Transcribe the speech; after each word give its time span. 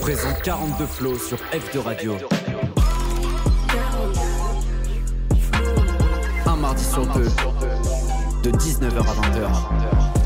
Présente 0.00 0.40
42 0.42 0.86
flots 0.86 1.18
sur 1.18 1.36
F2 1.52 1.78
Radio. 1.80 2.14
Un 6.46 6.56
mardi 6.56 6.84
sur 6.84 7.06
deux, 7.12 7.28
de 8.44 8.50
19h 8.56 8.98
à 8.98 9.12
20h. 9.12 10.24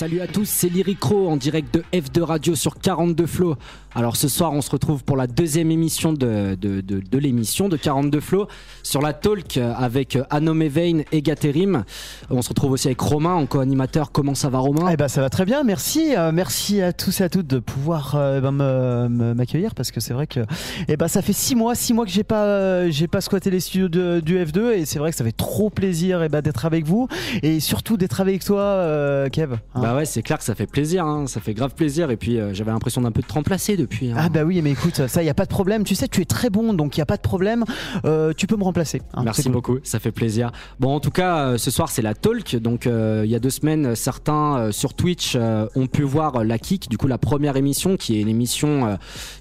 Salut 0.00 0.22
à 0.22 0.26
tous, 0.26 0.48
c'est 0.48 0.70
Lyricro 0.70 1.28
en 1.28 1.36
direct 1.36 1.74
de 1.74 1.84
F2 1.92 2.22
Radio 2.22 2.54
sur 2.54 2.78
42 2.78 3.26
Flow. 3.26 3.56
Alors 3.92 4.16
ce 4.16 4.28
soir, 4.28 4.52
on 4.52 4.60
se 4.60 4.70
retrouve 4.70 5.02
pour 5.02 5.16
la 5.16 5.26
deuxième 5.26 5.72
émission 5.72 6.12
de, 6.12 6.54
de, 6.54 6.80
de, 6.80 7.18
l'émission 7.18 7.68
de 7.68 7.76
42 7.76 8.20
Flow 8.20 8.46
sur 8.84 9.00
la 9.00 9.12
talk 9.12 9.58
avec 9.58 10.16
Anome 10.30 10.68
Vein 10.68 11.00
et 11.10 11.22
Gaterim. 11.22 11.82
On 12.30 12.40
se 12.40 12.50
retrouve 12.50 12.70
aussi 12.72 12.86
avec 12.86 13.00
Romain 13.00 13.34
en 13.34 13.46
co-animateur. 13.46 14.12
Comment 14.12 14.36
ça 14.36 14.48
va 14.48 14.58
Romain? 14.58 14.90
Eh 14.92 14.96
ben 14.96 15.08
ça 15.08 15.20
va 15.20 15.28
très 15.28 15.44
bien, 15.44 15.64
merci. 15.64 16.14
Euh, 16.16 16.30
merci 16.32 16.80
à 16.80 16.92
tous 16.92 17.20
et 17.20 17.24
à 17.24 17.28
toutes 17.28 17.48
de 17.48 17.58
pouvoir 17.58 18.14
euh, 18.14 18.40
ben, 18.40 19.34
m'accueillir 19.34 19.74
parce 19.74 19.90
que 19.90 19.98
c'est 19.98 20.14
vrai 20.14 20.28
que 20.28 20.40
eh 20.86 20.96
ben, 20.96 21.08
ça 21.08 21.20
fait 21.20 21.32
six 21.32 21.56
mois, 21.56 21.74
six 21.74 21.92
mois 21.92 22.04
que 22.04 22.12
j'ai 22.12 22.22
pas, 22.22 22.44
euh, 22.44 22.90
j'ai 22.90 23.08
pas 23.08 23.20
squatté 23.20 23.50
les 23.50 23.58
studios 23.58 23.88
du 23.88 24.38
F2 24.38 24.70
et 24.70 24.84
c'est 24.86 25.00
vrai 25.00 25.10
que 25.10 25.16
ça 25.16 25.24
fait 25.24 25.32
trop 25.32 25.68
plaisir 25.68 26.22
eh 26.22 26.28
ben, 26.28 26.42
d'être 26.42 26.64
avec 26.64 26.86
vous 26.86 27.08
et 27.42 27.58
surtout 27.58 27.96
d'être 27.96 28.20
avec 28.20 28.44
toi 28.44 29.28
Kev. 29.32 29.54
Hein. 29.74 29.80
Bah, 29.80 29.96
ouais, 29.96 30.04
c'est 30.04 30.22
clair 30.22 30.38
que 30.38 30.44
ça 30.44 30.54
fait 30.54 30.68
plaisir, 30.68 31.04
hein. 31.04 31.26
ça 31.26 31.40
fait 31.40 31.54
grave 31.54 31.74
plaisir. 31.74 32.12
Et 32.12 32.16
puis 32.16 32.38
j'avais 32.52 32.70
l'impression 32.70 33.00
d'un 33.00 33.10
peu 33.10 33.22
de 33.22 33.26
te 33.26 33.32
remplacer 33.32 33.76
depuis. 33.80 34.10
Hein. 34.10 34.16
Ah 34.18 34.28
bah 34.28 34.44
oui, 34.44 34.60
mais 34.62 34.70
écoute, 34.72 35.06
ça, 35.06 35.22
il 35.22 35.26
y 35.26 35.30
a 35.30 35.34
pas 35.34 35.44
de 35.44 35.50
problème. 35.50 35.84
Tu 35.84 35.94
sais, 35.94 36.08
tu 36.08 36.20
es 36.20 36.24
très 36.24 36.50
bon, 36.50 36.72
donc 36.74 36.96
il 36.96 37.00
y 37.00 37.02
a 37.02 37.06
pas 37.06 37.16
de 37.16 37.22
problème. 37.22 37.64
Euh, 38.04 38.32
tu 38.36 38.46
peux 38.46 38.56
me 38.56 38.64
remplacer. 38.64 39.02
Hein. 39.14 39.22
Merci 39.24 39.48
beaucoup, 39.48 39.78
ça 39.82 39.98
fait 39.98 40.12
plaisir. 40.12 40.52
Bon, 40.78 40.94
en 40.94 41.00
tout 41.00 41.10
cas, 41.10 41.38
euh, 41.38 41.58
ce 41.58 41.70
soir 41.70 41.88
c'est 41.88 42.02
la 42.02 42.14
talk. 42.14 42.56
Donc 42.56 42.86
il 42.86 43.30
y 43.30 43.34
a 43.34 43.38
deux 43.38 43.50
semaines, 43.50 43.94
certains 43.94 44.70
sur 44.72 44.94
Twitch 44.94 45.36
ont 45.36 45.86
pu 45.86 46.02
voir 46.02 46.44
la 46.44 46.58
Kick, 46.58 46.88
du 46.88 46.98
coup 46.98 47.06
la 47.06 47.18
première 47.18 47.56
émission, 47.56 47.96
qui 47.96 48.18
est 48.18 48.22
une 48.22 48.28
émission 48.28 48.98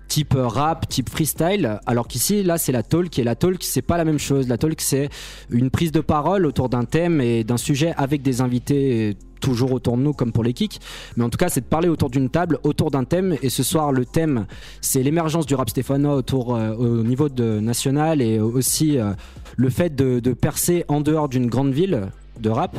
type 0.09 0.36
rap, 0.36 0.89
type 0.89 1.09
freestyle, 1.09 1.80
alors 1.85 2.08
qu'ici, 2.08 2.44
là, 2.44 2.58
c'est 2.58 2.72
la 2.72 2.83
talk, 2.83 3.17
et 3.19 3.23
la 3.23 3.35
talk, 3.35 3.63
c'est 3.63 3.83
pas 3.83 3.95
la 3.95 4.03
même 4.03 4.19
chose. 4.19 4.47
La 4.47 4.58
talk, 4.58 4.81
c'est 4.81 5.09
une 5.50 5.69
prise 5.69 5.91
de 5.91 6.02
parole 6.02 6.45
autour 6.45 6.67
d'un 6.67 6.83
thème 6.83 7.22
et 7.22 7.44
d'un 7.44 7.58
sujet 7.58 7.94
avec 7.95 8.22
des 8.22 8.41
invités 8.41 9.16
toujours 9.39 9.71
autour 9.71 9.97
de 9.97 10.01
nous 10.03 10.13
comme 10.13 10.31
pour 10.31 10.43
les 10.43 10.53
kicks. 10.53 10.79
Mais 11.17 11.23
en 11.23 11.29
tout 11.29 11.37
cas, 11.37 11.49
c'est 11.49 11.61
de 11.61 11.65
parler 11.65 11.89
autour 11.89 12.09
d'une 12.09 12.29
table, 12.29 12.59
autour 12.63 12.91
d'un 12.91 13.03
thème. 13.03 13.35
Et 13.41 13.49
ce 13.49 13.63
soir, 13.63 13.91
le 13.91 14.05
thème, 14.05 14.45
c'est 14.81 15.03
l'émergence 15.03 15.45
du 15.45 15.55
rap 15.55 15.69
stéphanois 15.69 16.15
autour, 16.15 16.55
euh, 16.55 16.73
au 16.75 17.03
niveau 17.03 17.29
national 17.29 18.21
et 18.21 18.39
aussi 18.39 18.97
euh, 18.97 19.13
le 19.57 19.69
fait 19.69 19.95
de, 19.95 20.33
percer 20.33 20.85
en 20.87 21.01
dehors 21.01 21.29
d'une 21.29 21.47
grande 21.47 21.73
ville 21.73 22.07
de 22.39 22.49
rap. 22.49 22.77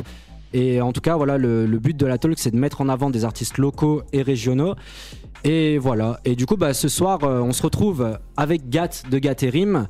Et 0.53 0.81
en 0.81 0.91
tout 0.91 1.01
cas, 1.01 1.15
voilà, 1.15 1.37
le, 1.37 1.65
but 1.79 1.95
de 1.95 2.05
la 2.05 2.17
talk, 2.17 2.37
c'est 2.37 2.51
de 2.51 2.57
mettre 2.57 2.81
en 2.81 2.89
avant 2.89 3.09
des 3.09 3.23
artistes 3.25 3.57
locaux 3.57 4.01
et 4.13 4.21
régionaux. 4.21 4.75
Et 5.43 5.77
voilà. 5.77 6.19
Et 6.25 6.35
du 6.35 6.45
coup, 6.45 6.57
bah, 6.57 6.73
ce 6.73 6.87
soir, 6.87 7.23
euh, 7.23 7.39
on 7.41 7.51
se 7.51 7.63
retrouve 7.63 8.17
avec 8.37 8.69
Gat 8.69 9.03
de 9.09 9.17
Gaterim. 9.17 9.87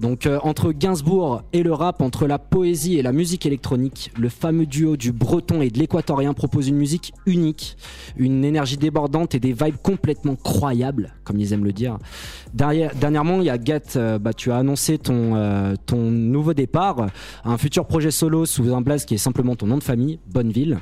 Donc 0.00 0.26
euh, 0.26 0.38
entre 0.42 0.72
Gainsbourg 0.72 1.42
et 1.52 1.62
le 1.62 1.72
rap, 1.72 2.00
entre 2.02 2.26
la 2.26 2.38
poésie 2.38 2.98
et 2.98 3.02
la 3.02 3.12
musique 3.12 3.46
électronique, 3.46 4.12
le 4.18 4.28
fameux 4.28 4.66
duo 4.66 4.96
du 4.96 5.12
breton 5.12 5.60
et 5.60 5.70
de 5.70 5.78
l'équatorien 5.78 6.34
propose 6.34 6.68
une 6.68 6.76
musique 6.76 7.12
unique, 7.26 7.76
une 8.16 8.44
énergie 8.44 8.76
débordante 8.76 9.34
et 9.34 9.40
des 9.40 9.52
vibes 9.52 9.76
complètement 9.82 10.36
croyables, 10.36 11.14
comme 11.24 11.38
ils 11.38 11.52
aiment 11.52 11.64
le 11.64 11.72
dire. 11.72 11.98
Dernièrement, 12.54 13.40
il 13.40 13.46
y 13.46 13.50
a 13.50 13.58
Gat, 13.58 13.96
euh, 13.96 14.18
bah, 14.18 14.32
tu 14.32 14.52
as 14.52 14.56
annoncé 14.58 14.98
ton, 14.98 15.34
euh, 15.34 15.74
ton 15.86 16.10
nouveau 16.10 16.54
départ, 16.54 17.06
un 17.44 17.58
futur 17.58 17.86
projet 17.86 18.10
solo 18.10 18.46
sous 18.46 18.72
un 18.74 18.80
blaze 18.80 19.04
qui 19.04 19.14
est 19.14 19.18
simplement 19.18 19.56
ton 19.56 19.66
nom 19.66 19.78
de 19.78 19.84
famille, 19.84 20.20
Bonneville. 20.32 20.78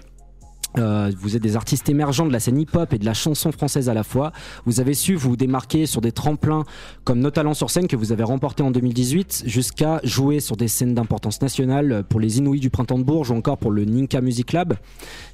Euh, 0.79 1.11
vous 1.19 1.37
êtes 1.37 1.43
des 1.43 1.57
artistes 1.57 1.89
émergents 1.89 2.27
de 2.27 2.33
la 2.33 2.41
scène 2.41 2.59
hip-hop 2.59 2.93
et 2.93 2.99
de 2.99 3.05
la 3.05 3.15
chanson 3.15 3.53
française 3.53 3.89
à 3.89 3.95
la 3.95 4.05
fois. 4.05 4.33
Vous 4.65 4.81
avez 4.81 4.95
su 4.95 5.15
vous 5.15 5.37
démarquer 5.37 5.87
sur 5.87 6.01
des 6.01 6.13
tremplins 6.13 6.65
comme 7.05 7.21
Nos 7.21 7.31
Talents 7.31 7.55
sur 7.55 7.71
scène 7.71 7.89
que 7.89 7.97
vous 7.97 8.13
avez 8.13 8.23
remporté 8.25 8.63
en 8.63 8.71
2018 8.71 9.45
jusqu'à 9.47 10.01
jouer 10.05 10.41
sur 10.41 10.57
des 10.57 10.69
scènes 10.69 10.95
d'importance 10.95 11.41
nationale 11.41 12.05
pour 12.09 12.21
les 12.21 12.39
Inouïs 12.39 12.61
du 12.61 12.71
Printemps 12.71 12.99
de 12.99 13.05
Bourges 13.05 13.31
ou 13.31 13.35
encore 13.35 13.59
pour 13.59 13.71
le 13.71 13.85
Ninka 13.85 14.21
Music 14.21 14.53
Lab. 14.53 14.75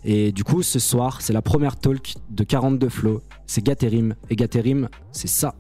Et 0.05 0.33
du 0.33 0.45
coup, 0.45 0.63
ce 0.63 0.79
soir, 0.79 1.21
c'est 1.21 1.33
la 1.33 1.43
première 1.43 1.77
talk 1.77 2.15
de 2.31 2.45
42 2.45 2.89
Flow. 2.89 3.23
C'est 3.47 3.65
Gaterim. 3.65 4.15
Et 4.31 4.37
Gaterim, 4.37 4.89
c'est 5.13 5.29
ça. 5.29 5.55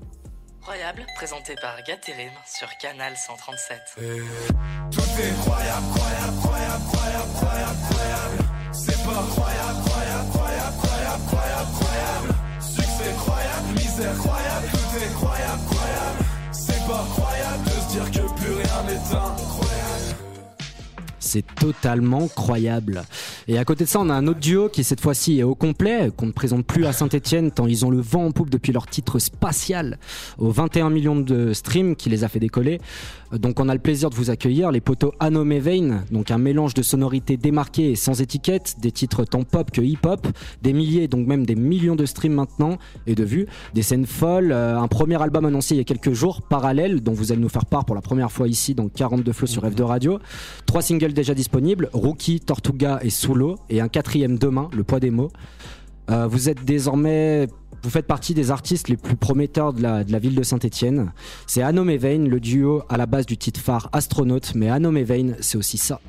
Incroyable, 0.63 1.05
présenté 1.17 1.55
par 1.61 1.77
Gaterim 1.83 2.31
sur 2.47 2.69
Canal 2.81 3.15
137. 3.17 3.81
Tout 4.93 5.01
est 5.01 5.41
croyable, 5.41 5.87
croyable, 5.93 6.37
croyable, 6.41 6.85
croyable, 6.93 7.33
croyable, 7.35 7.79
croyable. 7.91 8.52
C'est 8.73 9.05
pas 9.05 9.23
croyable, 9.31 9.81
croyable, 9.85 10.29
croyable, 10.33 10.77
croyable, 10.81 11.23
croyable, 11.29 11.71
croyable. 11.79 12.35
Succès 12.61 13.13
croyable, 13.19 13.69
misère 13.75 14.17
croyable, 14.17 14.67
tout 14.73 14.97
est 14.97 15.15
croyable, 15.15 15.63
croyable. 15.71 16.25
C'est 16.53 16.87
pas 16.87 17.05
croyable 17.13 17.65
de 17.65 17.71
se 17.71 17.93
dire 17.93 18.11
que 18.11 18.33
plus 18.41 18.53
rien 18.55 18.83
n'est 18.87 18.97
incroyable. 18.97 19.42
C'est 21.33 21.47
totalement 21.55 22.29
croyable. 22.29 23.05
Et 23.49 23.57
à 23.57 23.65
côté 23.65 23.85
de 23.85 23.89
ça, 23.89 24.01
on 24.01 24.11
a 24.11 24.13
un 24.13 24.27
autre 24.27 24.41
duo 24.41 24.69
qui 24.69 24.85
cette 24.85 25.01
fois-ci 25.01 25.39
est 25.39 25.45
au 25.45 25.55
complet, 25.55 26.11
qu'on 26.15 26.27
ne 26.27 26.33
présente 26.33 26.67
plus 26.67 26.85
à 26.85 26.93
Saint-Etienne 26.93 27.51
tant 27.51 27.67
ils 27.67 27.87
ont 27.87 27.91
le 27.91 28.03
vent 28.03 28.27
en 28.27 28.33
poupe 28.33 28.51
depuis 28.51 28.71
leur 28.71 28.87
titre 28.87 29.19
spatial 29.19 29.99
aux 30.37 30.51
21 30.51 30.91
millions 30.91 31.17
de 31.17 31.55
streams 31.55 31.97
qui 31.97 32.11
les 32.11 32.23
a 32.23 32.29
fait 32.29 32.39
décoller. 32.39 32.83
Donc 33.33 33.61
on 33.61 33.69
a 33.71 33.75
le 33.75 33.81
plaisir 33.81 34.11
de 34.11 34.15
vous 34.15 34.29
accueillir 34.29 34.71
les 34.71 34.83
poteaux 34.83 35.15
Anome 35.19 35.57
Vein, 35.57 36.05
donc 36.11 36.31
un 36.31 36.37
mélange 36.37 36.75
de 36.75 36.83
sonorités 36.83 37.39
démarquées 37.39 37.93
et 37.93 37.97
sans 37.97 38.21
étiquette, 38.21 38.77
des 38.79 38.93
titres 38.93 39.25
tant 39.25 39.43
pop 39.43 39.71
que 39.71 39.81
hip-hop, 39.81 40.29
des 40.61 40.75
milliers, 40.75 41.09
donc 41.09 41.27
même 41.27 41.47
des 41.47 41.55
millions 41.55 41.97
de 41.97 42.05
streams 42.05 42.35
maintenant 42.35 42.77
et 43.07 43.15
de 43.15 43.25
vues, 43.25 43.47
des 43.73 43.81
scènes 43.81 44.05
folles, 44.05 44.53
euh, 44.53 44.79
un 44.79 44.89
premier 44.89 45.21
album 45.23 45.47
annoncé 45.47 45.75
il 45.75 45.79
y 45.79 45.81
a 45.81 45.85
quelques 45.85 46.13
jours, 46.13 46.43
Parallèle, 46.43 47.01
dont 47.01 47.13
vous 47.13 47.33
allez 47.33 47.41
nous 47.41 47.49
faire 47.49 47.65
part 47.65 47.87
pour 47.87 47.95
la 47.95 48.03
première 48.03 48.31
fois 48.31 48.49
ici, 48.49 48.75
donc 48.75 48.93
42 48.93 49.33
flots 49.33 49.47
sur 49.47 49.65
F2 49.65 49.83
Radio, 49.83 50.19
trois 50.67 50.83
singles 50.83 51.15
déjà 51.23 51.35
disponibles, 51.35 51.89
Rookie, 51.93 52.41
Tortuga 52.41 52.99
et 53.03 53.11
Solo, 53.11 53.57
et 53.71 53.81
un 53.81 53.87
quatrième 53.87 54.39
demain, 54.39 54.69
Le 54.75 54.83
poids 54.83 54.99
des 54.99 55.11
mots. 55.11 55.31
Euh, 56.11 56.27
vous 56.27 56.49
êtes 56.49 56.65
désormais 56.65 57.47
vous 57.85 57.91
faites 57.91 58.07
partie 58.07 58.35
des 58.35 58.51
artistes 58.51 58.89
les 58.89 58.97
plus 58.97 59.17
prometteurs 59.17 59.73
de 59.73 59.83
la, 59.83 60.19
ville 60.19 60.35
de 60.35 60.43
Saint-Etienne. 60.43 61.13
C'est 61.47 61.63
Anome 61.63 61.95
Vein, 61.97 62.27
le 62.27 62.41
duo 62.41 62.83
à 62.89 62.97
la 62.97 63.07
base 63.07 63.27
du 63.27 63.37
titre 63.37 63.61
phare 63.61 63.89
Astronaute, 63.93 64.55
mais 64.55 64.69
Anome 64.69 65.03
Vein, 65.03 65.35
c'est 65.41 65.59
aussi 65.59 65.79
ça. 65.79 66.01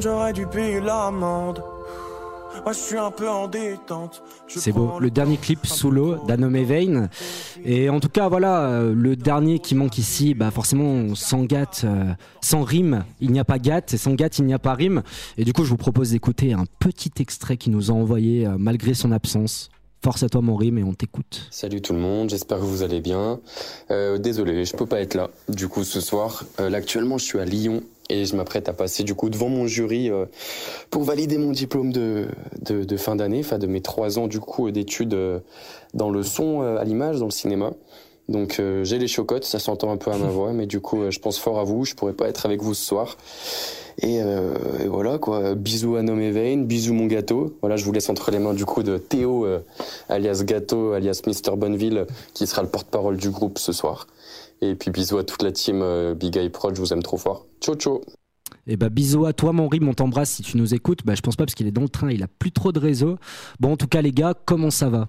J'aurais 0.00 0.32
dû 0.32 0.46
payer 0.46 0.80
l'amende. 0.80 1.62
Moi, 2.64 2.72
je 2.72 2.78
suis 2.78 2.96
un 2.96 3.10
peu 3.10 3.28
en 3.28 3.46
détente. 3.46 4.22
C'est 4.48 4.72
beau, 4.72 4.98
le 4.98 5.10
dernier 5.10 5.36
clip 5.36 5.66
sous 5.66 5.90
l'eau 5.90 6.16
d'Anome 6.26 6.62
Vein. 6.62 7.08
Et 7.64 7.88
en 7.88 8.00
tout 8.00 8.08
cas, 8.08 8.28
voilà, 8.28 8.62
euh, 8.62 8.94
le 8.94 9.16
dernier 9.16 9.58
qui 9.58 9.74
manque 9.74 9.98
ici, 9.98 10.34
bah 10.34 10.50
forcément, 10.50 11.14
sans 11.14 11.44
gâte, 11.44 11.82
euh, 11.84 12.12
sans 12.40 12.62
rime, 12.62 13.04
il 13.20 13.30
n'y 13.30 13.38
a 13.38 13.44
pas 13.44 13.58
gâte, 13.58 13.94
et 13.94 13.96
sans 13.96 14.14
gâte, 14.14 14.38
il 14.38 14.44
n'y 14.44 14.54
a 14.54 14.58
pas 14.58 14.74
rime. 14.74 15.02
Et 15.36 15.44
du 15.44 15.52
coup, 15.52 15.64
je 15.64 15.70
vous 15.70 15.76
propose 15.76 16.10
d'écouter 16.10 16.52
un 16.52 16.64
petit 16.78 17.12
extrait 17.20 17.56
qu'il 17.56 17.72
nous 17.72 17.90
a 17.90 17.94
envoyé 17.94 18.46
euh, 18.46 18.56
malgré 18.58 18.94
son 18.94 19.12
absence. 19.12 19.70
Force 20.02 20.22
à 20.22 20.28
toi 20.28 20.40
mon 20.42 20.54
rime 20.54 20.78
et 20.78 20.84
on 20.84 20.94
t'écoute. 20.94 21.48
Salut 21.50 21.82
tout 21.82 21.92
le 21.92 21.98
monde, 21.98 22.30
j'espère 22.30 22.58
que 22.58 22.62
vous 22.62 22.84
allez 22.84 23.00
bien. 23.00 23.40
désolé, 24.20 24.64
je 24.64 24.76
peux 24.76 24.86
pas 24.86 25.00
être 25.00 25.14
là. 25.14 25.28
Du 25.48 25.66
coup 25.66 25.82
ce 25.82 26.00
soir, 26.00 26.44
là 26.60 26.78
actuellement 26.78 27.18
je 27.18 27.24
suis 27.24 27.40
à 27.40 27.44
Lyon 27.44 27.82
et 28.08 28.24
je 28.24 28.36
m'apprête 28.36 28.68
à 28.68 28.72
passer 28.72 29.04
du 29.04 29.14
coup 29.14 29.28
devant 29.30 29.48
mon 29.48 29.66
jury 29.66 30.10
euh, 30.10 30.26
pour 30.90 31.02
valider 31.02 31.38
mon 31.38 31.52
diplôme 31.52 31.92
de, 31.92 32.28
de, 32.60 32.84
de 32.84 32.96
fin 32.96 33.16
d'année, 33.16 33.40
enfin 33.40 33.58
de 33.58 33.66
mes 33.66 33.80
trois 33.80 34.18
ans 34.18 34.26
du 34.26 34.40
coup 34.40 34.70
d'études 34.70 35.14
euh, 35.14 35.40
dans 35.94 36.10
le 36.10 36.22
son 36.22 36.62
euh, 36.62 36.78
à 36.78 36.84
l'image, 36.84 37.18
dans 37.18 37.26
le 37.26 37.30
cinéma. 37.30 37.72
Donc 38.28 38.60
j'ai 38.82 38.98
les 38.98 39.08
chocottes, 39.08 39.44
ça 39.44 39.58
s'entend 39.58 39.90
un 39.90 39.96
peu 39.96 40.10
à 40.10 40.18
ma 40.18 40.26
voix, 40.28 40.52
mais 40.52 40.66
du 40.66 40.80
coup 40.80 41.10
je 41.10 41.18
pense 41.18 41.38
fort 41.38 41.58
à 41.58 41.64
vous, 41.64 41.86
je 41.86 41.94
pourrais 41.94 42.12
pas 42.12 42.28
être 42.28 42.44
avec 42.44 42.62
vous 42.62 42.74
ce 42.74 42.84
soir. 42.84 43.16
Et, 44.02 44.16
et 44.16 44.86
voilà 44.86 45.16
quoi, 45.16 45.54
bisous 45.54 45.96
à 45.96 46.02
Nom 46.02 46.16
Vein, 46.30 46.58
bisous 46.58 46.92
mon 46.92 47.06
gâteau. 47.06 47.56
Voilà, 47.62 47.76
je 47.76 47.86
vous 47.86 47.92
laisse 47.92 48.10
entre 48.10 48.30
les 48.30 48.38
mains 48.38 48.52
du 48.52 48.66
coup 48.66 48.82
de 48.82 48.98
Théo, 48.98 49.46
alias 50.10 50.42
Gâteau, 50.44 50.92
alias 50.92 51.22
Mister 51.26 51.52
Bonneville, 51.56 52.06
qui 52.34 52.46
sera 52.46 52.60
le 52.60 52.68
porte-parole 52.68 53.16
du 53.16 53.30
groupe 53.30 53.58
ce 53.58 53.72
soir. 53.72 54.06
Et 54.60 54.74
puis 54.74 54.90
bisous 54.90 55.18
à 55.18 55.24
toute 55.24 55.42
la 55.42 55.52
team 55.52 55.84
Big 56.14 56.36
Eye 56.36 56.50
Pro, 56.50 56.74
je 56.74 56.80
vous 56.80 56.92
aime 56.92 57.02
trop 57.02 57.16
fort. 57.16 57.46
Ciao 57.60 57.74
ciao 57.74 58.00
Et 58.66 58.76
bah 58.76 58.88
bisous 58.88 59.24
à 59.24 59.32
toi 59.32 59.52
mon 59.52 59.68
rime, 59.68 59.88
on 59.88 59.94
t'embrasse 59.94 60.30
si 60.30 60.42
tu 60.42 60.56
nous 60.56 60.74
écoutes. 60.74 61.04
Bah 61.04 61.14
je 61.14 61.20
pense 61.20 61.36
pas 61.36 61.44
parce 61.44 61.54
qu'il 61.54 61.66
est 61.66 61.72
dans 61.72 61.82
le 61.82 61.88
train, 61.88 62.10
il 62.10 62.22
a 62.22 62.28
plus 62.28 62.52
trop 62.52 62.72
de 62.72 62.78
réseau. 62.78 63.18
Bon 63.60 63.72
en 63.72 63.76
tout 63.76 63.86
cas 63.86 64.02
les 64.02 64.12
gars, 64.12 64.34
comment 64.44 64.70
ça 64.70 64.88
va? 64.88 65.08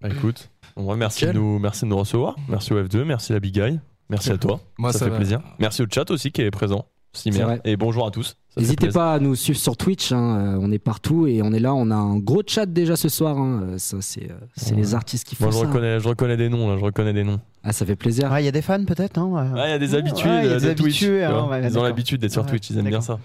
Bah, 0.00 0.08
écoute, 0.10 0.50
en 0.76 0.84
vrai, 0.84 0.96
merci, 0.96 1.26
de 1.26 1.32
nous, 1.32 1.58
merci 1.58 1.84
de 1.84 1.90
nous 1.90 1.98
recevoir. 1.98 2.36
Merci 2.48 2.72
au 2.72 2.82
F2, 2.82 3.04
merci 3.04 3.32
la 3.32 3.40
Big 3.40 3.54
Guy. 3.54 3.78
Merci 4.08 4.32
à 4.32 4.38
toi. 4.38 4.60
Moi, 4.78 4.92
ça, 4.92 5.00
ça 5.00 5.04
fait 5.04 5.10
va. 5.10 5.16
plaisir. 5.18 5.42
Merci 5.58 5.82
au 5.82 5.86
chat 5.92 6.10
aussi 6.10 6.32
qui 6.32 6.42
est 6.42 6.50
présent. 6.50 6.86
Vrai. 7.26 7.60
Et 7.64 7.76
bonjour 7.76 8.06
à 8.06 8.10
tous. 8.10 8.36
N'hésitez 8.56 8.88
pas 8.88 9.14
à 9.14 9.18
nous 9.20 9.34
suivre 9.36 9.58
sur 9.58 9.76
Twitch, 9.76 10.10
hein, 10.12 10.36
euh, 10.38 10.58
on 10.60 10.72
est 10.72 10.78
partout 10.80 11.26
et 11.26 11.40
on 11.42 11.52
est 11.52 11.60
là, 11.60 11.72
on 11.74 11.90
a 11.90 11.94
un 11.94 12.16
gros 12.18 12.42
chat 12.46 12.66
déjà 12.66 12.96
ce 12.96 13.08
soir. 13.08 13.38
hein. 13.38 13.62
Euh, 13.62 13.78
Ça 13.78 13.98
c'est 14.00 14.24
euh, 14.30 14.34
Ouais. 14.70 14.76
les 14.76 14.94
artistes 14.94 15.26
qui 15.26 15.36
font 15.36 15.44
Moi, 15.44 15.52
je 15.52 15.58
ça. 15.58 15.66
reconnais, 15.66 16.00
je 16.00 16.08
reconnais 16.08 16.36
des 16.36 16.48
noms, 16.48 16.68
là, 16.68 16.76
je 16.76 16.84
reconnais 16.84 17.12
des 17.12 17.22
noms. 17.24 17.40
Ah 17.62 17.72
ça 17.72 17.86
fait 17.86 17.96
plaisir. 17.96 18.30
Ouais, 18.32 18.42
il 18.42 18.46
y 18.46 18.48
a 18.48 18.52
des 18.52 18.62
fans 18.62 18.84
peut-être, 18.84 19.16
non 19.18 19.36
Ah, 19.36 19.46
il 19.66 19.70
y 19.70 19.72
a 19.72 19.78
des 19.78 19.94
habitués 19.94 20.28
Ouais, 20.28 20.44
il 20.46 20.50
y 20.50 20.52
a 20.52 20.54
de, 20.56 20.60
des 20.60 20.74
de 20.74 20.82
Twitch. 20.82 21.02
hein, 21.04 21.60
ils 21.62 21.78
ont 21.78 21.82
l'habitude 21.84 22.20
d'être 22.20 22.32
sur 22.32 22.42
Ouais, 22.42 22.48
Twitch, 22.48 22.70
ils 22.70 22.78
aiment 22.78 22.88
bien 22.88 23.00
ça. 23.00 23.18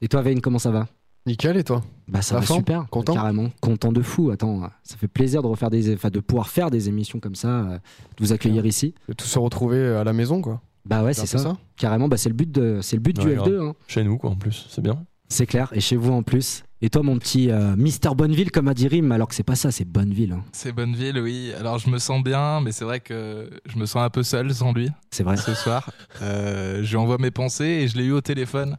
Et 0.00 0.08
toi 0.08 0.22
Vayne, 0.22 0.40
comment 0.40 0.58
ça 0.58 0.70
va? 0.70 0.86
Nickel 1.26 1.56
et 1.56 1.64
toi? 1.64 1.82
Bah 2.06 2.22
ça 2.22 2.36
La 2.36 2.40
va 2.40 2.46
super, 2.46 2.86
Content? 2.88 3.12
Carrément, 3.14 3.48
content 3.60 3.90
de 3.92 4.00
fou. 4.00 4.30
Attends, 4.30 4.60
ça 4.84 4.96
fait 4.96 5.08
plaisir 5.08 5.42
de 5.42 5.48
refaire 5.48 5.70
des, 5.70 5.92
enfin 5.92 6.08
de 6.08 6.20
pouvoir 6.20 6.48
faire 6.48 6.70
des 6.70 6.88
émissions 6.88 7.18
comme 7.18 7.34
ça, 7.34 7.62
de 7.62 7.80
vous 8.20 8.32
accueillir 8.32 8.64
ici. 8.64 8.94
De 9.08 9.12
tous 9.12 9.26
se 9.26 9.38
retrouver 9.38 9.84
à 9.88 10.04
la 10.04 10.12
maison 10.12 10.40
quoi. 10.40 10.60
Bah 10.86 11.02
ouais, 11.02 11.14
C'est 11.14 11.26
ça. 11.26 11.50
peu 11.50 11.56
Carrément, 11.76 12.08
bah 12.08 12.16
c'est 12.16 12.28
le 12.28 12.34
but 12.34 12.50
de, 12.50 12.80
c'est 12.82 12.96
le 12.96 13.02
but 13.02 13.18
du 13.18 13.26
Ouais, 13.26 13.36
F2. 13.36 13.60
hein. 13.60 13.74
Chez 13.88 14.04
nous, 14.04 14.16
quoi, 14.18 14.30
en 14.30 14.36
plus, 14.36 14.66
c'est 14.70 14.80
bien. 14.82 15.04
C'est 15.28 15.46
clair, 15.46 15.70
et 15.72 15.80
chez 15.80 15.96
vous 15.96 16.12
en 16.12 16.22
plus. 16.22 16.62
Et 16.82 16.90
toi, 16.90 17.02
mon 17.02 17.18
petit 17.18 17.50
euh, 17.50 17.74
Mister 17.74 18.10
Bonneville, 18.16 18.50
comme 18.52 18.68
a 18.68 18.74
dit 18.74 18.86
Rim, 18.86 19.10
alors 19.10 19.26
que 19.28 19.34
c'est 19.34 19.42
pas 19.42 19.56
ça, 19.56 19.72
c'est 19.72 19.84
Bonneville. 19.86 20.32
hein. 20.32 20.44
C'est 20.52 20.72
Bonneville, 20.72 21.18
oui. 21.18 21.52
Alors 21.58 21.78
je 21.78 21.88
me 21.90 21.98
sens 21.98 22.22
bien, 22.22 22.60
mais 22.60 22.70
c'est 22.70 22.84
vrai 22.84 23.00
que 23.00 23.50
je 23.66 23.78
me 23.78 23.86
sens 23.86 24.02
un 24.02 24.10
peu 24.10 24.22
seul 24.22 24.54
sans 24.54 24.72
lui 24.72 24.90
C'est 25.10 25.22
vrai. 25.24 25.36
ce 25.36 25.54
soir. 25.54 25.90
Euh, 26.22 26.82
je 26.84 26.90
lui 26.90 26.96
envoie 26.96 27.18
mes 27.18 27.30
pensées 27.30 27.64
et 27.64 27.88
je 27.88 27.96
l'ai 27.98 28.04
eu 28.04 28.12
au 28.12 28.20
téléphone 28.22 28.76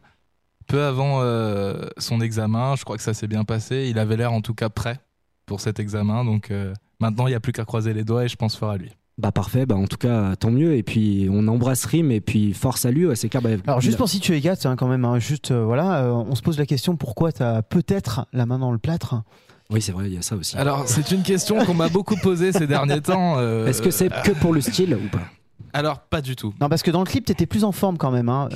peu 0.66 0.82
avant 0.82 1.20
euh, 1.22 1.86
son 1.98 2.20
examen. 2.20 2.74
Je 2.76 2.84
crois 2.84 2.96
que 2.96 3.02
ça 3.02 3.14
s'est 3.14 3.28
bien 3.28 3.44
passé. 3.44 3.86
Il 3.90 3.98
avait 3.98 4.16
l'air 4.16 4.32
en 4.32 4.40
tout 4.40 4.54
cas 4.54 4.68
prêt 4.70 5.00
pour 5.46 5.60
cet 5.60 5.78
examen. 5.80 6.24
Donc 6.24 6.50
euh, 6.50 6.72
maintenant, 7.00 7.26
il 7.26 7.30
n'y 7.30 7.36
a 7.36 7.40
plus 7.40 7.52
qu'à 7.52 7.64
croiser 7.64 7.92
les 7.94 8.04
doigts 8.04 8.24
et 8.24 8.28
je 8.28 8.36
pense 8.36 8.56
fort 8.56 8.70
à 8.70 8.76
lui. 8.76 8.90
Bah 9.18 9.32
parfait, 9.32 9.66
bah 9.66 9.74
en 9.74 9.86
tout 9.88 9.96
cas, 9.96 10.36
tant 10.36 10.50
mieux. 10.52 10.76
Et 10.76 10.82
puis 10.84 11.28
on 11.30 11.48
embrasse 11.48 11.84
Rim, 11.86 12.10
et 12.12 12.20
puis 12.20 12.54
force 12.54 12.84
à 12.86 12.90
lui, 12.92 13.04
ouais, 13.04 13.16
c'est 13.16 13.28
clair. 13.28 13.42
bah, 13.42 13.50
Alors 13.66 13.80
juste 13.80 13.98
pour 13.98 14.08
situer 14.08 14.40
Gat, 14.40 14.58
hein, 14.64 14.76
quand 14.76 14.86
même, 14.86 15.04
hein, 15.04 15.18
juste 15.18 15.50
euh, 15.50 15.64
voilà, 15.64 16.04
euh, 16.04 16.10
on 16.12 16.34
se 16.36 16.42
pose 16.42 16.56
la 16.58 16.66
question 16.66 16.96
pourquoi 16.96 17.32
t'as 17.32 17.62
peut-être 17.62 18.26
la 18.32 18.46
main 18.46 18.58
dans 18.60 18.70
le 18.70 18.78
plâtre? 18.78 19.22
Oui, 19.70 19.82
c'est 19.82 19.92
vrai, 19.92 20.06
il 20.08 20.14
y 20.14 20.18
a 20.18 20.22
ça 20.22 20.36
aussi. 20.36 20.56
Alors 20.56 20.86
c'est 20.86 21.10
une 21.10 21.22
question 21.22 21.64
qu'on 21.64 21.74
m'a 21.74 21.88
beaucoup 21.88 22.16
posée 22.16 22.52
ces 22.52 22.66
derniers 22.68 23.00
temps. 23.00 23.38
euh, 23.38 23.66
Est-ce 23.66 23.82
que 23.82 23.90
c'est 23.90 24.08
que 24.22 24.30
pour 24.32 24.52
le 24.54 24.60
style 24.60 24.94
ou 24.94 25.08
pas? 25.10 25.24
Alors 25.72 25.98
pas 25.98 26.20
du 26.22 26.36
tout. 26.36 26.54
Non, 26.60 26.68
parce 26.68 26.82
que 26.82 26.90
dans 26.90 27.00
le 27.00 27.06
clip, 27.06 27.24
t'étais 27.26 27.44
plus 27.46 27.64
en 27.64 27.72
forme 27.72 27.98
quand 27.98 28.10
même. 28.12 28.28
Hein. 28.28 28.48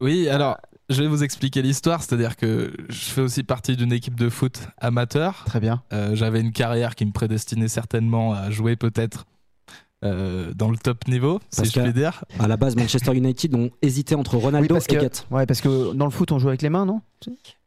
Oui, 0.00 0.28
alors 0.28 0.58
je 0.90 1.02
vais 1.02 1.08
vous 1.08 1.24
expliquer 1.24 1.62
l'histoire. 1.62 2.02
C'est-à-dire 2.02 2.36
que 2.36 2.72
je 2.88 2.94
fais 3.10 3.20
aussi 3.22 3.42
partie 3.42 3.74
d'une 3.76 3.92
équipe 3.92 4.14
de 4.16 4.28
foot 4.28 4.60
amateur. 4.78 5.42
Très 5.46 5.60
bien. 5.60 5.82
Euh, 5.92 6.14
J'avais 6.14 6.40
une 6.40 6.52
carrière 6.52 6.94
qui 6.94 7.04
me 7.06 7.12
prédestinait 7.12 7.68
certainement 7.68 8.34
à 8.34 8.50
jouer 8.50 8.76
peut-être 8.76 9.24
euh, 10.02 10.52
dans 10.54 10.70
le 10.70 10.78
top 10.78 11.06
niveau, 11.08 11.40
puis 11.56 11.92
dire. 11.92 12.24
À 12.38 12.48
la 12.48 12.56
base, 12.56 12.74
Manchester 12.74 13.14
United 13.14 13.54
ont 13.54 13.70
hésité 13.82 14.14
entre 14.14 14.36
Ronaldo 14.36 14.74
Oui, 14.74 14.80
parce 14.80 14.86
et 14.86 15.08
que-. 15.08 15.34
Ouais, 15.34 15.46
parce 15.46 15.60
que 15.60 15.92
dans 15.92 16.06
le 16.06 16.10
foot, 16.10 16.32
on 16.32 16.38
joue 16.38 16.48
avec 16.48 16.62
les 16.62 16.70
mains, 16.70 16.86
non? 16.86 17.02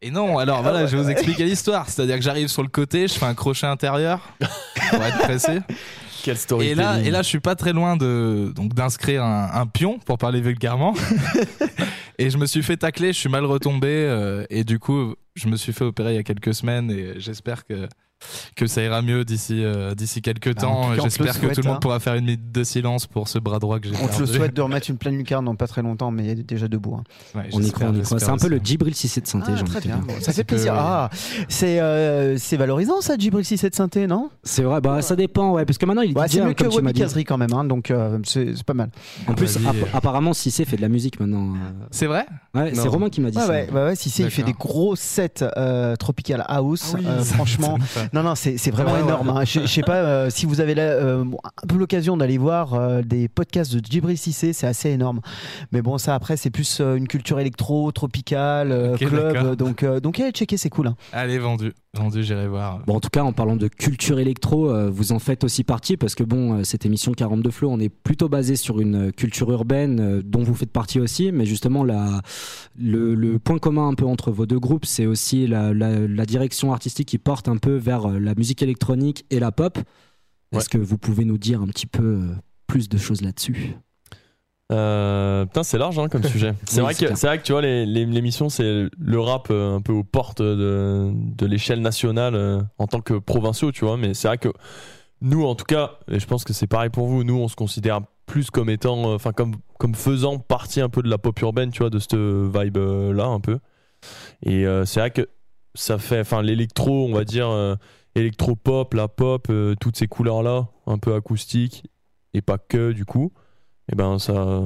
Et 0.01 0.09
non, 0.09 0.39
alors 0.39 0.63
voilà, 0.63 0.87
je 0.87 0.97
vais 0.97 1.03
vous 1.03 1.09
expliquer 1.09 1.45
l'histoire. 1.45 1.89
C'est-à-dire 1.89 2.15
que 2.15 2.23
j'arrive 2.23 2.47
sur 2.47 2.63
le 2.63 2.69
côté, 2.69 3.07
je 3.07 3.13
fais 3.13 3.25
un 3.25 3.35
crochet 3.35 3.67
intérieur 3.67 4.35
pour 4.39 5.01
être 5.03 5.19
pressé. 5.19 5.59
Quelle 6.23 6.37
story. 6.37 6.67
Et 6.67 6.75
là, 6.75 6.99
et 7.01 7.11
là, 7.11 7.21
je 7.21 7.27
suis 7.27 7.41
pas 7.41 7.55
très 7.55 7.73
loin 7.73 7.97
de 7.97 8.53
donc 8.55 8.73
d'inscrire 8.73 9.23
un, 9.23 9.49
un 9.53 9.67
pion 9.67 9.99
pour 9.99 10.17
parler 10.17 10.39
vulgairement. 10.39 10.93
et 12.17 12.29
je 12.29 12.37
me 12.37 12.45
suis 12.45 12.63
fait 12.63 12.77
tacler, 12.77 13.13
je 13.13 13.19
suis 13.19 13.29
mal 13.29 13.45
retombé 13.45 13.89
euh, 13.89 14.45
et 14.49 14.63
du 14.63 14.79
coup, 14.79 15.15
je 15.35 15.47
me 15.49 15.57
suis 15.57 15.73
fait 15.73 15.83
opérer 15.83 16.13
il 16.13 16.15
y 16.15 16.19
a 16.19 16.23
quelques 16.23 16.53
semaines 16.53 16.89
et 16.89 17.19
j'espère 17.19 17.65
que 17.65 17.87
que 18.55 18.67
ça 18.67 18.81
ira 18.81 19.01
mieux 19.01 19.25
d'ici 19.25 19.63
euh, 19.63 19.93
d'ici 19.95 20.21
quelques 20.21 20.55
Bah, 20.55 20.61
temps. 20.61 20.93
J'espère 21.01 21.33
que 21.33 21.39
souhaite, 21.39 21.55
tout 21.55 21.61
le 21.61 21.67
monde 21.67 21.77
hein. 21.77 21.79
pourra 21.81 21.99
faire 21.99 22.15
une 22.15 22.25
minute 22.25 22.51
de 22.51 22.63
silence 22.63 23.07
pour 23.07 23.27
ce 23.27 23.39
bras 23.39 23.59
droit 23.59 23.79
que 23.79 23.87
j'ai 23.87 23.95
On 24.01 24.07
te 24.07 24.19
le 24.19 24.25
souhaite 24.25 24.53
de 24.55 24.61
remettre 24.61 24.89
une 24.89 24.97
pleine 24.97 25.17
lucarne 25.17 25.45
dans 25.45 25.55
pas 25.55 25.67
très 25.67 25.81
longtemps, 25.81 26.11
mais 26.11 26.25
il 26.25 26.39
est 26.39 26.43
déjà 26.43 26.67
debout. 26.67 26.95
hein. 26.99 27.03
Ouais, 27.35 27.49
On 27.53 27.61
y 27.61 27.71
croit, 27.71 27.87
on 27.87 27.93
y 27.95 28.01
croit. 28.01 28.19
C'est 28.19 28.29
un 28.29 28.37
peu 28.37 28.47
le 28.47 28.59
Djibril 28.63 28.93
Cissé 28.95 29.21
de 29.21 29.27
synthé, 29.27 29.47
Ah, 29.49 29.55
j'ai 29.55 29.61
envie 29.63 29.71
très 29.71 29.81
bien. 29.81 29.97
dire. 29.97 30.05
Bon, 30.05 30.13
ça 30.21 30.33
fait 30.33 30.43
plaisir. 30.43 30.73
Ah, 30.75 31.09
c'est 31.49 31.79
euh, 31.79 32.37
c'est 32.37 32.57
valorisant 32.57 33.01
ça, 33.01 33.17
Djibril 33.17 33.45
6 33.45 33.67
synthé, 33.73 34.07
non? 34.07 34.29
C'est 34.43 34.63
vrai, 34.63 34.81
bah 34.81 35.01
ça 35.01 35.15
dépend, 35.15 35.51
ouais, 35.53 35.65
parce 35.65 35.77
que 35.77 35.85
maintenant 35.85 36.01
il 36.01 36.11
est 36.11 36.17
Ouais, 36.19 36.27
DJ, 36.27 36.31
C'est 36.33 36.41
hein, 36.41 36.45
mieux 36.47 36.53
que 36.53 36.63
comme 36.65 36.91
dit. 36.91 36.99
Kazri 37.01 37.23
quand 37.23 37.37
même, 37.37 37.53
hein, 37.53 37.63
donc 37.63 37.91
euh, 37.91 38.19
c'est 38.23 38.55
c'est 38.55 38.63
pas 38.63 38.73
mal. 38.73 38.89
En 39.27 39.33
plus, 39.33 39.57
Vas-y. 39.57 39.67
app- 39.83 39.89
apparemment, 39.95 40.33
Cissé 40.33 40.65
fait 40.65 40.77
de 40.77 40.81
la 40.81 40.89
musique 40.89 41.19
maintenant. 41.19 41.53
euh. 41.55 41.57
C'est 41.91 42.05
vrai? 42.07 42.25
Ouais, 42.53 42.71
c'est. 42.73 42.87
Romain 42.87 43.09
qui 43.09 43.21
m'a 43.21 43.31
dit 43.31 43.37
ça. 43.39 43.47
ouais, 43.49 43.67
ouais, 43.71 43.95
si, 43.95 44.09
il 44.21 44.29
fait 44.29 44.43
des 44.43 44.53
gros 44.53 44.95
sets 44.95 45.43
tropical 45.99 46.43
house. 46.47 46.95
Ah 47.05 47.23
franchement, 47.23 47.77
non, 48.13 48.23
non, 48.23 48.35
c'est 48.35 48.55
vraiment 48.71 48.91
Ouais, 48.93 48.97
ouais. 48.99 49.03
énorme. 49.05 49.29
hein. 49.29 49.43
Je 49.43 49.61
je 49.61 49.65
sais 49.65 49.81
pas 49.81 49.97
euh, 49.97 50.29
si 50.29 50.45
vous 50.45 50.61
avez 50.61 50.75
la- 50.75 50.83
euh, 50.83 51.23
un 51.25 51.67
peu 51.67 51.75
l'occasion 51.77 52.15
d'aller 52.15 52.37
voir 52.37 52.73
euh, 52.75 53.01
des 53.01 53.27
podcasts 53.27 53.73
de 53.75 53.81
Djibril 53.83 54.17
Cissé, 54.17 54.53
c'est 54.53 54.67
assez 54.67 54.89
énorme. 54.91 55.19
Mais 55.71 55.81
bon, 55.81 55.97
ça 55.97 56.13
après, 56.15 56.37
c'est 56.37 56.49
plus 56.51 56.79
euh, 56.79 56.95
une 56.95 57.07
culture 57.07 57.39
électro, 57.39 57.91
tropicale, 57.91 58.71
euh, 58.71 58.97
club. 58.97 59.55
Donc, 59.55 59.83
euh, 59.83 59.99
donc 59.99 60.19
allez 60.19 60.31
checker, 60.31 60.57
c'est 60.57 60.69
cool. 60.69 60.87
hein. 60.87 60.95
Allez, 61.11 61.39
vendu. 61.39 61.73
Vendu, 61.95 62.23
j'irai 62.23 62.47
voir. 62.47 62.79
Bon, 62.87 62.95
en 62.95 62.99
tout 62.99 63.09
cas, 63.11 63.23
en 63.23 63.33
parlant 63.33 63.55
de 63.55 63.67
culture 63.67 64.17
électro, 64.17 64.67
euh, 64.71 64.89
vous 64.89 65.11
en 65.11 65.19
faites 65.19 65.43
aussi 65.43 65.63
partie 65.63 65.95
parce 65.95 66.15
que 66.15 66.23
bon, 66.23 66.55
euh, 66.57 66.63
cette 66.63 66.87
émission 66.87 67.11
42 67.11 67.51
Flow, 67.51 67.69
on 67.69 67.79
est 67.79 67.89
plutôt 67.89 68.29
basé 68.29 68.55
sur 68.55 68.79
une 68.79 69.09
euh, 69.09 69.11
culture 69.11 69.51
urbaine 69.51 69.99
euh, 69.99 70.21
dont 70.25 70.41
vous 70.41 70.55
faites 70.55 70.71
partie 70.71 70.99
aussi, 70.99 71.31
mais 71.31 71.45
justement, 71.45 71.83
la, 71.83 72.21
le, 72.75 73.13
le 73.13 73.37
point 73.37 73.59
commun 73.59 73.89
un 73.89 73.93
peu 73.93 74.05
entre 74.05 74.31
vos 74.31 74.47
deux 74.47 74.59
groupes, 74.59 74.85
c'est 74.85 75.05
aussi 75.05 75.45
la, 75.45 75.71
la- 75.71 76.07
la 76.07 76.25
direction 76.25 76.73
artistique 76.73 77.09
qui 77.09 77.19
porte 77.19 77.47
un 77.47 77.57
peu 77.57 77.75
vers 77.75 78.07
la 78.07 78.33
musique 78.33 78.63
électronique 78.63 79.23
et 79.29 79.39
la 79.39 79.51
pop. 79.51 79.77
Est-ce 80.51 80.69
que 80.69 80.79
vous 80.79 80.97
pouvez 80.97 81.25
nous 81.25 81.37
dire 81.37 81.61
un 81.61 81.67
petit 81.67 81.87
peu 81.87 82.21
plus 82.65 82.89
de 82.89 82.97
choses 82.97 83.21
là-dessus? 83.21 83.75
Euh, 84.73 85.45
putain, 85.45 85.63
c'est 85.63 85.77
large 85.77 85.97
hein, 85.99 86.07
comme 86.09 86.23
sujet. 86.25 86.53
C'est 86.65 86.81
Oui, 86.81 86.83
vrai 86.83 86.93
que 86.95 87.13
vrai 87.25 87.37
que 87.37 87.43
tu 87.43 87.51
vois 87.51 87.61
l'émission 87.61 88.49
c'est 88.49 88.85
le 88.97 89.19
rap 89.19 89.47
euh, 89.51 89.75
un 89.75 89.81
peu 89.81 89.93
aux 89.93 90.03
portes 90.03 90.41
de, 90.41 91.11
de 91.13 91.45
l'échelle 91.45 91.81
nationale 91.81 92.35
euh, 92.35 92.61
en 92.77 92.87
tant 92.87 93.01
que 93.01 93.13
provinciaux, 93.15 93.71
tu 93.71 93.85
vois. 93.85 93.97
Mais 93.97 94.13
c'est 94.13 94.27
vrai 94.27 94.37
que 94.37 94.49
nous, 95.21 95.45
en 95.45 95.55
tout 95.55 95.65
cas, 95.65 95.99
et 96.11 96.19
je 96.19 96.25
pense 96.27 96.43
que 96.43 96.51
c'est 96.53 96.67
pareil 96.67 96.89
pour 96.89 97.07
vous, 97.07 97.23
nous 97.23 97.35
on 97.37 97.47
se 97.47 97.55
considère 97.55 98.01
plus 98.25 98.49
comme 98.49 98.69
étant, 98.69 99.13
enfin 99.13 99.31
comme 99.31 99.55
comme 99.79 99.95
faisant 99.95 100.39
partie 100.39 100.81
un 100.81 100.89
peu 100.89 101.01
de 101.01 101.09
la 101.09 101.17
pop 101.17 101.39
urbaine, 101.41 101.71
tu 101.71 101.79
vois, 101.79 101.89
de 101.89 101.99
cette 101.99 102.15
vibe 102.15 102.77
là 102.77 103.25
un 103.25 103.39
peu. 103.39 103.59
Et 104.45 104.65
c'est 104.85 104.99
vrai 104.99 105.11
que 105.11 105.27
ça 105.75 105.97
fait, 105.97 106.19
enfin 106.21 106.41
l'électro, 106.41 107.05
on 107.07 107.13
va 107.13 107.23
dire 107.23 107.49
euh, 107.49 107.75
électro 108.15 108.55
pop, 108.55 108.93
la 108.93 109.07
pop, 109.07 109.51
toutes 109.79 109.97
ces 109.97 110.07
couleurs 110.07 110.43
là, 110.43 110.67
un 110.87 110.97
peu 110.97 111.15
acoustique 111.15 111.83
et 112.33 112.41
pas 112.41 112.57
que 112.57 112.91
du 112.91 113.05
coup 113.05 113.31
et 113.91 113.95
ben 113.95 114.19
ça 114.19 114.61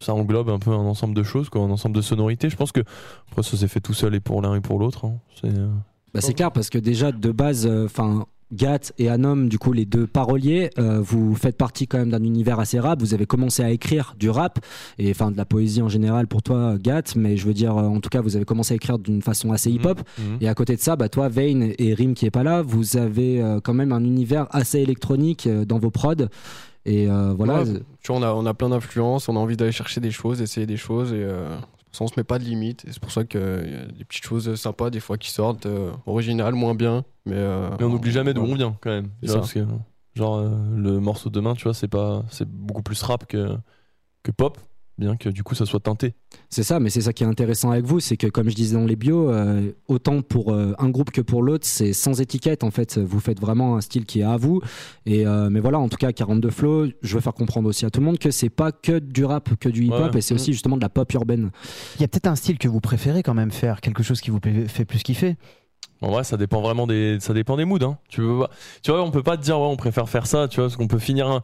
ça 0.00 0.14
englobe 0.14 0.50
un 0.50 0.58
peu 0.58 0.70
un 0.70 0.76
ensemble 0.76 1.14
de 1.14 1.22
choses 1.22 1.48
quoi, 1.48 1.62
un 1.62 1.70
ensemble 1.70 1.96
de 1.96 2.02
sonorités 2.02 2.50
je 2.50 2.56
pense 2.56 2.72
que 2.72 2.80
après 3.30 3.42
ça 3.42 3.56
s'est 3.56 3.68
fait 3.68 3.80
tout 3.80 3.94
seul 3.94 4.14
et 4.14 4.20
pour 4.20 4.42
l'un 4.42 4.54
et 4.54 4.60
pour 4.60 4.78
l'autre 4.78 5.06
hein. 5.06 5.18
c'est 5.40 5.48
euh, 5.48 5.68
Bah, 6.12 6.20
c'est 6.20 6.34
clair 6.34 6.52
parce 6.52 6.70
que 6.70 6.78
déjà 6.78 7.12
de 7.12 7.32
base, 7.32 7.66
enfin. 7.66 8.26
Gat 8.52 8.92
et 8.98 9.08
Anom, 9.08 9.48
du 9.48 9.58
coup 9.58 9.72
les 9.72 9.84
deux 9.84 10.06
paroliers, 10.06 10.70
euh, 10.78 11.00
vous 11.00 11.34
faites 11.34 11.56
partie 11.56 11.86
quand 11.86 11.98
même 11.98 12.10
d'un 12.10 12.22
univers 12.22 12.60
assez 12.60 12.78
rap. 12.78 13.00
Vous 13.00 13.14
avez 13.14 13.26
commencé 13.26 13.62
à 13.62 13.70
écrire 13.70 14.14
du 14.18 14.30
rap 14.30 14.58
et 14.98 15.10
enfin 15.10 15.30
de 15.30 15.36
la 15.36 15.44
poésie 15.44 15.82
en 15.82 15.88
général 15.88 16.26
pour 16.26 16.42
toi, 16.42 16.76
Gat, 16.78 17.02
mais 17.16 17.36
je 17.36 17.46
veux 17.46 17.54
dire, 17.54 17.76
euh, 17.76 17.82
en 17.82 18.00
tout 18.00 18.10
cas, 18.10 18.20
vous 18.20 18.36
avez 18.36 18.44
commencé 18.44 18.74
à 18.74 18.76
écrire 18.76 18.98
d'une 18.98 19.22
façon 19.22 19.52
assez 19.52 19.70
hip-hop. 19.70 20.00
mhm. 20.18 20.38
Et 20.40 20.48
à 20.48 20.54
côté 20.54 20.76
de 20.76 20.80
ça, 20.80 20.96
bah 20.96 21.08
toi, 21.08 21.28
Vane 21.28 21.72
et 21.78 21.94
Rim 21.94 22.14
qui 22.14 22.26
est 22.26 22.30
pas 22.30 22.42
là, 22.42 22.62
vous 22.62 22.96
avez 22.96 23.42
euh, 23.42 23.60
quand 23.60 23.74
même 23.74 23.92
un 23.92 24.04
univers 24.04 24.46
assez 24.50 24.78
électronique 24.80 25.46
euh, 25.46 25.64
dans 25.64 25.78
vos 25.78 25.90
prods. 25.90 26.28
Et 26.86 27.08
euh, 27.08 27.32
voilà. 27.34 27.62
Ouais, 27.62 27.80
tu 28.02 28.12
vois, 28.12 28.16
on 28.20 28.22
a, 28.22 28.32
on 28.34 28.46
a 28.46 28.54
plein 28.54 28.68
d'influences, 28.68 29.28
on 29.28 29.36
a 29.36 29.38
envie 29.38 29.56
d'aller 29.56 29.72
chercher 29.72 30.00
des 30.00 30.10
choses, 30.10 30.42
essayer 30.42 30.66
des 30.66 30.76
choses 30.76 31.12
et 31.12 31.22
euh, 31.22 31.48
c'est 31.78 31.84
pour 31.86 31.94
ça 31.96 32.04
on 32.04 32.08
se 32.08 32.14
met 32.18 32.24
pas 32.24 32.38
de 32.38 32.44
limites. 32.44 32.84
Et 32.86 32.92
c'est 32.92 33.00
pour 33.00 33.10
ça 33.12 33.24
qu'il 33.24 33.40
y 33.40 33.74
a 33.74 33.86
des 33.86 34.04
petites 34.04 34.24
choses 34.24 34.54
sympas 34.56 34.90
des 34.90 35.00
fois 35.00 35.16
qui 35.16 35.30
sortent, 35.30 35.66
euh, 35.66 35.92
originales, 36.06 36.54
moins 36.54 36.74
bien. 36.74 37.04
Mais, 37.24 37.36
euh, 37.36 37.70
mais 37.78 37.84
on 37.86 37.88
n'oublie 37.90 38.10
jamais 38.12 38.34
d'où 38.34 38.42
ouais. 38.42 38.52
on 38.52 38.54
vient 38.54 38.76
quand 38.82 38.90
même 38.90 39.08
C'est 39.22 39.26
Tu 39.26 39.26
vois, 39.28 39.34
ça. 39.34 39.38
parce 39.40 39.52
que, 39.54 39.66
genre 40.14 40.36
euh, 40.36 40.50
le 40.76 41.00
morceau 41.00 41.30
de 41.30 41.34
demain 41.34 41.54
tu 41.54 41.64
vois 41.64 41.74
c'est 41.74 41.88
pas 41.88 42.22
c'est 42.30 42.46
beaucoup 42.48 42.82
plus 42.82 43.02
rap 43.02 43.26
que 43.26 43.56
que 44.22 44.30
pop 44.30 44.58
bien 44.98 45.16
que 45.16 45.28
du 45.28 45.42
coup 45.42 45.54
ça 45.54 45.66
soit 45.66 45.80
teinté 45.80 46.14
C'est 46.50 46.62
ça, 46.62 46.78
mais 46.80 46.88
c'est 46.90 47.00
ça 47.00 47.12
qui 47.12 47.24
est 47.24 47.26
intéressant 47.26 47.70
avec 47.72 47.84
vous, 47.84 47.98
c'est 48.00 48.16
que 48.16 48.26
comme 48.28 48.48
je 48.48 48.54
disais 48.54 48.76
dans 48.76 48.84
les 48.84 48.96
bios, 48.96 49.28
euh, 49.30 49.72
autant 49.88 50.22
pour 50.22 50.52
euh, 50.52 50.72
un 50.78 50.88
groupe 50.88 51.10
que 51.10 51.20
pour 51.20 51.42
l'autre, 51.42 51.66
c'est 51.66 51.92
sans 51.92 52.20
étiquette 52.20 52.62
en 52.64 52.70
fait. 52.70 52.98
Vous 52.98 53.18
faites 53.20 53.40
vraiment 53.40 53.76
un 53.76 53.80
style 53.80 54.06
qui 54.06 54.20
est 54.20 54.24
à 54.24 54.36
vous. 54.36 54.60
Et 55.06 55.26
euh, 55.26 55.50
mais 55.50 55.60
voilà, 55.60 55.78
en 55.78 55.88
tout 55.88 55.96
cas, 55.96 56.12
42 56.12 56.50
Flow, 56.50 56.86
je 57.02 57.14
veux 57.14 57.20
faire 57.20 57.34
comprendre 57.34 57.68
aussi 57.68 57.84
à 57.84 57.90
tout 57.90 58.00
le 58.00 58.06
monde 58.06 58.18
que 58.18 58.30
c'est 58.30 58.50
pas 58.50 58.70
que 58.72 58.98
du 58.98 59.24
rap, 59.24 59.54
que 59.58 59.68
du 59.68 59.84
hip-hop, 59.84 60.12
Ouais. 60.12 60.18
et 60.18 60.20
c'est 60.20 60.34
aussi 60.34 60.52
justement 60.52 60.76
de 60.76 60.82
la 60.82 60.88
pop 60.88 61.12
urbaine. 61.12 61.50
Il 61.96 62.00
y 62.00 62.04
a 62.04 62.08
peut-être 62.08 62.26
un 62.28 62.36
style 62.36 62.58
que 62.58 62.68
vous 62.68 62.80
préférez 62.80 63.22
quand 63.22 63.34
même 63.34 63.50
faire, 63.50 63.80
quelque 63.80 64.02
chose 64.02 64.20
qui 64.20 64.30
vous 64.30 64.40
fait 64.68 64.84
plus 64.84 65.02
kiffer. 65.02 65.36
En 66.00 66.10
vrai, 66.10 66.22
ça 66.24 66.36
dépend 66.36 66.60
vraiment 66.60 66.86
des, 66.86 67.18
ça 67.20 67.32
dépend 67.32 67.56
des 67.56 67.64
moods. 67.64 67.82
Hein. 67.82 67.96
Tu, 68.08 68.20
peux 68.20 68.40
pas- 68.40 68.50
tu 68.82 68.90
vois, 68.90 69.02
on 69.02 69.10
peut 69.10 69.22
pas 69.22 69.36
te 69.38 69.42
dire, 69.42 69.58
ouais, 69.58 69.66
on 69.66 69.76
préfère 69.76 70.08
faire 70.08 70.26
ça, 70.26 70.48
tu 70.48 70.56
vois, 70.56 70.66
parce 70.66 70.76
qu'on 70.76 70.88
peut 70.88 70.98
finir 70.98 71.28
un, 71.28 71.40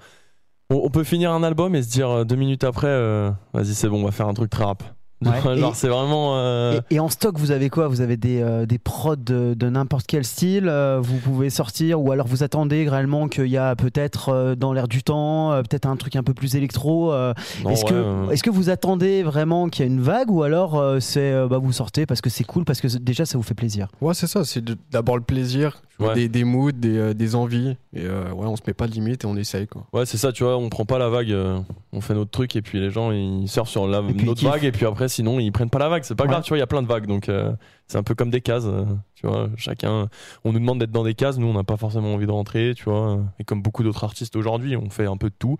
on, 0.70 0.88
peut 0.90 1.04
finir 1.04 1.32
un 1.32 1.42
album 1.42 1.74
et 1.74 1.82
se 1.82 1.90
dire 1.90 2.08
euh, 2.10 2.24
deux 2.24 2.36
minutes 2.36 2.64
après, 2.64 2.86
euh, 2.86 3.30
vas-y, 3.52 3.74
c'est 3.74 3.88
bon, 3.88 4.00
on 4.00 4.04
va 4.04 4.12
faire 4.12 4.28
un 4.28 4.34
truc 4.34 4.50
très 4.50 4.64
rap. 4.64 4.82
Ouais. 5.24 5.56
Genre, 5.58 5.72
Et- 5.72 5.74
c'est 5.74 5.88
vraiment. 5.88 6.36
euh, 6.36 6.80
Et, 6.90 6.96
et 6.96 7.00
en 7.00 7.08
stock, 7.08 7.38
vous 7.38 7.50
avez 7.50 7.68
quoi? 7.68 7.88
Vous 7.88 8.00
avez 8.00 8.16
des, 8.16 8.40
euh, 8.42 8.66
des 8.66 8.78
prods 8.78 9.16
de, 9.16 9.54
de 9.54 9.68
n'importe 9.68 10.06
quel 10.06 10.24
style 10.24 10.68
euh, 10.68 10.98
Vous 11.02 11.18
pouvez 11.18 11.50
sortir 11.50 12.00
Ou 12.00 12.12
alors 12.12 12.26
vous 12.26 12.42
attendez 12.42 12.88
réellement 12.88 13.28
qu'il 13.28 13.46
y 13.48 13.56
a 13.56 13.76
peut-être 13.76 14.30
euh, 14.30 14.54
dans 14.54 14.72
l'air 14.72 14.88
du 14.88 15.02
temps, 15.02 15.52
euh, 15.52 15.62
peut-être 15.62 15.86
un 15.86 15.96
truc 15.96 16.16
un 16.16 16.22
peu 16.22 16.32
plus 16.34 16.56
électro 16.56 17.12
euh, 17.12 17.34
Est-ce 17.68 17.84
ouais, 17.84 17.90
que, 17.90 17.94
euh, 17.94 18.30
est 18.30 18.40
que 18.42 18.50
vous 18.50 18.70
attendez 18.70 19.22
vraiment 19.22 19.68
qu'il 19.68 19.84
y 19.84 19.88
ait 19.88 19.92
une 19.92 20.00
vague 20.00 20.30
Ou 20.30 20.42
alors 20.42 20.78
euh, 20.78 21.00
c'est 21.00 21.32
euh, 21.32 21.48
bah, 21.48 21.58
vous 21.58 21.72
sortez 21.72 22.06
parce 22.06 22.20
que 22.20 22.30
c'est 22.30 22.44
cool, 22.44 22.64
parce 22.64 22.80
que 22.80 22.88
déjà 22.98 23.26
ça 23.26 23.36
vous 23.36 23.44
fait 23.44 23.54
plaisir? 23.54 23.88
Ouais, 24.00 24.14
c'est 24.14 24.26
ça, 24.26 24.44
c'est 24.44 24.64
d'abord 24.90 25.16
le 25.16 25.22
plaisir, 25.22 25.82
Ouais. 25.98 26.14
des, 26.14 26.28
des 26.28 26.44
moods, 26.44 26.72
des, 26.72 26.96
euh, 26.96 27.12
des 27.12 27.34
envies. 27.34 27.76
Et 27.92 28.06
euh, 28.06 28.30
ouais, 28.32 28.46
on 28.46 28.56
se 28.56 28.62
met 28.66 28.72
pas 28.72 28.86
de 28.86 28.92
limite 28.92 29.24
et 29.24 29.26
on 29.26 29.36
essaye 29.36 29.66
quoi. 29.66 29.84
Ouais, 29.92 30.06
c'est 30.06 30.16
ça, 30.16 30.32
tu 30.32 30.44
vois, 30.44 30.56
on 30.56 30.70
prend 30.70 30.86
pas 30.86 30.98
la 30.98 31.10
vague, 31.10 31.30
euh, 31.30 31.58
on 31.92 32.00
fait 32.00 32.14
notre 32.14 32.30
truc 32.30 32.56
et 32.56 32.62
puis 32.62 32.80
les 32.80 32.90
gens 32.90 33.10
ils 33.12 33.46
surfent 33.48 33.68
sur 33.68 33.86
la, 33.86 34.00
puis 34.02 34.24
notre 34.24 34.42
vague 34.42 34.64
et 34.64 34.72
puis 34.72 34.86
après 34.86 35.09
sinon 35.10 35.38
ils 35.40 35.52
prennent 35.52 35.68
pas 35.70 35.78
la 35.78 35.88
vague, 35.90 36.02
c'est 36.04 36.14
pas 36.14 36.24
Ouais. 36.24 36.30
grave, 36.30 36.42
tu 36.42 36.48
vois, 36.48 36.56
il 36.56 36.60
y 36.60 36.62
a 36.62 36.66
plein 36.66 36.82
de 36.82 36.86
vagues 36.86 37.06
donc 37.06 37.28
euh, 37.28 37.52
c'est 37.88 37.98
un 37.98 38.02
peu 38.02 38.14
comme 38.14 38.30
des 38.30 38.40
cases, 38.40 38.64
euh, 38.66 38.84
tu 39.14 39.26
vois, 39.26 39.48
chacun 39.56 40.08
on 40.44 40.52
nous 40.52 40.58
demande 40.60 40.78
d'être 40.80 40.90
dans 40.92 41.04
des 41.04 41.14
cases, 41.14 41.36
nous 41.38 41.46
on 41.48 41.52
n'a 41.54 41.64
pas 41.64 41.76
forcément 41.76 42.14
envie 42.14 42.26
de 42.26 42.32
rentrer, 42.32 42.72
tu 42.76 42.84
vois, 42.84 43.20
et 43.38 43.44
comme 43.44 43.60
beaucoup 43.62 43.82
d'autres 43.82 44.04
artistes 44.04 44.36
aujourd'hui, 44.36 44.76
on 44.76 44.88
fait 44.88 45.06
un 45.06 45.16
peu 45.18 45.28
de 45.28 45.34
tout. 45.38 45.58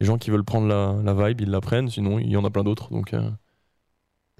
Les 0.00 0.06
gens 0.06 0.16
qui 0.18 0.30
veulent 0.30 0.44
prendre 0.44 0.66
la, 0.68 0.94
la 1.02 1.12
vibe, 1.28 1.40
ils 1.42 1.50
la 1.50 1.60
prennent, 1.60 1.88
sinon 1.90 2.18
il 2.20 2.30
y 2.30 2.36
en 2.36 2.44
a 2.44 2.50
plein 2.50 2.64
d'autres 2.64 2.90
donc 2.90 3.12
euh, 3.14 3.28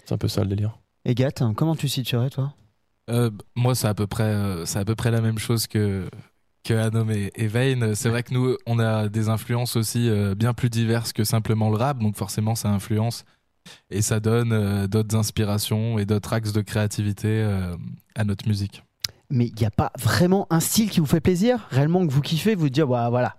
c'est 0.05 0.12
un 0.14 0.19
peu 0.19 0.29
ça 0.29 0.43
le 0.43 0.49
délire. 0.49 0.79
Et 1.05 1.14
Gat, 1.14 1.33
comment 1.57 1.76
tu 1.76 1.88
situerais 1.88 2.31
toi? 2.31 2.55
Euh, 3.09 3.31
moi, 3.57 3.75
c'est 3.75 3.88
à 3.88 3.95
peu 3.95 4.07
près, 4.07 4.25
euh, 4.25 4.64
c'est 4.67 4.79
à 4.79 4.85
peu 4.85 4.95
près 4.95 5.11
la 5.11 5.21
même 5.21 5.38
chose 5.38 5.67
que 5.67 6.09
que 6.62 6.75
Anom 6.75 7.09
et, 7.11 7.31
et 7.37 7.47
Vayne. 7.47 7.95
C'est 7.95 8.11
vrai 8.11 8.23
que 8.23 8.35
nous, 8.35 8.55
on 8.67 8.79
a 8.79 9.09
des 9.09 9.31
influences 9.31 9.76
aussi 9.76 10.11
euh, 10.11 10.35
bien 10.35 10.52
plus 10.52 10.69
diverses 10.69 11.12
que 11.14 11.25
simplement 11.25 11.71
le 11.71 11.76
rap, 11.76 11.99
donc 11.99 12.17
forcément, 12.17 12.55
ça 12.55 12.69
influence 12.69 13.25
et 13.91 14.03
ça 14.03 14.21
donne 14.21 14.53
euh, 14.53 14.87
d'autres 14.87 15.17
inspirations 15.17 15.99
et 15.99 16.05
d'autres 16.07 16.33
axes 16.33 16.53
de 16.53 16.61
créativité 16.61 17.29
euh, 17.29 17.77
à 18.15 18.25
notre 18.25 18.47
musique. 18.47 18.83
Mais 19.31 19.47
il 19.47 19.55
n'y 19.55 19.67
a 19.67 19.71
pas 19.71 19.93
vraiment 19.99 20.47
un 20.50 20.61
style 20.61 20.91
qui 20.91 21.00
vous 21.00 21.07
fait 21.07 21.21
plaisir 21.21 21.67
Réellement 21.71 22.07
que 22.07 22.12
vous 22.12 22.21
kiffez, 22.21 22.55
vous 22.55 22.69
dites 22.69 22.85
bah, 22.85 23.09
voilà. 23.11 23.37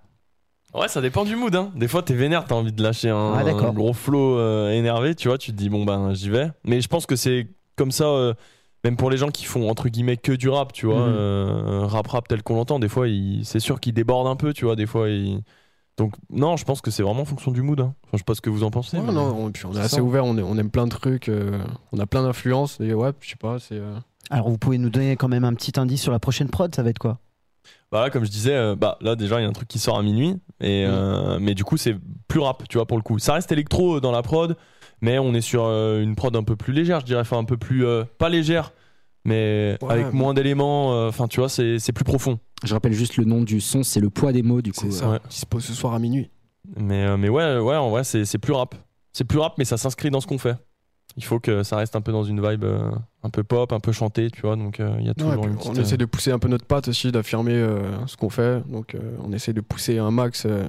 Ouais, 0.74 0.88
ça 0.88 1.02
dépend 1.02 1.24
du 1.24 1.36
mood. 1.36 1.54
Hein. 1.54 1.70
Des 1.76 1.86
fois, 1.86 2.02
t'es 2.02 2.14
vénère, 2.14 2.46
t'as 2.46 2.54
envie 2.54 2.72
de 2.72 2.82
lâcher 2.82 3.10
un, 3.10 3.34
Ah, 3.34 3.44
un 3.46 3.72
gros 3.72 3.92
flow 3.92 4.38
euh, 4.38 4.70
énervé, 4.70 5.14
tu 5.14 5.28
vois. 5.28 5.36
Tu 5.36 5.52
te 5.52 5.56
dis, 5.56 5.68
bon, 5.68 5.84
ben, 5.84 6.14
j'y 6.14 6.30
vais. 6.30 6.50
Mais 6.64 6.80
je 6.80 6.88
pense 6.88 7.04
que 7.04 7.14
c'est 7.14 7.48
comme 7.76 7.90
ça, 7.90 8.06
euh, 8.06 8.32
même 8.82 8.96
pour 8.96 9.10
les 9.10 9.18
gens 9.18 9.28
qui 9.28 9.44
font 9.44 9.68
entre 9.68 9.88
guillemets 9.88 10.16
que 10.16 10.32
du 10.32 10.48
rap, 10.48 10.72
tu 10.72 10.86
vois. 10.86 11.06
Mhm. 11.06 11.14
euh, 11.14 11.86
rap, 11.86 12.06
rap 12.06 12.26
tel 12.26 12.42
qu'on 12.42 12.54
l'entend. 12.54 12.78
Des 12.78 12.88
fois, 12.88 13.06
c'est 13.42 13.60
sûr 13.60 13.80
qu'il 13.80 13.92
déborde 13.92 14.26
un 14.26 14.36
peu, 14.36 14.54
tu 14.54 14.64
vois. 14.64 14.76
Des 14.76 14.86
fois, 14.86 15.08
il. 15.10 15.42
Donc, 15.98 16.14
non, 16.30 16.56
je 16.56 16.64
pense 16.64 16.80
que 16.80 16.90
c'est 16.90 17.02
vraiment 17.02 17.22
en 17.22 17.26
fonction 17.26 17.50
du 17.50 17.62
mood. 17.62 17.78
hein. 17.80 17.94
Enfin, 18.04 18.12
je 18.14 18.18
sais 18.18 18.24
pas 18.24 18.34
ce 18.34 18.40
que 18.40 18.50
vous 18.50 18.62
en 18.64 18.70
pensez. 18.70 18.96
Ouais, 18.96 19.02
mais- 19.06 19.12
non, 19.12 19.34
on, 19.46 19.50
puis 19.52 19.66
on 19.66 19.72
est 19.72 19.74
c'est 19.74 19.80
assez 19.80 19.96
ça. 19.96 20.02
ouvert, 20.02 20.24
on, 20.24 20.38
est- 20.38 20.42
on 20.42 20.56
aime 20.56 20.70
plein 20.70 20.84
de 20.86 20.90
trucs, 20.90 21.28
euh, 21.28 21.58
on 21.92 21.98
a 21.98 22.06
plein 22.06 22.22
d'influences. 22.22 22.78
Ouais, 22.78 23.12
je 23.20 23.28
sais 23.30 23.36
pas, 23.36 23.58
c'est. 23.58 23.76
euh, 23.76 23.94
Alors 24.30 24.48
vous 24.48 24.58
pouvez 24.58 24.78
nous 24.78 24.88
donner 24.90 25.16
quand 25.16 25.28
même 25.28 25.44
un 25.44 25.52
petit 25.54 25.78
indice 25.78 26.00
sur 26.02 26.12
la 26.12 26.18
prochaine 26.18 26.48
prod, 26.48 26.74
ça 26.74 26.82
va 26.82 26.90
être 26.90 26.98
quoi? 26.98 27.18
Bah 27.92 28.00
là, 28.00 28.10
comme 28.10 28.24
je 28.24 28.30
disais, 28.30 28.54
euh, 28.54 28.74
bah 28.74 28.96
là 29.02 29.16
déjà 29.16 29.38
il 29.38 29.42
y 29.42 29.46
a 29.46 29.48
un 29.48 29.52
truc 29.52 29.68
qui 29.68 29.78
sort 29.78 29.98
à 29.98 30.02
minuit, 30.02 30.36
et 30.60 30.84
euh, 30.86 31.38
mais 31.38 31.54
du 31.54 31.62
coup 31.62 31.76
c'est 31.76 31.94
plus 32.26 32.40
rap, 32.40 32.66
tu 32.68 32.78
vois 32.78 32.86
pour 32.86 32.96
le 32.96 33.02
coup. 33.02 33.18
Ça 33.18 33.34
reste 33.34 33.52
électro 33.52 34.00
dans 34.00 34.12
la 34.12 34.22
prod, 34.22 34.56
mais 35.02 35.18
on 35.18 35.34
est 35.34 35.42
sur 35.42 35.64
euh, 35.64 36.00
une 36.02 36.16
prod 36.16 36.34
un 36.34 36.42
peu 36.42 36.56
plus 36.56 36.72
légère, 36.72 37.00
je 37.00 37.04
dirais, 37.04 37.20
enfin 37.20 37.36
un 37.36 37.44
peu 37.44 37.58
plus 37.58 37.84
euh, 37.84 38.04
pas 38.16 38.30
légère, 38.30 38.72
mais 39.24 39.76
Ouais, 39.82 39.92
avec 39.92 40.06
mais- 40.06 40.12
moins 40.12 40.34
d'éléments. 40.34 40.92
euh, 40.94 41.08
Enfin 41.08 41.28
tu 41.28 41.40
vois, 41.40 41.48
c'est 41.48 41.78
c'est 41.78 41.92
plus 41.92 42.04
profond. 42.04 42.38
Je 42.64 42.74
rappelle 42.74 42.92
juste 42.92 43.16
le 43.16 43.24
nom 43.24 43.42
du 43.42 43.60
son, 43.60 43.82
c'est 43.82 44.00
le 44.00 44.10
poids 44.10 44.32
des 44.32 44.42
mots 44.42 44.62
du 44.62 44.72
coup. 44.72 44.80
C'est 44.86 44.92
ça, 44.92 45.10
ouais. 45.10 45.18
dispo 45.28 45.60
ce 45.60 45.72
soir 45.72 45.94
à 45.94 45.98
minuit. 45.98 46.30
Mais 46.76 47.04
euh, 47.04 47.16
mais 47.16 47.28
ouais 47.28 47.58
ouais 47.58 47.76
en 47.76 47.90
vrai 47.90 48.04
c'est 48.04 48.24
c'est 48.24 48.38
plus 48.38 48.52
rap, 48.52 48.74
c'est 49.12 49.24
plus 49.24 49.38
rap, 49.38 49.54
mais 49.58 49.64
ça 49.64 49.76
s'inscrit 49.76 50.10
dans 50.10 50.20
ce 50.20 50.26
qu'on 50.26 50.38
fait. 50.38 50.56
Il 51.16 51.24
faut 51.24 51.40
que 51.40 51.62
ça 51.62 51.76
reste 51.76 51.94
un 51.94 52.00
peu 52.00 52.10
dans 52.12 52.24
une 52.24 52.40
vibe 52.40 52.64
euh, 52.64 52.90
un 53.22 53.28
peu 53.28 53.42
pop, 53.42 53.72
un 53.72 53.80
peu 53.80 53.92
chanté, 53.92 54.30
tu 54.30 54.40
vois. 54.42 54.56
Donc 54.56 54.80
euh, 54.80 54.96
il 54.98 55.06
y 55.06 55.10
a 55.10 55.14
toujours 55.14 55.44
une 55.44 55.52
on 55.52 55.56
petite. 55.56 55.78
euh, 55.78 55.82
essaie 55.82 55.96
de 55.98 56.06
pousser 56.06 56.30
un 56.32 56.38
peu 56.38 56.48
notre 56.48 56.64
patte 56.64 56.88
aussi, 56.88 57.12
d'affirmer 57.12 57.52
euh, 57.52 58.06
ce 58.06 58.16
qu'on 58.16 58.30
fait. 58.30 58.62
Donc 58.70 58.94
euh, 58.94 58.98
on 59.22 59.30
essaie 59.32 59.52
de 59.52 59.60
pousser 59.60 59.98
un 59.98 60.10
max. 60.10 60.44
euh, 60.46 60.64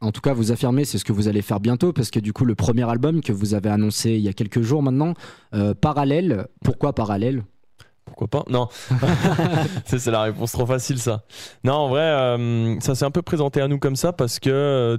En 0.00 0.10
tout 0.10 0.22
cas, 0.22 0.32
vous 0.32 0.50
affirmez, 0.50 0.84
c'est 0.86 0.96
ce 0.96 1.04
que 1.04 1.12
vous 1.12 1.28
allez 1.28 1.42
faire 1.42 1.60
bientôt, 1.60 1.92
parce 1.92 2.10
que 2.10 2.20
du 2.20 2.32
coup, 2.32 2.44
le 2.46 2.54
premier 2.54 2.88
album 2.88 3.20
que 3.20 3.32
vous 3.34 3.52
avez 3.52 3.68
annoncé 3.68 4.12
il 4.12 4.20
y 4.20 4.28
a 4.28 4.32
quelques 4.32 4.62
jours 4.62 4.82
maintenant, 4.82 5.12
euh, 5.54 5.74
Parallèle, 5.74 6.46
pourquoi 6.64 6.94
Parallèle? 6.94 7.42
Pourquoi 8.04 8.28
pas? 8.28 8.44
Non. 8.50 8.68
c'est 9.86 10.06
la 10.10 10.22
réponse 10.22 10.52
trop 10.52 10.66
facile, 10.66 10.98
ça. 10.98 11.22
Non, 11.64 11.74
en 11.74 11.88
vrai, 11.88 12.00
euh, 12.02 12.78
ça 12.80 12.94
s'est 12.94 13.04
un 13.04 13.10
peu 13.10 13.22
présenté 13.22 13.60
à 13.60 13.68
nous 13.68 13.78
comme 13.78 13.96
ça 13.96 14.12
parce 14.12 14.38
que, 14.40 14.50
euh, 14.50 14.98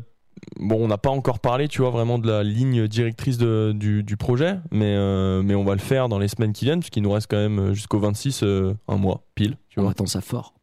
bon, 0.60 0.78
on 0.84 0.88
n'a 0.88 0.98
pas 0.98 1.10
encore 1.10 1.40
parlé, 1.40 1.68
tu 1.68 1.82
vois, 1.82 1.92
vraiment 1.92 2.18
de 2.18 2.28
la 2.30 2.44
ligne 2.44 2.88
directrice 2.88 3.38
de- 3.38 3.72
du, 3.76 4.04
du 4.04 4.18
projet, 4.18 4.58
mais, 4.72 4.96
euh, 4.98 5.42
mais 5.44 5.54
on 5.56 5.64
va 5.64 5.74
le 5.74 5.80
faire 5.82 6.10
dans 6.10 6.18
les 6.18 6.28
semaines 6.28 6.54
qui 6.54 6.66
viennent, 6.66 6.80
puisqu'il 6.80 7.04
nous 7.04 7.12
reste 7.12 7.28
quand 7.30 7.38
même 7.38 7.74
jusqu'au 7.74 8.00
26, 8.00 8.42
euh, 8.44 8.74
un 8.88 8.96
mois, 8.98 9.22
pile, 9.36 9.58
tu 9.70 9.80
On 9.80 9.84
vois. 9.84 9.92
attend 9.92 10.06
ça 10.06 10.22
fort. 10.22 10.54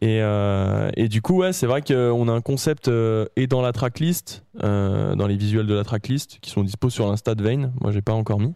Et, 0.00 0.20
euh, 0.22 0.90
et 0.96 1.08
du 1.08 1.20
coup, 1.22 1.36
ouais, 1.38 1.52
c'est 1.52 1.66
vrai 1.66 1.82
qu'on 1.82 2.28
a 2.28 2.32
un 2.32 2.40
concept 2.40 2.88
et 3.36 3.46
dans 3.46 3.60
la 3.62 3.72
tracklist, 3.72 4.44
dans 4.62 5.26
les 5.28 5.36
visuels 5.36 5.66
de 5.66 5.74
la 5.74 5.84
tracklist, 5.84 6.38
qui 6.40 6.50
sont 6.50 6.62
dispo 6.62 6.88
sur 6.88 7.06
l'Insta 7.08 7.34
de 7.34 7.42
Vane. 7.42 7.72
Moi, 7.80 7.90
j'ai 7.90 8.00
pas 8.02 8.12
encore 8.14 8.40
mis. 8.40 8.54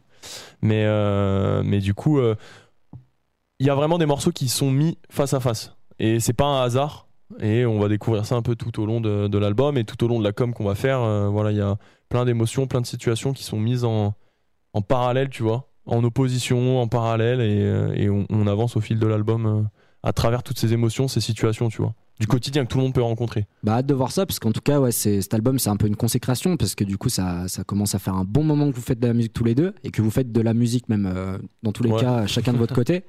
Mais, 0.62 0.86
mais 1.62 1.80
du 1.80 1.92
coup, 1.92 2.18
il 3.58 3.66
y 3.66 3.70
a 3.70 3.74
vraiment 3.74 3.98
des 3.98 4.06
morceaux 4.06 4.32
qui 4.32 4.48
sont 4.48 4.70
mis 4.70 4.98
face 5.10 5.34
à 5.34 5.40
face. 5.40 5.76
Et 5.98 6.20
c'est 6.20 6.32
pas 6.32 6.46
un 6.46 6.62
hasard. 6.62 7.06
Et 7.40 7.64
on 7.66 7.78
va 7.78 7.88
découvrir 7.88 8.26
ça 8.26 8.36
un 8.36 8.42
peu 8.42 8.54
tout 8.54 8.80
au 8.80 8.86
long 8.86 9.00
de, 9.00 9.38
l'album 9.38 9.78
et 9.78 9.84
tout 9.84 10.02
au 10.04 10.08
long 10.08 10.18
de 10.18 10.24
la 10.24 10.32
com 10.32 10.52
qu'on 10.52 10.64
va 10.64 10.74
faire. 10.74 11.00
Euh, 11.00 11.28
voilà, 11.28 11.50
il 11.50 11.56
y 11.56 11.60
a 11.60 11.76
plein 12.08 12.24
d'émotions, 12.24 12.66
plein 12.66 12.80
de 12.80 12.86
situations 12.86 13.32
qui 13.32 13.44
sont 13.44 13.58
mises 13.58 13.84
en, 13.84 14.14
en 14.72 14.82
parallèle, 14.82 15.30
tu 15.30 15.42
vois, 15.42 15.68
en 15.86 16.04
opposition, 16.04 16.80
en 16.80 16.88
parallèle, 16.88 17.40
et, 17.40 17.62
euh, 17.62 18.10
on, 18.10 18.26
on 18.30 18.46
avance 18.46 18.76
au 18.76 18.80
fil 18.80 18.98
de 18.98 19.06
l'album 19.06 19.46
euh, 19.46 19.62
à 20.02 20.12
travers 20.12 20.42
toutes 20.42 20.58
ces 20.58 20.72
émotions, 20.72 21.08
ces 21.08 21.20
situations, 21.20 21.68
tu 21.68 21.80
vois, 21.80 21.94
du 22.20 22.26
quotidien 22.28 22.64
que 22.64 22.70
tout 22.70 22.78
le 22.78 22.84
monde 22.84 22.94
peut 22.94 23.02
rencontrer. 23.02 23.46
Bah, 23.64 23.74
hâte 23.78 23.86
de 23.86 23.94
voir 23.94 24.12
ça, 24.12 24.24
parce 24.24 24.38
qu'en 24.38 24.52
tout 24.52 24.60
cas, 24.60 24.78
ouais, 24.80 24.92
c'est- 24.92 25.20
cet 25.20 25.34
album, 25.34 25.58
c'est 25.58 25.68
un 25.70 25.76
peu 25.76 25.86
une 25.88 25.96
consécration, 25.96 26.56
parce 26.56 26.74
que 26.76 26.84
du 26.84 26.96
coup, 26.96 27.08
ça, 27.08 27.48
ça 27.48 27.64
commence 27.64 27.94
à 27.96 27.98
faire 27.98 28.14
un 28.14 28.24
bon 28.24 28.44
moment 28.44 28.70
que 28.70 28.76
vous 28.76 28.82
faites 28.82 29.00
de 29.00 29.06
la 29.08 29.14
musique 29.14 29.32
tous 29.32 29.42
les 29.44 29.54
deux, 29.56 29.74
et 29.82 29.90
que 29.90 30.00
vous 30.00 30.10
faites 30.10 30.30
de 30.30 30.40
la 30.40 30.54
musique 30.54 30.88
même, 30.88 31.06
euh, 31.12 31.38
dans 31.64 31.72
tous 31.72 31.82
les 31.82 31.90
Ouais. 31.90 32.00
cas, 32.00 32.26
chacun 32.26 32.52
de 32.52 32.58
votre 32.58 32.74
côté. 32.84 33.02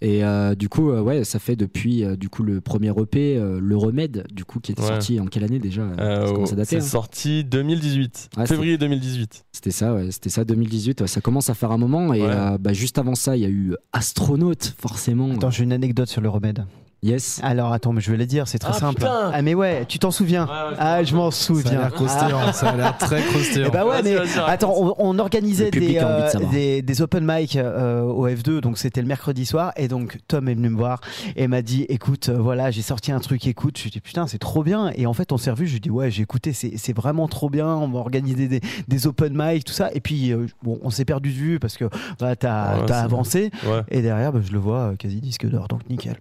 Et 0.00 0.24
euh, 0.24 0.54
du 0.54 0.68
coup, 0.70 0.90
euh, 0.90 1.02
ouais, 1.02 1.24
ça 1.24 1.38
fait 1.38 1.54
depuis 1.56 2.02
euh, 2.04 2.16
du 2.16 2.28
coup 2.30 2.42
le 2.42 2.60
premier 2.62 2.88
EP, 2.98 3.36
euh, 3.36 3.58
Le 3.60 3.76
Remède, 3.76 4.26
du 4.32 4.44
coup, 4.46 4.60
qui 4.60 4.72
était 4.72 4.80
Ouais. 4.82 4.88
sorti 4.88 5.20
en 5.20 5.26
quelle 5.26 5.44
année 5.44 5.58
déjà 5.58 5.82
Euh, 5.82 6.26
Ça 6.26 6.32
commence 6.32 6.52
à 6.52 6.56
dater. 6.56 6.68
c'est 6.80 6.86
hein. 6.86 6.88
sorti 6.88 7.44
2018, 7.44 8.30
Ouais, 8.38 8.46
février 8.46 8.78
2018. 8.78 9.44
C'était 9.52 9.70
ça, 9.70 9.92
ouais, 9.94 10.10
c'était 10.10 10.30
ça 10.30 10.44
2018. 10.44 11.02
ouais, 11.02 11.06
ça 11.06 11.20
commence 11.20 11.50
à 11.50 11.54
faire 11.54 11.72
un 11.72 11.78
moment, 11.78 12.14
et 12.14 12.22
Ouais. 12.22 12.28
euh, 12.30 12.56
bah, 12.58 12.72
juste 12.72 12.96
avant 12.98 13.14
ça, 13.14 13.36
il 13.36 13.42
y 13.42 13.46
a 13.46 13.48
eu 13.50 13.74
Astronaute, 13.92 14.74
forcément. 14.78 15.30
Attends, 15.32 15.50
j'ai 15.50 15.64
une 15.64 15.72
anecdote 15.72 16.08
sur 16.08 16.20
le 16.22 16.28
remède. 16.30 16.64
Yes. 17.06 17.40
Alors 17.44 17.72
attends, 17.72 17.92
mais 17.92 18.00
je 18.00 18.10
vais 18.10 18.16
la 18.16 18.26
dire, 18.26 18.48
c'est 18.48 18.58
très 18.58 18.72
Ah, 18.74 18.78
simple. 18.78 18.96
putain 18.96 19.30
Ah 19.32 19.40
mais 19.42 19.54
ouais, 19.54 19.84
tu 19.86 19.98
t'en 20.00 20.10
souviens 20.10 20.48
Ah, 20.78 21.04
je 21.04 21.14
m'en 21.14 21.30
Ça 21.30 21.36
a 21.36 21.46
souviens. 21.46 21.78
l'air 21.78 21.92
croustillant, 21.92 22.52
ça 22.52 22.70
a 22.70 22.76
l'air 22.76 22.98
très 22.98 23.22
croustillant. 23.22 23.66
Eh 23.68 23.70
bah 23.70 23.86
ouais, 23.86 24.02
Vas-y, 24.02 24.14
mais 24.14 24.40
attends, 24.46 24.74
on, 24.76 24.94
on 24.98 25.18
organisait 25.20 25.70
Le 25.72 25.80
des, 25.80 25.94
de 25.94 25.98
euh, 26.02 26.30
des, 26.50 26.82
des 26.82 27.02
open 27.02 27.24
mic 27.24 27.54
euh, 27.56 28.02
au 28.02 28.28
F2, 28.28 28.60
donc 28.60 28.76
c'était 28.78 29.00
le 29.02 29.06
mercredi 29.06 29.46
soir, 29.46 29.72
et 29.76 29.86
donc 29.88 30.18
Tom 30.26 30.48
est 30.48 30.54
venu 30.54 30.68
me 30.70 30.76
voir 30.76 31.00
et 31.36 31.46
m'a 31.46 31.62
dit, 31.62 31.82
écoute, 31.88 32.28
euh, 32.28 32.38
voilà, 32.38 32.70
j'ai 32.72 32.82
sorti 32.82 33.12
un 33.12 33.20
truc, 33.20 33.46
écoute, 33.46 33.78
je 33.78 33.84
lui 33.84 33.88
ai 33.88 33.92
dit, 33.92 34.00
putain, 34.00 34.26
c'est 34.26 34.38
trop 34.38 34.64
bien, 34.64 34.90
et 34.96 35.06
en 35.06 35.12
fait, 35.12 35.30
on 35.32 35.36
s'est 35.38 35.50
revu, 35.52 35.66
je 35.66 35.72
lui 35.72 35.76
ai 35.76 35.80
dit, 35.80 35.90
ouais, 35.90 36.10
j'ai 36.10 36.22
écouté, 36.22 36.52
c'est 36.52 36.72
c'est 36.76 36.96
vraiment 36.96 37.28
trop 37.28 37.48
bien, 37.50 37.68
on 37.68 37.88
va 37.88 38.00
organiser 38.00 38.48
des, 38.48 38.60
des 38.88 39.06
open 39.06 39.32
mic, 39.36 39.64
tout 39.64 39.72
ça, 39.72 39.90
et 39.94 40.00
puis, 40.00 40.32
euh, 40.32 40.46
bon, 40.62 40.78
on 40.82 40.90
s'est 40.90 41.04
perdu 41.04 41.30
de 41.30 41.36
vue 41.36 41.58
parce 41.60 41.76
que 41.76 41.84
bah, 42.18 42.34
t'as 42.36 42.80
Ouais, 42.84 42.92
avancé, 42.92 43.50
Ouais. 43.66 43.82
et 43.90 44.02
derrière, 44.02 44.32
bah, 44.32 44.40
je 44.44 44.52
le 44.52 44.58
vois 44.58 44.94
quasi 44.98 45.20
disque 45.20 45.46
d'or, 45.46 45.68
donc 45.68 45.88
nickel. 45.88 46.16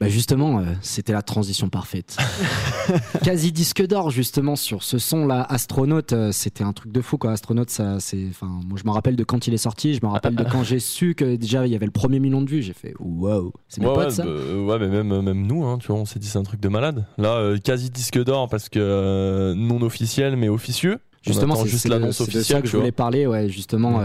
Bah 0.00 0.07
justement, 0.08 0.58
euh, 0.60 0.64
c'était 0.80 1.12
la 1.12 1.22
transition 1.22 1.68
parfaite. 1.68 2.16
Quasi 3.24 3.52
disque 3.52 3.86
d'or 3.86 4.10
justement 4.10 4.56
sur 4.56 4.82
ce 4.82 4.98
son-là, 4.98 5.42
Astronaute, 5.48 6.12
euh, 6.12 6.32
c'était 6.32 6.64
un 6.64 6.72
truc 6.72 6.92
de 6.92 7.00
fou 7.00 7.18
quoi. 7.18 7.32
Astronaute, 7.32 7.70
ça, 7.70 8.00
c'est, 8.00 8.26
enfin, 8.30 8.46
moi 8.66 8.78
je 8.82 8.84
me 8.88 8.90
rappelle 8.92 9.16
de 9.16 9.24
quand 9.24 9.46
il 9.46 9.54
est 9.54 9.58
sorti, 9.58 9.94
je 9.94 10.00
me 10.04 10.10
rappelle 10.10 10.34
de 10.36 10.44
quand 10.44 10.62
j'ai 10.62 10.78
su 10.78 11.14
que 11.14 11.36
déjà 11.36 11.66
il 11.66 11.72
y 11.72 11.76
avait 11.76 11.86
le 11.86 11.92
premier 11.92 12.20
million 12.20 12.42
de 12.42 12.50
vues, 12.50 12.62
j'ai 12.62 12.72
fait 12.72 12.94
wow, 13.00 13.52
c'est 13.68 13.80
mes 13.80 13.86
Ouais, 13.88 13.94
potes 13.94 14.10
ça. 14.12 14.24
bah, 14.24 14.30
euh, 14.30 14.64
ouais, 14.64 14.78
mais 14.78 14.88
même, 14.88 15.20
même 15.22 15.46
nous, 15.46 15.64
hein, 15.64 15.78
tu 15.78 15.88
vois, 15.88 15.96
on 15.96 16.04
s'est 16.04 16.18
dit 16.18 16.26
c'est 16.28 16.38
un 16.38 16.42
truc 16.42 16.60
de 16.60 16.68
malade. 16.68 17.06
Là, 17.18 17.36
euh, 17.36 17.58
quasi 17.58 17.90
disque 17.90 18.22
d'or 18.22 18.48
parce 18.48 18.68
que 18.68 19.54
non 19.56 19.80
officiel 19.82 20.36
mais 20.36 20.48
officieux. 20.48 20.98
Justement, 21.22 21.56
c'est 21.56 21.68
juste 21.68 21.88
l'annonce 21.88 22.16
c'est 22.18 22.26
de 22.26 22.30
ça 22.30 22.38
officielle. 22.38 22.62
que 22.62 22.68
je 22.68 22.76
voulais 22.76 22.92
parler, 22.92 23.26
ouais, 23.26 23.48
justement. 23.48 24.00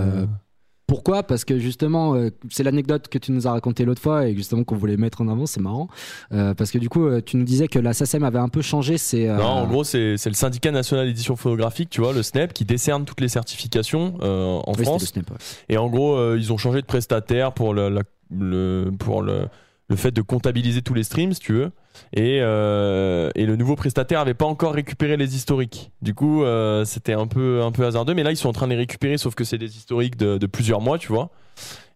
Pourquoi? 0.86 1.24
Parce 1.24 1.46
que 1.46 1.58
justement, 1.60 2.14
euh, 2.16 2.30
c'est 2.50 2.64
l'anecdote 2.64 3.08
que 3.08 3.18
tu 3.18 3.32
nous 3.32 3.48
as 3.48 3.52
raconté 3.52 3.86
l'autre 3.86 4.02
fois 4.02 4.28
et 4.28 4.36
justement 4.36 4.64
qu'on 4.64 4.76
voulait 4.76 4.98
mettre 4.98 5.22
en 5.22 5.28
avant, 5.30 5.46
c'est 5.46 5.62
marrant. 5.62 5.88
Euh, 6.34 6.54
parce 6.54 6.72
que 6.72 6.78
du 6.78 6.90
coup, 6.90 7.06
euh, 7.08 7.22
tu 7.26 7.38
nous 7.38 7.46
disais 7.46 7.68
que 7.68 7.80
la 7.80 7.94
SACEM 7.94 8.24
avait 8.24 8.40
un 8.40 8.50
peu 8.50 8.62
changé 8.62 8.98
ses. 8.98 9.28
Non, 9.28 9.44
en 9.44 9.68
gros, 9.68 9.84
c'est 9.84 10.16
le 10.26 10.34
syndicat 10.34 10.72
national 10.72 11.08
d'édition 11.08 11.36
photographique, 11.36 11.90
tu 11.90 12.02
vois, 12.02 12.12
le 12.14 12.22
SNEP, 12.22 12.54
qui 12.54 12.66
décerne 12.66 13.06
toutes 13.06 13.22
les 13.22 13.30
certifications 13.30 14.16
en 14.22 14.74
oui, 14.78 14.84
France. 14.84 15.14
le 15.16 15.22
ouais. 15.22 15.28
Et 15.70 15.78
en 15.78 15.90
gros, 15.90 16.36
ils 16.36 16.52
ont 16.52 16.58
changé 16.58 16.82
de 16.82 16.86
prestataire 16.86 17.54
pour 17.54 17.74
le, 17.74 17.90
la- 17.90 18.02
le- 18.32 18.92
pour 19.00 19.22
le, 19.22 19.48
le 19.90 19.96
fait 19.96 20.12
de 20.12 20.22
comptabiliser 20.22 20.82
tous 20.82 20.94
les 20.94 21.04
streams, 21.04 21.34
si 21.34 21.40
tu 21.40 21.54
veux. 21.54 21.72
Et, 22.14 22.40
euh, 22.42 23.30
et 23.36 23.46
le 23.46 23.56
nouveau 23.56 23.76
prestataire 23.76 24.20
avait 24.20 24.34
pas 24.34 24.46
encore 24.46 24.74
récupéré 24.74 25.18
les 25.18 25.36
historiques. 25.36 25.92
Du 26.02 26.14
coup, 26.14 26.44
euh, 26.44 26.86
c'était 26.86 27.14
un 27.14 27.28
peu, 27.28 27.62
un 27.62 27.72
peu 27.72 27.86
hasardeux. 27.86 28.14
Mais 28.14 28.24
là, 28.24 28.32
ils 28.32 28.38
sont 28.38 28.50
en 28.50 28.54
train 28.54 28.68
de 28.68 28.72
les 28.72 28.78
récupérer, 28.78 29.18
sauf 29.18 29.36
que 29.36 29.44
c'est 29.44 29.58
des 29.58 29.76
historiques 29.78 30.18
de, 30.18 30.46
plusieurs 30.48 30.82
mois, 30.82 30.98
tu 30.98 31.10
vois. 31.10 31.32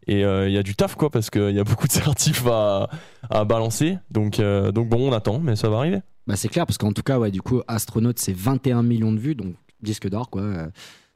Et 0.07 0.23
euh, 0.23 0.47
il 0.47 0.53
y 0.53 0.57
a 0.57 0.63
du 0.63 0.75
taf, 0.75 0.95
quoi, 0.95 1.09
parce 1.09 1.29
qu'il 1.29 1.51
y 1.51 1.59
a 1.59 1.63
beaucoup 1.63 1.87
de 1.87 1.91
certifs 1.91 2.45
à, 2.47 2.89
à 3.29 3.45
balancer. 3.45 3.97
Donc, 4.11 4.39
donc 4.39 4.89
bon, 4.89 5.09
on 5.09 5.13
attend, 5.13 5.39
mais 5.39 5.55
ça 5.55 5.69
va 5.69 5.77
arriver. 5.77 6.01
Bah 6.27 6.35
c'est 6.35 6.49
clair 6.49 6.65
parce 6.65 6.77
qu'en 6.77 6.91
tout 6.91 7.03
cas 7.03 7.19
ouais 7.19 7.31
du 7.31 7.41
coup 7.41 7.61
Astronaute 7.69 8.19
c'est 8.19 8.35
21 8.35 8.83
millions 8.83 9.13
de 9.13 9.17
vues 9.17 9.33
donc 9.33 9.55
disque 9.81 10.09
d'or 10.09 10.29
quoi. 10.29 10.67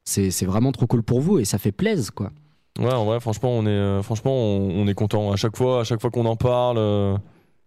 C'est 0.04 0.46
vraiment 0.46 0.72
trop 0.72 0.86
cool 0.86 1.02
pour 1.02 1.20
vous 1.20 1.38
et 1.38 1.44
ça 1.44 1.58
fait 1.58 1.70
plaisir 1.70 2.14
quoi. 2.14 2.32
Ouais, 2.78 2.92
en 2.92 3.04
vrai, 3.04 3.20
franchement, 3.20 3.50
on 3.50 3.66
est, 3.66 3.68
euh, 3.68 4.02
franchement, 4.02 4.32
on, 4.34 4.70
on 4.82 4.86
est 4.86 4.94
content. 4.94 5.30
À 5.32 5.36
chaque 5.36 5.56
fois, 5.56 5.80
à 5.80 5.84
chaque 5.84 6.00
fois 6.00 6.10
qu'on 6.10 6.24
en 6.26 6.36
parle, 6.36 6.78
euh, 6.78 7.16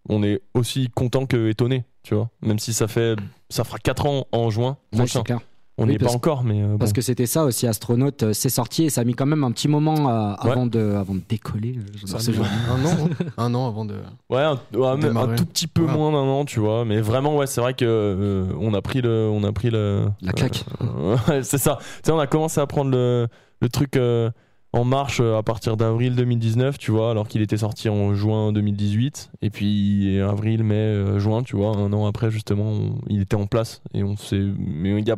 on 0.09 0.23
est 0.23 0.41
aussi 0.53 0.89
content 0.93 1.25
que 1.25 1.47
étonné, 1.49 1.85
tu 2.03 2.15
vois. 2.15 2.29
Même 2.41 2.57
si 2.59 2.73
ça 2.73 2.87
fait, 2.87 3.15
ça 3.49 3.63
fera 3.63 3.77
4 3.77 4.05
ans 4.07 4.25
en 4.31 4.49
juin 4.49 4.77
Ouais, 4.93 4.99
prochain. 4.99 5.19
c'est 5.19 5.23
clair. 5.25 5.39
on 5.77 5.83
Oui, 5.83 5.89
n'y 5.89 5.95
est 5.95 5.99
pas 5.99 6.05
parce- 6.05 6.15
encore, 6.15 6.43
mais 6.43 6.61
euh, 6.63 6.77
Parce 6.77 6.91
bon. 6.91 6.95
que 6.95 7.01
c'était 7.01 7.25
ça 7.27 7.43
aussi 7.43 7.67
Astronaute 7.67 8.23
euh, 8.23 8.33
c'est 8.33 8.49
sorti 8.49 8.85
et 8.85 8.89
ça 8.89 9.01
a 9.01 9.03
mis 9.03 9.13
quand 9.13 9.25
même 9.27 9.43
un 9.43 9.51
petit 9.51 9.67
moment 9.67 10.09
euh, 10.09 10.31
Ouais. 10.43 10.51
avant 10.51 10.65
de 10.65 10.95
avant 10.95 11.13
de 11.15 11.21
décoller. 11.29 11.75
euh, 11.77 12.07
Ça 12.07 12.17
un 12.17 12.85
an, 12.85 13.09
un 13.37 13.53
an 13.55 13.67
avant 13.67 13.85
de. 13.85 13.95
Ouais, 14.31 14.41
un, 14.41 14.53
ouais, 14.73 14.87
un 15.17 15.35
tout 15.35 15.45
petit 15.45 15.67
peu 15.67 15.83
Ouais. 15.83 15.93
moins 15.93 16.11
d'un 16.11 16.17
an, 16.27 16.45
tu 16.45 16.59
vois. 16.59 16.83
Mais 16.85 16.99
vraiment, 17.01 17.35
ouais, 17.37 17.45
c'est 17.47 17.61
vrai 17.61 17.73
que 17.75 17.85
euh, 17.85 18.45
on 18.59 18.73
a 18.73 18.81
pris 18.81 19.01
le, 19.01 19.29
on 19.31 19.43
a 19.43 19.51
pris 19.51 19.69
le, 19.69 20.07
La 20.21 20.31
claque. 20.33 20.65
euh, 20.81 21.15
ouais, 21.29 21.43
c'est 21.43 21.59
ça. 21.59 21.77
Tu 21.79 21.85
sais, 22.05 22.11
on 22.11 22.19
a 22.19 22.25
commencé 22.27 22.59
à 22.59 22.65
prendre 22.67 22.89
le, 22.91 23.27
le 23.61 23.69
truc 23.69 23.97
euh, 23.97 24.31
en 24.75 24.83
marche 24.83 25.21
euh, 25.21 25.37
à 25.37 25.43
partir 25.43 25.77
d'avril 25.77 26.15
2019, 26.15 26.77
tu 26.77 26.91
vois, 26.91 27.09
alors 27.09 27.29
qu'il 27.29 27.41
était 27.41 27.57
sorti 27.57 27.87
en 27.87 28.13
juin 28.13 28.51
2018. 28.51 29.31
Et 29.41 29.49
puis 29.49 30.19
avril, 30.19 30.63
mai, 30.63 30.75
euh, 30.75 31.17
juin, 31.17 31.43
tu 31.43 31.55
vois, 31.55 31.75
un 31.77 31.93
an 31.93 32.05
après 32.05 32.29
justement, 32.29 32.99
il 33.07 33.21
était 33.21 33.37
en 33.37 33.47
place 33.47 33.81
et 33.93 34.03
on 34.03 34.17
s'est, 34.17 34.45
mais 34.57 34.99
il 34.99 35.07
y 35.07 35.11
a 35.11 35.17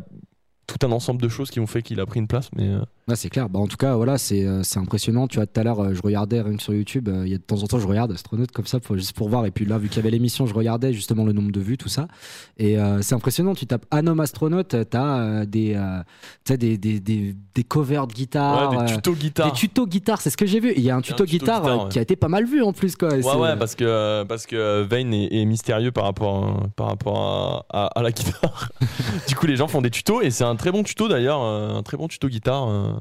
tout 0.68 0.86
un 0.86 0.92
ensemble 0.92 1.20
de 1.20 1.28
choses 1.28 1.50
qui 1.50 1.58
ont 1.58 1.66
fait 1.66 1.82
qu'il 1.82 1.98
a 1.98 2.06
pris 2.06 2.20
une 2.20 2.28
place, 2.28 2.50
mais 2.54 2.68
euh, 2.68 2.82
Ouais, 3.08 3.16
c'est 3.16 3.30
clair. 3.30 3.48
Bah, 3.48 3.58
en 3.58 3.66
tout 3.66 3.78
cas, 3.78 3.94
voilà, 3.96 4.18
c'est 4.18 4.44
euh, 4.44 4.60
impressionnant. 4.76 5.26
Tu 5.28 5.36
vois, 5.36 5.46
tout 5.46 5.58
à 5.58 5.64
l'heure, 5.64 5.80
euh, 5.80 5.94
je 5.94 6.02
regardais 6.02 6.42
rien 6.42 6.54
que 6.56 6.62
sur 6.62 6.74
YouTube. 6.74 7.08
euh, 7.08 7.22
Il 7.24 7.32
y 7.32 7.34
a 7.34 7.38
de 7.38 7.42
temps 7.42 7.62
en 7.62 7.66
temps, 7.66 7.78
je 7.78 7.86
regarde 7.86 8.12
Astronaute 8.12 8.52
comme 8.52 8.66
ça, 8.66 8.80
pour, 8.80 8.96
juste 8.96 9.14
pour 9.14 9.30
voir. 9.30 9.46
Et 9.46 9.50
puis 9.50 9.64
là, 9.64 9.78
vu 9.78 9.88
qu'il 9.88 9.96
y 9.96 10.00
avait 10.00 10.10
l'émission, 10.10 10.44
je 10.46 10.52
regardais 10.52 10.92
justement 10.92 11.24
le 11.24 11.32
nombre 11.32 11.50
de 11.50 11.60
vues, 11.60 11.78
tout 11.78 11.88
ça. 11.88 12.06
Et 12.58 12.78
euh, 12.78 13.00
c'est 13.00 13.14
impressionnant. 13.14 13.54
Tu 13.54 13.66
tapes 13.66 13.86
homme 13.90 14.20
astronaute, 14.20 14.76
t'as 14.90 15.20
euh, 15.20 15.44
des, 15.46 15.72
euh, 15.74 16.02
des, 16.54 16.76
des, 16.76 17.00
des, 17.00 17.34
des 17.54 17.64
covers 17.64 18.06
de 18.06 18.12
guitare. 18.12 18.72
ouais, 18.72 18.84
des 18.86 18.92
tutos 18.94 19.14
guitare. 19.14 19.46
des 19.50 19.56
tutos 19.58 19.86
guitare, 19.86 20.20
c'est 20.20 20.28
ce 20.30 20.36
que 20.36 20.44
j'ai 20.44 20.60
vu. 20.60 20.74
Il 20.76 20.82
y 20.82 20.90
a 20.90 20.96
un 20.96 21.00
tuto, 21.00 21.24
tuto 21.24 21.30
guitare, 21.38 21.62
guitare, 21.62 21.82
ouais. 21.84 21.88
qui 21.88 21.98
a 21.98 22.02
été 22.02 22.14
pas 22.14 22.28
mal 22.28 22.44
vu 22.44 22.62
en 22.62 22.74
plus. 22.74 22.94
Quoi. 22.94 23.08
Ouais, 23.14 23.24
ouais, 23.36 23.56
parce 23.56 23.74
que, 23.74 24.24
parce 24.24 24.44
que 24.44 24.82
Vayne 24.82 25.14
est, 25.14 25.32
est 25.34 25.44
mystérieux 25.46 25.92
par 25.92 26.04
rapport, 26.04 26.44
à, 26.44 26.68
par 26.76 26.86
rapport 26.88 27.64
à, 27.70 27.84
à- 27.86 27.86
à 27.98 28.02
la 28.02 28.12
guitare. 28.12 28.68
du 29.28 29.34
coup, 29.34 29.46
les 29.46 29.56
gens 29.56 29.66
font 29.66 29.80
des 29.80 29.88
tutos 29.90 30.20
et 30.20 30.30
c'est 30.30 30.44
un 30.44 30.56
très 30.56 30.72
bon 30.72 30.82
tuto 30.82 31.08
d'ailleurs, 31.08 31.40
un 31.40 31.82
très 31.82 31.96
bon 31.96 32.06
tuto 32.06 32.28
guitare 32.28 32.97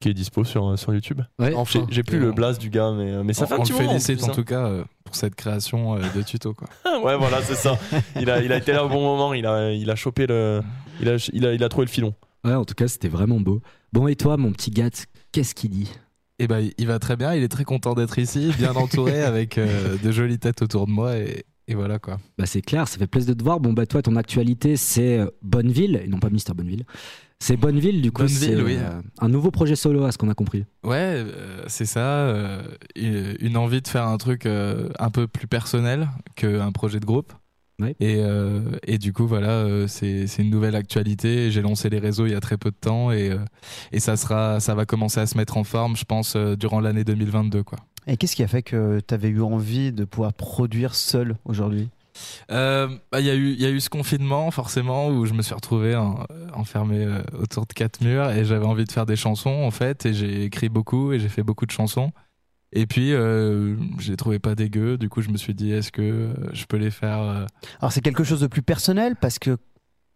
qui 0.00 0.08
est 0.08 0.14
dispo 0.14 0.44
sur, 0.44 0.78
sur 0.78 0.94
YouTube. 0.94 1.20
Ouais. 1.38 1.48
J'ai 1.50 1.54
Enfin, 1.54 1.86
j'ai 1.90 2.02
plus 2.02 2.18
le 2.18 2.32
blast 2.32 2.60
du 2.60 2.70
gars, 2.70 2.92
mais, 2.92 3.22
mais 3.24 3.32
ça 3.32 3.46
fait 3.46 3.54
un 3.54 3.58
on 3.58 3.62
petit 3.62 3.72
le 3.72 3.78
moment. 3.78 3.90
félicite 3.90 4.18
plus, 4.18 4.24
en 4.30 4.32
tout 4.34 4.44
cas 4.44 4.66
euh, 4.66 4.84
pour 5.04 5.16
cette 5.16 5.34
création 5.34 5.96
euh, 5.96 6.02
de 6.14 6.22
tuto 6.22 6.54
quoi. 6.54 6.68
hein. 6.84 7.00
ouais, 7.04 7.16
voilà, 7.16 7.42
c'est 7.42 7.56
ça. 7.56 7.76
Il 8.20 8.30
a, 8.30 8.42
il 8.42 8.52
a 8.52 8.56
été 8.58 8.72
là 8.72 8.84
au 8.84 8.88
bon 8.88 9.00
moment, 9.02 9.34
il 9.34 9.44
a, 9.46 9.72
il 9.72 9.90
a 9.90 9.96
chopé 9.96 10.26
le. 10.26 10.60
Il 11.00 11.08
a, 11.08 11.16
il, 11.32 11.46
a, 11.46 11.52
il 11.52 11.64
a 11.64 11.68
trouvé 11.68 11.86
le 11.86 11.90
filon. 11.90 12.14
Ouais, 12.44 12.54
en 12.54 12.64
tout 12.64 12.74
cas, 12.74 12.86
c'était 12.88 13.08
vraiment 13.08 13.40
beau. 13.40 13.60
Bon, 13.92 14.06
et 14.06 14.14
toi, 14.16 14.36
mon 14.36 14.52
petit 14.52 14.70
gars, 14.70 14.90
qu'est-ce 15.32 15.54
qu'il 15.54 15.70
dit? 15.70 15.92
Et 16.40 16.46
ben 16.46 16.70
il 16.78 16.86
va 16.86 17.00
très 17.00 17.16
bien, 17.16 17.34
il 17.34 17.42
est 17.42 17.48
très 17.48 17.64
content 17.64 17.94
d'être 17.94 18.16
ici, 18.20 18.52
bien 18.56 18.76
entouré 18.76 19.22
avec 19.24 19.58
euh, 19.58 19.96
de 20.00 20.12
jolies 20.12 20.38
têtes 20.38 20.62
autour 20.62 20.86
de 20.86 20.92
moi 20.92 21.16
et, 21.16 21.44
et 21.66 21.74
voilà 21.74 21.98
quoi. 21.98 22.18
Bah 22.38 22.46
c'est 22.46 22.62
clair, 22.62 22.86
ça 22.86 22.96
fait 22.96 23.08
plaisir 23.08 23.34
de 23.34 23.40
te 23.40 23.42
voir. 23.42 23.58
Bon 23.58 23.72
bah 23.72 23.86
toi 23.86 24.02
ton 24.02 24.14
actualité 24.14 24.76
c'est 24.76 25.18
euh, 25.18 25.26
Bonneville 25.42 26.00
et 26.04 26.06
non 26.06 26.20
pas 26.20 26.30
Mister 26.30 26.52
Bonneville. 26.54 26.84
C'est 27.40 27.56
Bonneville 27.56 28.02
du 28.02 28.10
coup 28.10 28.22
Bonneville, 28.22 28.38
c'est 28.56 28.62
oui. 28.62 28.76
euh, 28.78 29.00
un 29.20 29.28
nouveau 29.28 29.50
projet 29.50 29.76
solo 29.76 30.04
à 30.04 30.12
ce 30.12 30.18
qu'on 30.18 30.28
a 30.28 30.34
compris. 30.34 30.64
Ouais, 30.82 30.96
euh, 30.98 31.62
c'est 31.68 31.86
ça, 31.86 32.00
euh, 32.00 32.62
une 32.96 33.56
envie 33.56 33.80
de 33.80 33.86
faire 33.88 34.06
un 34.08 34.18
truc 34.18 34.44
euh, 34.44 34.88
un 34.98 35.10
peu 35.10 35.28
plus 35.28 35.46
personnel 35.46 36.08
qu'un 36.34 36.72
projet 36.72 36.98
de 37.00 37.06
groupe. 37.06 37.32
Ouais. 37.80 37.94
Et, 38.00 38.16
euh, 38.18 38.60
et 38.88 38.98
du 38.98 39.12
coup, 39.12 39.28
voilà, 39.28 39.50
euh, 39.50 39.86
c'est 39.86 40.26
c'est 40.26 40.42
une 40.42 40.50
nouvelle 40.50 40.74
actualité. 40.74 41.52
J'ai 41.52 41.62
lancé 41.62 41.88
les 41.88 42.00
réseaux 42.00 42.26
il 42.26 42.32
y 42.32 42.34
a 42.34 42.40
très 42.40 42.56
peu 42.56 42.70
de 42.72 42.76
temps 42.76 43.12
et, 43.12 43.30
euh, 43.30 43.38
et 43.92 44.00
ça, 44.00 44.16
sera, 44.16 44.58
ça 44.58 44.74
va 44.74 44.84
commencer 44.84 45.20
à 45.20 45.26
se 45.26 45.36
mettre 45.36 45.56
en 45.58 45.62
forme, 45.64 45.96
je 45.96 46.04
pense, 46.04 46.34
euh, 46.34 46.56
durant 46.56 46.80
l'année 46.80 47.04
2022. 47.04 47.62
Quoi. 47.62 47.78
Et 48.08 48.16
qu'est-ce 48.16 48.34
qui 48.34 48.42
a 48.42 48.48
fait 48.48 48.62
que 48.62 48.98
tu 49.06 49.14
avais 49.14 49.28
eu 49.28 49.42
envie 49.42 49.92
de 49.92 50.04
pouvoir 50.04 50.32
produire 50.32 50.96
seul 50.96 51.36
aujourd'hui? 51.44 51.88
Euh, 52.50 52.88
bah, 53.12 53.20
Il 53.20 53.26
y, 53.26 53.30
a 53.30 53.34
eu- 53.34 53.52
il 53.52 53.60
y 53.60 53.66
a 53.66 53.70
eu 53.70 53.80
ce 53.80 53.90
confinement, 53.90 54.50
forcément, 54.50 55.08
où 55.08 55.26
je 55.26 55.34
me 55.34 55.42
suis 55.42 55.54
retrouvé 55.54 55.96
en- 55.96 56.24
enfermé 56.54 57.04
euh, 57.04 57.20
autour 57.40 57.66
de 57.66 57.72
quatre 57.72 58.00
murs 58.00 58.30
et 58.30 58.44
j'avais 58.44 58.66
envie 58.66 58.84
de 58.84 58.92
faire 58.92 59.06
des 59.06 59.16
chansons, 59.16 59.50
en 59.64 59.70
fait, 59.70 60.06
et 60.06 60.14
j'ai 60.14 60.44
écrit 60.44 60.68
beaucoup 60.68 61.12
et 61.12 61.18
j'ai 61.20 61.28
fait 61.28 61.42
beaucoup 61.42 61.66
de 61.66 61.70
chansons. 61.70 62.10
Et 62.72 62.86
puis, 62.86 63.12
euh, 63.14 63.76
je 63.98 64.10
les 64.10 64.16
trouvais 64.16 64.38
pas 64.38 64.54
dégueu, 64.54 64.98
du 64.98 65.08
coup, 65.08 65.22
je 65.22 65.30
me 65.30 65.36
suis 65.38 65.54
dit, 65.54 65.72
est-ce 65.72 65.90
que 65.90 66.02
euh, 66.02 66.32
je 66.52 66.64
peux 66.66 66.76
les 66.76 66.90
faire 66.90 67.18
euh, 67.20 67.46
Alors 67.80 67.92
c'est 67.92 68.02
quelque 68.02 68.24
chose 68.24 68.40
de 68.40 68.46
plus 68.46 68.60
personnel 68.62 69.16
parce 69.16 69.38
que 69.38 69.56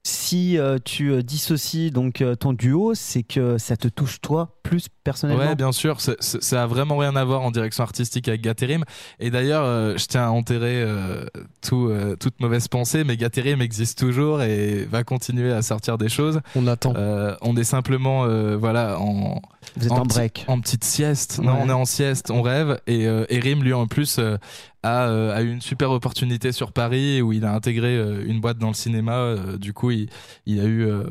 si 0.04 0.58
euh, 0.58 0.78
tu 0.84 1.12
euh, 1.12 1.22
dissocies 1.22 1.92
donc 1.92 2.20
euh, 2.22 2.34
ton 2.34 2.52
duo, 2.52 2.92
c'est 2.94 3.22
que 3.22 3.56
ça 3.58 3.76
te 3.76 3.86
touche 3.86 4.20
toi 4.20 4.56
plus 4.64 4.86
personnellement. 5.04 5.44
Ouais, 5.44 5.54
bien 5.54 5.70
sûr, 5.70 6.00
c'est- 6.00 6.16
c'est- 6.20 6.42
ça 6.42 6.64
a 6.64 6.66
vraiment 6.66 6.96
rien 6.96 7.14
à 7.14 7.24
voir 7.24 7.42
en 7.42 7.50
direction 7.52 7.84
artistique 7.84 8.26
avec 8.26 8.40
Gaterim. 8.40 8.84
Et 9.20 9.30
d'ailleurs, 9.30 9.62
euh, 9.64 9.96
je 9.96 10.06
tiens 10.06 10.24
à 10.24 10.30
enterrer 10.30 10.82
euh, 10.82 11.24
tout, 11.66 11.86
euh, 11.88 12.16
toute 12.16 12.40
mauvaise 12.40 12.66
pensée, 12.68 13.04
mais 13.04 13.16
Gaterim 13.16 13.60
existe 13.60 13.98
toujours 13.98 14.42
et 14.42 14.84
va 14.90 15.04
continuer 15.04 15.52
à 15.52 15.62
sortir 15.62 15.98
des 15.98 16.08
choses. 16.08 16.40
On 16.56 16.66
attend. 16.66 16.94
Euh, 16.96 17.36
on 17.40 17.56
est 17.56 17.64
simplement, 17.64 18.24
euh, 18.24 18.56
voilà, 18.56 18.98
en, 18.98 19.40
Vous 19.76 19.86
êtes 19.86 19.92
en, 19.92 20.02
petit- 20.02 20.14
break. 20.18 20.44
En 20.48 20.60
petite 20.60 20.84
sieste. 20.84 21.38
Non, 21.40 21.56
on 21.60 21.68
est 21.68 21.72
en 21.72 21.84
sieste, 21.84 22.30
on 22.30 22.42
rêve. 22.42 22.80
Et, 22.88 23.06
euh, 23.06 23.24
et 23.28 23.38
Rim, 23.38 23.62
lui, 23.62 23.72
en 23.72 23.86
plus, 23.86 24.18
euh, 24.18 24.36
a, 24.82 25.08
euh, 25.08 25.42
eu 25.42 25.50
une 25.52 25.60
super 25.60 25.90
opportunité 25.90 26.52
sur 26.52 26.72
Paris 26.72 27.22
où 27.22 27.32
il 27.32 27.44
a 27.44 27.52
intégré 27.52 27.96
euh, 27.96 28.24
une 28.26 28.40
boîte 28.40 28.58
dans 28.58 28.68
le 28.68 28.74
cinéma. 28.74 29.14
Euh, 29.16 29.56
du 29.56 29.72
coup, 29.72 29.90
il, 29.90 30.08
il 30.46 30.60
a 30.60 30.64
eu 30.64 30.86
euh, 30.86 31.04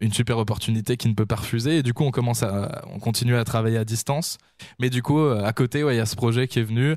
une 0.00 0.12
super 0.12 0.38
opportunité 0.38 0.96
qu'il 0.96 1.10
ne 1.10 1.14
peut 1.14 1.26
pas 1.26 1.36
refuser. 1.36 1.78
Et 1.78 1.82
du 1.82 1.94
coup, 1.94 2.04
on 2.04 2.10
commence 2.10 2.42
à, 2.42 2.82
on 2.92 2.98
continue 2.98 3.36
à 3.36 3.44
travailler 3.44 3.78
à 3.78 3.84
distance. 3.84 4.38
Mais 4.78 4.90
du 4.90 5.02
coup, 5.02 5.20
à 5.20 5.52
côté, 5.52 5.84
ouais, 5.84 5.94
il 5.94 5.98
y 5.98 6.00
a 6.00 6.06
ce 6.06 6.16
projet 6.16 6.48
qui 6.48 6.58
est 6.58 6.64
venu 6.64 6.96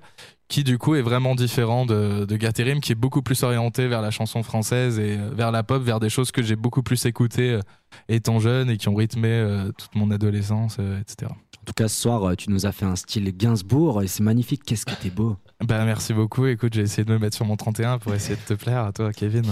qui 0.50 0.64
du 0.64 0.78
coup 0.78 0.96
est 0.96 1.02
vraiment 1.02 1.36
différent 1.36 1.86
de, 1.86 2.24
de 2.24 2.38
Gaterim, 2.38 2.80
qui 2.80 2.94
est 2.94 2.96
beaucoup 2.96 3.22
plus 3.22 3.44
orienté 3.44 3.88
vers 3.90 4.02
la 4.02 4.12
chanson 4.12 4.44
française 4.44 4.98
et 4.98 5.18
vers 5.18 5.52
la 5.52 5.62
pop, 5.64 5.84
vers 5.84 6.00
des 6.00 6.10
choses 6.10 6.32
que 6.32 6.42
j'ai 6.42 6.56
beaucoup 6.56 6.84
plus 6.84 7.06
écoutées 7.06 7.60
étant 8.08 8.40
jeune 8.40 8.70
et 8.70 8.78
qui 8.78 8.88
ont 8.88 8.96
rythmé 8.96 9.46
toute 9.78 9.94
mon 9.96 10.10
adolescence, 10.10 10.78
etc. 11.02 11.34
En 11.68 11.72
tout 11.72 11.84
cas 11.84 11.90
ce 11.90 12.02
soir 12.02 12.24
euh, 12.24 12.36
tu 12.36 12.50
nous 12.50 12.66
as 12.66 12.72
fait 12.72 12.86
un 12.86 12.96
style 12.96 13.36
Gainsbourg 13.36 14.02
et 14.02 14.08
c'est 14.08 14.24
magnifique. 14.24 14.64
Qu'est-ce 14.66 14.86
que 14.86 14.94
t'es 14.96 15.10
beau. 15.10 15.36
Bah 15.66 15.84
merci 15.84 16.14
beaucoup. 16.14 16.46
Écoute, 16.46 16.74
j'ai 16.74 16.84
essayé 16.84 17.04
de 17.04 17.12
me 17.12 17.20
mettre 17.20 17.36
sur 17.36 17.46
mon 17.46 17.58
31 17.58 17.98
pour 18.00 18.14
essayer 18.14 18.36
de 18.36 18.42
te 18.42 18.54
plaire 18.54 18.86
à 18.86 18.94
toi, 18.94 19.12
Kevin. 19.12 19.44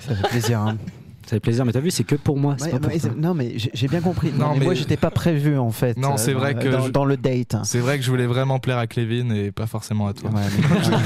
Ça 0.00 0.14
fait 0.14 0.28
plaisir. 0.28 0.60
hein. 0.60 0.76
Ça 1.32 1.36
fait 1.36 1.40
plaisir. 1.40 1.64
Mais 1.64 1.72
t'as 1.72 1.80
vu 1.80 1.90
c'est 1.90 2.04
que 2.04 2.14
pour 2.14 2.36
moi. 2.38 2.56
Ouais, 2.60 2.70
pas 2.70 2.78
pour 2.78 2.90
toi. 2.90 3.00
c'est- 3.00 3.16
non 3.16 3.32
mais 3.32 3.54
j'ai 3.56 3.88
bien 3.88 4.02
compris. 4.02 4.32
Non, 4.32 4.48
Non, 4.48 4.52
mais, 4.52 4.58
mais- 4.58 4.64
moi 4.66 4.74
j'étais 4.74 4.98
pas 4.98 5.10
prévu 5.10 5.56
en 5.56 5.70
fait. 5.70 5.96
Non, 5.96 6.18
c'est 6.18 6.32
euh, 6.34 6.38
vrai 6.38 6.52
dans- 6.52 6.60
que 6.60 6.68
dans, 6.68 6.82
je- 6.86 6.90
dans 6.90 7.04
le 7.06 7.16
date. 7.16 7.56
C'est 7.64 7.78
vrai 7.78 7.96
que 7.98 8.04
je 8.04 8.10
voulais 8.10 8.26
vraiment 8.26 8.58
plaire 8.58 8.76
à 8.76 8.86
Kevin 8.86 9.32
et 9.32 9.50
pas 9.50 9.66
forcément 9.66 10.08
à 10.08 10.12
toi. 10.12 10.28
Ouais, 10.28 10.42
mais, 10.58 10.96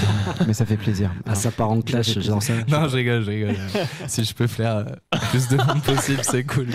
mais 0.48 0.52
ça 0.52 0.66
fait 0.66 0.76
plaisir. 0.76 1.12
Ah 1.26 1.36
ça 1.36 1.52
part 1.52 1.70
en 1.70 1.80
clash. 1.80 2.18
genre 2.18 2.42
ça. 2.42 2.54
Non, 2.68 2.88
je 2.88 2.96
rigole, 2.96 3.22
je 3.22 3.30
rigole. 3.30 3.54
si 4.08 4.24
je 4.24 4.34
peux 4.34 4.48
plaire 4.48 4.78
euh, 5.12 5.18
plus 5.30 5.46
de 5.46 5.56
monde 5.58 5.82
possible, 5.84 6.18
c'est 6.22 6.42
cool. 6.42 6.66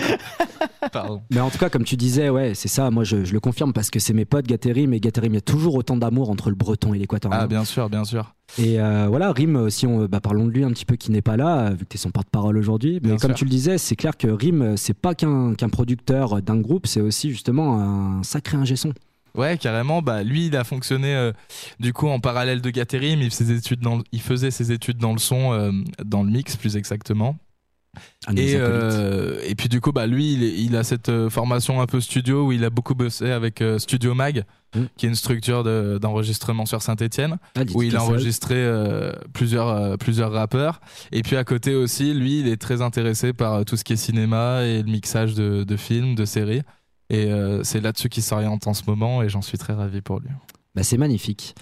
Pardon. 0.92 1.20
Mais 1.30 1.40
en 1.40 1.50
tout 1.50 1.58
cas, 1.58 1.68
comme 1.68 1.84
tu 1.84 1.96
disais, 1.96 2.30
ouais, 2.30 2.54
c'est 2.54 2.68
ça. 2.68 2.90
Moi, 2.90 3.04
je, 3.04 3.24
je 3.24 3.32
le 3.34 3.40
confirme 3.40 3.72
parce 3.74 3.90
que 3.90 3.98
c'est 3.98 4.12
mes 4.14 4.24
potes 4.24 4.46
Gaterim 4.46 4.92
et 4.94 5.00
Gaterim. 5.00 5.32
Il 5.32 5.34
y 5.34 5.38
a 5.38 5.42
toujours 5.42 5.74
autant 5.74 5.96
d'amour 5.96 6.30
entre 6.30 6.48
le 6.48 6.56
Breton 6.56 6.94
et 6.94 6.98
l'équatorien. 6.98 7.38
Ah, 7.42 7.46
bien 7.46 7.64
sûr, 7.64 7.88
bien 7.90 8.04
sûr. 8.04 8.34
Et 8.58 8.80
euh, 8.80 9.06
voilà, 9.08 9.32
Rim, 9.32 9.56
euh, 9.56 9.70
si 9.70 9.86
on, 9.86 10.04
bah, 10.06 10.20
parlons 10.20 10.44
de 10.46 10.50
lui 10.50 10.62
un 10.64 10.70
petit 10.70 10.84
peu 10.84 10.96
qui 10.96 11.10
n'est 11.10 11.22
pas 11.22 11.36
là, 11.36 11.68
euh, 11.68 11.70
vu 11.70 11.78
que 11.84 11.90
tu 11.90 11.96
es 11.96 11.98
son 11.98 12.10
porte-parole 12.10 12.58
aujourd'hui. 12.58 13.00
Mais 13.02 13.10
Bien 13.10 13.16
comme 13.16 13.30
sûr. 13.30 13.38
tu 13.38 13.44
le 13.44 13.50
disais, 13.50 13.78
c'est 13.78 13.96
clair 13.96 14.16
que 14.16 14.28
Rim, 14.28 14.62
euh, 14.62 14.76
c'est 14.76 14.94
pas 14.94 15.14
qu'un 15.14 15.54
producteur 15.70 16.38
euh, 16.38 16.40
d'un 16.42 16.58
groupe, 16.60 16.86
c'est 16.86 17.00
aussi 17.00 17.30
justement 17.30 17.80
un 17.80 18.22
sacré 18.22 18.56
ingé 18.58 18.76
son. 18.76 18.92
Ouais, 19.34 19.56
carrément. 19.56 20.02
Bah, 20.02 20.22
lui, 20.22 20.46
il 20.48 20.56
a 20.56 20.64
fonctionné 20.64 21.14
euh, 21.14 21.32
du 21.80 21.94
coup 21.94 22.08
en 22.08 22.20
parallèle 22.20 22.60
de 22.60 22.68
Gaterim. 22.68 23.22
Il, 23.22 23.30
faisait 23.30 23.44
ses 23.46 23.56
études 23.56 23.80
dans 23.80 23.96
le- 23.96 24.04
il 24.12 24.20
faisait 24.20 24.50
ses 24.50 24.72
études 24.72 24.98
dans 24.98 25.12
le 25.14 25.18
son, 25.18 25.52
euh, 25.54 25.72
dans 26.04 26.22
le 26.22 26.30
mix 26.30 26.56
plus 26.56 26.76
exactement. 26.76 27.36
Et, 28.36 28.54
acolytes. 28.56 28.56
euh, 28.60 29.40
et 29.46 29.54
puis 29.54 29.68
du 29.68 29.80
coup, 29.80 29.92
bah, 29.92 30.06
lui, 30.06 30.32
il, 30.64 30.76
a 30.76 30.84
cette 30.84 31.08
euh, 31.08 31.28
formation 31.28 31.80
un 31.80 31.86
peu 31.86 32.00
studio 32.00 32.46
où 32.46 32.52
il 32.52 32.64
a 32.64 32.70
beaucoup 32.70 32.94
bossé 32.94 33.30
avec 33.30 33.60
euh, 33.60 33.78
Studio 33.78 34.14
Mag, 34.14 34.44
Mm. 34.74 34.84
qui 34.96 35.04
est 35.04 35.10
une 35.10 35.14
structure 35.14 35.64
de- 35.64 35.98
d'enregistrement 36.00 36.64
sur 36.64 36.80
Saint-Etienne. 36.80 37.36
Ah, 37.56 37.60
où 37.74 37.82
il 37.82 37.94
a 37.94 38.02
enregistré 38.02 38.54
euh, 38.56 39.12
plusieurs, 39.34 39.68
euh, 39.68 39.96
plusieurs 39.98 40.32
rappeurs. 40.32 40.80
Et 41.12 41.20
puis 41.20 41.36
à 41.36 41.44
côté 41.44 41.74
aussi, 41.74 42.14
lui, 42.14 42.40
il 42.40 42.48
est 42.48 42.56
très 42.56 42.80
intéressé 42.80 43.34
par 43.34 43.66
tout 43.66 43.76
ce 43.76 43.84
qui 43.84 43.92
est 43.92 43.96
cinéma 43.96 44.62
et 44.62 44.78
le 44.82 44.90
mixage 44.90 45.34
de, 45.34 45.62
de 45.64 45.76
films, 45.76 46.14
de 46.14 46.24
séries. 46.24 46.62
Et 47.10 47.30
c'est 47.64 47.82
là-dessus 47.82 48.08
qu'il 48.08 48.22
s'oriente 48.22 48.66
en 48.66 48.72
ce 48.72 48.84
moment 48.86 49.22
et 49.22 49.28
j'en 49.28 49.42
suis 49.42 49.58
très 49.58 49.74
ravi 49.74 50.00
pour 50.00 50.20
lui. 50.20 50.30
Bah, 50.74 50.82
c'est 50.82 50.96
magnifique. 50.96 51.54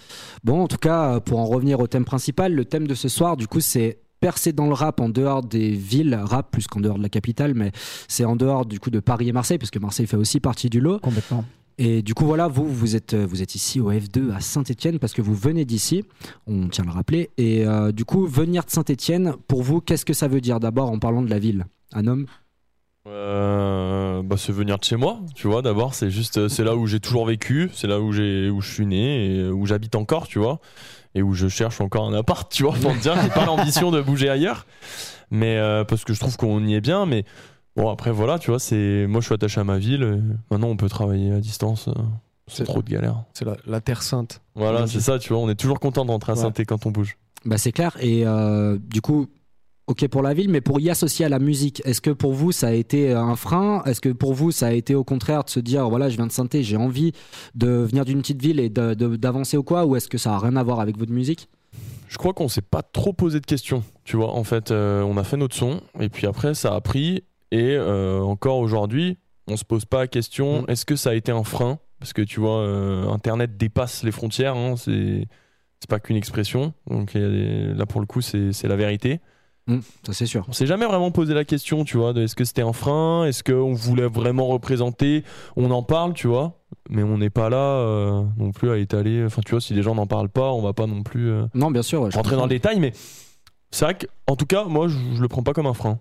Bon, 0.45 0.63
en 0.63 0.69
tout 0.69 0.77
cas, 0.77 1.19
pour 1.19 1.41
en 1.41 1.47
revenir 1.47 1.81
au 1.81 1.89
thème 1.89 2.05
principal, 2.05 2.55
le 2.55 2.65
thème 2.65 2.87
de 2.87 2.95
ce 2.95 3.09
soir, 3.09 3.37
du 3.37 3.49
coup, 3.49 3.59
c'est 3.59 3.99
percer 4.21 4.53
dans 4.53 4.67
le 4.67 4.75
rap 4.75 5.01
en 5.01 5.09
dehors 5.09 5.43
des 5.43 5.71
villes, 5.71 6.15
rap 6.15 6.51
plus 6.51 6.67
qu'en 6.67 6.81
dehors 6.81 6.99
de 6.99 7.03
la 7.03 7.09
capitale, 7.09 7.55
mais 7.55 7.73
c'est 8.09 8.25
en 8.25 8.37
dehors 8.37 8.67
du 8.67 8.79
coup 8.79 8.91
de 8.91 9.01
Paris 9.01 9.29
et 9.29 9.33
Marseille, 9.33 9.59
parce 9.59 9.71
que 9.71 9.79
Marseille 9.79 10.07
fait 10.07 10.17
aussi 10.17 10.41
partie 10.41 10.69
du 10.71 10.81
lot. 10.81 10.99
Complètement. 11.01 11.45
Et 11.83 12.03
du 12.03 12.13
coup, 12.13 12.27
voilà, 12.27 12.47
vous, 12.47 12.67
vous 12.67 12.95
êtes, 12.95 13.15
euh, 13.15 13.27
vous 13.27 13.41
êtes 13.41 13.55
ici 13.55 13.81
au 13.81 13.91
F2 13.91 14.33
à 14.33 14.41
Saint-Etienne 14.41 14.99
parce 14.99 15.15
que 15.15 15.23
vous 15.23 15.35
venez 15.35 15.65
d'ici, 15.65 16.05
on 16.47 16.69
tient 16.69 16.85
à 16.85 16.89
le 16.89 16.93
rappeler. 16.93 17.31
Et 17.39 17.65
euh, 17.65 17.91
du 17.91 18.05
coup, 18.05 18.27
venir 18.27 18.65
de 18.67 18.71
Saint-Etienne, 18.71 19.33
pour 19.49 19.63
vous, 19.63 19.81
qu'est-ce 19.81 20.05
que 20.05 20.13
ça 20.13 20.29
veut 20.29 20.43
dire 20.43 20.61
d'abord 20.61 20.91
en 20.91 20.99
parlant 20.99 21.23
de 21.23 21.31
la 21.31 21.39
ville? 21.39 21.65
Un 21.95 22.07
homme? 22.07 22.27
Euh, 23.11 24.23
bah, 24.23 24.37
c'est 24.39 24.53
venir 24.53 24.79
de 24.79 24.85
chez 24.85 24.97
moi, 24.97 25.19
tu 25.35 25.49
vois. 25.49 25.63
D'abord, 25.63 25.95
c'est 25.95 26.11
juste, 26.11 26.39
euh, 26.39 26.49
c'est 26.49 26.65
là 26.65 26.77
où 26.77 26.87
j'ai 26.87 27.01
toujours 27.01 27.27
vécu, 27.27 27.71
c'est 27.75 27.87
là 27.89 28.01
où 28.01 28.13
j'ai, 28.13 28.49
où 28.51 28.61
je 28.61 28.73
suis 28.73 28.87
né 28.87 29.27
et 29.37 29.49
où 29.49 29.67
j'habite 29.67 29.97
encore, 29.97 30.29
tu 30.29 30.39
vois, 30.39 30.61
et 31.15 31.23
où 31.23 31.35
je 31.35 31.49
cherche 31.49 31.81
encore 31.81 32.07
un 32.07 32.15
appart, 32.15 32.51
tu 32.53 32.63
vois, 32.63 32.75
pour 32.75 32.93
te 32.93 32.99
dire, 32.99 33.21
j'ai 33.21 33.29
pas 33.31 33.45
l'ambition 33.47 33.91
de 33.91 34.01
bouger 34.01 34.29
ailleurs, 34.29 34.67
mais 35.31 35.57
euh, 35.59 35.85
parce 35.85 36.05
que 36.05 36.13
je 36.13 36.21
trouve 36.21 36.37
qu'on 36.37 36.65
y 36.65 36.75
est 36.75 36.81
bien, 36.81 37.05
mais 37.05 37.25
bon 37.77 37.89
après 37.91 38.13
voilà, 38.13 38.39
tu 38.39 38.51
vois, 38.51 38.61
c'est, 38.61 39.07
moi 39.09 39.21
je 39.21 39.27
suis 39.27 39.35
attaché 39.35 39.61
à 39.61 39.65
ma 39.65 39.79
ville. 39.79 40.23
maintenant, 40.51 40.69
on 40.69 40.77
peut 40.77 40.89
travailler 40.89 41.33
à 41.33 41.41
distance, 41.41 41.89
euh, 41.89 41.93
C'est- 42.47 42.65
trop 42.65 42.83
de 42.83 42.91
galère. 42.91 43.25
C'est 43.35 43.45
la, 43.45 43.57
la 43.67 43.81
terre 43.81 44.03
sainte. 44.03 44.41
Voilà, 44.55 44.87
c'est 44.87 45.01
ça, 45.01 45.19
tu 45.19 45.33
vois, 45.33 45.43
on 45.43 45.49
est 45.49 45.55
toujours 45.57 45.81
content 45.81 46.05
de 46.05 46.11
rentrer 46.13 46.33
à 46.33 46.35
Ouais. 46.37 46.43
saint 46.43 46.53
quand 46.65 46.87
on 46.87 46.91
bouge. 46.91 47.17
Bah, 47.45 47.57
c'est 47.59 47.73
clair. 47.73 47.97
Et 48.01 48.27
euh, 48.27 48.77
du 48.79 49.01
coup, 49.01 49.29
ok 49.91 50.07
pour 50.09 50.23
la 50.23 50.33
ville, 50.35 50.49
mais 50.49 50.61
pour 50.61 50.81
y 50.81 50.89
associer 50.89 51.25
à 51.27 51.29
la 51.29 51.39
musique, 51.39 51.83
est-ce 51.85 52.01
que 52.01 52.11
pour 52.11 52.33
vous 52.33 52.53
ça 52.53 52.69
a 52.69 52.73
été 52.73 53.13
un 53.13 53.37
frein? 53.37 53.83
Est-ce 53.85 54.01
que 54.01 54.09
pour 54.09 54.33
vous 54.35 54.51
ça 54.53 54.69
a 54.69 54.73
été 54.73 54.95
au 54.95 55.05
contraire 55.05 55.45
de 55.45 55.51
se 55.51 55.61
dire 55.61 55.89
voilà, 55.89 56.09
je 56.09 56.17
viens 56.17 56.27
de 56.27 56.33
saint 56.33 56.47
j'ai 56.53 56.77
envie 56.77 57.13
de 57.55 57.69
venir 57.69 58.05
d'une 58.05 58.21
petite 58.21 58.41
ville 58.41 58.61
et 58.61 58.69
d'avancer 58.71 59.57
ou 59.57 59.63
quoi 59.63 59.85
Ou 59.87 59.97
est-ce 59.97 60.09
que 60.09 60.19
ça 60.19 60.35
a 60.35 60.39
rien 60.39 60.57
à 60.57 60.63
voir 60.63 60.81
avec 60.81 60.97
votre 60.97 61.13
musique? 61.13 61.49
Je 62.09 62.19
crois 62.19 62.33
qu'on 62.33 62.49
s'est 62.49 62.61
pas 62.63 62.83
trop 62.83 63.13
posé 63.13 63.39
de 63.41 63.47
questions, 63.47 63.85
tu 64.05 64.17
vois. 64.17 64.33
En 64.35 64.43
fait, 64.43 64.71
euh, 64.73 65.03
on 65.03 65.17
a 65.17 65.23
fait 65.23 65.37
notre 65.37 65.55
son, 65.55 65.81
et 66.01 66.09
puis 66.09 66.27
après, 66.27 66.55
ça 66.55 66.75
a 66.75 66.81
pris, 66.81 67.23
et 67.53 67.77
euh, 67.77 68.21
encore 68.21 68.59
aujourd'hui, 68.59 69.19
on 69.47 69.57
se 69.57 69.65
pose 69.65 69.85
pas 69.85 70.01
la 70.01 70.07
question 70.09 70.63
Mm. 70.63 70.65
est-ce 70.69 70.85
que 70.85 70.97
ça 70.97 71.11
a 71.11 71.15
été 71.15 71.31
un 71.31 71.45
frein? 71.45 71.79
Parce 72.01 72.13
que 72.13 72.23
tu 72.23 72.41
vois, 72.41 72.59
euh, 72.63 73.09
Internet 73.09 73.57
dépasse 73.57 74.03
les 74.03 74.11
frontières, 74.13 74.57
hein, 74.57 74.75
c'est 74.77 75.29
c'est 75.81 75.89
pas 75.89 76.01
qu'une 76.01 76.17
expression. 76.17 76.75
Donc 76.89 77.13
il 77.15 77.21
y 77.21 77.25
a 77.25 77.29
des- 77.29 77.75
là, 77.75 77.87
pour 77.87 78.01
le 78.01 78.07
coup, 78.07 78.21
c'est 78.21 78.65
la 78.65 78.77
vérité. 78.77 79.21
Hum, 79.71 79.83
Ça 80.05 80.13
c'est 80.13 80.27
sûr. 80.27 80.45
On 80.49 80.53
s'est 80.53 80.67
jamais 80.67 80.85
vraiment 80.87 81.11
posé 81.11 81.33
la 81.33 81.45
question, 81.45 81.85
tu 81.85 81.97
vois, 81.97 82.13
de 82.13 82.23
est-ce 82.23 82.35
que 82.35 82.45
c'était 82.45 82.63
un 82.63 82.73
frein 82.73 83.25
Est-ce 83.25 83.45
qu'on 83.45 83.73
voulait 83.73 84.09
vraiment 84.09 84.47
représenter 84.49 85.25
On 85.57 85.71
en 85.71 85.83
parle, 85.83 86.13
tu 86.13 86.27
vois, 86.27 86.59
mais 86.89 87.03
on 87.05 87.19
n'est 87.19 87.31
pas 87.31 87.49
là 87.51 87.57
euh, 87.57 88.23
non 88.37 88.51
plus 88.53 88.71
à 88.71 88.79
étaler. 88.79 89.25
Enfin, 89.25 89.43
tu 89.45 89.53
vois, 89.53 89.61
si 89.61 89.73
les 89.75 89.83
gens 89.83 89.95
n'en 89.95 90.07
parlent 90.07 90.29
pas, 90.29 90.51
on 90.53 90.61
va 90.63 90.73
pas 90.73 90.87
non 90.87 91.03
plus. 91.03 91.31
euh, 91.31 91.47
Non, 91.55 91.71
bien 91.71 91.83
sûr. 91.83 92.03
ouais, 92.03 92.11
rentrer 92.13 92.37
dans 92.37 92.43
le 92.45 92.49
détail, 92.49 92.81
mais 92.81 92.93
c'est 93.71 93.85
vrai 93.85 93.97
qu'en 93.97 94.35
tout 94.37 94.47
cas, 94.47 94.65
moi, 94.65 94.89
je, 94.89 94.97
je 95.15 95.23
le 95.23 95.29
prends 95.29 95.43
pas 95.45 95.53
comme 95.53 95.67
un 95.67 95.75
frein. 95.75 96.01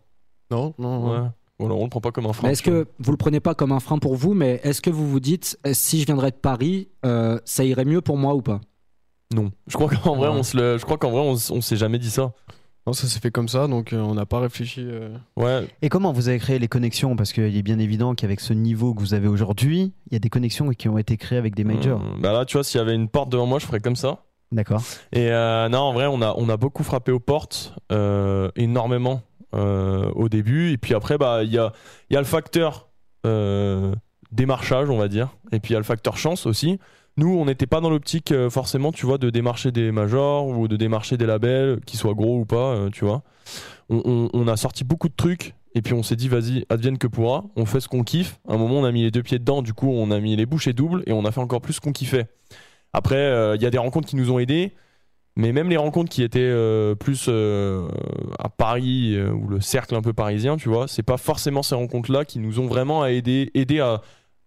Non, 0.52 0.74
non, 0.80 1.12
Ouais. 1.12 1.18
non. 1.20 1.32
Voilà, 1.60 1.76
on 1.76 1.84
le 1.84 1.90
prend 1.90 2.00
pas 2.00 2.12
comme 2.12 2.26
un 2.26 2.32
frein. 2.34 2.48
Est-ce 2.50 2.64
que 2.64 2.88
vous 3.00 3.12
le 3.12 3.18
prenez 3.18 3.42
pas 3.42 3.54
comme 3.54 3.74
un 3.74 3.82
frein 3.82 3.98
pour 4.00 4.16
vous, 4.16 4.34
mais 4.34 4.62
est-ce 4.64 4.82
que 4.82 4.90
vous 4.90 5.08
vous 5.10 5.20
dites 5.20 5.60
eh, 5.66 5.74
si 5.74 6.00
je 6.00 6.06
viendrais 6.06 6.32
de 6.32 6.38
Paris, 6.38 6.88
euh, 7.06 7.38
ça 7.44 7.66
irait 7.66 7.84
mieux 7.84 8.00
pour 8.00 8.16
moi 8.18 8.34
ou 8.34 8.42
pas? 8.42 8.62
Non. 9.34 9.52
Je 9.68 9.76
crois 9.76 9.90
qu'en 9.90 10.16
vrai, 10.16 10.30
Ouais. 10.30 10.36
on 10.40 10.42
se 10.44 10.56
le- 10.58 10.78
je 10.78 10.86
crois 10.86 10.98
qu'en 10.98 11.12
vrai, 11.12 11.20
on 11.20 11.62
s'est 11.62 11.76
jamais 11.76 12.00
dit 12.00 12.10
ça. 12.10 12.32
Non, 12.88 12.94
ça 12.94 13.08
s'est 13.08 13.20
fait 13.20 13.30
comme 13.30 13.48
ça, 13.50 13.68
donc 13.68 13.94
euh, 13.94 13.98
on 14.00 14.16
n'a 14.16 14.26
pas 14.26 14.40
réfléchi. 14.40 14.82
euh. 14.84 15.16
Ouais. 15.36 15.68
Et 15.82 15.90
comment 15.90 16.12
vous 16.12 16.28
avez 16.30 16.40
créé 16.40 16.58
les 16.58 16.68
connexions? 16.68 17.16
Parce 17.16 17.34
qu'il 17.34 17.56
est 17.56 17.62
bien 17.62 17.78
évident 17.78 18.16
qu'avec 18.16 18.40
ce 18.40 18.54
niveau 18.54 18.94
que 18.96 19.00
vous 19.00 19.14
avez 19.14 19.28
aujourd'hui, 19.28 19.94
il 20.08 20.14
y 20.14 20.16
a 20.16 20.20
des 20.20 20.30
connexions 20.30 20.70
qui 20.72 20.90
ont 20.90 20.98
été 20.98 21.16
créées 21.18 21.38
avec 21.38 21.54
des 21.56 21.64
majors. 21.64 22.02
Hum, 22.02 22.20
bah 22.22 22.34
là, 22.34 22.46
tu 22.46 22.54
vois, 22.58 22.64
s'il 22.64 22.80
y 22.80 22.82
avait 22.82 22.96
une 22.96 23.08
porte 23.10 23.30
devant 23.30 23.46
moi, 23.46 23.60
je 23.60 23.66
ferais 23.68 23.80
comme 23.80 23.96
ça. 23.98 24.24
D'accord. 24.52 24.82
Et 25.12 25.30
euh, 25.30 25.70
non, 25.70 25.80
en 25.80 25.94
vrai, 25.94 26.08
on 26.08 26.22
a, 26.24 26.34
on 26.36 26.50
a 26.50 26.58
beaucoup 26.58 26.84
frappé 26.84 27.12
aux 27.12 27.20
portes, 27.20 27.76
euh, 27.92 28.50
énormément 28.56 29.22
euh, 29.54 30.10
au 30.16 30.28
début. 30.28 30.72
Et 30.72 30.78
puis 30.78 30.96
après, 30.96 31.20
bah, 31.20 31.44
il 31.44 31.52
y 31.52 31.60
a, 31.60 31.72
il 32.10 32.16
y 32.16 32.18
a 32.18 32.20
le 32.20 32.26
facteur 32.26 32.88
euh, 33.28 33.94
démarchage, 34.32 34.90
on 34.90 34.98
va 34.98 35.08
dire. 35.08 35.30
Et 35.52 35.60
puis 35.60 35.72
il 35.72 35.74
y 35.74 35.76
a 35.76 35.80
le 35.80 35.84
facteur 35.86 36.18
chance 36.18 36.48
aussi. 36.48 36.80
Nous, 37.20 37.36
on 37.38 37.44
n'était 37.44 37.68
pas 37.68 37.82
dans 37.82 37.90
l'optique 37.90 38.32
euh, 38.32 38.50
forcément, 38.50 38.94
tu 38.94 39.06
vois, 39.06 39.18
de 39.18 39.30
démarcher 39.30 39.74
des 39.74 39.92
majors 39.92 40.48
ou 40.48 40.70
de 40.70 40.78
démarcher 40.78 41.18
des 41.18 41.26
labels, 41.26 41.82
qu'ils 41.86 42.00
soient 42.00 42.14
gros 42.14 42.40
ou 42.40 42.46
pas, 42.46 42.76
euh, 42.76 42.90
tu 42.90 43.04
vois. 43.04 43.24
On, 43.90 44.48
a 44.48 44.56
sorti 44.56 44.86
beaucoup 44.86 45.10
de 45.10 45.16
trucs. 45.18 45.54
Et 45.76 45.82
puis 45.82 45.94
on 45.94 46.02
s'est 46.02 46.16
dit, 46.16 46.30
vas-y, 46.30 46.66
advienne 46.70 46.98
que 46.98 47.08
pourra, 47.08 47.44
on 47.58 47.66
fait 47.66 47.82
ce 47.82 47.90
qu'on 47.90 48.04
kiffe. 48.04 48.40
À 48.48 48.54
un 48.54 48.58
moment, 48.58 48.76
on 48.76 48.86
a 48.86 48.92
mis 48.94 49.02
les 49.02 49.12
deux 49.12 49.22
pieds 49.22 49.38
dedans, 49.38 49.62
du 49.62 49.74
coup, 49.74 49.90
on 49.90 50.12
a 50.12 50.20
mis 50.22 50.38
les 50.38 50.46
bouchées 50.46 50.72
doubles 50.72 51.04
et 51.08 51.12
on 51.12 51.26
a 51.26 51.32
fait 51.32 51.42
encore 51.42 51.60
plus 51.60 51.74
ce 51.74 51.82
qu'on 51.82 51.92
kiffait. 51.92 52.28
Après, 52.94 53.18
euh, 53.18 53.58
il 53.58 53.62
y 53.62 53.66
a 53.66 53.70
des 53.70 53.78
rencontres 53.78 54.08
qui 54.08 54.16
nous 54.16 54.32
ont 54.32 54.40
aidés, 54.40 54.72
mais 55.36 55.52
même 55.52 55.70
les 55.70 55.78
rencontres 55.78 56.10
qui 56.10 56.24
étaient 56.24 56.54
plus 57.00 57.28
à 57.28 58.50
Paris 58.50 59.22
ou 59.22 59.48
le 59.48 59.60
cercle 59.60 59.96
un 59.96 60.02
peu 60.02 60.14
parisien, 60.14 60.56
tu 60.56 60.70
vois, 60.70 60.88
c'est 60.88 61.04
pas 61.04 61.18
forcément 61.18 61.64
ces 61.64 61.76
rencontres-là 61.76 62.24
qui 62.24 62.40
nous 62.40 62.60
ont 62.60 62.68
vraiment 62.68 63.06
aidé, 63.06 63.52
aidé 63.54 63.80
à, 63.80 64.02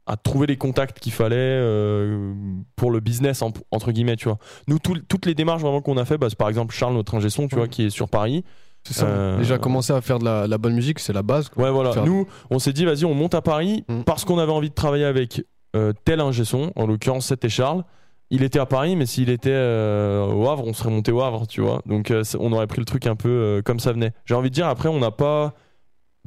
à 0.06 0.16
trouver 0.16 0.46
les 0.46 0.56
contacts 0.56 0.98
qu'il 1.00 1.12
fallait 1.12 1.36
euh, 1.38 2.32
pour 2.76 2.90
le 2.90 3.00
business 3.00 3.40
en- 3.42 3.52
entre 3.70 3.92
guillemets, 3.92 4.16
tu 4.16 4.28
vois. 4.28 4.38
Nous, 4.68 4.78
tout- 4.78 5.00
toutes 5.08 5.26
les 5.26 5.34
démarches 5.34 5.62
vraiment 5.62 5.80
qu'on 5.80 5.96
a 5.96 6.04
fait, 6.04 6.18
bah, 6.18 6.26
c'est 6.28 6.38
par 6.38 6.48
exemple 6.48 6.74
Charles, 6.74 6.94
notre 6.94 7.14
ingé 7.14 7.30
son, 7.30 7.46
tu 7.48 7.54
vois, 7.56 7.68
qui 7.68 7.84
est 7.84 7.90
sur 7.90 8.08
Paris. 8.08 8.44
C'est 8.84 8.94
ça. 8.94 9.06
Euh, 9.06 9.38
Déjà 9.38 9.58
commencer 9.58 9.92
à 9.92 10.00
faire 10.00 10.18
de 10.18 10.24
la, 10.24 10.48
la 10.48 10.58
bonne 10.58 10.74
musique, 10.74 10.98
c'est 10.98 11.12
la 11.12 11.22
base. 11.22 11.48
quoi. 11.48 11.64
Ouais, 11.64 11.70
voilà. 11.70 11.92
Faire- 11.92 12.04
Nous, 12.04 12.26
on 12.50 12.58
s'est 12.58 12.72
dit, 12.72 12.84
vas-y, 12.84 13.04
on 13.04 13.14
monte 13.14 13.34
à 13.34 13.40
Paris 13.42 13.84
Mm. 13.88 14.02
parce 14.02 14.24
qu'on 14.24 14.38
avait 14.38 14.50
envie 14.50 14.70
de 14.70 14.74
travailler 14.74 15.04
avec 15.04 15.44
euh, 15.76 15.92
tel 16.04 16.18
ingé 16.20 16.44
son. 16.44 16.72
En 16.74 16.86
l'occurrence, 16.86 17.26
c'était 17.28 17.48
Charles. 17.48 17.84
Il 18.30 18.42
était 18.42 18.58
à 18.58 18.66
Paris, 18.66 18.96
mais 18.96 19.06
s'il 19.06 19.28
était 19.30 19.50
au 19.54 20.48
Havre, 20.48 20.66
on 20.66 20.72
serait 20.72 20.90
monté 20.90 21.12
au 21.12 21.20
Havre, 21.20 21.46
tu 21.46 21.60
vois. 21.60 21.80
Donc, 21.86 22.12
on 22.40 22.52
aurait 22.52 22.66
pris 22.66 22.78
le 22.80 22.86
truc 22.86 23.06
un 23.06 23.14
peu 23.14 23.62
comme 23.64 23.78
ça 23.78 23.92
venait. 23.92 24.12
J'ai 24.24 24.34
envie 24.34 24.48
de 24.50 24.54
dire, 24.54 24.66
après, 24.66 24.88
on 24.88 24.98
n'a 24.98 25.10
pas 25.10 25.52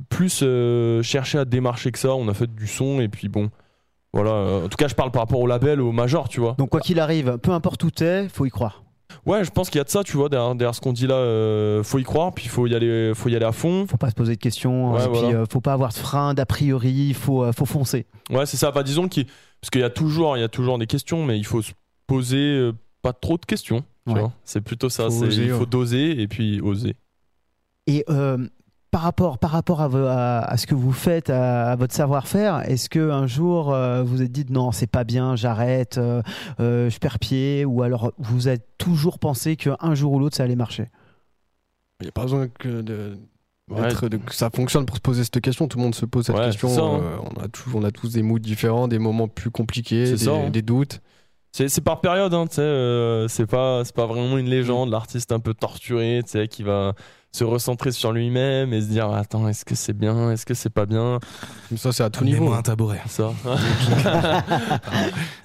plus 0.10 0.44
cherché 1.04 1.38
à 1.40 1.46
démarcher 1.46 1.92
que 1.92 2.00
ça. 2.00 2.14
On 2.16 2.28
a 2.28 2.34
fait 2.34 2.48
du 2.54 2.68
son 2.68 3.02
et 3.02 3.08
puis 3.10 3.28
bon. 3.28 3.50
Voilà. 4.16 4.32
Euh, 4.32 4.66
En 4.66 4.70
tout 4.70 4.78
cas, 4.78 4.88
je 4.88 4.96
parle 4.96 5.12
par 5.12 5.22
rapport 5.22 5.40
au 5.40 5.46
label, 5.48 5.80
au 5.82 5.92
major, 5.92 6.28
tu 6.30 6.40
vois. 6.40 6.56
Donc 6.58 6.70
quoi 6.70 6.80
qu'il 6.80 7.00
arrive, 7.00 7.38
peu 7.38 7.52
importe 7.52 7.84
où 7.84 7.92
t'es, 7.92 8.28
faut 8.30 8.46
y 8.46 8.50
croire. 8.50 8.82
Ouais, 9.26 9.44
je 9.44 9.52
pense 9.52 9.70
qu'il 9.70 9.78
y 9.78 9.82
a 9.82 9.84
de 9.84 9.90
ça, 9.90 10.04
tu 10.04 10.18
vois, 10.18 10.30
derrière, 10.30 10.56
derrière 10.56 10.74
ce 10.76 10.82
qu'on 10.82 10.94
dit 10.94 11.06
là. 11.08 11.16
euh, 11.16 11.84
faut 11.84 12.00
y 12.00 12.04
croire, 12.04 12.34
puis 12.34 12.48
faut 12.48 12.66
y 12.68 12.76
aller, 12.76 13.12
faut 13.14 13.30
y 13.30 13.36
aller 13.36 13.46
à 13.46 13.52
fond. 13.52 13.86
Faut 13.88 13.98
pas 13.98 14.10
se 14.10 14.16
poser 14.16 14.36
de 14.36 14.42
questions. 14.42 14.94
Ouais, 14.94 15.06
et 15.06 15.08
puis 15.10 15.34
euh, 15.34 15.46
faut 15.50 15.62
pas 15.62 15.74
avoir 15.74 15.90
de 15.90 15.98
frein, 15.98 16.34
d'a 16.34 16.46
priori. 16.46 17.14
Faut, 17.14 17.44
euh, 17.44 17.52
faut 17.52 17.66
foncer. 17.66 18.06
Ouais, 18.32 18.46
c'est 18.46 18.58
ça. 18.58 18.72
Bah, 18.72 18.84
disons 18.84 19.08
qu'il 19.08 19.26
parce 19.62 19.70
qu'il 19.72 19.82
y 19.82 19.86
a 19.86 19.90
toujours, 19.90 20.38
il 20.38 20.42
y 20.42 20.44
a 20.44 20.50
toujours 20.50 20.78
des 20.78 20.88
questions, 20.88 21.24
mais 21.26 21.38
il 21.38 21.46
faut 21.46 21.62
se 21.62 21.72
poser 22.08 22.72
pas 23.02 23.14
trop 23.14 23.38
de 23.38 23.46
questions. 23.46 23.84
tu 24.08 24.14
Ouais. 24.14 24.22
C'est 24.44 24.62
plutôt 24.62 24.90
ça. 24.90 25.10
Faut 25.10 25.24
oser, 25.24 25.44
il 25.46 25.50
faut 25.52 25.60
ouais. 25.62 25.66
doser 25.66 26.22
et 26.22 26.28
puis 26.28 26.62
oser. 26.62 26.96
Et 27.88 28.04
euh, 28.10 28.38
par 28.96 29.02
rapport, 29.02 29.40
par 29.40 29.52
rapport 29.52 29.82
à, 29.82 29.90
vo- 29.90 30.06
à- 30.08 30.40
à 30.40 30.56
ce 30.56 30.66
que 30.68 30.74
vous 30.74 30.94
faites, 30.94 31.30
à, 31.30 31.72
à 31.72 31.76
votre 31.76 31.94
savoir-faire, 31.94 32.62
est-ce 32.70 32.88
que 32.88 33.10
un 33.12 33.28
jour 33.28 33.74
euh, 33.74 34.04
vous 34.04 34.22
êtes 34.22 34.32
dit 34.32 34.46
non, 34.50 34.72
c'est 34.72 34.88
pas 34.90 35.04
bien, 35.04 35.36
j'arrête, 35.36 35.98
euh, 35.98 36.22
euh, 36.62 36.90
je 36.90 36.98
perds 37.00 37.20
pied, 37.20 37.66
ou 37.66 37.84
alors 37.84 38.14
vous 38.20 38.48
avez 38.48 38.60
toujours 38.78 39.20
pensé 39.20 39.58
qu'un 39.58 39.96
jour 39.96 40.14
ou 40.14 40.20
l'autre 40.20 40.38
ça 40.38 40.44
allait 40.44 40.56
marcher? 40.56 40.88
Il 42.00 42.04
n'y 42.06 42.08
a 42.08 42.12
pas 42.14 42.22
besoin 42.22 42.48
que, 42.48 42.82
de, 42.82 43.18
Ouais. 43.70 43.82
d'être- 43.82 44.08
de- 44.08 44.16
que 44.16 44.34
ça 44.34 44.50
fonctionne 44.50 44.86
pour 44.86 44.96
se 44.96 45.02
poser 45.02 45.26
cette 45.26 45.42
question. 45.42 45.68
Tout 45.68 45.78
le 45.78 45.84
monde 45.84 45.96
se 45.96 46.06
pose 46.06 46.28
cette 46.28 46.38
Ouais, 46.38 46.46
question. 46.46 46.70
ça, 46.70 46.82
hein. 46.82 47.02
euh, 47.04 47.18
on, 47.36 47.44
a 47.44 47.50
tous, 47.50 47.70
on 47.76 47.84
a 47.84 47.92
tous 47.92 48.14
des 48.14 48.22
moods 48.24 48.40
différents, 48.40 48.88
des 48.88 49.00
moments 49.00 49.28
plus 49.28 49.52
compliqués, 49.52 50.06
C'est 50.06 50.12
des, 50.14 50.18
ça, 50.24 50.32
hein. 50.36 50.50
des 50.52 50.62
doutes. 50.62 51.02
C'est 51.52 51.82
par 51.84 52.00
période, 52.00 52.34
hein, 52.34 52.46
euh, 52.60 53.28
c'est 53.28 53.46
pas, 53.46 53.84
c'est 53.84 53.96
pas 53.96 54.06
vraiment 54.06 54.38
une 54.38 54.50
légende. 54.50 54.90
L'artiste 54.90 55.34
un 55.34 55.40
peu 55.42 55.54
torturé, 55.54 56.22
qui 56.50 56.64
va 56.64 56.94
se 57.36 57.44
recentrer 57.44 57.92
sur 57.92 58.14
lui-même 58.14 58.72
et 58.74 58.82
se 58.82 58.88
dire 58.88 59.12
attends, 59.12 59.48
est-ce 59.50 59.66
que 59.66 59.76
c'est 59.76 59.94
bien, 59.94 60.32
est-ce 60.32 60.46
que 60.46 60.54
c'est 60.54 60.70
pas 60.70 60.86
bien, 60.86 61.20
Mais 61.70 61.76
ça, 61.78 61.92
c'est 61.92 62.04
à 62.04 62.10
tout 62.10 62.24
niveau. 62.24 62.38
Amenez-moi 62.38 62.58
un 62.58 62.62
tabouret. 62.62 63.02
ça. 63.08 63.34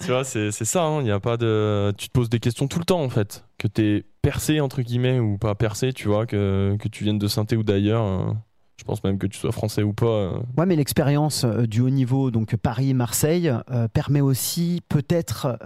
tu 0.00 0.06
vois, 0.06 0.22
c'est 0.22 0.52
c'est 0.52 0.64
ça. 0.64 0.88
Il 1.00 1.08
y 1.08 1.10
a 1.10 1.18
pas 1.18 1.36
de, 1.36 1.92
tu 1.98 2.06
te 2.06 2.12
poses 2.12 2.30
des 2.30 2.38
questions 2.38 2.68
tout 2.68 2.78
le 2.78 2.84
temps 2.84 3.02
en 3.02 3.08
fait. 3.08 3.44
Que 3.58 3.66
t'es 3.66 4.04
percé 4.22 4.60
entre 4.60 4.82
guillemets 4.82 5.18
ou 5.18 5.36
pas 5.36 5.56
percé, 5.56 5.92
tu 5.92 6.06
vois, 6.06 6.26
que 6.26 6.76
que 6.78 6.88
tu 6.88 7.02
viennes 7.02 7.18
de 7.18 7.26
Sainté 7.26 7.56
ou 7.56 7.64
d'ailleurs. 7.64 8.36
Je 8.80 8.84
pense 8.84 9.04
même 9.04 9.18
que 9.18 9.26
tu 9.26 9.38
sois 9.38 9.52
français 9.52 9.82
ou 9.82 9.92
pas. 9.92 10.06
euh, 10.06 10.38
Ouais, 10.56 10.64
mais 10.64 10.74
l'expérience 10.74 11.44
euh, 11.44 11.66
du 11.66 11.82
haut 11.82 11.90
niveau, 11.90 12.30
donc 12.30 12.56
Paris-Marseille, 12.56 13.52
euh, 13.70 13.88
permet 13.88 14.22
aussi 14.22 14.80
peut-être 14.88 15.58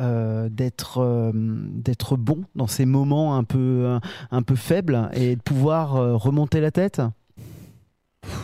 d'être 0.51 2.17
bon 2.17 2.45
dans 2.57 2.67
ces 2.67 2.87
moments 2.87 3.37
un 3.37 3.45
peu 3.45 4.55
faibles 4.57 5.09
et 5.15 5.37
de 5.37 5.41
pouvoir 5.41 5.93
remonter 6.21 6.61
la 6.61 6.71
tête? 6.73 7.01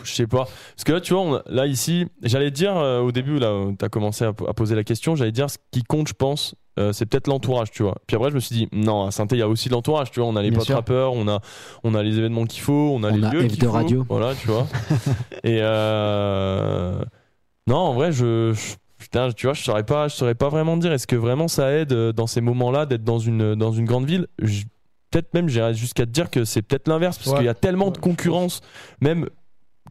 Je 0.03 0.11
sais 0.13 0.27
pas. 0.27 0.45
Parce 0.75 0.83
que 0.85 0.91
là, 0.93 1.01
tu 1.01 1.13
vois, 1.13 1.21
on 1.23 1.41
là, 1.47 1.65
ici, 1.67 2.05
j'allais 2.23 2.51
dire 2.51 2.75
euh, 2.77 3.01
au 3.01 3.11
début, 3.11 3.39
là, 3.39 3.65
tu 3.77 3.83
as 3.85 3.89
commencé 3.89 4.25
à, 4.25 4.33
po- 4.33 4.47
à 4.47 4.53
poser 4.53 4.75
la 4.75 4.83
question, 4.83 5.15
j'allais 5.15 5.31
dire 5.31 5.49
ce 5.49 5.57
qui 5.71 5.83
compte, 5.83 6.07
je 6.07 6.13
pense, 6.13 6.55
euh, 6.79 6.93
c'est 6.93 7.05
peut-être 7.05 7.27
l'entourage, 7.27 7.69
tu 7.71 7.83
vois. 7.83 7.95
Puis 8.07 8.15
après, 8.15 8.29
je 8.29 8.35
me 8.35 8.39
suis 8.39 8.55
dit, 8.55 8.67
non, 8.71 9.05
à 9.07 9.11
saint 9.11 9.27
il 9.31 9.37
y 9.37 9.41
a 9.41 9.47
aussi 9.49 9.69
l'entourage, 9.69 10.11
tu 10.11 10.19
vois. 10.19 10.29
On 10.29 10.35
a 10.35 10.41
les 10.41 10.49
Bien 10.49 10.59
potes 10.59 10.67
sûr. 10.67 10.75
rappeurs, 10.75 11.13
on 11.13 11.27
a, 11.27 11.39
on 11.83 11.93
a 11.95 12.01
les 12.03 12.17
événements 12.17 12.45
qu'il 12.45 12.61
faut, 12.61 12.91
on 12.95 13.03
a 13.03 13.11
On 13.11 13.15
les 13.15 13.23
a 13.25 13.31
lieux 13.31 13.41
F2 13.43 13.47
qu'il 13.49 13.65
faut. 13.65 13.71
Radio. 13.71 14.05
Voilà, 14.09 14.33
tu 14.35 14.47
vois. 14.47 14.67
Et 15.43 15.59
euh, 15.61 17.01
non, 17.67 17.77
en 17.77 17.93
vrai, 17.93 18.11
je, 18.11 18.53
je, 18.53 18.75
putain, 18.97 19.31
tu 19.31 19.47
vois, 19.47 19.53
je 19.53 19.61
saurais 19.63 19.83
pas, 19.85 20.07
je 20.07 20.15
saurais 20.15 20.35
pas 20.35 20.49
vraiment 20.49 20.77
dire. 20.77 20.91
Est-ce 20.91 21.07
que 21.07 21.15
vraiment 21.15 21.47
ça 21.47 21.71
aide 21.71 21.91
euh, 21.93 22.11
dans 22.13 22.27
ces 22.27 22.41
moments-là 22.41 22.85
d'être 22.85 23.03
dans 23.03 23.19
une 23.19 23.55
dans 23.55 23.71
une 23.71 23.85
grande 23.85 24.05
ville? 24.05 24.27
Je- 24.41 24.63
Peut-être 25.13 25.33
même, 25.33 25.49
j'irais 25.49 25.73
jusqu'à 25.73 26.05
te 26.05 26.09
dire 26.11 26.29
que 26.29 26.45
c'est 26.45 26.61
peut-être 26.61 26.87
l'inverse, 26.87 27.17
parce 27.17 27.31
Ouais. 27.31 27.35
qu'il 27.39 27.45
y 27.45 27.49
a 27.49 27.53
tellement 27.53 27.87
Ouais, 27.87 27.91
de 27.91 27.97
concurrence, 27.97 28.61
même 29.01 29.27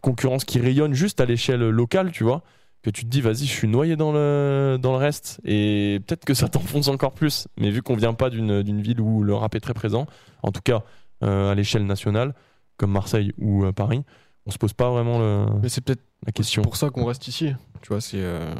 concurrence 0.00 0.44
qui 0.44 0.58
rayonne 0.60 0.94
juste 0.94 1.20
à 1.20 1.24
l'échelle 1.26 1.60
locale, 1.68 2.10
tu 2.12 2.24
vois, 2.24 2.42
que 2.82 2.90
tu 2.90 3.04
te 3.04 3.08
dis, 3.10 3.20
vas-y, 3.20 3.44
je 3.46 3.52
suis 3.52 3.68
noyé 3.68 3.96
dans 3.96 4.12
le 4.12 4.78
dans 4.80 4.92
le 4.92 4.98
reste, 4.98 5.40
et 5.44 6.00
peut-être 6.06 6.24
que 6.24 6.34
ça 6.34 6.48
t'enfonce 6.48 6.88
encore 6.88 7.12
plus. 7.12 7.46
Mais 7.58 7.70
vu 7.70 7.82
qu'on 7.82 7.96
vient 7.96 8.14
pas 8.14 8.30
d'une 8.30 8.62
d'une 8.62 8.80
ville 8.80 9.00
où 9.00 9.22
le 9.22 9.34
rap 9.34 9.54
est 9.54 9.60
très 9.60 9.74
présent, 9.74 10.06
en 10.42 10.50
tout 10.52 10.62
cas 10.64 10.82
euh, 11.22 11.52
à 11.52 11.54
l'échelle 11.54 11.84
nationale, 11.86 12.34
comme 12.78 12.90
Marseille 12.92 13.32
ou 13.38 13.64
euh, 13.64 13.72
Paris, 13.72 14.02
on 14.46 14.50
se 14.50 14.56
pose 14.58 14.72
pas 14.72 14.88
vraiment 14.90 15.18
le- 15.18 15.46
Mais 15.62 15.68
c'est 15.68 15.82
peut-être 15.82 16.02
la 16.24 16.32
question. 16.32 16.62
pour 16.62 16.76
ça 16.76 16.88
qu'on 16.90 17.04
reste 17.04 17.28
ici. 17.28 17.52
Tu 17.82 17.88
vois, 17.88 18.00
c'est. 18.00 18.16
euh, 18.20 18.54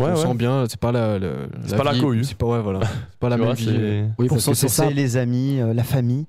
Ouais, 0.00 0.06
on 0.06 0.14
ouais. 0.14 0.16
sent 0.16 0.34
bien, 0.34 0.64
c'est 0.68 0.80
pas 0.80 0.90
la, 0.90 1.18
la, 1.20 1.28
C'est 1.66 1.76
pas 1.76 1.84
la 1.84 1.92
vie- 1.92 2.00
cohue. 2.00 2.24
C'est 2.24 2.36
pas, 2.36 2.46
ouais, 2.46 2.60
voilà. 2.60 2.80
C'est 3.12 3.18
pas 3.20 3.28
la 3.28 3.36
même 3.36 3.46
vois, 3.46 3.54
vie. 3.54 4.04
Oui, 4.18 4.26
Pour 4.26 4.36
parce 4.38 4.46
que 4.48 4.54
c'est 4.54 4.68
ça. 4.68 4.82
s'enfoncer 4.82 4.94
les 4.94 5.16
amis, 5.16 5.60
euh, 5.60 5.72
la 5.72 5.84
famille. 5.84 6.26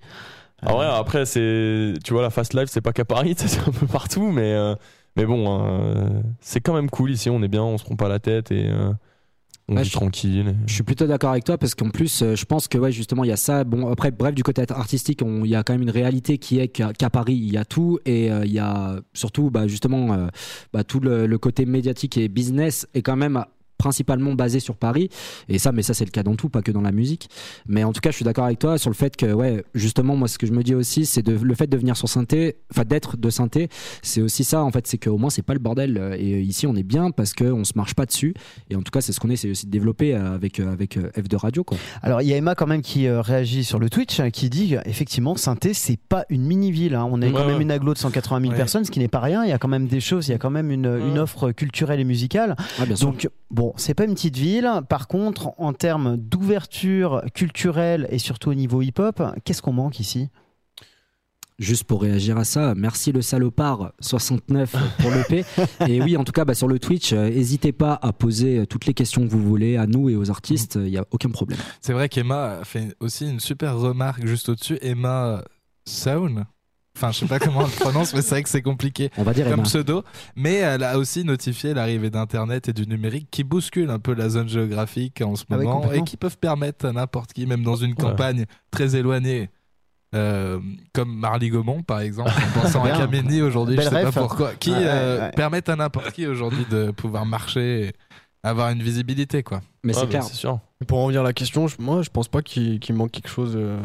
Ah 0.62 0.76
ouais, 0.78 0.86
après, 0.86 1.26
c'est, 1.26 1.94
tu 2.04 2.14
vois, 2.14 2.22
la 2.24 2.30
fast 2.30 2.54
life, 2.54 2.70
c'est 2.70 2.82
pas 2.82 2.94
qu'à 2.94 3.06
Paris, 3.06 3.36
c'est 3.38 3.60
un 3.60 3.72
peu 3.72 3.86
partout, 3.88 4.32
mais, 4.32 4.54
euh, 4.54 4.76
mais 5.16 5.26
bon, 5.26 5.50
hein, 5.50 6.24
c'est 6.40 6.62
quand 6.62 6.74
même 6.74 6.90
cool 6.90 7.12
ici, 7.12 7.30
on 7.30 7.42
est 7.44 7.48
bien, 7.48 7.64
on 7.64 7.78
se 7.78 7.84
prend 7.84 7.96
pas 7.96 8.10
la 8.10 8.20
tête 8.20 8.52
et 8.52 8.68
euh, 8.70 8.92
on 9.70 9.76
Ouais, 9.76 9.84
vit 9.84 9.90
je- 9.90 9.94
tranquille. 9.94 10.56
Je 10.68 10.74
suis 10.76 10.84
plutôt 10.84 11.08
d'accord 11.08 11.32
avec 11.32 11.44
toi 11.44 11.58
parce 11.58 11.76
qu'en 11.76 11.90
plus, 11.90 12.22
euh, 12.24 12.36
je 12.36 12.46
pense 12.46 12.68
que 12.68 12.78
ouais, 12.78 12.92
justement, 12.92 13.24
il 13.24 13.30
y 13.30 13.34
a 13.34 13.38
ça. 13.38 13.64
Bon, 13.64 13.92
après, 13.92 14.12
bref, 14.12 14.36
du 14.36 14.44
côté 14.44 14.64
artistique, 14.70 15.22
il 15.26 15.48
y 15.50 15.56
a 15.56 15.64
quand 15.64 15.74
même 15.74 15.84
une 15.84 15.90
réalité 15.92 16.38
qui 16.40 16.60
est 16.60 16.68
qu'à 16.70 17.10
Paris, 17.10 17.36
il 17.36 17.52
y 17.54 17.58
a 17.58 17.66
tout 17.66 18.00
et 18.06 18.28
il 18.28 18.52
y 18.52 18.60
a 18.60 18.98
surtout, 19.14 19.52
bah, 19.52 19.68
justement, 19.68 20.30
bah, 20.74 20.84
tout 20.84 21.00
le, 21.00 21.28
le 21.28 21.38
côté 21.40 21.66
médiatique 21.66 22.18
et 22.18 22.28
business 22.30 22.88
est 22.94 23.02
quand 23.02 23.16
même 23.18 23.44
principalement 23.78 24.34
basé 24.34 24.60
sur 24.60 24.76
Paris 24.76 25.10
et 25.50 25.60
ça 25.60 25.72
mais 25.72 25.82
ça 25.84 25.94
c'est 25.94 26.06
le 26.06 26.12
cas 26.12 26.24
dans 26.24 26.36
tout 26.36 26.50
pas 26.50 26.62
que 26.62 26.72
dans 26.72 26.82
la 26.82 26.92
musique 26.92 27.30
mais 27.68 27.84
en 27.84 27.92
tout 27.94 28.02
cas 28.02 28.12
je 28.12 28.16
suis 28.16 28.26
d'accord 28.26 28.46
avec 28.46 28.60
toi 28.60 28.78
sur 28.78 28.90
le 28.90 28.96
fait 28.96 29.16
que 29.16 29.32
ouais 29.34 29.64
justement 29.74 30.16
moi 30.16 30.28
ce 30.28 30.38
que 30.38 30.48
je 30.48 30.52
me 30.54 30.64
dis 30.64 30.74
aussi 30.76 31.06
c'est 31.06 31.22
de 31.22 31.34
le 31.34 31.56
fait 31.56 31.68
de 31.68 31.78
venir 31.78 31.98
sur 31.98 32.08
synthé 32.10 32.56
enfin 32.72 32.84
d'être 32.86 33.18
de 33.18 33.30
synthé 33.30 33.70
c'est 34.02 34.22
aussi 34.22 34.44
ça 34.44 34.64
en 34.64 34.72
fait 34.72 34.88
c'est 34.88 34.98
qu'au 34.98 35.18
moins 35.18 35.30
c'est 35.30 35.42
pas 35.42 35.54
le 35.54 35.60
bordel 35.60 35.98
euh, 35.98 36.16
et 36.18 36.42
ici 36.42 36.68
on 36.68 36.76
est 36.76 36.84
bien 36.84 37.12
parce 37.12 37.34
que 37.34 37.44
on 37.46 37.64
se 37.64 37.74
marche 37.76 37.94
pas 37.96 38.06
dessus 38.06 38.34
et 38.70 38.76
en 38.76 38.82
tout 38.82 38.92
cas 38.92 39.02
c'est 39.02 39.12
ce 39.14 39.20
qu'on 39.20 39.30
essaie 39.30 39.50
aussi 39.52 39.66
de 39.66 39.72
développer 39.72 40.16
euh, 40.16 40.34
avec 40.36 40.60
euh, 40.60 40.72
avec 40.72 40.98
euh, 40.98 41.12
F 41.16 41.28
de 41.28 41.36
radio 41.36 41.64
quoi 41.64 41.78
Alors 42.02 42.22
il 42.22 42.28
y 42.28 42.34
a 42.34 42.38
Emma 42.38 42.56
quand 42.56 42.68
même 42.68 42.82
qui 42.82 43.08
euh, 43.08 43.22
réagit 43.22 43.64
sur 43.64 43.80
le 43.80 43.90
Twitch, 43.90 44.20
hein, 44.20 44.30
qui 44.32 44.50
dit 44.50 44.76
effectivement 44.86 45.36
Sainté 45.36 45.74
c'est 45.74 45.98
pas 45.98 46.26
une 46.30 46.44
mini 46.44 46.72
ville. 46.72 46.96
On 46.96 47.22
est 47.22 47.28
Ouais, 47.28 47.34
quand 47.34 47.48
même 47.48 47.62
une 47.62 47.72
aglo 47.72 47.94
de 47.94 47.98
180 48.00 48.40
000 48.42 48.52
Ouais. 48.52 48.58
personnes, 48.58 48.86
ce 48.86 48.92
qui 48.92 49.00
n'est 49.00 49.08
pas 49.08 49.20
rien. 49.20 49.44
Il 49.44 49.50
y 49.50 49.54
a 49.54 49.58
quand 49.58 49.68
même 49.68 49.88
des 49.88 50.00
choses, 50.00 50.28
il 50.28 50.32
y 50.32 50.34
a 50.34 50.38
quand 50.38 50.50
même 50.50 50.72
une, 50.72 50.86
une 50.86 51.18
offre 51.20 51.52
culturelle 51.52 52.00
et 52.00 52.04
musicale. 52.04 52.56
ah, 52.80 52.86
bien 52.86 52.96
sûr 52.96 53.08
Donc 53.08 53.28
bon, 53.66 53.74
c'est 53.78 53.94
pas 53.94 54.06
une 54.06 54.14
petite 54.14 54.38
ville. 54.38 54.70
Par 54.90 55.08
contre, 55.08 55.54
en 55.58 55.74
termes 55.74 56.18
d'ouverture 56.18 57.24
culturelle 57.34 58.08
et 58.12 58.20
surtout 58.20 58.52
au 58.52 58.54
niveau 58.54 58.82
hip-hop, 58.82 59.22
qu'est-ce 59.44 59.62
qu'on 59.62 59.74
manque 59.74 60.00
ici? 60.00 60.30
Juste 61.58 61.86
pour 61.86 62.02
réagir 62.02 62.38
à 62.38 62.44
ça, 62.44 62.76
merci 62.76 63.14
le 63.14 63.22
salopard 63.22 63.94
69 64.02 64.76
pour 65.00 65.10
le 65.10 65.24
P. 65.28 65.46
Et 65.88 66.02
oui, 66.02 66.18
en 66.18 66.26
tout 66.26 66.34
cas, 66.34 66.44
bah, 66.44 66.54
sur 66.54 66.68
le 66.68 66.80
Twitch, 66.80 67.14
euh, 67.14 67.30
n'hésitez 67.30 67.72
pas 67.72 67.98
à 68.02 68.12
poser 68.12 68.60
euh, 68.60 68.66
toutes 68.66 68.86
les 68.86 68.94
questions 68.94 69.26
que 69.26 69.32
vous 69.32 69.42
voulez 69.42 69.78
à 69.78 69.88
nous 69.88 70.10
et 70.10 70.18
aux 70.18 70.30
artistes, 70.30 70.76
il 70.76 70.92
n'y 70.92 70.98
a 70.98 71.06
aucun 71.12 71.30
problème. 71.30 71.58
C'est 71.80 71.94
vrai 71.94 72.10
qu'Emma 72.10 72.60
a 72.60 72.66
fait 72.66 72.94
aussi 73.00 73.30
une 73.30 73.40
super 73.40 73.78
remarque 73.78 74.26
juste 74.26 74.50
au-dessus. 74.50 74.78
Emma 74.82 75.46
Sound. 75.86 76.44
Enfin, 76.96 77.12
je 77.12 77.20
sais 77.20 77.26
pas 77.26 77.40
comment 77.40 77.60
on 77.60 77.66
le 77.66 77.70
prononce, 77.80 78.14
mais 78.14 78.22
c'est 78.22 78.30
vrai 78.36 78.44
que 78.44 78.50
c'est 78.50 78.62
compliqué 78.62 79.10
On 79.18 79.24
va 79.24 79.34
dire 79.34 79.46
comme 79.46 79.56
Emma. 79.56 79.64
pseudo. 79.64 80.04
Mais 80.36 80.54
elle 80.56 80.84
a 80.84 80.98
aussi 80.98 81.24
notifié 81.26 81.74
l'arrivée 81.74 82.10
d'Internet 82.10 82.70
et 82.70 82.74
du 82.74 82.88
numérique 82.88 83.28
qui 83.30 83.44
bouscule 83.44 83.90
un 83.90 84.00
peu 84.00 84.14
la 84.14 84.30
zone 84.30 84.48
géographique 84.48 85.22
en 85.22 85.36
ce 85.36 85.44
Ah 85.50 85.58
oui, 85.58 85.66
moment 85.66 85.80
et 85.80 85.84
complètement. 85.84 86.06
qui 86.06 86.18
peuvent 86.18 86.38
permettre 86.38 86.86
à 86.86 86.94
n'importe 86.94 87.34
qui, 87.34 87.46
même 87.46 87.64
dans 87.64 87.76
une 87.76 87.96
campagne 87.96 88.46
très 88.72 88.96
éloignée, 88.96 89.50
euh, 90.14 90.60
comme 90.94 91.14
Marly 91.18 91.50
Gaumont 91.50 91.82
par 91.84 92.00
exemple, 92.00 92.32
en 92.32 92.60
pensant 92.62 92.84
à 92.86 92.92
Bien. 92.92 92.98
Kameni 93.00 93.42
aujourd'hui, 93.42 93.76
je 93.76 93.82
Belle 93.82 93.90
sais 93.90 94.04
pas 94.04 94.12
pourquoi, 94.14 94.54
qui 94.56 94.72
Ouais, 94.72 94.78
euh, 94.80 95.20
ouais, 95.26 95.32
permettent 95.32 95.68
à 95.68 95.76
n'importe 95.76 96.12
qui 96.14 96.26
aujourd'hui 96.26 96.66
de 96.72 96.92
pouvoir 96.92 97.26
marcher 97.26 97.88
et 97.88 97.94
avoir 98.44 98.70
une 98.70 98.82
visibilité 98.82 99.44
quoi. 99.44 99.60
Mais 99.84 99.94
Ouais, 99.94 100.00
c'est 100.02 100.08
clair. 100.08 100.24
c'est 100.24 100.36
sûr. 100.36 100.60
Pour 100.88 101.00
en 101.00 101.04
revenir 101.04 101.22
à 101.22 101.24
la 101.26 101.34
question, 101.34 101.68
je- 101.68 101.76
moi, 101.80 102.02
je 102.04 102.10
pense 102.10 102.28
pas 102.30 102.42
qu'il 102.42 102.80
qu'il 102.80 102.96
manque 102.96 103.12
quelque 103.12 103.30
chose. 103.30 103.54
euh, 103.58 103.80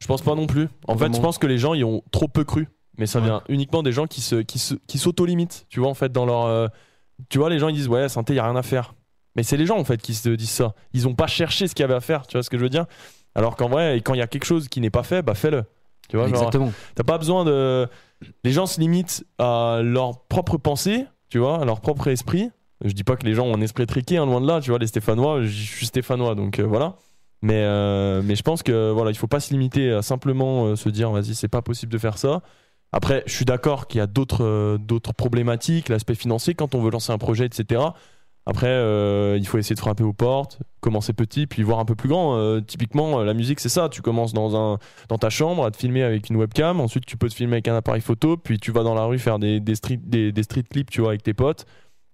Je 0.00 0.06
pense 0.06 0.22
pas 0.22 0.34
non 0.34 0.46
plus. 0.46 0.68
En 0.88 0.96
fait, 0.96 1.14
je 1.14 1.20
pense 1.20 1.38
que 1.38 1.46
les 1.46 1.58
gens 1.58 1.74
y 1.74 1.84
ont 1.84 2.02
trop 2.10 2.26
peu 2.28 2.44
cru. 2.44 2.68
Mais 2.98 3.06
ça 3.06 3.18
Ouais. 3.20 3.26
vient 3.26 3.42
uniquement 3.48 3.82
des 3.82 3.92
gens 3.92 4.06
qui 4.06 4.20
se, 4.20 4.36
qui 4.36 4.58
se, 4.58 4.74
qui 4.86 4.98
s'auto-limitent. 4.98 5.66
Tu 5.68 5.80
vois, 5.80 5.88
en 5.88 5.94
fait, 5.94 6.10
dans 6.12 6.26
leur. 6.26 6.44
euh, 6.46 6.66
tu 7.28 7.38
vois, 7.38 7.48
les 7.50 7.58
gens 7.58 7.68
ils 7.68 7.74
disent 7.76 7.88
ouais, 7.88 8.08
synthé, 8.08 8.34
y 8.34 8.38
a 8.38 8.44
rien 8.44 8.56
à 8.56 8.62
faire. 8.62 8.94
Mais 9.36 9.42
c'est 9.42 9.56
les 9.56 9.66
gens 9.66 9.78
en 9.78 9.84
fait 9.84 10.00
qui 10.02 10.14
se 10.14 10.28
disent 10.30 10.50
ça. 10.50 10.74
Ils 10.92 11.06
ont 11.06 11.14
pas 11.14 11.26
cherché 11.26 11.68
ce 11.68 11.74
qu'il 11.74 11.82
y 11.82 11.84
avait 11.84 11.94
à 11.94 12.00
faire. 12.00 12.26
Tu 12.26 12.36
vois 12.36 12.42
ce 12.42 12.50
que 12.50 12.58
je 12.58 12.62
veux 12.62 12.68
dire? 12.68 12.86
Alors 13.34 13.56
qu'en 13.56 13.68
vrai, 13.68 13.96
quand 14.04 14.14
il 14.14 14.18
y 14.18 14.22
a 14.22 14.26
quelque 14.26 14.44
chose 14.44 14.68
qui 14.68 14.80
n'est 14.80 14.90
pas 14.90 15.02
fait, 15.04 15.22
bah 15.22 15.34
fais-le. 15.34 15.64
Tu 16.08 16.16
vois, 16.16 16.26
genre, 16.26 16.36
Exactement. 16.36 16.72
T'as 16.94 17.04
pas 17.04 17.16
besoin 17.18 17.44
de. 17.44 17.86
Les 18.44 18.52
gens 18.52 18.66
se 18.66 18.80
limitent 18.80 19.24
à 19.38 19.80
leur 19.82 20.24
propre 20.26 20.56
pensée, 20.58 21.06
tu 21.28 21.38
vois, 21.38 21.60
à 21.62 21.64
leur 21.64 21.80
propre 21.80 22.08
esprit. 22.08 22.50
Je 22.84 22.92
dis 22.92 23.04
pas 23.04 23.16
que 23.16 23.24
les 23.24 23.34
gens 23.34 23.46
ont 23.46 23.54
un 23.54 23.60
esprit 23.60 23.86
triqué, 23.86 24.16
hein, 24.16 24.26
loin 24.26 24.40
de 24.40 24.46
là, 24.46 24.60
tu 24.60 24.70
vois, 24.70 24.78
les 24.78 24.86
Stéphanois, 24.86 25.42
je 25.42 25.48
suis 25.48 25.86
Stéphanois, 25.86 26.34
donc 26.34 26.58
euh, 26.58 26.64
voilà. 26.64 26.96
Mais, 27.42 27.62
euh, 27.64 28.22
mais 28.22 28.36
je 28.36 28.42
pense 28.42 28.62
que 28.62 28.90
voilà, 28.90 29.10
il 29.10 29.16
faut 29.16 29.26
pas 29.26 29.40
se 29.40 29.52
limiter 29.52 29.92
à 29.92 30.02
simplement 30.02 30.66
euh, 30.66 30.76
se 30.76 30.88
dire, 30.88 31.10
vas-y, 31.10 31.34
c'est 31.34 31.48
pas 31.48 31.62
possible 31.62 31.92
de 31.92 31.98
faire 31.98 32.18
ça. 32.18 32.42
Après, 32.92 33.22
je 33.26 33.32
suis 33.32 33.44
d'accord 33.44 33.86
qu'il 33.86 33.98
y 33.98 34.02
a 34.02 34.06
d'autres 34.06 34.44
euh, 34.44 35.12
problématiques, 35.16 35.88
l'aspect 35.88 36.14
financier, 36.14 36.54
quand 36.54 36.74
on 36.74 36.82
veut 36.82 36.90
lancer 36.90 37.12
un 37.12 37.18
projet, 37.18 37.46
etc. 37.46 37.82
Après, 38.46 38.68
il 39.38 39.46
faut 39.46 39.58
essayer 39.58 39.74
de 39.76 39.80
frapper 39.80 40.02
aux 40.02 40.14
portes, 40.14 40.58
commencer 40.80 41.12
petit, 41.12 41.46
puis 41.46 41.62
voir 41.62 41.78
un 41.78 41.84
peu 41.84 41.94
plus 41.94 42.08
grand. 42.08 42.60
Typiquement, 42.62 43.22
la 43.22 43.34
musique, 43.34 43.60
c'est 43.60 43.68
ça. 43.68 43.88
Tu 43.88 44.02
commences 44.02 44.32
dans, 44.32 44.56
un, 44.56 44.78
dans 45.08 45.18
ta 45.18 45.30
chambre 45.30 45.64
à 45.64 45.70
te 45.70 45.76
filmer 45.76 46.02
avec 46.02 46.28
une 46.30 46.36
webcam. 46.36 46.80
Ensuite, 46.80 47.04
tu 47.06 47.16
peux 47.16 47.28
te 47.28 47.34
filmer 47.34 47.56
avec 47.56 47.68
un 47.68 47.76
appareil 47.76 48.00
photo. 48.00 48.36
Puis 48.38 48.58
tu 48.58 48.72
vas 48.72 48.82
dans 48.82 48.94
la 48.94 49.04
rue 49.04 49.18
faire 49.18 49.38
des, 49.38 49.60
des, 49.60 49.74
street, 49.76 49.98
des 49.98 50.42
street 50.42 50.64
clips, 50.68 50.90
tu 50.90 51.00
vois, 51.00 51.10
avec 51.10 51.22
tes 51.22 51.34
potes. 51.34 51.64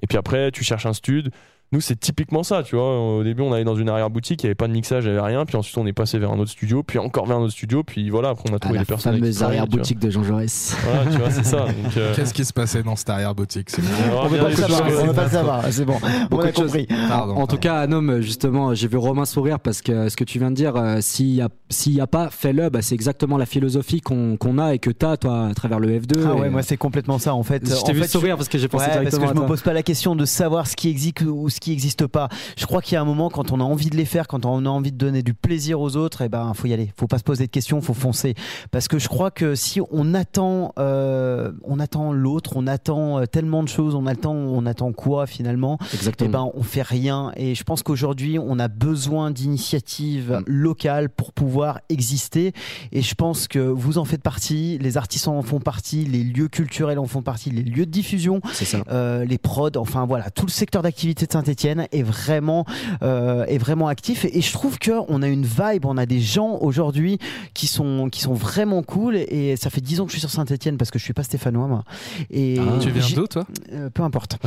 Et 0.02 0.06
puis 0.06 0.18
après, 0.18 0.50
tu 0.50 0.62
cherches 0.62 0.84
un 0.84 0.92
stud. 0.92 1.30
Nous, 1.72 1.80
c'est 1.80 1.98
typiquement 1.98 2.44
ça, 2.44 2.62
tu 2.62 2.76
vois. 2.76 3.16
Au 3.16 3.24
début, 3.24 3.42
on 3.42 3.52
allait 3.52 3.64
dans 3.64 3.74
une 3.74 3.88
arrière-boutique, 3.88 4.42
il 4.42 4.46
n'y 4.46 4.48
avait 4.48 4.54
pas 4.54 4.68
de 4.68 4.72
mixage, 4.72 5.04
il 5.04 5.10
n'y 5.10 5.18
avait 5.18 5.26
rien. 5.26 5.44
Puis 5.44 5.56
ensuite, 5.56 5.76
on 5.78 5.86
est 5.86 5.92
passé 5.92 6.16
vers 6.18 6.30
un 6.30 6.38
autre 6.38 6.50
studio, 6.52 6.84
puis 6.84 6.98
encore 7.00 7.26
vers 7.26 7.38
un 7.38 7.40
autre 7.40 7.52
studio. 7.52 7.82
Puis 7.82 8.08
voilà, 8.08 8.28
après, 8.28 8.44
on 8.48 8.52
a 8.52 8.56
À 8.56 8.58
trouvé 8.60 8.76
la 8.76 8.82
des 8.82 8.86
personnes. 8.86 9.14
qui 9.14 9.20
fameuse 9.20 9.42
arrière-boutique 9.42 9.98
de 9.98 10.10
Jean 10.10 10.22
Jaurès. 10.22 10.76
Voilà, 10.84 11.10
tu 11.10 11.18
vois, 11.18 11.30
c'est 11.30 11.44
ça. 11.44 11.66
Euh, 11.96 12.12
Qu'est-ce 12.16 12.32
qui 12.32 12.44
se 12.44 12.52
passait 12.52 12.84
dans 12.84 12.94
cette 12.94 13.10
arrière-boutique 13.10 13.70
on 13.76 14.28
veut 14.28 14.38
va 14.38 14.44
pas 14.44 14.50
le 14.50 14.56
savoir, 14.56 15.66
le 15.66 15.72
c'est 15.72 15.84
bon. 15.84 15.96
On 16.04 16.28
Beaucoup 16.28 16.44
a 16.44 16.50
de 16.52 16.56
choses. 16.56 16.72
compris. 16.72 16.86
Pardon, 17.08 17.34
en 17.34 17.46
tout 17.46 17.58
cas, 17.58 17.80
Anom, 17.80 18.20
justement, 18.20 18.74
j'ai 18.74 18.86
vu 18.86 18.96
Romain 18.96 19.24
sourire 19.24 19.58
parce 19.58 19.82
que 19.82 20.08
ce 20.08 20.16
que 20.16 20.24
tu 20.24 20.38
viens 20.38 20.50
de 20.50 20.56
dire, 20.56 20.76
euh, 20.76 20.98
s'il 21.00 21.34
n'y 21.34 22.00
a, 22.00 22.06
pas, 22.06 22.30
fais-le, 22.30 22.68
bah, 22.68 22.80
c'est 22.82 22.94
exactement 22.94 23.38
la 23.38 23.46
philosophie 23.46 24.00
qu'on 24.00 24.58
a 24.58 24.74
et 24.74 24.78
que 24.78 24.90
tu 24.90 25.04
as, 25.04 25.16
toi, 25.16 25.48
à 25.48 25.54
travers 25.54 25.80
le 25.80 25.88
F2. 25.98 26.24
Ah 26.24 26.34
ouais, 26.34 26.46
Et, 26.46 26.50
moi 26.50 26.62
c'est 26.62 26.76
complètement 26.76 27.18
ça 27.18 27.34
en 27.34 27.42
fait. 27.42 27.62
Je 27.68 27.84
t'ai 27.84 27.92
vu 27.92 28.02
fait, 28.02 28.08
sourire 28.08 28.36
parce 28.36 28.48
que 28.48 28.58
j'ai 28.58 28.68
pensé 28.68 28.84
Ouais, 28.84 28.90
parce 28.90 29.00
directement 29.00 29.28
que 29.32 29.36
je 29.36 29.42
me 29.42 29.46
pose 29.46 29.62
pas 29.62 29.72
la 29.72 29.82
question 29.82 30.14
de 30.14 30.24
savoir 30.24 30.66
ce 30.66 30.76
qui 30.76 30.88
existe 30.88 31.06
ou 31.22 31.48
ce 31.56 31.60
qui 31.60 31.70
n'existe 31.70 32.06
pas. 32.06 32.28
Je 32.56 32.66
crois 32.66 32.80
qu'il 32.82 32.94
y 32.94 32.96
a 32.96 33.00
un 33.00 33.04
moment 33.04 33.28
quand 33.30 33.50
on 33.52 33.60
a 33.60 33.64
envie 33.64 33.90
de 33.90 33.96
les 33.96 34.04
faire, 34.04 34.28
quand 34.28 34.44
on 34.46 34.64
a 34.64 34.68
envie 34.68 34.92
de 34.92 34.96
donner 34.96 35.22
du 35.22 35.34
plaisir 35.34 35.80
aux 35.80 35.96
autres, 35.96 36.22
et 36.22 36.28
ben 36.28 36.52
faut 36.54 36.66
y 36.68 36.72
aller. 36.72 36.92
Faut 36.96 37.06
pas 37.08 37.18
se 37.18 37.24
poser 37.24 37.46
de 37.46 37.50
questions, 37.50 37.80
faut 37.80 37.94
foncer. 37.94 38.34
Parce 38.70 38.88
que 38.88 38.98
je 38.98 39.08
crois 39.08 39.30
que 39.30 39.54
si 39.54 39.80
on 39.90 40.14
attend, 40.14 40.72
euh, 40.78 41.52
on 41.64 41.80
attend 41.80 42.12
l'autre, 42.12 42.52
on 42.56 42.66
attend 42.66 43.18
euh, 43.20 43.26
tellement 43.26 43.62
de 43.62 43.68
choses, 43.68 43.94
on 43.94 44.06
attend, 44.06 44.34
on 44.34 44.64
attend 44.66 44.92
quoi 44.92 45.26
finalement? 45.26 45.78
Eh 45.92 45.96
Exactement. 45.96 46.30
ben 46.30 46.50
on 46.54 46.62
fait 46.62 46.82
rien. 46.82 47.32
Et 47.36 47.54
je 47.54 47.64
pense 47.64 47.82
qu'aujourd'hui 47.82 48.38
on 48.38 48.58
a 48.58 48.68
besoin 48.68 49.30
d'initiatives 49.30 50.32
Mm. 50.40 50.42
locales 50.46 51.08
pour 51.08 51.32
pouvoir 51.32 51.80
exister. 51.88 52.52
Et 52.92 53.02
je 53.02 53.14
pense 53.14 53.48
que 53.48 53.58
vous 53.58 53.98
en 53.98 54.04
faites 54.04 54.22
partie, 54.22 54.78
les 54.78 54.96
artistes 54.96 55.28
en 55.28 55.42
font 55.42 55.60
partie, 55.60 56.04
les 56.04 56.22
lieux 56.24 56.48
culturels 56.48 56.98
en 56.98 57.06
font 57.06 57.22
partie, 57.22 57.50
les 57.50 57.62
lieux 57.62 57.86
de 57.86 57.90
diffusion 57.90 58.40
ça. 58.52 58.78
euh, 58.90 59.24
les 59.24 59.38
prods, 59.38 59.70
enfin 59.76 60.04
voilà, 60.06 60.30
tout 60.30 60.46
le 60.46 60.50
secteur 60.50 60.82
d'activité 60.82 61.26
de 61.26 61.32
Saint-Etienne 61.46 61.86
est 61.92 62.02
vraiment, 62.02 62.64
euh, 63.02 63.44
est 63.46 63.58
vraiment 63.58 63.86
actif 63.88 64.24
et, 64.24 64.38
et 64.38 64.40
je 64.40 64.52
trouve 64.52 64.78
qu'on 64.78 65.22
a 65.22 65.28
une 65.28 65.44
vibe, 65.44 65.84
on 65.84 65.96
a 65.96 66.06
des 66.06 66.20
gens 66.20 66.58
aujourd'hui 66.60 67.18
qui 67.54 67.66
sont, 67.66 68.08
qui 68.10 68.20
sont 68.20 68.34
vraiment 68.34 68.82
cool 68.82 69.16
et 69.16 69.56
ça 69.56 69.70
fait 69.70 69.80
10 69.80 70.00
ans 70.00 70.04
que 70.06 70.10
je 70.10 70.16
suis 70.16 70.20
sur 70.20 70.30
Saint-Etienne 70.30 70.76
parce 70.76 70.90
que 70.90 70.98
je 70.98 71.04
suis 71.04 71.12
pas 71.12 71.22
stéphanois 71.22 71.66
moi. 71.68 71.84
Et 72.30 72.56
Ah. 72.58 72.78
Tu 72.80 72.90
viens 72.90 73.06
d'où 73.14 73.26
toi? 73.26 73.44
Euh, 73.72 73.88
Peu 73.90 74.02
importe. 74.02 74.38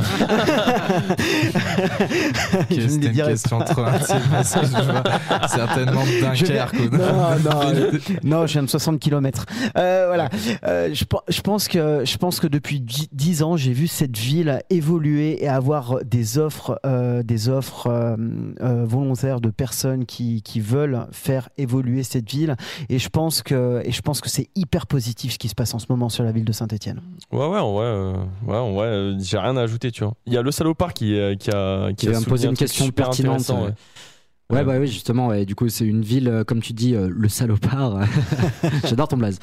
Je 2.70 2.80
ne 2.80 3.06
une 3.06 3.12
question 3.12 3.58
trop 3.60 3.82
intime 3.84 4.20
parce 4.30 4.54
que 4.54 4.66
je 4.66 4.70
vois 4.70 5.02
certainement 5.48 6.02
Dunkerque. 6.20 6.92
Non, 6.92 6.98
non, 7.44 7.90
non, 8.40 8.46
je 8.46 8.52
viens 8.52 8.62
de 8.62 8.68
60 8.68 8.98
km. 9.00 9.46
Euh, 9.76 10.04
voilà. 10.08 10.28
Euh, 10.66 10.90
je, 10.92 11.04
je 11.28 11.40
pense 11.40 11.68
que 11.68 12.02
je 12.04 12.16
pense 12.16 12.40
que 12.40 12.46
depuis 12.46 12.80
dix- 12.80 13.08
10 13.12 13.42
ans, 13.42 13.56
j'ai 13.56 13.72
vu 13.72 13.86
cette 13.86 14.16
ville 14.16 14.60
évoluer 14.70 15.42
et 15.42 15.48
avoir 15.48 15.98
des 16.04 16.38
offres 16.38 16.78
euh, 16.90 17.22
des 17.22 17.48
offres 17.48 17.86
euh, 17.86 18.16
euh, 18.60 18.84
volontaires 18.84 19.40
de 19.40 19.50
personnes 19.50 20.04
qui, 20.06 20.42
qui 20.42 20.60
veulent 20.60 21.06
faire 21.12 21.48
évoluer 21.56 22.02
cette 22.02 22.28
ville. 22.28 22.56
Et 22.88 22.98
je 22.98 23.08
pense 23.08 23.42
que, 23.42 23.80
et 23.84 23.92
je 23.92 24.02
pense 24.02 24.20
que 24.20 24.28
c'est 24.28 24.48
hyper 24.56 24.86
positif 24.86 25.32
ce 25.34 25.38
qui 25.38 25.48
se 25.48 25.54
passe 25.54 25.72
en 25.72 25.78
ce 25.78 25.86
moment 25.88 26.08
sur 26.08 26.24
la 26.24 26.32
ville 26.32 26.44
de 26.44 26.52
Saint-Etienne. 26.52 27.00
Ouais, 27.32 27.46
ouais, 27.46 27.58
en 27.58 27.72
vrai, 27.72 27.92
ouais, 28.46 28.84
euh, 28.84 29.18
j'ai 29.20 29.38
rien 29.38 29.56
à 29.56 29.62
ajouter, 29.62 29.90
tu 29.92 30.04
vois. 30.04 30.14
Il 30.26 30.32
y 30.32 30.36
a 30.36 30.42
le 30.42 30.50
salopard 30.50 30.92
qui, 30.92 31.16
qui 31.38 31.50
a, 31.50 31.92
Qui 31.92 32.08
a 32.08 32.10
vient 32.10 32.20
me 32.20 32.24
poser 32.24 32.48
un 32.48 32.50
une 32.50 32.56
question 32.56 32.88
pertinente, 32.90 33.48
ouais. 33.48 33.72
Ouais. 34.56 34.64
Bah 34.64 34.78
oui, 34.78 34.86
justement. 34.86 35.28
ouais. 35.28 35.44
Du 35.44 35.54
coup, 35.54 35.68
c'est 35.68 35.84
une 35.84 36.02
ville, 36.02 36.28
euh, 36.28 36.44
comme 36.44 36.60
tu 36.60 36.72
dis, 36.72 36.94
euh, 36.94 37.08
le 37.10 37.28
salopard. 37.28 38.00
J'adore 38.88 39.08
ton 39.08 39.16
blaze. 39.16 39.38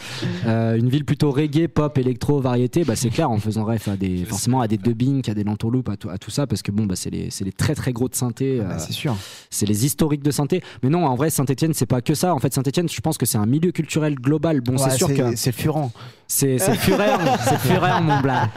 Euh, 0.46 0.76
une 0.78 0.90
ville 0.90 1.06
plutôt 1.06 1.32
reggae, 1.32 1.68
pop, 1.68 1.98
électro, 1.98 2.40
variété. 2.40 2.84
Bah, 2.84 2.96
c'est 2.96 3.10
clair, 3.10 3.30
en 3.30 3.38
faisant 3.38 3.66
ref 3.66 3.88
à 3.88 3.96
des, 3.98 4.26
forcément 4.26 4.62
à 4.62 4.68
des 4.68 4.78
dubbing, 4.78 5.30
à 5.30 5.34
des 5.34 5.44
lentourloupes, 5.44 5.90
à 5.90 5.98
tout, 5.98 6.10
à 6.10 6.18
tout 6.18 6.32
ça, 6.32 6.48
parce 6.48 6.62
que 6.62 6.72
bon, 6.72 6.86
bah, 6.86 6.96
c'est 6.96 7.10
les, 7.10 7.30
les 7.42 7.52
très 7.52 7.76
très 7.76 7.94
gros 7.94 8.10
de 8.10 8.16
synthé. 8.16 8.60
Bah, 8.60 8.74
euh, 8.74 8.76
c'est 8.80 8.94
sûr. 8.94 9.16
c'est 9.50 9.66
les 9.66 9.86
historiques 9.86 10.24
de 10.24 10.32
synthé. 10.32 10.62
Mais 10.84 10.90
non, 10.90 11.06
en 11.06 11.16
vrai, 11.16 11.30
Saint-Etienne, 11.30 11.74
c'est 11.74 11.86
pas 11.86 12.02
que 12.02 12.14
ça. 12.14 12.34
En 12.34 12.40
fait, 12.40 12.54
Saint-Etienne, 12.54 12.90
je 12.90 13.02
pense 13.02 13.18
que 13.18 13.26
c'est 13.26 13.38
un 13.38 13.46
milieu 13.46 13.72
culturel 13.72 14.16
global. 14.16 14.62
Bon, 14.62 14.74
Ouais, 14.78 14.90
c'est 14.90 14.98
sûr 14.98 15.14
que 15.14 15.36
c'est 15.36 15.52
furant. 15.52 15.92
c'est 16.27 16.27
c'est 16.28 16.58
fureur, 16.76 17.20
c'est 17.42 17.58
fureur, 17.74 18.02
mon 18.02 18.20
blague. 18.20 18.50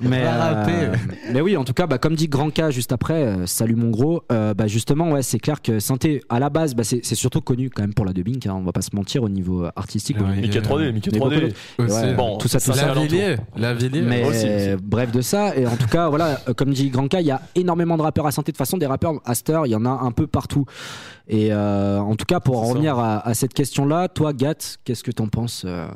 Mais, 0.00 0.22
euh, 0.24 0.92
mais 1.32 1.40
oui, 1.40 1.56
en 1.56 1.64
tout 1.64 1.72
cas, 1.72 1.86
bah, 1.86 1.98
comme 1.98 2.14
dit 2.14 2.28
Grand 2.28 2.50
K 2.50 2.70
juste 2.70 2.92
après, 2.92 3.22
euh, 3.24 3.46
salut 3.46 3.76
mon 3.76 3.90
gros. 3.90 4.22
euh, 4.32 4.54
bah, 4.54 4.66
justement, 4.66 5.10
ouais, 5.12 5.22
c'est 5.22 5.38
clair 5.38 5.62
que 5.62 5.78
Synthé, 5.78 6.22
à 6.28 6.38
la 6.40 6.50
base, 6.50 6.74
bah, 6.74 6.82
c'est 6.84 7.02
surtout 7.14 7.40
connu 7.40 7.70
quand 7.70 7.82
même 7.82 7.94
pour 7.94 8.04
la 8.04 8.12
dubbing. 8.12 8.46
hein, 8.48 8.54
on 8.56 8.62
va 8.64 8.72
pas 8.72 8.82
se 8.82 8.94
mentir 8.94 9.22
au 9.22 9.28
niveau 9.28 9.66
artistique. 9.76 10.16
Ouais, 10.18 10.24
au 10.24 10.28
niveau- 10.28 10.40
Mickey 10.42 10.60
3D, 10.60 10.92
Mickey 10.92 11.10
Mais 11.12 11.18
beaucoup 11.18 11.30
3D. 11.30 11.40
d'autres. 11.40 11.56
Aussi. 11.78 11.94
Ouais, 12.06 12.14
Bon, 12.14 12.38
tout 12.38 12.48
ça, 12.48 12.60
tout 12.60 12.72
ça. 12.72 12.86
La. 12.86 12.94
Villiers, 12.94 13.36
la 13.56 13.74
Villiers. 13.74 14.02
Mais 14.02 14.24
aussi, 14.24 14.46
bref 14.82 15.12
de 15.12 15.20
ça, 15.20 15.56
et 15.56 15.66
en 15.66 15.76
tout 15.76 15.86
cas, 15.88 16.08
voilà, 16.08 16.40
comme 16.56 16.72
dit 16.72 16.90
Grand 16.90 17.08
K, 17.08 17.16
il 17.20 17.26
y 17.26 17.30
a 17.30 17.40
énormément 17.54 17.96
de 17.96 18.02
rappeurs 18.02 18.26
à 18.26 18.32
synthé. 18.32 18.52
De 18.52 18.56
toute 18.56 18.58
façon, 18.58 18.76
des 18.78 18.86
rappeurs 18.86 19.12
à 19.24 19.32
heure, 19.50 19.66
il 19.66 19.70
y 19.70 19.76
en 19.76 19.84
a 19.84 19.90
un 19.90 20.10
peu 20.10 20.26
partout. 20.26 20.64
Et 21.28 21.52
euh, 21.52 21.98
en 21.98 22.14
tout 22.14 22.24
cas, 22.24 22.38
pour 22.38 22.58
en 22.62 22.66
revenir 22.66 22.98
à, 22.98 23.18
à 23.26 23.34
cette 23.34 23.52
question-là, 23.52 24.08
toi, 24.08 24.32
Gat, 24.32 24.76
qu'est-ce 24.84 25.02
que 25.02 25.10
t'en 25.10 25.26
penses 25.28 25.64
euh 25.66 25.88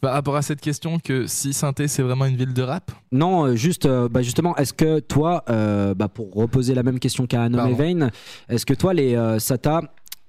Par 0.00 0.14
rapport 0.14 0.36
à 0.36 0.42
cette 0.42 0.60
question, 0.60 0.98
que 0.98 1.26
si 1.26 1.52
Saint-Étienne 1.52 1.88
c'est 1.88 2.02
vraiment 2.02 2.24
une 2.24 2.36
ville 2.36 2.54
de 2.54 2.62
rap, 2.62 2.90
Non, 3.12 3.44
euh, 3.44 3.56
juste, 3.56 3.84
euh, 3.84 4.08
bah, 4.08 4.22
justement, 4.22 4.56
est-ce 4.56 4.72
que 4.72 5.00
toi, 5.00 5.44
euh, 5.50 5.94
bah, 5.94 6.08
pour 6.08 6.32
reposer 6.32 6.74
la 6.74 6.82
même 6.82 6.98
question 6.98 7.26
qu'à 7.26 7.42
Anom 7.42 7.58
Pardon. 7.58 7.74
Vein, 7.74 8.10
est-ce 8.48 8.64
que 8.64 8.72
toi, 8.74 8.94
les, 8.94 9.14
euh, 9.16 9.38
ça 9.38 9.58
t'a 9.58 9.82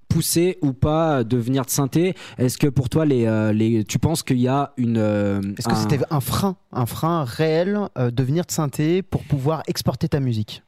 poussé 0.10 0.58
ou 0.62 0.74
pas 0.74 1.24
de 1.24 1.38
venir 1.38 1.64
de 1.66 1.70
synthé? 1.70 2.14
Est-ce 2.38 2.58
que 2.58 2.68
pour 2.68 2.90
toi, 2.90 3.06
les, 3.06 3.26
euh, 3.26 3.54
les, 3.54 3.84
tu 3.86 4.00
penses 4.00 4.22
qu'il 4.22 4.40
y 4.40 4.48
a 4.50 4.74
une. 4.76 4.98
euh, 4.98 5.42
Est-ce 5.58 5.68
que 5.70 5.76
c'était 5.76 6.00
un 6.10 6.20
frein, 6.20 6.58
un 6.74 6.86
frein 6.86 7.24
réel 7.24 7.80
euh, 7.98 8.12
de 8.12 8.24
venir 8.24 8.46
de 8.46 8.52
synthé 8.52 9.02
pour 9.02 9.24
pouvoir 9.24 9.64
exporter 9.68 10.10
ta 10.10 10.20
musique? 10.20 10.62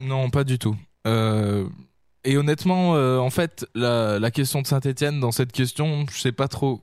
Non, 0.00 0.30
pas 0.30 0.44
du 0.44 0.58
tout. 0.58 0.76
Et 2.26 2.36
honnêtement, 2.36 2.96
euh, 2.96 3.18
en 3.18 3.30
fait, 3.30 3.66
la, 3.74 4.30
question 4.32 4.60
de 4.60 4.66
Saint-Étienne 4.66 5.20
dans 5.20 5.30
cette 5.30 5.52
question, 5.52 6.04
je 6.12 6.20
sais 6.20 6.32
pas 6.32 6.48
trop. 6.48 6.82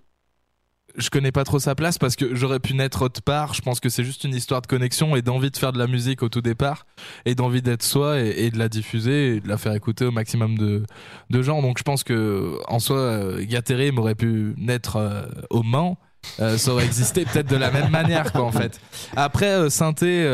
Je 0.95 1.10
connais 1.10 1.32
pas 1.32 1.43
trop 1.43 1.60
sa 1.60 1.75
place 1.75 1.97
parce 1.97 2.15
que 2.15 2.34
j'aurais 2.34 2.60
pu 2.60 2.75
naître 2.75 3.01
autre 3.01 3.21
part. 3.21 3.53
Je 3.53 3.62
pense 3.62 3.79
que 3.79 3.89
c'est 3.89 4.03
juste 4.03 4.23
une 4.23 4.34
histoire 4.34 4.62
de 4.62 4.67
connexion 4.67 5.15
et 5.15 5.21
d'envie 5.21 5.51
de 5.51 5.58
faire 5.58 5.73
de 5.73 5.79
la 5.79 5.88
musique 5.88 6.21
au 6.23 6.29
tout 6.29 6.41
départ 6.41 6.86
et 7.25 7.36
d'envie 7.36 7.63
d'être 7.63 7.82
soi 7.84 8.19
et, 8.19 8.51
de 8.51 8.60
la 8.60 8.69
diffuser 8.69 9.36
et 9.36 9.39
de 9.39 9.47
la 9.47 9.58
faire 9.58 9.73
écouter 9.73 10.06
au 10.06 10.12
maximum 10.12 10.56
de, 10.58 10.86
gens. 11.41 11.62
Donc 11.62 11.79
je 11.79 11.84
pense 11.84 12.03
que 12.03 12.58
en 12.67 12.79
soi, 12.79 12.97
euh, 12.97 13.45
Gaterim 13.45 13.97
aurait 13.97 14.15
pu 14.15 14.53
naître 14.58 14.97
euh, 14.97 15.23
au 15.49 15.63
Mans. 15.63 15.97
Ça 16.38 16.71
aurait 16.71 16.86
existé 16.86 17.25
peut-être 17.25 17.49
de 17.49 17.58
la 17.58 17.69
même 17.69 17.89
manière 17.89 18.32
quoi 18.32 18.43
en 18.43 18.51
fait. 18.51 18.79
Après 19.15 19.49
euh, 19.49 19.69
Synthé, 19.69 20.25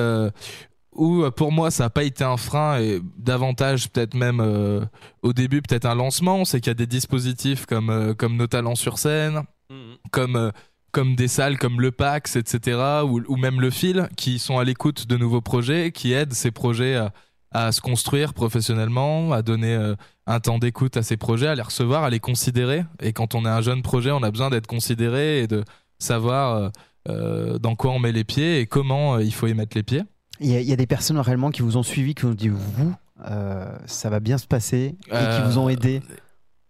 où 0.93 1.23
euh, 1.23 1.31
pour 1.31 1.51
moi 1.51 1.71
ça 1.71 1.85
n'a 1.85 1.89
pas 1.89 2.03
été 2.03 2.23
un 2.23 2.37
frein 2.37 2.79
et 2.79 3.01
davantage 3.17 3.89
peut-être 3.89 4.15
même 4.15 4.39
euh, 4.39 4.85
au 5.21 5.33
début 5.33 5.61
peut-être 5.61 5.85
un 5.85 5.95
lancement, 5.95 6.45
c'est 6.45 6.59
qu'il 6.59 6.69
y 6.69 6.71
a 6.71 6.75
des 6.75 6.87
dispositifs 6.87 7.65
comme 7.65 7.89
euh, 7.89 8.13
comme 8.13 8.35
nos 8.35 8.47
talents 8.47 8.75
sur 8.75 8.97
scène, 8.97 9.43
comme 10.11 10.35
euh, 10.35 10.51
comme 10.91 11.15
des 11.15 11.27
salles 11.27 11.59
comme 11.59 11.79
le 11.81 11.91
PAX, 11.91 12.35
etc. 12.35 13.03
ou, 13.05 13.21
ou 13.27 13.37
même 13.37 13.61
le 13.61 13.69
Fil 13.69 14.09
qui 14.17 14.39
sont 14.39 14.57
à 14.57 14.63
l'écoute 14.63 15.07
de 15.07 15.17
nouveaux 15.17 15.41
projets, 15.41 15.91
qui 15.91 16.13
aident 16.13 16.33
ces 16.33 16.49
projets 16.49 16.95
à, 16.95 17.13
à 17.51 17.71
se 17.71 17.79
construire 17.79 18.33
professionnellement, 18.33 19.31
à 19.31 19.43
donner 19.43 19.93
un 20.25 20.39
temps 20.39 20.57
d'écoute 20.57 20.97
à 20.97 21.03
ces 21.03 21.15
projets, 21.15 21.47
à 21.47 21.53
les 21.53 21.61
recevoir, 21.61 22.03
à 22.03 22.09
les 22.09 22.19
considérer. 22.19 22.85
Et 23.01 23.13
quand 23.13 23.35
on 23.35 23.45
est 23.45 23.49
un 23.49 23.61
jeune 23.61 23.83
projet, 23.83 24.09
on 24.09 24.23
a 24.23 24.31
besoin 24.31 24.49
d'être 24.49 24.65
considéré 24.65 25.43
et 25.43 25.47
de 25.47 25.63
savoir 25.99 26.71
dans 27.07 27.75
quoi 27.75 27.91
on 27.91 27.99
met 27.99 28.11
les 28.11 28.23
pieds 28.23 28.59
et 28.59 28.65
comment 28.65 29.19
il 29.19 29.33
faut 29.33 29.45
y 29.45 29.53
mettre 29.53 29.77
les 29.77 29.83
pieds. 29.83 30.03
Il 30.39 30.47
y, 30.51 30.55
a- 30.55 30.61
il 30.61 30.67
y 30.67 30.73
a 30.73 30.75
des 30.75 30.87
personnes 30.87 31.19
réellement 31.19 31.51
qui 31.51 31.61
vous 31.61 31.77
ont 31.77 31.83
suivi, 31.83 32.15
qui 32.15 32.23
vous 32.23 32.31
ont 32.31 32.35
dit 32.35 32.49
vous, 32.49 32.93
euh, 33.29 33.65
ça 33.85 34.09
va 34.09 34.19
bien 34.19 34.37
se 34.37 34.47
passer, 34.47 34.95
et 35.07 35.09
qui 35.09 35.13
Euh, 35.13 35.45
vous 35.45 35.57
ont 35.57 35.69
aidé. 35.69 36.01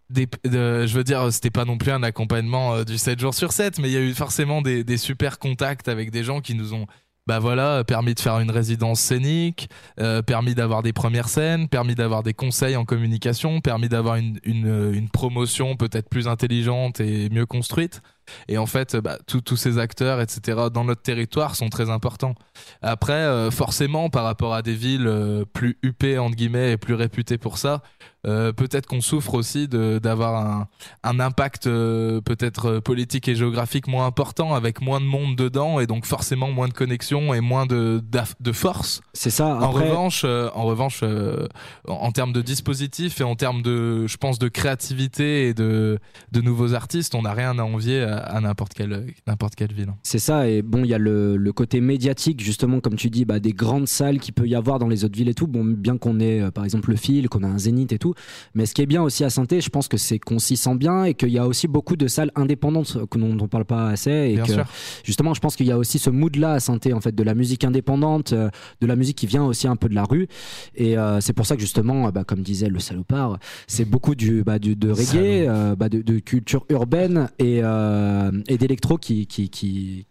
des, 0.10 0.28
de- 0.44 0.86
je 0.88 0.94
veux 0.98 1.04
dire, 1.04 1.32
c'était 1.32 1.52
pas 1.52 1.66
non 1.66 1.78
plus 1.78 1.92
un 1.92 2.02
accompagnement 2.04 2.74
euh, 2.76 2.84
du 2.84 2.98
7 2.98 3.20
jours 3.20 3.34
sur 3.36 3.52
7, 3.52 3.78
mais 3.80 3.90
il 3.90 3.94
y 3.94 3.98
a 3.98 4.02
eu 4.02 4.14
forcément 4.14 4.62
des, 4.62 4.84
des 4.84 4.98
super 4.98 5.38
contacts 5.38 5.88
avec 5.88 6.10
des 6.10 6.24
gens 6.24 6.42
qui 6.42 6.56
nous 6.56 6.74
ont, 6.74 6.88
bah 7.28 7.38
voilà, 7.38 7.84
permis 7.84 8.16
de 8.16 8.20
faire 8.20 8.40
une 8.40 8.50
résidence 8.50 9.00
scénique, 9.00 9.70
euh, 10.00 10.24
permis 10.24 10.56
d'avoir 10.56 10.82
des 10.82 10.94
premières 10.94 11.30
scènes, 11.30 11.68
permis 11.68 11.94
d'avoir 11.94 12.24
des 12.24 12.34
conseils 12.34 12.76
en 12.76 12.86
communication, 12.86 13.62
permis 13.62 13.88
d'avoir 13.88 14.16
une, 14.16 14.40
une, 14.44 14.92
une 14.96 15.10
promotion 15.10 15.76
peut-être 15.76 16.10
plus 16.10 16.28
intelligente 16.28 17.00
et 17.02 17.30
mieux 17.30 17.46
construite. 17.46 18.02
Et 18.48 18.58
en 18.58 18.66
fait, 18.66 18.96
bah, 18.96 19.18
tous 19.28 19.58
ces 19.58 19.78
acteurs, 19.78 20.22
etc., 20.22 20.68
dans 20.74 20.84
notre 20.84 21.02
territoire 21.02 21.56
sont 21.56 21.70
très 21.70 21.90
importants. 21.90 22.36
Après, 22.82 23.14
euh, 23.14 23.52
forcément, 23.52 24.10
par 24.10 24.24
rapport 24.24 24.54
à 24.54 24.62
des 24.62 24.74
villes 24.74 25.08
euh, 25.08 25.46
plus 25.46 25.78
huppées, 25.84 26.18
entre 26.18 26.36
guillemets, 26.36 26.74
et 26.74 26.78
plus 26.78 26.94
réputées 26.94 27.38
pour 27.38 27.58
ça, 27.58 27.82
euh, 28.28 28.52
peut-être 28.52 28.86
qu'on 28.86 29.00
souffre 29.00 29.34
aussi 29.34 29.70
d'avoir 29.70 30.46
un, 30.46 30.68
un 31.04 31.20
impact 31.22 31.64
peut-être 31.64 32.80
politique 32.80 33.30
et 33.30 33.36
géographique 33.36 33.88
moins 33.88 34.06
important, 34.06 34.54
avec 34.54 34.82
moins 34.82 35.00
de 35.00 35.06
monde 35.06 35.36
dedans, 35.38 35.80
et 35.80 35.88
donc 35.88 36.06
forcément 36.06 36.52
moins 36.52 36.68
de 36.68 36.74
connexion 36.74 37.34
et 37.34 37.40
moins 37.40 37.66
de, 37.66 38.04
de 38.40 38.52
force. 38.52 39.02
C'est 39.14 39.30
ça. 39.30 39.48
En 39.48 39.72
revanche, 39.72 40.26
en 40.26 40.64
revanche, 40.64 41.02
en, 41.04 41.94
en 41.94 42.12
termes 42.12 42.34
de 42.34 42.42
dispositifs 42.42 43.22
et 43.22 43.24
en 43.24 43.36
termes 43.36 43.62
de, 43.62 44.06
je 44.08 44.18
pense, 44.18 44.38
de 44.38 44.50
créativité 44.50 45.48
et 45.48 45.54
de, 45.54 46.00
de 46.32 46.42
nouveaux 46.42 46.74
artistes, 46.74 47.16
on 47.16 47.22
n'a 47.22 47.34
rien 47.34 47.58
à 47.58 47.64
envier 47.64 48.02
à, 48.02 48.19
à 48.20 48.40
n'importe 48.42 48.74
quelle, 48.74 49.06
n'importe 49.28 49.56
quelle 49.56 49.74
ville. 49.74 49.94
C'est 50.04 50.20
ça, 50.20 50.48
et 50.48 50.62
bon, 50.62 50.84
il 50.84 50.90
y 50.90 50.94
a 50.94 50.98
le, 50.98 51.38
le 51.38 51.54
côté 51.54 51.82
médiatique, 51.82 52.42
justement, 52.44 52.80
comme 52.80 52.96
tu 52.96 53.10
dis, 53.10 53.26
bah, 53.26 53.40
des 53.40 53.54
grandes 53.54 53.88
salles 53.88 54.20
qu'il 54.20 54.34
peut 54.34 54.48
y 54.48 54.56
avoir 54.56 54.80
dans 54.80 54.88
les 54.88 55.06
autres 55.06 55.18
villes 55.18 55.30
et 55.30 55.34
tout. 55.34 55.48
Bon, 55.48 55.64
bien 55.64 55.98
qu'on 55.98 56.20
ait, 56.20 56.42
euh, 56.42 56.52
par 56.52 56.64
exemple, 56.66 56.90
le 56.92 56.96
fil, 56.96 57.30
qu'on 57.30 57.44
a 57.44 57.48
un 57.48 57.58
zénith 57.58 57.92
et 57.92 58.00
tout. 58.00 58.14
Mais 58.56 58.66
ce 58.66 58.74
qui 58.74 58.82
est 58.82 58.86
bien 58.86 59.02
aussi 59.02 59.24
à 59.24 59.30
saint 59.30 59.44
je 59.50 59.70
pense 59.70 59.88
que 59.88 59.98
c'est 59.98 60.20
qu'on 60.20 60.38
s'y 60.40 60.58
sent 60.58 60.76
bien 60.76 61.06
et 61.06 61.14
qu'il 61.14 61.30
y 61.30 61.38
a 61.40 61.48
aussi 61.48 61.68
beaucoup 61.68 61.96
de 61.96 62.08
salles 62.08 62.32
indépendantes 62.36 62.98
que 63.10 63.18
dont 63.18 63.38
on 63.40 63.48
parle 63.48 63.66
pas 63.66 63.90
assez. 63.90 64.12
Et 64.12 64.34
Bien 64.36 64.44
que, 64.46 64.54
sûr. 64.54 64.66
justement, 65.04 65.34
je 65.34 65.40
pense 65.40 65.56
qu'il 65.56 65.66
y 65.66 65.72
a 65.72 65.78
aussi 65.78 65.98
ce 66.00 66.10
mood-là 66.10 66.54
à 66.54 66.60
saint 66.60 66.78
en 66.94 67.00
fait, 67.02 67.16
de 67.16 67.24
la 67.24 67.34
musique 67.36 67.64
indépendante, 67.64 68.34
euh, 68.34 68.50
de 68.82 68.88
la 68.88 68.96
musique 68.96 69.18
qui 69.18 69.28
vient 69.28 69.44
aussi 69.44 69.68
un 69.68 69.76
peu 69.76 69.90
de 69.90 69.96
la 69.96 70.04
rue. 70.04 70.28
Et 70.76 70.98
euh, 70.98 71.20
c'est 71.22 71.34
pour 71.34 71.46
ça 71.46 71.56
que, 71.56 71.62
justement, 71.62 72.10
bah, 72.12 72.24
comme 72.24 72.42
disait 72.42 72.70
le 72.70 72.80
salopard, 72.80 73.40
c'est 73.68 73.86
beaucoup 73.86 74.16
du, 74.16 74.44
bah, 74.44 74.60
du- 74.60 74.76
de 74.76 74.92
reggae, 74.92 75.48
euh, 75.48 75.76
bah, 75.76 75.90
de, 75.90 76.02
de 76.02 76.20
culture 76.20 76.66
urbaine 76.70 77.30
et, 77.40 77.60
euh, 77.64 78.09
et 78.48 78.58
d'électro 78.58 78.98
qui, 78.98 79.28
qui, 79.28 79.50
qui, 79.50 80.06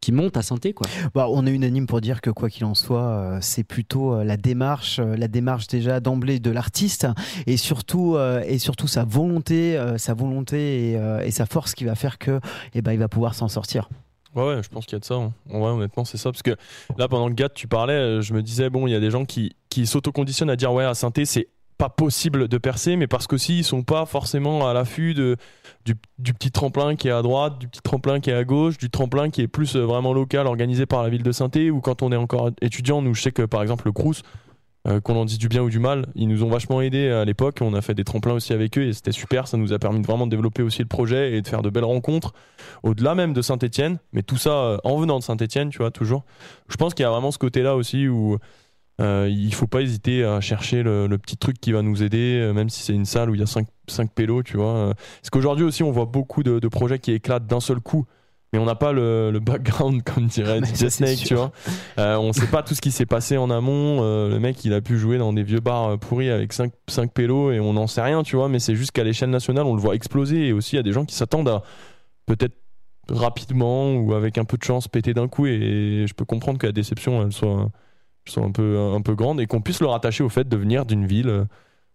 qui 0.00 0.12
monte 0.12 0.36
à 0.36 0.42
synthé 0.42 0.74
quoi. 0.74 0.86
Bah, 1.14 1.26
on 1.30 1.46
est 1.46 1.50
unanime 1.50 1.86
pour 1.86 2.00
dire 2.00 2.20
que 2.20 2.30
quoi 2.30 2.50
qu'il 2.50 2.64
en 2.66 2.74
soit, 2.74 3.02
euh, 3.02 3.38
c'est 3.40 3.64
plutôt 3.64 4.14
euh, 4.14 4.24
la 4.24 4.36
démarche, 4.36 4.98
euh, 4.98 5.16
la 5.16 5.28
démarche 5.28 5.66
déjà 5.66 6.00
d'emblée 6.00 6.40
de 6.40 6.50
l'artiste 6.50 7.06
et 7.46 7.56
surtout 7.56 8.16
euh, 8.16 8.42
et 8.46 8.58
surtout 8.58 8.86
sa 8.86 9.04
volonté, 9.04 9.78
euh, 9.78 9.96
sa 9.96 10.12
volonté 10.14 10.90
et, 10.90 10.96
euh, 10.98 11.20
et 11.20 11.30
sa 11.30 11.46
force 11.46 11.74
qui 11.74 11.84
va 11.84 11.94
faire 11.94 12.18
que 12.18 12.40
eh 12.74 12.82
ben 12.82 12.92
il 12.92 12.98
va 12.98 13.08
pouvoir 13.08 13.34
s'en 13.34 13.48
sortir. 13.48 13.88
Ouais, 14.34 14.42
ouais, 14.42 14.62
je 14.64 14.68
pense 14.68 14.84
qu'il 14.84 14.94
y 14.94 14.96
a 14.96 14.98
de 14.98 15.04
ça. 15.04 15.14
hein. 15.14 15.32
En 15.48 15.60
vrai, 15.60 15.70
honnêtement, 15.70 16.04
c'est 16.04 16.16
ça. 16.18 16.32
Parce 16.32 16.42
que 16.42 16.56
là, 16.98 17.06
pendant 17.06 17.28
que 17.28 17.34
Gat, 17.34 17.50
tu 17.50 17.68
parlais, 17.68 17.92
euh, 17.94 18.20
je 18.20 18.34
me 18.34 18.42
disais, 18.42 18.68
bon, 18.68 18.88
il 18.88 18.90
y 18.90 18.96
a 18.96 18.98
des 18.98 19.12
gens 19.12 19.24
qui, 19.24 19.54
qui 19.68 19.86
s'autoconditionnent 19.86 20.50
à 20.50 20.56
dire, 20.56 20.72
ouais, 20.72 20.82
à 20.84 20.94
synthé, 20.94 21.24
c'est 21.24 21.46
pas 21.78 21.88
possible 21.88 22.48
de 22.48 22.58
percer, 22.58 22.96
mais 22.96 23.06
parce 23.06 23.26
qu'aussi, 23.26 23.58
ils 23.58 23.64
sont 23.64 23.82
pas 23.82 24.06
forcément 24.06 24.68
à 24.68 24.74
l'affût 24.74 25.14
de, 25.14 25.36
du, 25.84 25.94
petit 26.34 26.50
tremplin 26.50 26.96
qui 26.96 27.08
est 27.08 27.12
à 27.12 27.22
droite, 27.22 27.58
du 27.58 27.68
petit 27.68 27.82
tremplin 27.82 28.20
qui 28.20 28.30
est 28.30 28.34
à 28.34 28.44
gauche, 28.44 28.78
du 28.78 28.90
tremplin 28.90 29.30
qui 29.30 29.42
est 29.42 29.48
plus 29.48 29.76
euh, 29.76 29.84
vraiment 29.84 30.12
local, 30.12 30.46
organisé 30.46 30.86
par 30.86 31.02
la 31.02 31.08
ville 31.08 31.22
de 31.22 31.32
Synthé, 31.32 31.70
ou 31.70 31.80
quand 31.80 32.02
on 32.02 32.12
est 32.12 32.16
encore 32.16 32.50
étudiant, 32.60 33.02
nous, 33.02 33.14
je 33.14 33.22
sais 33.22 33.32
que 33.32 33.42
par 33.42 33.62
exemple, 33.62 33.86
le 33.86 33.92
Crous, 33.92 34.22
euh, 34.86 35.00
qu'on 35.00 35.16
en 35.16 35.24
dise 35.24 35.38
du 35.38 35.48
bien 35.48 35.62
ou 35.62 35.70
du 35.70 35.78
mal, 35.78 36.06
ils 36.14 36.28
nous 36.28 36.44
ont 36.44 36.50
vachement 36.50 36.82
aidés 36.82 37.08
à 37.08 37.24
l'époque. 37.24 37.58
On 37.62 37.72
a 37.72 37.80
fait 37.80 37.94
des 37.94 38.04
tremplins 38.04 38.34
aussi 38.34 38.52
avec 38.52 38.76
eux 38.76 38.82
et 38.82 38.92
c'était 38.92 39.12
super. 39.12 39.48
Ça 39.48 39.56
nous 39.56 39.72
a 39.72 39.78
permis 39.78 40.02
de 40.02 40.06
vraiment 40.06 40.26
développer 40.26 40.62
aussi 40.62 40.82
le 40.82 40.88
projet 40.88 41.32
et 41.32 41.40
de 41.40 41.48
faire 41.48 41.62
de 41.62 41.70
belles 41.70 41.84
rencontres 41.84 42.34
au-delà 42.82 43.14
même 43.14 43.32
de 43.32 43.40
Saint-Etienne. 43.40 43.96
Mais 44.12 44.22
tout 44.22 44.36
ça 44.36 44.50
euh, 44.50 44.76
en 44.84 44.98
venant 44.98 45.18
de 45.18 45.24
Saint-Etienne, 45.24 45.70
tu 45.70 45.78
vois, 45.78 45.90
toujours. 45.90 46.24
Je 46.68 46.76
pense 46.76 46.92
qu'il 46.92 47.02
y 47.02 47.06
a 47.06 47.10
vraiment 47.10 47.30
ce 47.30 47.38
côté-là 47.38 47.76
aussi 47.76 48.08
où 48.08 48.38
euh, 49.00 49.28
il 49.30 49.52
faut 49.54 49.66
pas 49.66 49.80
hésiter 49.82 50.24
à 50.24 50.40
chercher 50.40 50.82
le, 50.82 51.06
le 51.06 51.18
petit 51.18 51.36
truc 51.36 51.60
qui 51.60 51.72
va 51.72 51.82
nous 51.82 52.02
aider, 52.02 52.38
euh, 52.40 52.52
même 52.52 52.68
si 52.68 52.82
c'est 52.82 52.92
une 52.94 53.04
salle 53.06 53.30
où 53.30 53.34
il 53.34 53.40
y 53.40 53.42
a 53.42 53.46
5, 53.46 53.66
pélos, 54.14 54.42
tu 54.44 54.56
vois. 54.56 54.74
euh. 54.74 54.94
Parce 55.20 55.30
qu'aujourd'hui 55.30 55.64
aussi, 55.64 55.82
on 55.82 55.90
voit 55.90 56.06
beaucoup 56.06 56.42
de, 56.42 56.58
de 56.60 56.68
projets 56.68 56.98
qui 56.98 57.12
éclatent 57.12 57.46
d'un 57.46 57.60
seul 57.60 57.80
coup. 57.80 58.06
mais 58.52 58.60
on 58.60 58.64
n'a 58.66 58.76
pas 58.76 58.92
le, 58.92 59.32
le 59.32 59.40
background, 59.40 60.02
comme 60.04 60.26
dirait 60.26 60.60
DJ 60.60 60.88
Snake, 60.88 61.18
tu 61.18 61.34
vois. 61.34 61.50
Euh, 61.98 62.16
on 62.18 62.32
sait 62.32 62.46
pas 62.46 62.62
tout 62.62 62.74
ce 62.76 62.80
qui 62.80 62.92
s'est 62.92 63.04
passé 63.06 63.36
en 63.36 63.50
amont. 63.50 63.98
Euh, 64.02 64.28
le 64.28 64.38
mec, 64.38 64.64
il 64.64 64.72
a 64.72 64.80
pu 64.80 64.96
jouer 64.96 65.18
dans 65.18 65.32
des 65.32 65.42
vieux 65.42 65.58
bars 65.60 65.98
pourris 65.98 66.30
avec 66.30 66.52
5, 66.52 66.72
5 66.88 67.12
pélos 67.12 67.50
et 67.50 67.58
on 67.58 67.72
n'en 67.72 67.88
sait 67.88 68.02
rien, 68.02 68.22
tu 68.22 68.36
vois. 68.36 68.48
Mais 68.48 68.60
c'est 68.60 68.76
juste 68.76 68.92
qu'à 68.92 69.02
l'échelle 69.02 69.30
nationale, 69.30 69.64
on 69.66 69.74
le 69.74 69.80
voit 69.80 69.96
exploser. 69.96 70.46
Et 70.46 70.52
aussi, 70.52 70.74
il 70.74 70.76
y 70.76 70.80
a 70.80 70.84
des 70.84 70.92
gens 70.92 71.04
qui 71.04 71.16
s'attendent 71.16 71.48
à 71.48 71.64
peut-être 72.26 72.54
rapidement 73.08 73.94
ou 73.96 74.14
avec 74.14 74.38
un 74.38 74.44
peu 74.44 74.56
de 74.56 74.62
chance 74.62 74.86
péter 74.88 75.14
d'un 75.14 75.26
coup. 75.28 75.46
Et 75.46 76.04
je 76.08 76.14
peux 76.14 76.24
comprendre 76.24 76.58
que 76.58 76.66
la 76.66 76.72
déception, 76.72 77.22
elle 77.22 77.32
soit, 77.32 77.70
soit 78.26 78.44
un, 78.44 78.50
peu, 78.52 78.78
un 78.94 79.00
peu 79.00 79.14
grande 79.14 79.40
et 79.40 79.46
qu'on 79.46 79.60
puisse 79.60 79.80
le 79.80 79.86
rattacher 79.86 80.24
au 80.24 80.28
fait 80.28 80.48
de 80.48 80.56
venir 80.56 80.86
d'une 80.86 81.06
ville 81.06 81.28
euh, 81.28 81.44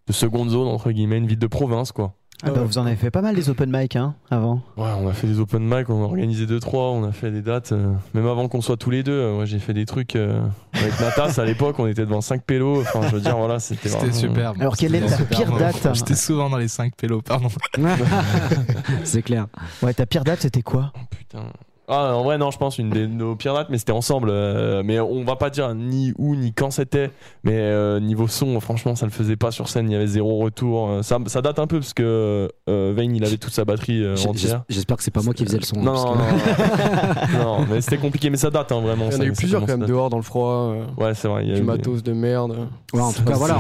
de 0.07 0.13
seconde 0.13 0.49
zone, 0.49 0.67
entre 0.67 0.91
guillemets, 0.91 1.17
une 1.17 1.27
ville 1.27 1.39
de 1.39 1.47
province, 1.47 1.91
quoi. 1.91 2.13
Ah 2.41 2.51
bah, 2.51 2.61
vous 2.63 2.77
en 2.77 2.86
avez 2.86 2.95
fait 2.95 3.11
pas 3.11 3.21
mal 3.21 3.36
des 3.36 3.49
open 3.49 3.69
mic 3.69 3.97
hein, 3.97 4.15
avant. 4.32 4.61
Ouais, 4.77 4.88
on 4.97 5.09
a 5.09 5.11
fait 5.13 5.27
des 5.27 5.41
open 5.41 5.61
mic, 5.61 5.89
on 5.89 6.01
a 6.01 6.05
organisé 6.05 6.45
2-3, 6.45 6.69
on 6.93 7.03
a 7.03 7.11
fait 7.11 7.32
des 7.32 7.41
dates. 7.41 7.73
euh, 7.73 7.91
même 8.13 8.27
avant 8.27 8.47
qu'on 8.47 8.61
soit 8.61 8.77
tous 8.77 8.89
les 8.91 9.03
deux, 9.03 9.11
euh, 9.11 9.34
moi 9.36 9.43
j'ai 9.43 9.59
fait 9.59 9.73
des 9.73 9.86
trucs 9.86 10.15
euh, 10.15 10.41
avec 10.71 10.97
Natas 11.01 11.34
à 11.38 11.43
l'époque, 11.43 11.77
on 11.80 11.86
était 11.88 12.05
devant 12.05 12.21
5 12.21 12.41
pélos. 12.45 12.80
Enfin, 12.80 13.01
je 13.09 13.15
veux 13.15 13.19
dire, 13.21 13.36
voilà, 13.38 13.59
c'était 13.59 13.89
vraiment- 13.89 14.13
super. 14.13 14.53
Alors, 14.57 14.77
quelle 14.77 14.95
est 14.95 15.05
ta 15.05 15.17
pire 15.25 15.51
date? 15.57 15.86
J'étais 15.93 16.15
souvent 16.15 16.49
dans 16.49 16.57
les 16.57 16.69
5 16.69 16.95
pélos, 16.95 17.21
pardon. 17.23 17.49
c'est 19.03 19.21
clair. 19.21 19.47
Ouais, 19.82 19.93
ta 19.93 20.05
pire 20.05 20.23
date 20.23 20.39
c'était 20.41 20.61
quoi? 20.61 20.93
Oh, 20.95 20.99
putain. 21.09 21.43
Ah, 21.90 22.16
en 22.16 22.24
vrai, 22.24 22.38
non, 22.38 22.52
je 22.52 22.58
pense 22.60 22.78
une 22.78 22.92
des 22.92 23.08
nos 23.08 23.36
pires 23.36 23.54
dates, 23.56 23.70
mais 23.72 23.80
c'était 23.80 23.92
ensemble. 23.92 24.30
euh, 24.32 24.84
mais 24.86 25.00
on 25.00 25.24
va 25.24 25.36
pas 25.36 25.50
dire 25.50 25.74
ni 25.74 26.14
où 26.20 26.36
ni 26.36 26.54
quand 26.54 26.70
c'était. 26.72 27.10
Mais 27.44 27.54
euh, 27.56 28.00
niveau 28.00 28.28
son, 28.28 28.60
franchement, 28.60 28.96
ça 28.96 29.06
le 29.08 29.12
faisait 29.12 29.36
pas 29.36 29.50
sur 29.52 29.68
scène. 29.70 29.90
Il 29.90 29.94
y 29.94 29.96
avait 29.96 30.06
zéro 30.08 30.38
retour. 30.38 30.88
Euh, 30.90 31.02
Ça, 31.02 31.18
ça 31.26 31.42
date 31.42 31.58
un 31.60 31.66
peu 31.68 31.80
parce 31.80 31.94
que 31.96 32.48
euh, 32.70 32.94
Vayne, 32.96 33.16
il 33.16 33.26
avait 33.26 33.38
toute 33.38 33.54
sa 33.54 33.66
batterie 33.66 34.04
euh, 34.04 34.16
entière. 34.28 34.64
J'espère 34.70 34.98
que 34.98 35.04
c'est 35.04 35.10
pas 35.12 35.24
moi 35.24 35.34
qui 35.34 35.46
faisais 35.46 35.58
le 35.58 35.64
son. 35.66 35.78
hein, 35.78 35.84
Non, 35.84 35.94
parce 35.94 36.06
non, 36.06 36.14
que- 36.14 37.38
non, 37.38 37.60
non, 37.62 37.66
mais 37.70 37.82
c'était 37.82 37.98
compliqué, 37.98 38.30
mais 38.30 38.38
ça 38.38 38.52
date 38.52 38.72
hein, 38.72 38.82
vraiment. 38.82 39.06
Il 39.10 39.14
y 39.14 39.18
en 39.18 39.22
a 39.22 39.26
eu 39.26 39.32
plusieurs 39.34 39.62
quand 39.66 39.78
même 39.78 39.88
dehors 39.88 40.10
dans 40.12 40.18
le 40.18 40.24
froid. 40.24 40.74
euh, 40.76 40.86
Ouais, 40.98 41.14
c'est 41.16 41.28
vrai. 41.28 41.44
il 41.46 41.50
y 41.50 41.52
a 41.52 41.56
du 41.56 41.62
eu 41.62 41.64
des- 41.64 41.68
matos 41.68 42.04
de 42.04 42.14
merde. 42.14 42.56
Ouais, 42.94 43.02
en 43.02 43.12
tout 43.12 43.24
cas, 43.24 43.34
voilà, 43.36 43.58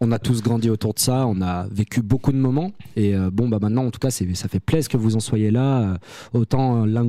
on, 0.00 0.12
a 0.12 0.18
tous 0.18 0.42
grandi 0.42 0.70
autour 0.70 0.94
de 0.94 0.98
ça, 1.00 1.26
on 1.26 1.40
a 1.42 1.66
vécu 1.70 2.02
beaucoup 2.02 2.32
de 2.32 2.36
moments. 2.38 2.70
Et 2.96 3.14
euh, 3.14 3.30
bon, 3.32 3.48
bah 3.48 3.58
maintenant, 3.60 3.84
en 3.86 3.90
tout 3.90 3.98
cas, 3.98 4.10
ça 4.10 4.48
fait 4.48 4.60
plaisir 4.60 4.88
que 4.88 4.96
vous 4.96 5.16
en 5.16 5.20
soyez 5.20 5.50
là, 5.50 5.94
autant 6.32 6.84
l'un 6.86 7.04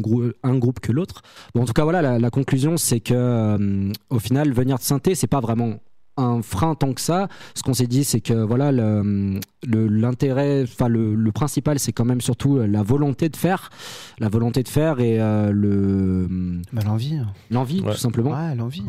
un 0.48 0.58
groupe 0.58 0.80
que 0.80 0.92
l'autre. 0.92 1.22
Bon, 1.54 1.62
en 1.62 1.66
tout 1.66 1.74
cas, 1.74 1.84
voilà, 1.84 2.02
la, 2.02 2.20
la 2.20 2.30
conclusion, 2.30 2.78
c'est 2.78 3.00
que 3.00 3.14
euh, 3.16 3.92
au 4.10 4.20
final, 4.20 4.52
venir 4.54 4.78
de 4.78 4.84
synthé, 4.84 5.16
c'est 5.16 5.28
pas 5.28 5.40
vraiment 5.40 5.76
un 6.20 6.42
frein 6.42 6.74
tant 6.74 6.94
que 6.94 7.02
ça. 7.02 7.28
Ce 7.54 7.62
qu'on 7.62 7.76
s'est 7.76 7.86
dit, 7.86 8.04
c'est 8.04 8.22
que 8.22 8.34
voilà, 8.34 8.72
le- 8.72 9.40
le- 9.68 9.88
l'intérêt, 9.88 10.64
enfin 10.64 10.88
le, 10.88 11.14
le 11.14 11.32
principal, 11.32 11.78
c'est 11.78 11.92
quand 11.92 12.06
même 12.06 12.22
surtout 12.22 12.58
la 12.58 12.82
volonté 12.82 13.30
de 13.30 13.36
faire, 13.36 13.70
la 14.18 14.28
volonté 14.28 14.64
de 14.64 14.68
faire 14.68 15.00
et 15.00 15.22
euh, 15.22 15.52
le 15.52 16.28
Bah 16.74 16.82
l'envie. 16.86 17.20
l'envie, 17.52 17.82
Ouais. 17.82 17.92
tout 17.92 17.98
simplement. 18.00 18.32
Ouais, 18.32 18.56
l'envie. 18.56 18.84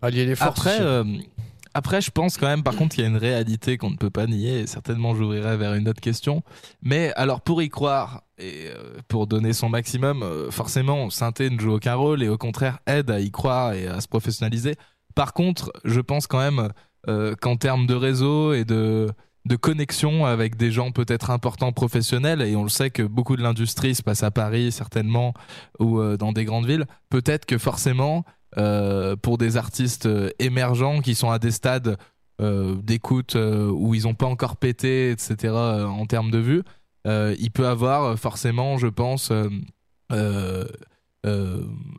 Allier 0.00 0.26
les 0.26 0.34
forces. 0.34 0.58
Après, 0.66 0.78
euh, 0.80 1.04
après, 1.74 2.00
je 2.00 2.10
pense 2.10 2.36
quand 2.36 2.46
même, 2.46 2.62
par 2.62 2.76
contre, 2.76 2.94
qu'il 2.94 3.04
y 3.04 3.06
a 3.06 3.10
une 3.10 3.16
réalité 3.16 3.78
qu'on 3.78 3.90
ne 3.90 3.96
peut 3.96 4.10
pas 4.10 4.26
nier, 4.26 4.60
et 4.60 4.66
certainement 4.66 5.14
j'ouvrirai 5.14 5.56
vers 5.56 5.74
une 5.74 5.88
autre 5.88 6.00
question. 6.00 6.42
Mais 6.82 7.12
alors, 7.14 7.40
pour 7.40 7.62
y 7.62 7.68
croire 7.68 8.22
et 8.38 8.68
euh, 8.68 8.98
pour 9.08 9.26
donner 9.26 9.52
son 9.52 9.68
maximum, 9.68 10.22
euh, 10.22 10.50
forcément, 10.50 11.08
synthé 11.10 11.48
ne 11.48 11.58
joue 11.58 11.72
aucun 11.72 11.94
rôle 11.94 12.22
et 12.22 12.28
au 12.28 12.38
contraire 12.38 12.78
aide 12.86 13.10
à 13.10 13.20
y 13.20 13.30
croire 13.30 13.72
et 13.72 13.86
à 13.86 14.00
se 14.00 14.08
professionnaliser. 14.08 14.74
Par 15.14 15.32
contre, 15.32 15.72
je 15.84 16.00
pense 16.00 16.26
quand 16.26 16.38
même 16.38 16.70
euh, 17.08 17.34
qu'en 17.40 17.56
termes 17.56 17.86
de 17.86 17.94
réseau 17.94 18.52
et 18.52 18.64
de 18.64 19.08
de 19.44 19.56
connexion 19.56 20.24
avec 20.24 20.54
des 20.54 20.70
gens 20.70 20.92
peut-être 20.92 21.30
importants 21.30 21.72
professionnels 21.72 22.42
et 22.42 22.54
on 22.54 22.62
le 22.62 22.68
sait 22.68 22.90
que 22.90 23.02
beaucoup 23.02 23.34
de 23.34 23.42
l'industrie 23.42 23.96
se 23.96 24.00
passe 24.00 24.22
à 24.22 24.30
Paris 24.30 24.70
certainement 24.70 25.34
ou 25.80 26.00
dans 26.16 26.30
des 26.30 26.44
grandes 26.44 26.64
villes 26.66 26.84
peut-être 27.10 27.44
que 27.44 27.58
forcément 27.58 28.24
euh, 28.58 29.16
pour 29.16 29.38
des 29.38 29.56
artistes 29.56 30.04
euh, 30.04 30.28
émergents 30.38 31.00
qui 31.00 31.14
sont 31.14 31.30
à 31.30 31.38
des 31.38 31.52
stades 31.52 31.96
euh, 32.42 32.74
d'écoute 32.82 33.34
où 33.34 33.94
ils 33.94 34.02
n'ont 34.02 34.14
pas 34.14 34.26
encore 34.26 34.56
pété, 34.56 35.10
etc. 35.10 35.54
en 35.54 36.04
termes 36.06 36.30
de 36.30 36.38
vues, 36.38 36.62
il 37.06 37.50
peut 37.52 37.66
avoir 37.66 38.18
forcément, 38.18 38.78
je 38.78 38.88
pense, 38.88 39.32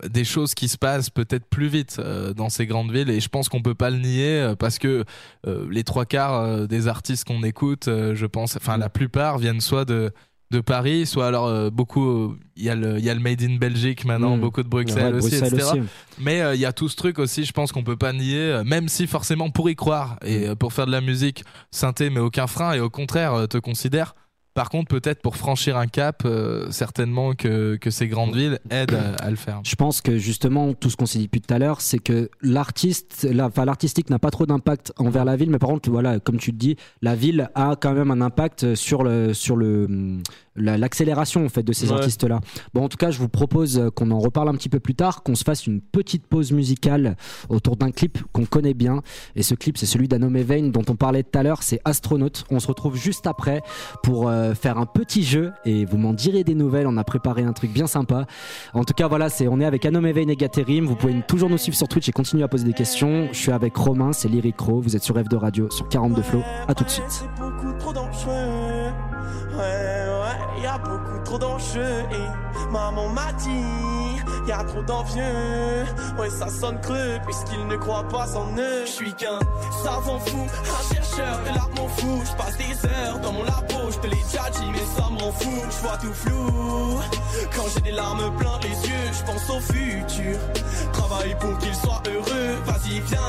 des 0.10 0.24
choses 0.24 0.54
qui 0.54 0.68
se 0.68 0.78
passent 0.78 1.10
peut-être 1.10 1.46
plus 1.46 1.68
vite 1.68 2.02
dans 2.36 2.50
ces 2.50 2.66
grandes 2.66 2.92
villes 2.92 3.10
et 3.10 3.20
je 3.22 3.30
pense 3.30 3.48
qu'on 3.48 3.62
peut 3.62 3.76
pas 3.76 3.90
le 3.90 4.00
nier 4.00 4.54
parce 4.60 4.80
que 4.80 5.06
les 5.46 5.84
trois 5.84 6.06
quarts 6.06 6.68
des 6.68 6.88
artistes 6.88 7.26
qu'on 7.26 7.44
écoute, 7.44 7.86
je 7.86 8.26
pense, 8.26 8.58
enfin 8.58 8.78
la 8.78 8.90
plupart 8.90 9.38
viennent 9.38 9.62
soit 9.62 9.86
de 9.86 10.12
de 10.54 10.62
Paris, 10.62 11.06
soit 11.06 11.28
alors 11.28 11.48
euh, 11.48 11.70
beaucoup, 11.70 12.08
euh, 12.08 12.38
il 12.56 12.64
y 12.64 12.70
a 12.70 12.76
le 12.76 13.00
y 13.00 13.10
a 13.10 13.14
le 13.14 13.20
Made 13.20 13.42
in 13.42 13.58
Belgique 13.58 14.06
maintenant, 14.06 14.38
Mm. 14.38 14.42
beaucoup 14.42 14.62
de 14.64 14.68
Ouais, 14.68 14.84
Bruxelles 14.84 15.16
aussi, 15.16 15.30
Bruxelles 15.40 15.54
etc. 15.54 15.70
aussi. 15.80 15.82
Mais 16.20 16.42
euh, 16.42 16.56
il 16.56 16.62
y 16.62 16.66
a 16.66 16.72
tout 16.72 16.88
ce 16.90 16.96
truc 16.96 17.20
aussi, 17.20 17.44
je 17.44 17.52
pense 17.52 17.72
qu'on 17.72 17.84
peut 17.84 17.98
pas 17.98 18.14
nier, 18.14 18.38
euh, 18.38 18.64
même 18.64 18.88
si 18.88 19.08
forcément 19.08 19.50
pour 19.50 19.70
y 19.70 19.76
croire 19.76 20.18
et 20.24 20.48
euh, 20.50 20.56
pour 20.56 20.72
faire 20.72 20.86
de 20.86 20.92
la 20.92 21.02
musique, 21.02 21.44
synthé, 21.72 22.10
mais 22.10 22.20
aucun 22.20 22.48
frein 22.48 22.74
et 22.74 22.80
au 22.80 22.90
contraire 22.90 23.48
te 23.50 23.58
considère. 23.58 24.16
Par 24.54 24.70
contre, 24.70 24.88
peut-être 24.90 25.22
pour 25.22 25.36
franchir 25.36 25.78
un 25.78 25.88
cap, 25.88 26.24
euh, 26.26 26.68
certainement 26.70 27.34
que, 27.34 27.76
que 27.76 27.90
ces 27.90 28.08
grandes 28.08 28.36
villes 28.36 28.60
aident 28.70 28.94
à, 29.20 29.24
à 29.26 29.30
le 29.32 29.36
faire. 29.36 29.62
Je 29.66 29.76
pense 29.76 30.02
que 30.02 30.18
justement, 30.20 30.74
tout 30.74 30.92
ce 30.92 30.96
qu'on 30.98 31.08
s'est 31.08 31.18
dit 31.18 31.26
depuis 31.26 31.42
tout 31.42 31.54
à 31.54 31.58
l'heure, 31.58 31.82
c'est 31.82 31.98
que 32.00 32.30
l'artiste, 32.42 33.28
la- 33.32 33.50
l'artistique 33.66 34.10
n'a 34.12 34.20
pas 34.20 34.30
trop 34.30 34.46
d'impact 34.46 34.94
envers 34.98 35.26
la 35.26 35.36
ville, 35.36 35.50
mais 35.50 35.58
par 35.58 35.70
contre, 35.70 35.90
voilà, 35.90 36.20
comme 36.20 36.38
tu 36.38 36.52
le 36.52 36.58
dis, 36.58 36.76
la 37.02 37.16
ville 37.16 37.50
a 37.56 37.76
quand 37.80 37.94
même 37.94 38.12
un 38.12 38.22
impact 38.22 38.76
sur 38.76 39.04
le, 39.04 39.34
sur 39.34 39.56
le, 39.56 40.20
la- 40.56 40.78
l'accélération 40.78 41.44
en 41.46 41.50
fait 41.50 41.64
de 41.64 41.74
ces 41.74 41.88
Ouais. 41.88 41.94
artistes-là. 41.98 42.40
Bon, 42.76 42.84
en 42.84 42.90
tout 42.90 42.98
cas, 42.98 43.10
je 43.10 43.18
vous 43.18 43.30
propose 43.30 43.90
qu'on 43.96 44.12
en 44.12 44.20
reparle 44.20 44.50
un 44.50 44.54
petit 44.56 44.70
peu 44.70 44.80
plus 44.80 44.94
tard, 44.96 45.24
qu'on 45.24 45.34
se 45.36 45.44
fasse 45.44 45.66
une 45.66 45.82
petite 45.82 46.28
pause 46.28 46.52
musicale 46.52 47.18
autour 47.50 47.76
d'un 47.76 47.90
clip 47.92 48.20
qu'on 48.34 48.46
connaît 48.46 48.76
bien. 48.76 49.02
Et 49.36 49.42
ce 49.42 49.56
clip, 49.56 49.80
c'est 49.80 49.88
celui 49.88 50.08
d'Anome 50.08 50.38
Vein 50.42 50.68
dont 50.70 50.84
on 50.90 50.96
parlait 50.96 51.24
tout 51.24 51.40
à 51.40 51.42
l'heure, 51.44 51.64
c'est 51.64 51.80
Astronaute. 51.86 52.46
On 52.52 52.60
se 52.60 52.68
retrouve 52.68 52.96
juste 52.96 53.26
après 53.26 53.62
pour 54.04 54.28
euh, 54.30 54.43
faire 54.54 54.78
un 54.78 54.86
petit 54.86 55.24
jeu 55.24 55.54
et 55.66 55.86
vous 55.86 55.98
m'en 55.98 56.14
direz 56.14 56.44
des 56.44 56.56
nouvelles. 56.56 56.88
On 56.88 56.98
a 56.98 57.04
préparé 57.04 57.44
un 57.44 57.54
truc 57.54 57.72
bien 57.72 57.88
sympa. 57.88 58.26
En 58.74 58.84
tout 58.84 58.94
cas, 58.94 59.08
voilà, 59.08 59.30
c'est 59.30 59.48
on 59.48 59.60
est 59.60 59.66
avec 59.66 59.86
Vein 59.86 60.28
et 60.28 60.36
Gaterim. 60.36 60.86
Vous 60.86 60.96
pouvez 60.96 61.22
toujours 61.28 61.50
nous 61.50 61.58
suivre 61.58 61.78
sur 61.78 61.88
Twitch 61.88 62.10
et 62.10 62.12
continuer 62.12 62.44
à 62.44 62.48
poser 62.48 62.66
des 62.66 62.74
questions. 62.74 63.28
Je 63.32 63.38
suis 63.38 63.52
avec 63.52 63.76
Romain, 63.76 64.14
c'est 64.14 64.28
Lyric 64.28 64.60
Ro. 64.60 64.82
Vous 64.82 64.96
êtes 64.96 65.04
sur 65.04 65.16
Rêve 65.16 65.28
de 65.28 65.36
Radio 65.36 65.70
sur 65.72 65.88
42 65.90 66.22
Flow. 66.22 66.42
À 66.68 66.74
tout 66.74 66.84
de 66.84 66.90
suite. 66.90 67.26
Ouais, 69.54 69.60
ouais, 69.60 70.64
y 70.64 70.66
a 70.66 70.78
beaucoup 70.78 71.24
trop. 71.24 71.34
Et 71.44 72.72
maman 72.72 73.10
m'a 73.10 73.34
dit, 73.34 73.93
y 74.48 74.52
a 74.52 74.64
trop 74.64 74.82
d'envieux. 74.82 75.86
Ouais, 76.18 76.30
ça 76.30 76.48
sonne 76.50 76.80
creux, 76.82 77.20
puisqu'ils 77.26 77.68
ne 77.68 77.76
croient 77.78 78.08
pas 78.08 78.36
en 78.38 78.56
eux. 78.58 78.86
Je 78.86 78.92
suis 78.92 79.14
qu'un 79.14 79.40
savant 79.84 80.20
fou, 80.20 80.48
un 80.48 80.94
chercheur 80.94 81.40
de 81.44 81.56
l'art 81.56 81.70
m'en 81.78 81.88
fout. 81.88 82.26
Je 82.26 82.36
passe 82.36 82.58
des 82.58 82.88
heures 82.88 83.20
dans 83.20 83.32
mon 83.32 83.44
labo, 83.44 83.92
je 83.92 83.98
te 84.00 84.08
déjà 84.08 84.50
dit, 84.52 84.72
mais 84.72 84.86
ça 84.96 85.10
m'en 85.10 85.32
fout. 85.32 85.64
Je 85.70 85.88
vois 85.88 85.98
tout 85.98 86.14
flou. 86.14 87.00
Quand 87.56 87.64
j'ai 87.74 87.82
des 87.82 87.92
larmes 87.92 88.36
plein 88.38 88.60
les 88.64 88.90
yeux, 88.90 89.12
je 89.12 89.24
pense 89.24 89.50
au 89.50 89.60
futur. 89.60 90.38
Travaille 90.94 91.36
pour 91.40 91.58
qu'il 91.60 91.76
soit 91.76 92.02
heureux, 92.08 92.56
vas-y 92.66 93.00
viens. 93.02 93.20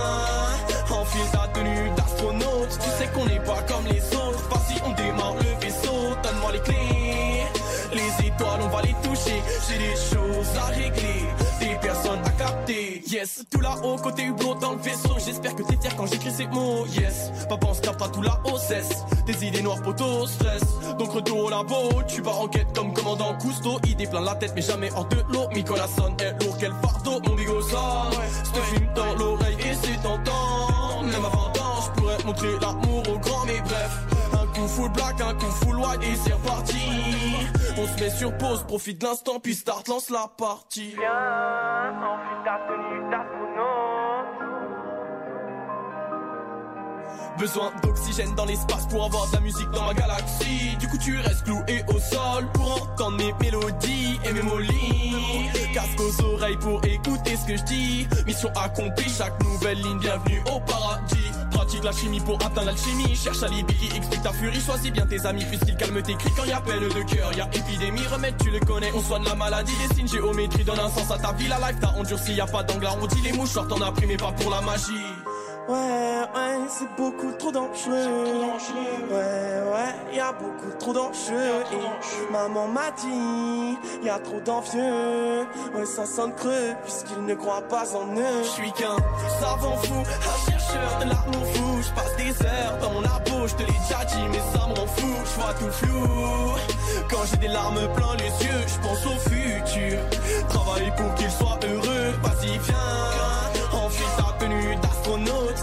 Enfile 0.90 1.30
ta 1.32 1.48
tenue 1.48 1.90
d'astronaute, 1.96 2.78
tu 2.82 2.88
sais 2.98 3.08
qu'on 3.14 3.26
n'est 3.26 3.40
pas 3.40 3.62
comme 3.68 3.86
les 3.86 4.02
autres. 4.16 4.48
Vas-y, 4.50 4.80
on 4.84 4.92
démarre 4.92 5.34
le 5.34 5.60
vaisseau, 5.60 6.14
donne-moi 6.22 6.52
les 6.52 6.60
clés. 6.60 7.46
Les 7.92 8.23
étoiles, 8.34 8.60
on 8.62 8.68
va 8.68 8.82
les 8.82 8.94
toucher. 9.02 9.42
J'ai 9.68 9.78
des 9.78 9.94
choses 9.94 10.56
à 10.58 10.66
régler, 10.66 11.24
des 11.60 11.74
personnes 11.80 12.20
à 12.24 12.30
capter. 12.30 13.02
Yes, 13.06 13.44
tout 13.50 13.60
là-haut, 13.60 13.96
côté 13.96 14.24
hublot 14.24 14.54
dans 14.56 14.72
le 14.72 14.78
vaisseau. 14.78 15.16
J'espère 15.24 15.54
que 15.54 15.62
t'es 15.62 15.76
fier 15.80 15.94
quand 15.96 16.06
j'écris 16.06 16.30
ces 16.30 16.46
mots. 16.46 16.86
Yes, 16.86 17.30
papa, 17.48 17.66
on 17.70 17.74
se 17.74 17.80
captera 17.80 18.08
tout 18.08 18.22
là-haut, 18.22 18.58
cesse. 18.58 19.04
Des 19.26 19.46
idées 19.46 19.62
noires, 19.62 19.82
poteau, 19.82 20.26
stress. 20.26 20.62
Donc 20.98 21.12
retour 21.12 21.44
au 21.44 21.50
labo, 21.50 22.02
tu 22.06 22.22
vas 22.22 22.32
en 22.32 22.48
quête 22.48 22.72
comme 22.74 22.92
commandant 22.92 23.34
Cousteau. 23.38 23.78
Idée 23.86 24.06
plein 24.06 24.20
la 24.20 24.34
tête, 24.34 24.52
mais 24.54 24.62
jamais 24.62 24.90
hors 24.94 25.08
de 25.08 25.16
l'eau. 25.30 25.48
Nicolas 25.54 25.88
sonne 25.88 26.16
est 26.20 26.42
lourd, 26.44 26.56
quel 26.58 26.72
fardeau. 26.82 27.20
Mon 27.26 27.34
bigot 27.34 27.62
ça, 27.62 28.10
je 28.44 28.50
te 28.50 28.64
fume 28.66 28.88
dans 28.94 29.14
l'oreille 29.14 29.56
et 29.60 29.74
c'est 29.74 30.02
tentant. 30.02 31.02
Même 31.02 31.24
à 31.24 31.28
20 31.28 31.36
ans, 31.36 31.82
je 31.84 32.00
pourrais 32.00 32.24
montrer 32.24 32.52
l'amour 32.60 33.02
au 33.08 33.18
grand, 33.18 33.44
mais 33.46 33.60
bref. 33.60 34.13
Un 34.54 34.60
coup 34.60 34.68
full 34.68 34.88
black, 34.90 35.20
un 35.20 35.34
coup 35.34 35.50
full 35.50 35.76
white 35.76 36.02
et 36.04 36.14
c'est 36.14 36.32
reparti. 36.32 36.78
On 37.76 37.86
se 37.86 38.00
met 38.00 38.10
sur 38.10 38.36
pause, 38.38 38.62
profite 38.62 39.00
de 39.00 39.06
l'instant, 39.06 39.40
puis 39.42 39.52
start, 39.52 39.88
lance 39.88 40.10
la 40.10 40.30
partie. 40.38 40.94
Viens, 40.96 41.90
enfile 41.98 42.44
ta 42.44 42.58
tenue 42.68 43.10
d'astronaute. 43.10 44.44
Besoin 47.36 47.72
d'oxygène 47.82 48.32
dans 48.36 48.44
l'espace 48.44 48.86
pour 48.86 49.04
avoir 49.04 49.28
de 49.28 49.34
la 49.34 49.40
musique 49.40 49.70
dans 49.72 49.86
ma 49.86 49.94
galaxie. 49.94 50.76
Du 50.78 50.86
coup, 50.86 50.98
tu 50.98 51.18
restes 51.18 51.42
cloué 51.42 51.82
au 51.88 51.98
sol 51.98 52.46
pour 52.52 52.80
entendre 52.80 53.16
mes 53.16 53.32
mélodies 53.40 54.20
et 54.24 54.32
mes 54.32 54.42
molis. 54.42 55.50
Casque 55.74 55.98
aux 55.98 56.24
oreilles 56.26 56.58
pour 56.58 56.84
écouter 56.84 57.36
ce 57.36 57.44
que 57.44 57.56
je 57.56 57.64
dis. 57.64 58.06
Mission 58.24 58.50
accomplie, 58.54 59.10
chaque 59.10 59.42
nouvelle 59.42 59.78
ligne, 59.78 59.98
bienvenue 59.98 60.40
au 60.54 60.60
paradis. 60.60 61.33
Pratique 61.54 61.84
la 61.84 61.92
chimie 61.92 62.20
pour 62.20 62.34
atteindre 62.34 62.66
l'alchimie. 62.66 63.14
Cherche 63.14 63.42
à 63.42 63.46
alibi 63.46 63.74
qui 63.74 63.96
explique 63.96 64.22
ta 64.22 64.32
furie. 64.32 64.60
Choisis 64.60 64.92
bien 64.92 65.06
tes 65.06 65.24
amis 65.24 65.44
puisqu'ils 65.44 65.76
calment 65.76 66.02
tes 66.02 66.14
cris 66.14 66.32
quand 66.36 66.44
y 66.44 66.52
a 66.52 66.60
peine 66.60 66.80
de 66.80 67.14
cœur. 67.14 67.32
Y 67.32 67.40
a 67.40 67.48
épidémie, 67.52 68.06
remède, 68.12 68.34
tu 68.42 68.50
le 68.50 68.60
connais. 68.60 68.90
On 68.94 69.00
soigne 69.00 69.24
la 69.24 69.34
maladie, 69.34 69.72
dessine 69.88 70.08
géométrie, 70.08 70.64
donne 70.64 70.80
un 70.80 70.90
sens 70.90 71.10
à 71.10 71.18
ta 71.18 71.32
vie. 71.32 71.48
La 71.48 71.58
life 71.58 71.80
t'a 71.80 71.90
endurci, 71.90 72.34
y 72.34 72.40
a 72.40 72.46
pas 72.46 72.62
d'angle 72.64 72.86
arrondi. 72.86 73.20
Les 73.22 73.32
mouchoirs 73.32 73.68
t'en 73.68 73.80
as 73.80 73.92
pris, 73.92 74.06
mais 74.06 74.16
pas 74.16 74.32
pour 74.32 74.50
la 74.50 74.60
magie. 74.60 74.92
Ouais, 75.66 75.76
ouais, 75.76 76.58
c'est 76.68 76.88
beaucoup 76.96 77.32
trop 77.38 77.50
dangereux. 77.50 78.52
Ouais, 79.10 79.16
ouais, 79.72 80.14
y 80.16 80.20
a 80.20 80.32
beaucoup 80.32 80.70
trop 80.78 80.92
d'enjeux. 80.92 81.64
Et 81.72 82.32
maman 82.32 82.68
m'a 82.68 82.90
dit, 82.90 83.78
y 84.02 84.10
a 84.10 84.18
trop 84.18 84.40
d'envieux. 84.40 85.46
Ouais, 85.74 85.86
ça 85.86 86.04
sonne 86.04 86.34
creux, 86.34 86.74
puisqu'ils 86.82 87.24
ne 87.24 87.34
croient 87.34 87.62
pas 87.62 87.96
en 87.96 88.14
eux. 88.14 88.42
Je 88.42 88.48
suis 88.48 88.72
qu'un 88.72 88.96
savant 89.40 89.76
fou, 89.78 89.94
un 90.02 90.50
chercheur 90.50 90.98
de 91.00 91.08
l'amour 91.08 91.46
fou. 91.54 91.82
Je 91.82 91.90
passe 91.92 92.16
des 92.16 92.46
heures 92.46 92.78
dans 92.82 92.90
mon 92.90 93.00
labo, 93.00 93.46
je 93.46 93.54
te 93.54 93.62
l'ai 93.62 93.78
déjà 93.88 94.04
dit, 94.04 94.28
mais 94.30 94.42
ça 94.52 94.66
m'en 94.66 94.86
fout. 94.86 95.16
Je 95.24 95.40
vois 95.40 95.54
tout 95.54 95.70
flou. 95.70 96.54
Quand 97.10 97.24
j'ai 97.30 97.36
des 97.38 97.48
larmes 97.48 97.88
plein 97.96 98.16
les 98.18 98.46
yeux, 98.46 98.64
je 98.66 98.86
pense 98.86 99.06
au 99.06 99.18
futur. 99.30 99.98
Travailler 100.50 100.92
pour 100.96 101.14
qu'il 101.14 101.30
soit 101.30 101.58
heureux. 101.64 102.12
Vas-y, 102.22 102.58
viens, 102.58 102.74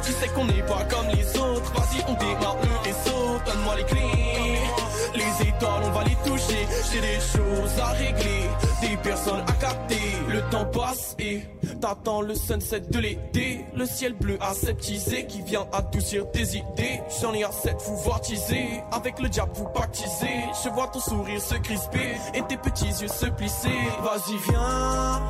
Tu 0.04 0.12
sais 0.14 0.28
qu'on 0.30 0.46
n'est 0.46 0.64
pas 0.64 0.84
comme 0.90 1.08
les 1.08 1.38
autres. 1.38 1.72
Vas-y, 1.74 2.04
on 2.08 2.14
démarre 2.14 2.58
le 2.62 2.90
vaisseau. 2.90 3.40
Donne-moi 3.46 3.76
les 3.76 3.84
clés. 3.84 4.60
Les 5.14 5.48
étoiles, 5.48 5.84
on 5.86 5.92
va 5.92 6.04
les 6.04 6.16
toucher. 6.26 6.68
J'ai 6.92 7.02
des 7.02 7.20
choses 7.20 7.80
à 7.80 7.88
régler, 7.88 8.50
des 8.82 8.98
personnes 8.98 9.44
à 9.48 9.52
capter. 9.54 10.00
Le 10.30 10.42
temps 10.50 10.66
passe 10.66 11.16
et 11.20 11.42
t'attends 11.82 12.22
le 12.22 12.34
sunset 12.36 12.82
de 12.82 13.00
l'été. 13.00 13.66
Le 13.76 13.86
ciel 13.86 14.14
bleu 14.14 14.38
aseptisé 14.42 15.26
qui 15.28 15.42
vient 15.42 15.68
adoucir 15.74 16.30
tes 16.32 16.56
idées. 16.56 17.02
J'en 17.22 17.34
ai 17.34 17.44
assez 17.44 17.74
de 17.74 17.80
vous 17.80 17.98
voir 17.98 18.22
teaser. 18.22 18.82
Avec 18.92 19.20
le 19.20 19.28
diable, 19.28 19.52
vous 19.56 19.68
pactiser. 19.68 20.40
Je 20.64 20.70
vois 20.70 20.88
ton 20.88 21.00
sourire 21.00 21.42
se 21.42 21.56
crisper 21.56 22.16
et 22.34 22.42
tes 22.44 22.58
petits 22.58 22.86
yeux 22.86 23.08
se 23.08 23.26
plisser. 23.26 23.70
Vas-y, 24.02 24.38
viens. 24.50 25.22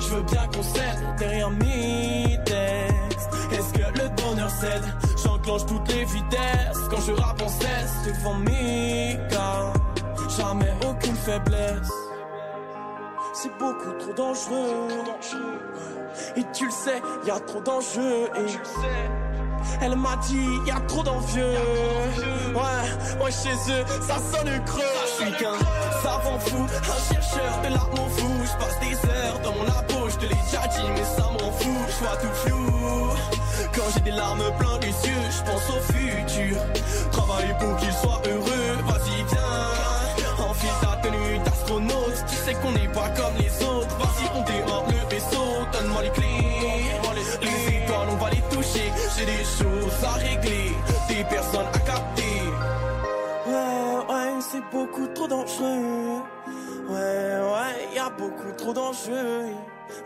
Je 0.00 0.08
veux 0.14 0.22
bien 0.22 0.46
qu'on 0.46 0.62
cède 0.62 1.16
derrière 1.18 1.50
mes 1.50 1.89
J'enclenche 5.22 5.66
toutes 5.66 5.88
les 5.88 6.04
vitesses. 6.04 6.78
Quand 6.90 7.00
je 7.00 7.12
rappe 7.12 7.42
en 7.42 7.48
cesse 7.48 7.94
devant 8.06 8.34
mes 8.34 9.18
gars. 9.30 9.72
Jamais 10.36 10.72
aucune 10.88 11.16
faiblesse. 11.16 11.90
C'est 13.32 13.56
beaucoup 13.58 13.92
trop 13.98 14.12
dangereux. 14.12 14.88
Et 16.36 16.44
tu 16.52 16.66
le 16.66 16.70
sais, 16.70 17.00
y 17.26 17.30
a 17.30 17.40
trop 17.40 17.60
d'enjeux. 17.60 18.28
Et 18.36 18.46
elle 19.82 19.96
m'a 19.96 20.16
dit, 20.16 20.48
y 20.66 20.70
a 20.70 20.80
trop 20.80 21.02
d'envieux. 21.02 21.54
Ouais, 22.54 23.24
ouais, 23.24 23.30
chez 23.30 23.72
eux, 23.72 23.84
ça 24.06 24.16
sonne 24.18 24.64
creux. 24.64 24.82
Je 25.04 25.24
suis 25.24 25.32
qu'un 25.32 25.58
savant 26.02 26.38
fou, 26.38 26.66
un 26.66 27.14
chercheur 27.14 27.60
de 27.62 27.68
l'amour 27.68 28.08
fou. 28.16 28.28
Je 28.44 28.64
passe 28.64 28.80
des 28.80 28.96
heures 29.08 29.38
dans 29.42 29.52
mon 29.52 29.64
labo, 29.64 30.08
je 30.08 30.16
te 30.16 30.22
l'ai 30.22 30.38
déjà 30.44 30.66
dit, 30.66 30.90
mais 30.94 31.04
ça 31.04 31.22
m'en 31.30 31.52
fout. 31.52 31.88
Je 31.88 32.04
vois 32.04 32.16
tout 32.16 32.34
flou. 32.34 33.39
Quand 33.74 33.88
j'ai 33.94 34.00
des 34.00 34.10
larmes 34.10 34.42
plein 34.58 34.78
les 34.80 34.88
yeux, 34.88 35.24
je 35.30 35.42
pense 35.42 35.70
au 35.70 35.80
futur. 35.92 36.56
Travailler 37.12 37.54
pour 37.58 37.76
qu'il 37.76 37.92
soit 37.92 38.20
heureux. 38.26 38.72
Vas-y, 38.86 39.24
viens. 39.30 40.44
Enfile 40.48 40.70
ta 40.80 40.96
tenue 41.02 41.38
d'astronaute. 41.44 42.24
Tu 42.28 42.36
sais 42.36 42.54
qu'on 42.54 42.72
n'est 42.72 42.88
pas 42.88 43.08
comme 43.10 43.36
les 43.38 43.64
autres. 43.64 43.96
Vas-y, 43.98 44.26
on 44.34 44.42
démarre 44.42 44.84
le 44.88 45.08
vaisseau. 45.14 45.66
Donne-moi 45.72 46.02
les 46.02 46.10
clés. 46.10 46.26
Les 47.42 47.76
étoiles, 47.76 48.08
on 48.10 48.16
va 48.16 48.30
les 48.30 48.42
toucher. 48.54 48.92
J'ai 49.16 49.26
des 49.26 49.44
choses 49.44 50.04
à 50.04 50.12
régler, 50.14 50.72
des 51.08 51.24
personnes 51.24 51.66
à 51.72 51.78
capter. 51.78 52.42
Ouais, 53.46 54.14
ouais, 54.14 54.40
c'est 54.40 54.62
beaucoup 54.70 55.06
trop 55.14 55.28
dangereux. 55.28 56.22
Ouais, 56.88 56.96
ouais, 56.96 57.94
y 57.94 57.98
a 57.98 58.10
beaucoup 58.10 58.52
trop 58.56 58.72
d'enjeux. 58.72 59.46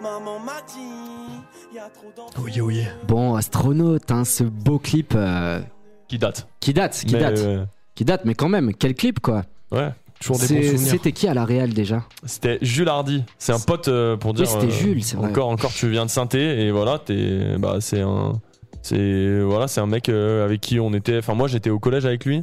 Maman 0.03 0.39
m'a 0.39 0.61
dit, 0.67 1.75
y 1.75 1.79
a 1.79 1.89
trop. 1.89 2.13
Oui, 2.43 2.61
oui. 2.61 2.83
Bon, 3.07 3.35
astronaute, 3.35 4.11
hein, 4.11 4.25
ce 4.25 4.45
beau 4.45 4.79
clip 4.79 5.13
euh, 5.17 5.61
Qui 6.09 6.19
date. 6.19 6.47
qui 6.61 6.73
date, 6.73 7.03
qui 7.07 7.15
Mais, 7.15 7.21
date, 7.21 7.39
euh, 7.39 7.65
qui 7.95 8.05
date, 8.05 8.23
mais 8.25 8.35
quand 8.35 8.49
même, 8.49 8.73
quel 8.75 8.95
clip 8.95 9.21
quoi. 9.21 9.43
ouais. 9.73 9.91
Toujours 10.21 10.39
des 10.39 10.47
bons 10.47 10.55
C'est- 10.63 10.71
souvenirs. 10.77 10.91
C'était 10.93 11.13
qui 11.13 11.29
à 11.29 11.35
la 11.35 11.45
réal 11.45 11.75
déjà? 11.75 12.05
C'était 12.25 12.59
Jules 12.63 12.89
Hardy. 12.89 13.25
C'est 13.39 13.53
un 13.53 13.59
pote 13.59 13.89
euh, 13.89 14.17
pour 14.17 14.33
dire. 14.33 14.47
c'était 14.47 14.71
Jules, 14.71 15.03
c'est 15.05 15.17
vrai. 15.17 15.29
Encore, 15.29 15.49
encore, 15.49 15.73
tu 15.73 15.89
viens 15.91 16.07
de 16.07 16.11
synthé 16.11 16.63
et 16.67 16.71
voilà, 16.71 16.99
t'es, 16.99 17.57
bah, 17.59 17.77
c'est 17.81 18.01
un, 18.01 18.41
c'est 18.85 19.41
voilà, 19.41 19.67
c'est 19.67 19.81
un 19.81 19.87
mec 19.87 20.11
euh, 20.11 20.45
avec 20.45 20.61
qui 20.61 20.79
on 20.79 20.93
était. 20.93 21.17
Enfin, 21.17 21.33
moi, 21.33 21.49
j'étais 21.49 21.71
au 21.71 21.79
collège 21.79 22.05
avec 22.05 22.27
lui. 22.27 22.43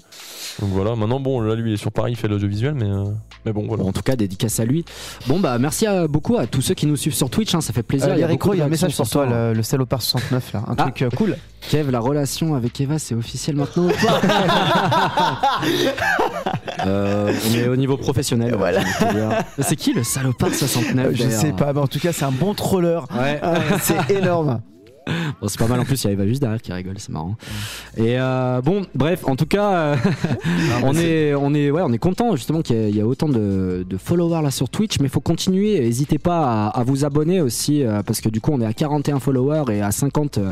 Donc 0.60 0.70
voilà. 0.72 0.96
Maintenant, 0.96 1.20
bon, 1.20 1.40
là, 1.40 1.54
lui, 1.54 1.70
il 1.70 1.74
est 1.76 1.78
sur 1.78 1.92
Paris, 1.92 2.14
il 2.14 2.16
fait 2.16 2.28
l'audiovisuel, 2.28 2.74
mais, 2.74 2.86
euh, 2.90 3.04
mais 3.46 3.54
bon, 3.54 3.66
voilà. 3.68 3.84
Bon, 3.84 3.90
en 3.90 3.94
tout 3.94 4.02
cas, 4.02 4.16
dédicace 4.16 4.60
à 4.60 4.66
lui. 4.66 4.84
Bon, 5.28 5.40
bah, 5.40 5.60
merci 5.60 5.86
à, 5.86 6.08
beaucoup 6.08 6.38
à 6.38 6.48
tous 6.48 6.62
ceux 6.62 6.74
qui 6.74 6.88
nous 6.88 6.96
suivent 6.96 7.14
sur 7.14 7.30
Twitch, 7.30 7.54
hein, 7.54 7.62
ça 7.62 7.74
fait 7.74 7.84
plaisir. 7.84 8.10
Euh, 8.10 8.16
Il 8.16 8.22
y 8.22 8.24
a 8.24 8.32
il 8.32 8.60
y 8.60 8.62
un 8.64 8.68
message 8.68 8.96
pour 8.98 9.08
toi, 9.08 9.28
le, 9.28 9.54
le 9.54 9.62
salopard 9.62 10.02
69 10.02 10.54
là. 10.54 10.64
Un 10.68 10.74
Ah. 10.78 10.82
truc 10.84 11.04
euh, 11.04 11.10
cool. 11.16 11.38
Kev, 11.70 11.92
la 11.92 12.00
relation 12.00 12.56
avec 12.56 12.82
Eva, 12.82 12.98
c'est 12.98 13.14
officiel 13.14 13.56
maintenant 13.56 13.86
ou 13.86 13.92
pas 13.92 14.20
Euh, 16.88 17.32
On 17.52 17.56
est 17.56 17.68
au 17.68 17.76
niveau 17.76 17.98
professionnel. 17.98 18.56
Voilà. 18.58 18.82
C'est 19.60 19.76
qui 19.76 19.94
le 19.94 20.04
salopard 20.04 20.54
69 20.54 21.06
Euh, 21.06 21.12
je 21.14 21.30
sais 21.30 21.52
pas, 21.54 21.72
mais 21.74 21.80
en 21.82 21.88
tout 21.88 22.00
cas, 22.00 22.12
c'est 22.12 22.26
un 22.26 22.32
bon 22.32 22.56
troller. 22.56 23.00
Ouais. 23.16 23.40
C'est 23.82 24.10
énorme. 24.10 24.62
Bon, 25.42 25.48
c'est 25.48 25.60
pas 25.60 25.68
mal 25.68 25.80
en 25.80 25.86
plus, 25.86 26.04
il 26.04 26.08
y 26.08 26.10
a 26.10 26.14
Eva 26.14 26.28
juste 26.28 26.42
derrière 26.42 26.62
qui 26.62 26.72
rigole, 26.72 26.96
c'est 27.00 27.10
marrant. 27.10 27.36
Et 27.98 28.20
euh, 28.20 28.62
bon, 28.62 28.86
bref, 28.94 29.24
en 29.28 29.36
tout 29.36 29.46
cas, 29.46 29.72
euh, 29.74 29.96
on 30.84 30.96
est, 30.96 31.34
on 31.34 31.54
est, 31.54 31.72
ouais, 31.72 31.82
on 31.84 31.92
est 31.92 31.98
content 31.98 32.36
justement 32.36 32.62
qu'il 32.62 32.90
y, 32.90 32.98
y 32.98 33.02
a 33.02 33.08
autant 33.08 33.28
de, 33.28 33.86
de 33.88 33.98
followers 33.98 34.44
là 34.44 34.52
sur 34.52 34.70
Twitch, 34.70 35.00
mais 35.00 35.08
il 35.08 35.12
faut 35.12 35.22
continuer. 35.22 35.80
N'hésitez 35.80 36.20
pas 36.20 36.68
à, 36.68 36.80
à 36.80 36.84
vous 36.84 37.06
abonner 37.06 37.42
aussi, 37.42 37.84
euh, 37.84 38.04
parce 38.04 38.22
que 38.22 38.30
du 38.30 38.40
coup, 38.40 38.52
on 38.54 38.62
est 38.62 38.66
à 38.66 38.74
41 38.74 39.20
followers 39.20 39.64
et 39.72 39.82
à 39.82 39.92
50, 39.92 40.38
euh, 40.38 40.52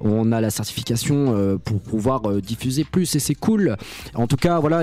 on 0.00 0.32
a 0.32 0.40
la 0.40 0.50
certification 0.50 1.58
pour 1.64 1.80
pouvoir 1.80 2.22
diffuser 2.40 2.84
plus 2.84 3.14
et 3.14 3.18
c'est 3.18 3.34
cool. 3.34 3.76
En 4.14 4.26
tout 4.26 4.36
cas, 4.36 4.58
voilà, 4.58 4.82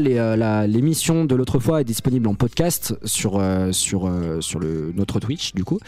l'émission 0.68 1.26
de 1.26 1.36
l'autre 1.36 1.60
fois 1.60 1.82
est 1.82 1.86
disponible 1.86 2.28
en 2.28 2.36
podcast 2.36 2.96
sur 3.04 3.42
sur 3.72 4.12
sur 4.42 4.60
le 4.60 4.94
notre 4.96 5.20
Twitch 5.20 5.54
du 5.54 5.64
coup. 5.64 5.80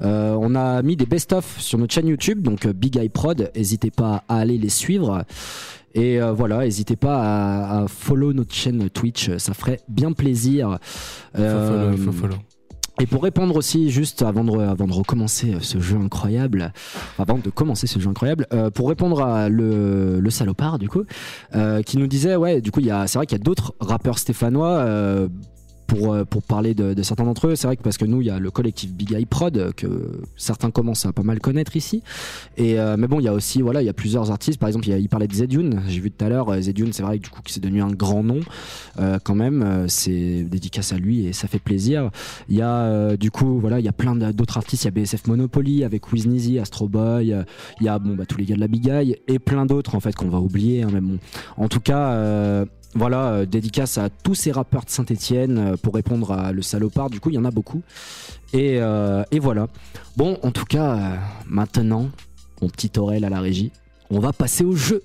On 0.00 0.54
a 0.54 0.82
mis 0.82 0.96
des 0.96 1.06
best-of 1.06 1.58
sur 1.58 1.78
notre 1.78 1.94
chaîne 1.94 2.08
YouTube, 2.08 2.42
donc 2.42 2.66
Big 2.74 2.96
Eye 2.98 3.08
Prod. 3.08 3.50
N'hésitez 3.56 3.90
pas 3.90 4.24
à 4.28 4.36
aller 4.38 4.58
les 4.58 4.68
suivre. 4.68 5.24
Et 5.94 6.20
euh, 6.20 6.32
voilà, 6.32 6.58
n'hésitez 6.64 6.96
pas 6.96 7.20
à, 7.22 7.82
à 7.84 7.88
follow 7.88 8.32
notre 8.32 8.52
chaîne 8.52 8.90
Twitch, 8.90 9.30
ça 9.38 9.54
ferait 9.54 9.80
bien 9.88 10.10
plaisir. 10.12 10.78
Il 11.34 11.38
faut 11.38 11.42
Euh, 11.44 11.70
follow, 11.70 11.92
il 11.96 12.02
faut 12.04 12.12
follow. 12.12 12.34
et 13.00 13.06
pour 13.06 13.22
répondre 13.22 13.54
aussi, 13.56 13.90
juste 13.90 14.22
avant 14.22 14.42
de, 14.42 14.58
avant 14.58 14.88
de 14.88 14.92
recommencer 14.92 15.54
ce 15.60 15.78
jeu 15.78 15.96
incroyable, 15.96 16.72
avant 17.16 17.38
de 17.38 17.48
commencer 17.50 17.86
ce 17.86 18.00
jeu 18.00 18.08
incroyable, 18.10 18.46
euh, 18.52 18.70
pour 18.70 18.88
répondre 18.88 19.22
à 19.22 19.48
le, 19.48 20.18
le 20.18 20.30
salopard 20.30 20.80
du 20.80 20.88
coup, 20.88 21.04
euh, 21.54 21.80
qui 21.82 21.96
nous 21.96 22.08
disait, 22.08 22.34
ouais, 22.34 22.60
du 22.60 22.72
coup, 22.72 22.80
il 22.80 22.86
y 22.86 22.90
a- 22.90 23.06
c'est 23.06 23.18
vrai 23.18 23.26
qu'il 23.26 23.38
y 23.38 23.40
a 23.40 23.44
d'autres 23.44 23.74
rappeurs 23.78 24.18
stéphanois. 24.18 24.70
euh, 24.78 25.28
pour, 25.94 26.12
euh, 26.14 26.24
pour 26.24 26.42
parler 26.42 26.74
de, 26.74 27.00
certains 27.02 27.24
d'entre 27.24 27.48
eux, 27.48 27.56
c'est 27.56 27.66
vrai 27.66 27.76
que 27.76 27.82
parce 27.82 27.98
que 27.98 28.04
nous, 28.04 28.20
il 28.20 28.26
y 28.26 28.30
a 28.30 28.38
le 28.38 28.50
collectif 28.50 28.92
Big 28.92 29.12
Eye 29.12 29.26
Prod 29.26 29.56
euh, 29.56 29.72
que 29.72 29.86
certains 30.36 30.70
commencent 30.70 31.06
à 31.06 31.12
pas 31.12 31.22
mal 31.22 31.40
connaître 31.40 31.76
ici. 31.76 32.02
Et 32.56 32.78
euh, 32.78 32.96
mais 32.98 33.06
bon, 33.06 33.20
il 33.20 33.24
y 33.24 33.28
a 33.28 33.32
aussi 33.32 33.62
voilà, 33.62 33.82
il 33.82 33.86
y 33.86 33.88
a 33.88 33.92
plusieurs 33.94 34.30
artistes. 34.30 34.58
Par 34.58 34.68
exemple, 34.68 34.86
il, 34.88 34.90
y 34.90 34.94
a- 34.94 34.98
il 34.98 35.08
parlait 35.08 35.28
de 35.28 35.34
Zedune. 35.34 35.82
J'ai 35.88 36.00
vu 36.00 36.10
tout 36.10 36.24
à 36.24 36.28
l'heure 36.28 36.52
Zedune, 36.60 36.92
c'est 36.92 37.02
vrai 37.02 37.18
que 37.18 37.24
du 37.24 37.30
coup, 37.30 37.40
qui 37.42 37.52
c'est 37.52 37.60
devenu 37.60 37.82
un 37.82 37.90
grand 37.92 38.22
nom 38.22 38.40
quand 39.24 39.34
même. 39.34 39.86
C'est 39.88 40.42
dédicace 40.44 40.92
à 40.92 40.96
lui 40.96 41.26
et 41.26 41.32
ça 41.32 41.48
fait 41.48 41.58
plaisir. 41.58 42.10
Il 42.48 42.56
y 42.56 42.62
a 42.62 43.16
du 43.16 43.30
coup 43.30 43.58
voilà, 43.58 43.78
il 43.80 43.84
y 43.84 43.88
a 43.88 43.92
plein 43.92 44.14
d'autres 44.32 44.56
artistes. 44.56 44.84
Il 44.84 44.86
y 44.86 44.88
a 44.88 44.90
BSF 44.92 45.26
Monopoly 45.26 45.84
avec 45.84 46.12
Wiznizy, 46.12 46.58
Astro 46.58 46.88
Boy. 46.88 47.34
Il 47.80 47.86
y 47.86 47.88
a 47.88 47.98
bon 47.98 48.14
bah 48.14 48.24
tous 48.26 48.38
les 48.38 48.44
gars 48.44 48.54
de 48.56 48.60
la 48.60 48.68
Big 48.68 48.88
Eye 48.88 49.16
et 49.28 49.38
plein 49.38 49.66
d'autres 49.66 49.94
en 49.94 50.00
fait 50.00 50.14
qu'on 50.14 50.28
va 50.28 50.38
oublier. 50.40 50.82
hein, 50.82 50.88
mais 50.92 51.00
bon, 51.00 51.18
en 51.56 51.68
tout 51.68 51.80
cas. 51.80 52.64
Euh, 52.94 52.98
voilà, 52.98 53.28
euh, 53.28 53.46
dédicace 53.46 53.98
à 53.98 54.08
tous 54.10 54.34
ces 54.34 54.52
rappeurs 54.52 54.84
de 54.84 54.90
Saint-Etienne 54.90 55.76
pour 55.82 55.94
répondre 55.94 56.32
à 56.32 56.52
le 56.52 56.62
salopard. 56.62 57.10
Du 57.10 57.20
coup, 57.20 57.30
il 57.30 57.34
y 57.34 57.38
en 57.38 57.44
a 57.44 57.50
beaucoup. 57.50 57.82
Et, 58.52 58.78
euh, 58.80 59.24
et 59.30 59.38
voilà. 59.38 59.66
Bon, 60.16 60.38
en 60.42 60.50
tout 60.50 60.64
cas, 60.64 60.94
euh, 60.94 61.16
maintenant, 61.46 62.08
mon 62.62 62.68
petit 62.68 62.92
Aurel 62.98 63.24
à 63.24 63.28
la 63.28 63.40
régie, 63.40 63.72
on 64.10 64.20
va 64.20 64.32
passer 64.32 64.64
au 64.64 64.76
jeu. 64.76 65.02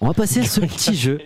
On 0.00 0.06
va 0.06 0.14
passer 0.14 0.40
à 0.40 0.44
ce 0.44 0.60
petit 0.60 0.94
jeu 0.94 1.18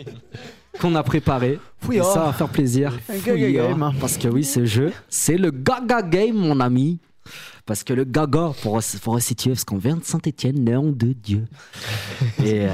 qu'on 0.80 0.94
a 0.94 1.02
préparé. 1.02 1.58
Et 1.92 2.00
oh. 2.00 2.04
ça 2.04 2.24
va 2.24 2.32
faire 2.32 2.48
plaisir. 2.48 2.98
Oh. 3.10 3.12
Game. 3.26 3.92
Parce 4.00 4.16
que 4.16 4.28
oui, 4.28 4.44
ce 4.44 4.64
jeu, 4.64 4.92
c'est 5.10 5.36
le 5.36 5.50
Gaga 5.50 6.00
Game, 6.00 6.36
mon 6.36 6.60
ami. 6.60 6.98
Parce 7.64 7.84
que 7.84 7.92
le 7.92 8.04
gaga, 8.04 8.52
pour, 8.62 8.80
pour 9.02 9.14
resituer, 9.14 9.50
parce 9.50 9.64
qu'on 9.64 9.78
vient 9.78 9.96
de 9.96 10.02
Saint-Etienne, 10.02 10.64
nom 10.64 10.90
de 10.90 11.12
Dieu. 11.12 11.44
Et 12.44 12.66
euh, 12.66 12.70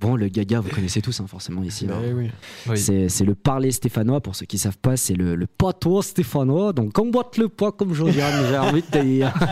bon, 0.00 0.16
le 0.16 0.28
gaga, 0.28 0.60
vous 0.60 0.70
connaissez 0.70 1.02
tous, 1.02 1.20
hein, 1.20 1.26
forcément, 1.26 1.62
ici. 1.62 1.86
Bah 1.86 1.96
hein. 1.98 2.12
oui. 2.14 2.30
Oui. 2.66 2.78
C'est 2.78 3.24
le 3.24 3.34
parler 3.34 3.70
stéphanois, 3.70 4.20
pour 4.20 4.34
ceux 4.34 4.46
qui 4.46 4.56
savent 4.58 4.78
pas, 4.78 4.96
c'est 4.96 5.14
le, 5.14 5.34
le 5.34 5.46
patois 5.46 6.02
stéphanois. 6.02 6.72
Donc, 6.72 6.92
combatte 6.92 7.36
le 7.36 7.48
pas 7.48 7.72
comme 7.72 7.92
Josiane, 7.92 8.46
j'ai 8.48 8.58
envie 8.58 8.82
de 8.82 8.86
te 8.86 8.98
dire. 8.98 9.34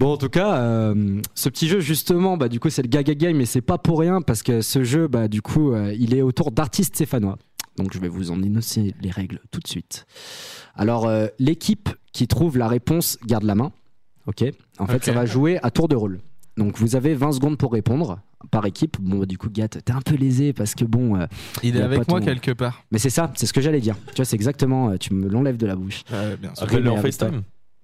Bon, 0.00 0.12
en 0.12 0.16
tout 0.16 0.28
cas, 0.28 0.56
euh, 0.56 1.20
ce 1.36 1.48
petit 1.48 1.68
jeu, 1.68 1.78
justement, 1.78 2.36
bah, 2.36 2.48
du 2.48 2.58
coup, 2.58 2.68
c'est 2.68 2.82
le 2.82 2.88
Gaga 2.88 3.14
Game, 3.14 3.36
mais 3.36 3.46
c'est 3.46 3.60
pas 3.60 3.78
pour 3.78 4.00
rien, 4.00 4.22
parce 4.22 4.42
que 4.42 4.60
ce 4.60 4.82
jeu, 4.82 5.06
bah, 5.06 5.28
du 5.28 5.40
coup, 5.40 5.72
euh, 5.72 5.94
il 5.96 6.14
est 6.16 6.22
autour 6.22 6.50
d'artistes 6.50 6.96
stéphanois. 6.96 7.38
Donc, 7.76 7.92
je 7.92 7.98
vais 7.98 8.08
vous 8.08 8.30
en 8.30 8.42
énoncer 8.42 8.94
les 9.00 9.10
règles 9.10 9.40
tout 9.50 9.60
de 9.60 9.66
suite. 9.68 10.06
Alors, 10.76 11.06
euh, 11.06 11.26
l'équipe 11.38 11.88
qui 12.12 12.26
trouve 12.28 12.56
la 12.58 12.68
réponse 12.68 13.18
garde 13.26 13.44
la 13.44 13.54
main. 13.54 13.72
Ok 14.26 14.44
En 14.78 14.86
fait, 14.86 15.04
ça 15.04 15.12
va 15.12 15.26
jouer 15.26 15.58
à 15.62 15.70
tour 15.70 15.88
de 15.88 15.96
rôle. 15.96 16.20
Donc, 16.56 16.78
vous 16.78 16.94
avez 16.96 17.14
20 17.14 17.32
secondes 17.32 17.58
pour 17.58 17.72
répondre 17.72 18.20
par 18.50 18.64
équipe. 18.64 18.96
Bon, 19.00 19.24
du 19.24 19.36
coup, 19.38 19.48
Gat, 19.50 19.68
t'es 19.68 19.92
un 19.92 20.00
peu 20.00 20.14
lésé 20.14 20.52
parce 20.52 20.74
que 20.76 20.84
bon. 20.84 21.16
euh, 21.20 21.26
Il 21.64 21.76
est 21.76 21.80
a 21.82 21.84
avec 21.86 22.08
moi 22.08 22.20
ton- 22.20 22.24
quelque 22.26 22.52
part. 22.52 22.84
mais 22.92 22.98
c'est 22.98 23.10
ça, 23.10 23.32
c'est 23.34 23.46
ce 23.46 23.52
que 23.52 23.60
j'allais 23.60 23.80
dire. 23.80 23.96
Tu 24.08 24.16
vois, 24.16 24.24
c'est 24.24 24.36
exactement. 24.36 24.90
euh, 24.90 24.96
Tu 24.96 25.12
me 25.14 25.28
l'enlèves 25.28 25.56
de 25.56 25.66
la 25.66 25.74
bouche. 25.74 26.02
Ouais, 26.12 26.36
bien 26.36 26.54
sûr. 26.54 26.64
Appelle-le 26.64 26.90
en 26.92 26.96
FaceTime. 26.98 27.42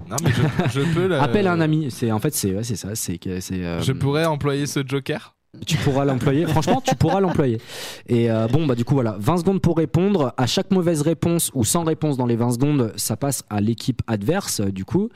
Non, 0.08 0.16
mais 0.22 0.30
je, 0.30 0.80
je 0.80 0.94
peux. 0.94 1.08
le- 1.08 1.20
Appelle 1.20 1.46
un 1.48 1.60
ami. 1.60 1.90
C'est 1.90 2.10
en 2.12 2.20
fait, 2.20 2.32
c'est 2.34 2.54
ouais, 2.54 2.62
c'est 2.62 2.76
ça. 2.76 2.94
C'est 2.94 3.18
que 3.18 3.40
c'est. 3.40 3.64
euh, 3.64 3.82
Je 3.82 3.92
pourrais 3.92 4.24
employer 4.24 4.66
ce 4.66 4.86
joker? 4.86 5.34
Tu 5.66 5.76
pourras 5.78 6.04
l'employer. 6.04 6.46
Franchement, 6.46 6.80
tu 6.80 6.94
pourras 6.94 7.20
l'employer. 7.20 7.60
Et 8.08 8.30
euh, 8.30 8.46
bon, 8.46 8.66
bah 8.66 8.76
du 8.76 8.84
coup, 8.84 8.94
voilà, 8.94 9.16
20 9.18 9.38
secondes 9.38 9.60
pour 9.60 9.76
répondre. 9.76 10.32
À 10.36 10.46
chaque 10.46 10.70
mauvaise 10.70 11.02
réponse 11.02 11.50
ou 11.54 11.64
sans 11.64 11.82
réponse 11.82 12.16
dans 12.16 12.26
les 12.26 12.36
20 12.36 12.52
secondes, 12.52 12.92
ça 12.96 13.16
passe 13.16 13.42
à 13.50 13.60
l'équipe 13.60 14.00
adverse, 14.06 14.60
euh, 14.60 14.70
du 14.70 14.84
coup. 14.84 15.08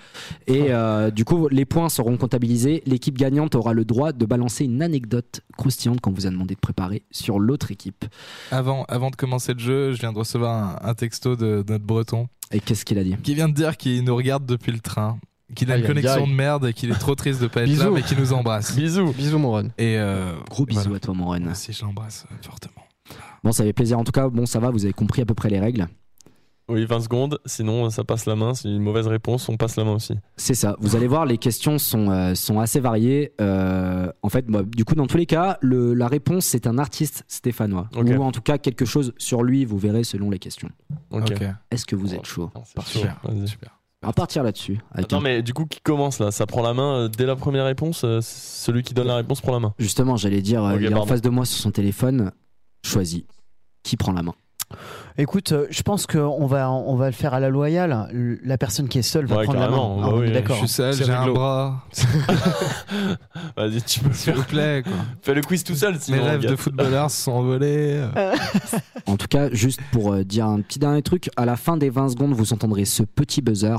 Et 0.48 0.66
euh, 0.70 1.10
du 1.10 1.24
coup, 1.24 1.48
les 1.48 1.64
points 1.64 1.88
seront 1.88 2.16
comptabilisés. 2.16 2.82
L'équipe 2.84 3.16
gagnante 3.16 3.54
aura 3.54 3.72
le 3.72 3.84
droit 3.84 4.12
de 4.12 4.26
balancer 4.26 4.64
une 4.64 4.82
anecdote 4.82 5.40
croustillante 5.56 6.00
qu'on 6.00 6.10
vous 6.12 6.26
a 6.26 6.30
demandé 6.30 6.54
de 6.56 6.60
préparer 6.60 7.04
sur 7.12 7.38
l'autre 7.38 7.70
équipe. 7.70 8.04
Avant, 8.50 8.84
avant 8.88 9.10
de 9.10 9.16
commencer 9.16 9.54
le 9.54 9.60
jeu, 9.60 9.92
je 9.92 10.00
viens 10.00 10.12
de 10.12 10.18
recevoir 10.18 10.82
un, 10.84 10.88
un 10.90 10.94
texto 10.94 11.36
de, 11.36 11.62
de 11.62 11.72
notre 11.72 11.84
breton 11.84 12.28
Et 12.50 12.58
qu'est-ce 12.58 12.84
qu'il 12.84 12.98
a 12.98 13.04
dit? 13.04 13.14
Qui 13.22 13.36
vient 13.36 13.48
de 13.48 13.54
dire 13.54 13.76
qu'il 13.76 14.02
nous 14.02 14.16
regarde 14.16 14.46
depuis 14.46 14.72
le 14.72 14.80
train, 14.80 15.18
qu'il 15.54 15.70
a 15.70 15.74
Aïe, 15.74 15.80
une 15.82 15.86
connexion 15.86 16.24
aïe. 16.24 16.30
de 16.30 16.34
merde 16.34 16.66
et 16.66 16.72
qu'il 16.72 16.90
est 16.90 16.98
trop 16.98 17.14
triste 17.14 17.40
de 17.42 17.46
pas 17.48 17.62
être 17.62 17.68
là, 17.68 17.74
Bisous. 17.74 17.90
mais 17.92 18.02
qu'il 18.02 18.18
nous 18.18 18.32
embrasse. 18.32 18.74
Bisous. 18.76 19.12
Bisous, 19.12 19.38
mon 19.38 19.50
Ron. 19.50 19.70
Et 19.78 19.98
euh, 19.98 20.32
Gros 20.50 20.64
bisous 20.66 20.80
voilà. 20.82 20.96
à 20.96 21.00
toi, 21.00 21.14
mon. 21.14 21.24
Moi 21.38 21.38
aussi, 21.52 21.72
je 21.72 21.84
l'embrasse 21.84 22.24
euh, 22.30 22.34
fortement. 22.42 22.72
Bon, 23.42 23.52
ça 23.52 23.62
fait 23.64 23.72
plaisir. 23.74 23.98
En 23.98 24.04
tout 24.04 24.12
cas, 24.12 24.28
bon, 24.28 24.46
ça 24.46 24.58
va, 24.58 24.70
vous 24.70 24.84
avez 24.84 24.94
compris 24.94 25.20
à 25.22 25.26
peu 25.26 25.34
près 25.34 25.50
les 25.50 25.60
règles. 25.60 25.86
Oui, 26.66 26.86
20 26.86 27.00
secondes. 27.00 27.38
Sinon, 27.44 27.90
ça 27.90 28.04
passe 28.04 28.24
la 28.24 28.36
main. 28.36 28.54
Si 28.54 28.68
une 28.74 28.80
mauvaise 28.82 29.06
réponse, 29.06 29.46
on 29.50 29.58
passe 29.58 29.76
la 29.76 29.84
main 29.84 29.92
aussi. 29.92 30.14
C'est 30.38 30.54
ça. 30.54 30.76
Vous 30.80 30.96
allez 30.96 31.06
voir, 31.06 31.26
les 31.26 31.36
questions 31.36 31.76
sont, 31.78 32.08
euh, 32.10 32.34
sont 32.34 32.58
assez 32.58 32.80
variées. 32.80 33.34
Euh, 33.38 34.10
en 34.22 34.30
fait, 34.30 34.46
bah, 34.46 34.62
du 34.66 34.86
coup, 34.86 34.94
dans 34.94 35.06
tous 35.06 35.18
les 35.18 35.26
cas, 35.26 35.58
le- 35.60 35.92
la 35.92 36.08
réponse, 36.08 36.46
c'est 36.46 36.66
un 36.66 36.78
artiste 36.78 37.22
stéphanois. 37.28 37.90
Ou 37.94 38.22
en 38.22 38.32
tout 38.32 38.40
cas, 38.40 38.56
quelque 38.56 38.86
chose 38.86 39.12
sur 39.18 39.42
lui, 39.42 39.66
vous 39.66 39.76
verrez 39.76 40.04
selon 40.04 40.30
les 40.30 40.38
questions. 40.38 40.70
Ok. 41.10 41.32
Ok. 41.32 41.42
Est-ce 41.70 41.84
que 41.84 41.96
vous 41.96 42.14
êtes 42.14 42.24
chaud 42.24 42.50
c'est 42.64 42.80
chaud. 42.80 42.98
Super. 43.00 43.20
Super. 43.46 43.78
On 44.04 44.08
va 44.08 44.12
partir 44.12 44.42
là-dessus. 44.42 44.78
Attends, 44.94 45.18
un- 45.18 45.20
mais 45.20 45.42
du 45.42 45.52
coup, 45.54 45.64
qui 45.66 45.80
commence 45.80 46.18
là? 46.18 46.30
Ça 46.30 46.46
prend 46.46 46.62
la 46.62 46.74
main 46.74 46.94
euh, 47.00 47.08
dès 47.08 47.26
la 47.26 47.36
première 47.36 47.64
réponse 47.64 48.02
euh, 48.04 48.20
Celui 48.22 48.82
qui 48.82 48.94
donne 48.94 49.06
la 49.08 49.16
réponse 49.16 49.40
prend 49.40 49.52
la 49.52 49.60
main. 49.60 49.74
Justement, 49.78 50.16
j'allais 50.16 50.42
dire, 50.42 50.62
euh, 50.64 50.76
il 50.78 50.84
est 50.86 50.94
en 50.94 51.06
face 51.06 51.22
de 51.22 51.30
moi 51.30 51.44
sur 51.44 51.58
son 51.58 51.70
téléphone. 51.70 52.30
Choisis. 52.84 53.22
Qui 53.82 53.96
prend 53.96 54.12
la 54.12 54.22
main? 54.22 54.34
Écoute, 55.18 55.54
je 55.70 55.82
pense 55.82 56.06
qu'on 56.06 56.46
va, 56.46 56.70
on 56.70 56.96
va 56.96 57.06
le 57.06 57.12
faire 57.12 57.32
à 57.34 57.38
la 57.38 57.48
loyale. 57.48 58.08
La 58.42 58.58
personne 58.58 58.88
qui 58.88 58.98
est 58.98 59.02
seule 59.02 59.26
va 59.26 59.36
Ouais, 59.36 59.44
prendre 59.44 59.60
la 59.60 59.68
main. 59.68 59.76
Ah, 59.76 60.00
bah 60.00 60.08
on 60.14 60.18
oui, 60.18 60.32
d'accord. 60.32 60.56
Je 60.56 60.60
suis 60.60 60.68
seul, 60.68 60.94
j'ai 60.94 61.12
un 61.12 61.28
bras. 61.28 61.84
Vas-y, 63.56 63.82
tu 63.82 64.00
peux 64.00 64.12
S'il 64.12 64.34
vous 64.34 64.42
plaît, 64.42 64.82
quoi. 64.82 64.92
Fais 65.22 65.34
le 65.34 65.42
quiz 65.42 65.62
tout 65.64 65.74
seul, 65.76 65.96
Mes 66.08 66.18
rêves 66.18 66.44
de 66.46 66.56
footballeur 66.56 67.10
se 67.10 67.22
sont 67.22 67.32
envolés. 67.32 68.04
En 69.06 69.16
tout 69.16 69.28
cas, 69.28 69.48
juste 69.52 69.80
pour 69.92 70.16
dire 70.24 70.46
un 70.46 70.60
petit 70.60 70.78
dernier 70.78 71.02
truc, 71.02 71.30
à 71.36 71.44
la 71.44 71.56
fin 71.56 71.76
des 71.76 71.90
20 71.90 72.08
secondes, 72.10 72.32
vous 72.32 72.52
entendrez 72.52 72.84
ce 72.84 73.02
petit 73.04 73.42
buzzer 73.42 73.76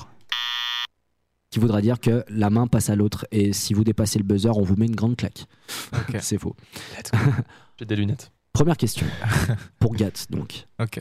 qui 1.56 1.60
voudra 1.62 1.82
dire 1.82 2.02
que 2.02 2.26
la 2.28 2.50
main 2.50 2.68
passe 2.68 2.90
à 2.90 2.98
l'autre. 2.98 3.26
Et 3.32 3.54
si 3.54 3.74
vous 3.74 3.86
dépassez 3.86 4.20
le 4.20 4.26
buzzer, 4.26 4.58
on 4.58 4.62
vous 4.62 4.76
met 4.76 4.88
une 4.88 4.96
grande 4.96 5.16
claque. 5.16 5.46
Ok. 5.94 6.18
C'est 6.22 6.38
faux. 6.38 6.54
J'ai 7.80 7.86
des 7.86 7.96
lunettes. 7.96 8.34
Première 8.52 8.76
question. 8.76 9.08
pour 9.80 9.96
Gat, 9.96 10.26
donc. 10.30 10.68
Ok. 10.82 11.00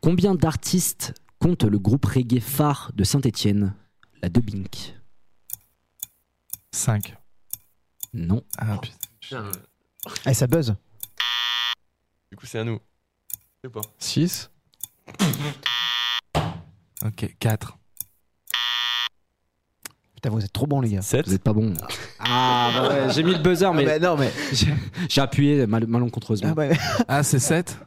Combien 0.00 0.34
d'artistes 0.34 1.12
compte 1.38 1.64
le 1.64 1.78
groupe 1.78 2.06
reggae 2.06 2.40
phare 2.40 2.92
de 2.94 3.04
Saint-Etienne, 3.04 3.74
la 4.22 4.30
Dubink 4.30 4.94
5. 6.70 7.14
Non. 8.14 8.42
Ah 8.56 8.78
putain. 8.78 9.50
Eh, 10.24 10.32
ça 10.32 10.46
buzz. 10.46 10.76
Du 12.30 12.38
coup, 12.38 12.46
c'est 12.46 12.60
à 12.60 12.64
nous. 12.64 12.80
Je 13.62 13.68
sais 13.68 13.70
pas. 13.70 13.82
6. 13.98 14.50
Ok, 17.04 17.36
4. 17.38 17.79
Putain, 20.22 20.34
vous 20.34 20.44
êtes 20.44 20.52
trop 20.52 20.66
bons, 20.66 20.80
les 20.82 20.90
gars. 20.90 21.02
7 21.02 21.26
Vous 21.26 21.34
êtes 21.34 21.42
pas 21.42 21.54
bon. 21.54 21.72
Ah, 22.18 22.70
bah 22.74 22.88
ouais, 22.88 22.94
j'ai 23.14 23.22
mis 23.22 23.32
le 23.32 23.38
buzzer, 23.38 23.72
mais 23.72 23.86
Ah 23.88 23.98
bah 23.98 24.06
non, 24.10 24.16
mais. 24.18 24.30
j'ai- 24.52 24.74
j'ai 25.08 25.20
appuyé 25.20 25.66
mal, 25.66 25.86
malencontreusement. 25.86 26.50
Ah 26.52 26.54
bah, 26.54 26.64
Ah, 27.08 27.22
c'est 27.22 27.38
7 27.38 27.78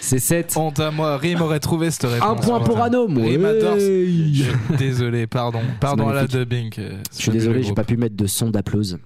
C'est 0.00 0.18
7. 0.18 0.54
Honte 0.56 0.80
à 0.80 0.90
moi, 0.90 1.16
Rim 1.18 1.40
aurait 1.42 1.60
trouvé 1.60 1.90
cette 1.90 2.10
réponse. 2.10 2.28
Un 2.28 2.34
point 2.36 2.60
pour 2.60 2.74
putain. 2.76 2.86
Anom. 2.86 3.14
Rim 3.22 3.44
adore. 3.44 3.74
ouais. 3.74 3.80
Je 3.80 4.42
suis 4.44 4.52
Désolé, 4.78 5.26
pardon. 5.26 5.60
Pardon 5.80 6.04
à 6.08 6.14
la 6.14 6.22
magnifique. 6.22 6.38
dubbing. 6.38 6.70
euh, 6.78 7.02
Je 7.14 7.22
suis 7.22 7.30
désolé, 7.32 7.62
j'ai 7.62 7.74
pas 7.74 7.84
pu 7.84 7.96
mettre 7.98 8.16
de 8.16 8.26
son 8.26 8.50
d'applause. 8.50 8.98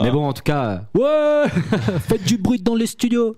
Mais 0.00 0.08
Ah. 0.08 0.10
bon, 0.10 0.26
en 0.26 0.32
tout 0.32 0.42
cas, 0.42 0.82
euh, 0.96 1.44
ouais, 1.44 1.48
faites 2.00 2.24
du 2.24 2.36
bruit 2.36 2.60
dans 2.60 2.74
les 2.74 2.86
studios. 2.86 3.34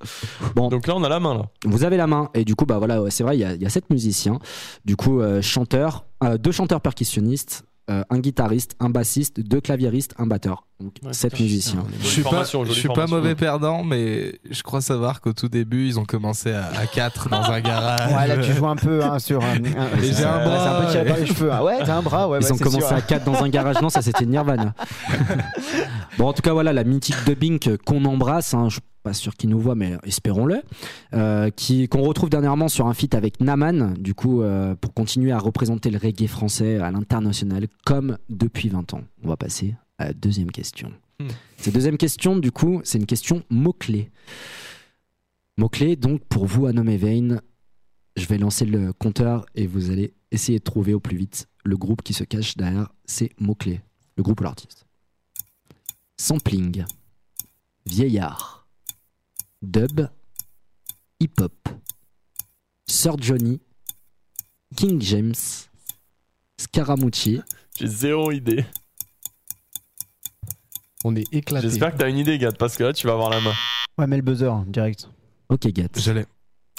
Bon, 0.56 0.68
Donc 0.68 0.86
là, 0.86 0.96
on 0.96 1.04
a 1.04 1.08
la 1.08 1.20
main 1.20 1.34
là. 1.34 1.42
vous 1.66 1.84
avez 1.84 1.96
la 1.96 2.06
main 2.06 2.30
et 2.34 2.44
du 2.44 2.54
coup, 2.56 2.64
bah 2.66 2.78
voilà, 2.78 3.00
ouais, 3.02 3.10
c'est 3.10 3.22
vrai, 3.22 3.36
il 3.36 3.40
y, 3.40 3.44
a- 3.44 3.54
il 3.54 3.62
y 3.62 3.66
a 3.66 3.68
sept 3.68 3.88
musiciens, 3.90 4.38
du 4.84 4.96
coup, 4.96 5.20
euh, 5.20 5.40
chanteurs, 5.40 6.04
euh, 6.24 6.36
deux 6.36 6.50
chanteurs 6.50 6.80
percussionnistes, 6.80 7.62
euh, 7.90 8.02
un 8.10 8.18
guitariste, 8.18 8.74
un 8.80 8.90
bassiste, 8.90 9.40
deux 9.40 9.60
claviéristes, 9.60 10.14
un 10.18 10.26
batteur. 10.26 10.64
Donc 10.80 10.92
Ouais, 11.02 11.12
sept 11.12 11.32
putain, 11.32 11.44
musiciens. 11.44 11.84
Je 12.00 12.06
suis 12.06 12.22
pas, 12.22 12.44
je 12.44 12.72
suis 12.72 12.88
pas 12.88 13.06
mauvais 13.06 13.34
perdant, 13.34 13.82
mais 13.82 14.38
je 14.50 14.62
crois 14.62 14.80
savoir 14.80 15.20
qu'au 15.20 15.32
tout 15.32 15.48
début, 15.48 15.86
ils 15.86 15.98
ont 15.98 16.04
commencé 16.04 16.52
à, 16.52 16.66
à 16.78 16.86
4 16.86 17.28
dans 17.30 17.42
un 17.50 17.60
garage. 17.60 18.12
ouais, 18.14 18.26
là, 18.28 18.36
tu 18.38 18.52
joues 18.52 18.66
un 18.68 18.76
peu 18.76 19.02
hein, 19.02 19.18
sur. 19.18 19.42
un- 19.42 19.56
un- 19.56 20.00
j'ai 20.02 20.24
un 20.24 20.38
Ouais, 20.38 20.44
bras, 20.44 20.58
C'est 20.62 20.68
un 20.68 20.80
peu 20.84 20.90
tiré 20.92 21.04
par 21.06 21.16
les 21.16 21.26
cheveux. 21.26 21.52
hein. 21.52 21.62
Ouais, 21.62 21.78
t'as 21.84 21.96
un 21.96 22.02
bras, 22.02 22.28
ouais. 22.28 22.38
Ils 22.40 22.44
ouais, 22.44 22.52
ont 22.52 22.58
commencé 22.58 22.86
sûr. 22.86 22.96
à 22.96 23.00
4 23.00 23.24
dans 23.24 23.42
un 23.42 23.48
garage. 23.48 23.80
Non, 23.82 23.88
ça 23.88 24.02
c'était 24.02 24.26
Nirvana. 24.26 24.74
bon, 26.18 26.28
en 26.28 26.32
tout 26.32 26.42
cas, 26.42 26.52
voilà, 26.52 26.72
la 26.72 26.84
mythique 26.84 27.16
dubbing 27.26 27.58
qu'on 27.84 28.04
embrasse. 28.04 28.54
hein, 28.54 28.68
je 28.68 28.80
pas 29.08 29.14
sûr 29.14 29.34
qu'ils 29.36 29.48
nous 29.48 29.58
voient, 29.58 29.74
mais 29.74 29.96
espérons-le. 30.02 30.60
euh, 31.14 31.48
qui 31.48 31.88
qu'on 31.88 32.02
retrouve 32.02 32.28
dernièrement 32.28 32.68
sur 32.68 32.88
un 32.88 32.92
feat 32.92 33.14
avec 33.14 33.40
Naman, 33.40 33.94
du 33.98 34.12
coup, 34.12 34.42
euh, 34.42 34.74
pour 34.74 34.92
continuer 34.92 35.32
à 35.32 35.38
représenter 35.38 35.88
le 35.90 35.96
reggae 35.96 36.26
français 36.26 36.76
à 36.76 36.90
l'international, 36.90 37.68
comme 37.86 38.18
depuis 38.28 38.68
20 38.68 38.92
ans. 38.92 39.00
On 39.24 39.28
va 39.28 39.38
passer 39.38 39.74
à 39.96 40.08
la 40.08 40.12
deuxième 40.12 40.50
question. 40.50 40.92
Hmm. 41.20 41.28
Cette 41.56 41.72
deuxième 41.72 41.96
question, 41.96 42.36
du 42.36 42.52
coup, 42.52 42.82
c'est 42.84 42.98
une 42.98 43.06
question 43.06 43.42
mot-clé. 43.48 44.10
Mot-clé, 45.56 45.96
donc, 45.96 46.20
pour 46.28 46.44
vous, 46.44 46.66
Anom 46.66 46.86
et 46.86 46.98
Vane, 46.98 47.40
je 48.14 48.26
vais 48.26 48.36
lancer 48.36 48.66
le 48.66 48.92
compteur 48.92 49.46
et 49.54 49.66
vous 49.66 49.90
allez 49.90 50.12
essayer 50.32 50.58
de 50.58 50.64
trouver 50.64 50.92
au 50.92 51.00
plus 51.00 51.16
vite 51.16 51.48
le 51.64 51.78
groupe 51.78 52.02
qui 52.02 52.12
se 52.12 52.24
cache 52.24 52.58
derrière 52.58 52.92
ces 53.06 53.30
mots-clés. 53.40 53.80
Le 54.18 54.22
groupe 54.22 54.40
ou 54.40 54.44
l'artiste. 54.44 54.84
Sampling, 56.18 56.84
vieillard, 57.86 58.57
dub, 59.62 60.08
hip-hop, 61.20 61.52
Sir 62.86 63.14
Johnny, 63.18 63.60
King 64.76 65.00
James, 65.00 65.34
Scaramucci. 66.56 67.40
J'ai 67.78 67.86
zéro 67.86 68.32
idée. 68.32 68.64
On 71.04 71.14
est 71.14 71.32
éclaté. 71.32 71.68
J'espère 71.68 71.92
que 71.92 71.98
t'as 71.98 72.08
une 72.08 72.18
idée, 72.18 72.38
Gad, 72.38 72.56
parce 72.58 72.76
que 72.76 72.84
là, 72.84 72.92
tu 72.92 73.06
vas 73.06 73.12
avoir 73.12 73.30
la 73.30 73.40
main. 73.40 73.54
Ouais, 73.96 74.06
mais 74.06 74.16
le 74.16 74.22
buzzer, 74.22 74.50
direct. 74.66 75.08
Ok, 75.48 75.68
Gat. 75.68 75.88
Je 75.96 76.12
l'ai. 76.12 76.26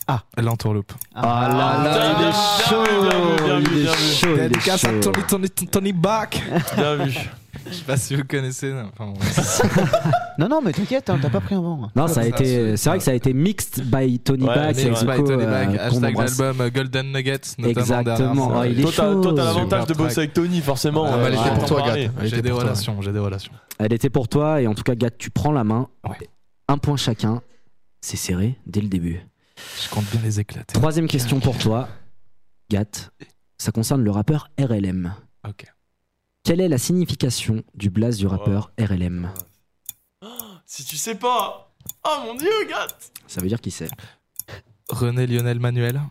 Ah. 0.08 0.24
l'entourloupe. 0.38 0.92
Ah 1.14 1.48
là 1.52 1.84
là, 1.84 2.16
il 2.18 2.28
est 2.28 2.68
chaud, 2.68 2.84
bien 2.84 3.28
vu, 3.28 3.44
bien 3.44 3.60
vu, 3.60 3.80
il 3.80 3.86
est 3.86 4.16
chaud, 4.16 4.36
il 4.36 4.58
est 4.58 4.78
chaud. 4.78 5.00
Tony, 5.02 5.50
Tony, 5.50 5.50
Tony 5.68 5.94
Bach. 5.94 6.30
Bien 6.76 6.96
vu. 6.96 7.16
Je 7.68 7.74
sais 7.74 7.84
pas 7.84 7.98
si 7.98 8.16
vous 8.16 8.24
connaissez. 8.24 8.72
non, 8.72 8.90
enfin. 8.98 9.14
Non, 10.38 10.48
non, 10.48 10.62
mais 10.64 10.72
t'inquiète, 10.72 11.10
hein, 11.10 11.20
t'as 11.22 11.30
pas 11.30 11.42
pris 11.42 11.56
un 11.56 11.62
vent. 11.62 11.92
Non, 11.96 12.08
ça 12.08 12.22
a 12.22 12.26
été, 12.26 12.78
c'est- 12.78 12.90
vrai 12.90 12.98
que 13.00 13.04
ça 13.04 13.12
a 13.12 13.14
été 13.14 13.34
mixed 13.34 13.84
by 13.84 14.20
Tony 14.20 14.46
Ouais, 14.46 14.56
Bach. 14.56 14.74
du 14.76 14.84
By 14.86 15.24
Tony 15.24 15.44
euh, 15.44 15.66
Bach, 15.68 15.80
hashtag 15.82 16.18
l'album 16.18 16.62
euh, 16.62 16.70
Golden 16.70 17.12
Nuggets, 17.12 17.40
notamment. 17.58 17.82
Exactement. 17.82 18.48
derrière, 18.48 18.62
Oh, 18.62 18.64
il 18.64 18.80
est 18.80 18.84
Toi, 18.84 18.92
t'as 18.96 19.14
chaud. 19.14 19.22
toi, 19.22 19.34
t'as 19.36 19.44
l'avantage 19.44 19.86
de 19.88 19.94
bosser 19.96 20.20
avec 20.20 20.34
Tony, 20.34 20.62
forcément. 20.62 21.06
Ah, 21.06 21.18
bah, 21.18 21.24
elle 21.28 21.36
euh, 21.38 21.42
était 21.42 21.54
pour 21.56 21.66
toi. 21.66 21.84
Elle 21.98 22.12
J'ai 22.28 22.42
des 22.42 22.52
relations, 22.52 23.02
j'ai 23.02 23.12
des 23.12 23.20
relations. 23.20 23.52
Elle 23.80 23.92
était 23.94 24.10
pour 24.10 24.28
toi 24.30 24.62
et 24.62 24.68
en 24.68 24.74
tout 24.74 24.84
cas, 24.84 24.96
Gat, 24.96 25.12
tu 25.18 25.30
prends 25.30 25.52
la 25.52 25.64
main. 25.66 25.90
Ouais. 26.08 26.16
Un 26.70 26.78
point 26.78 26.96
chacun. 26.96 27.42
C'est 28.02 28.18
serré 28.18 28.56
dès 28.66 28.80
le 28.82 28.88
début. 28.88 29.20
Je 29.84 29.90
compte 29.90 30.06
bien 30.12 30.22
les 30.24 30.40
éclater. 30.40 30.74
Troisième 30.74 31.08
question 31.08 31.42
pour 31.42 31.58
toi. 31.58 31.90
Gat, 32.72 33.10
ça 33.58 33.74
concerne 33.74 34.02
le 34.04 34.12
rappeur 34.12 34.48
RLM. 34.58 35.14
Ok. 35.46 35.66
Quelle 36.44 36.62
est 36.62 36.68
la 36.70 36.78
signification 36.78 37.64
du 37.76 37.90
blaze 37.90 38.18
du 38.18 38.28
rappeur 38.28 38.72
RLM 38.80 39.32
Si 40.66 40.86
tu 40.86 40.98
sais 40.98 41.16
pas. 41.16 41.72
Oh 42.06 42.18
mon 42.26 42.36
dieu, 42.36 42.50
gars 42.70 42.88
Ça 43.28 43.42
veut 43.42 43.48
dire 43.48 43.62
qui 43.62 43.72
c'est? 43.72 43.90
René 44.90 45.28
Lionel 45.28 45.60
Manuel. 45.60 46.02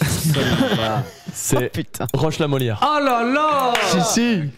C'est 1.32 1.70
Putain. 1.70 2.06
Roche 2.12 2.38
la 2.38 2.48
Molière. 2.48 2.80
Oh 2.82 2.98
là 3.00 3.22
là 3.22 3.74
Si, 3.90 4.00
si. 4.02 4.50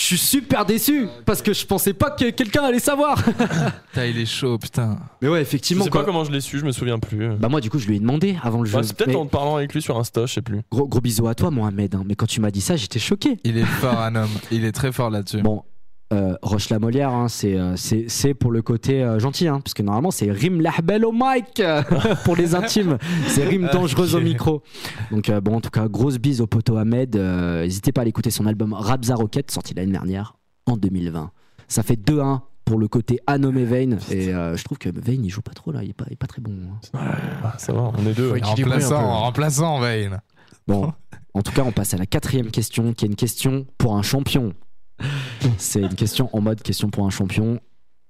Je 0.00 0.04
suis 0.04 0.18
super 0.18 0.64
déçu 0.64 1.08
parce 1.26 1.42
que 1.42 1.52
je 1.52 1.66
pensais 1.66 1.92
pas 1.92 2.12
que 2.12 2.30
quelqu'un 2.30 2.62
allait 2.62 2.78
savoir. 2.78 3.20
Putain, 3.90 4.04
il 4.06 4.16
est 4.16 4.26
chaud, 4.26 4.56
putain. 4.56 4.96
Mais 5.20 5.26
ouais, 5.28 5.38
Je 5.38 5.42
effectivement. 5.42 5.84
pas 5.86 5.90
quoi. 5.90 6.04
comment 6.04 6.22
je 6.22 6.30
l'ai 6.30 6.40
su, 6.40 6.60
je 6.60 6.64
me 6.64 6.70
souviens 6.70 7.00
plus. 7.00 7.30
Bah 7.36 7.48
moi 7.48 7.60
du 7.60 7.68
coup 7.68 7.80
je 7.80 7.88
lui 7.88 7.96
ai 7.96 7.98
demandé 7.98 8.36
avant 8.44 8.60
le 8.62 8.66
jeu. 8.68 8.76
Ouais, 8.76 8.84
c'est 8.84 8.96
peut-être 8.96 9.08
Mais 9.08 9.16
en 9.16 9.26
te 9.26 9.30
parlant 9.32 9.56
avec 9.56 9.74
lui 9.74 9.82
sur 9.82 9.98
Insta, 9.98 10.26
je 10.26 10.34
sais 10.34 10.42
plus. 10.42 10.60
gros, 10.70 10.86
gros 10.86 11.00
bisous 11.00 11.26
à 11.26 11.34
toi 11.34 11.50
Mohamed. 11.50 11.96
hein. 11.96 12.04
Mais 12.06 12.14
quand 12.14 12.26
tu 12.26 12.40
m'as 12.40 12.52
dit 12.52 12.60
ça 12.60 12.76
j'étais 12.76 13.00
choqué. 13.00 13.38
Il 13.42 13.58
est 13.58 13.64
fort, 13.64 13.98
un 14.00 14.14
homme. 14.14 14.30
Il 14.52 14.64
est 14.64 14.70
très 14.72 14.92
fort 14.92 15.10
là-dessus. 15.10 15.42
Bon, 15.42 15.64
euh, 16.12 16.36
Roche 16.42 16.70
la 16.70 16.78
Molière, 16.78 17.10
hein, 17.10 17.28
c'est, 17.28 17.54
euh, 17.56 17.76
c'est, 17.76 18.06
c'est 18.08 18.32
pour 18.34 18.50
le 18.50 18.62
côté 18.62 19.02
euh, 19.02 19.18
gentil, 19.18 19.46
hein, 19.48 19.60
parce 19.60 19.74
que 19.74 19.82
normalement 19.82 20.10
c'est 20.10 20.30
rime 20.30 20.60
lahbel 20.60 21.04
au 21.04 21.12
mic 21.12 21.60
euh, 21.60 21.82
pour 22.24 22.34
les 22.36 22.54
intimes, 22.54 22.96
c'est 23.26 23.44
rime 23.44 23.68
dangereuse 23.72 24.14
au 24.14 24.20
micro. 24.20 24.62
Donc 25.10 25.28
euh, 25.28 25.40
bon, 25.40 25.56
en 25.56 25.60
tout 25.60 25.70
cas, 25.70 25.86
grosse 25.88 26.18
bise 26.18 26.40
au 26.40 26.46
poteau 26.46 26.76
Ahmed. 26.76 27.16
euh, 27.16 27.62
N'hésitez 27.62 27.92
pas 27.92 28.00
à 28.00 28.04
l'écouter 28.04 28.30
son 28.30 28.46
album 28.46 28.72
Rabza 28.72 29.14
Rocket, 29.14 29.50
sorti 29.50 29.74
l'année 29.74 29.92
dernière, 29.92 30.36
en 30.66 30.76
2020. 30.76 31.30
Ça 31.68 31.82
fait 31.82 32.00
2-1 32.00 32.40
pour 32.64 32.78
le 32.78 32.88
côté 32.88 33.18
Anome 33.26 33.62
Vane, 33.64 33.98
et 34.10 34.32
euh, 34.34 34.56
je 34.56 34.64
trouve 34.64 34.76
que 34.78 34.88
Vane 34.90 35.24
il 35.24 35.30
joue 35.30 35.40
pas 35.42 35.52
trop 35.52 35.72
là, 35.72 35.82
il 35.82 35.90
est 35.90 35.94
pas, 35.94 36.04
il 36.08 36.12
est 36.14 36.16
pas 36.16 36.26
très 36.26 36.40
bon. 36.42 36.52
hein. 36.94 36.98
Ah, 37.42 37.54
ça 37.58 37.72
va, 37.72 37.90
on 37.98 38.06
est 38.06 38.12
deux. 38.14 38.30
Ouais. 38.32 38.38
équilibrer 38.38 38.76
un 38.76 38.78
peu. 38.88 38.94
remplaçant, 38.94 39.18
remplaçant, 39.20 39.78
Vane. 39.80 40.20
Bon, 40.66 40.92
en 41.34 41.40
tout 41.42 41.52
cas, 41.52 41.62
on 41.64 41.72
passe 41.72 41.94
à 41.94 41.96
la 41.96 42.04
quatrième 42.06 42.50
question, 42.50 42.92
qui 42.92 43.04
est 43.06 43.08
une 43.08 43.16
question 43.16 43.66
pour 43.78 43.96
un 43.96 44.02
champion. 44.02 44.52
C'est 45.58 45.80
une 45.80 45.94
question 45.94 46.30
en 46.34 46.40
mode 46.40 46.62
question 46.62 46.90
pour 46.90 47.06
un 47.06 47.10
champion. 47.10 47.60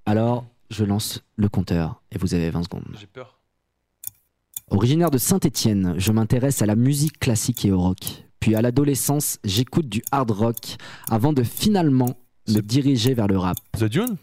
Alors, 0.05 0.45
je 0.69 0.85
lance 0.85 1.23
le 1.35 1.49
compteur 1.49 2.01
et 2.11 2.17
vous 2.17 2.33
avez 2.33 2.49
20 2.49 2.63
secondes. 2.63 2.85
J'ai 2.99 3.07
peur. 3.07 3.39
Originaire 4.71 5.09
de 5.09 5.17
Saint-Étienne, 5.17 5.95
je 5.97 6.11
m'intéresse 6.11 6.61
à 6.61 6.65
la 6.67 6.75
musique 6.75 7.19
classique 7.19 7.65
et 7.65 7.71
au 7.71 7.79
rock. 7.79 8.25
Puis 8.39 8.55
à 8.55 8.61
l'adolescence, 8.61 9.39
j'écoute 9.43 9.89
du 9.89 10.03
hard 10.11 10.31
rock 10.31 10.77
avant 11.09 11.33
de 11.33 11.43
finalement 11.43 12.17
me 12.47 12.61
diriger 12.61 13.13
vers 13.13 13.27
le 13.27 13.37
rap. 13.37 13.57
The 13.77 13.85
Dune? 13.85 14.17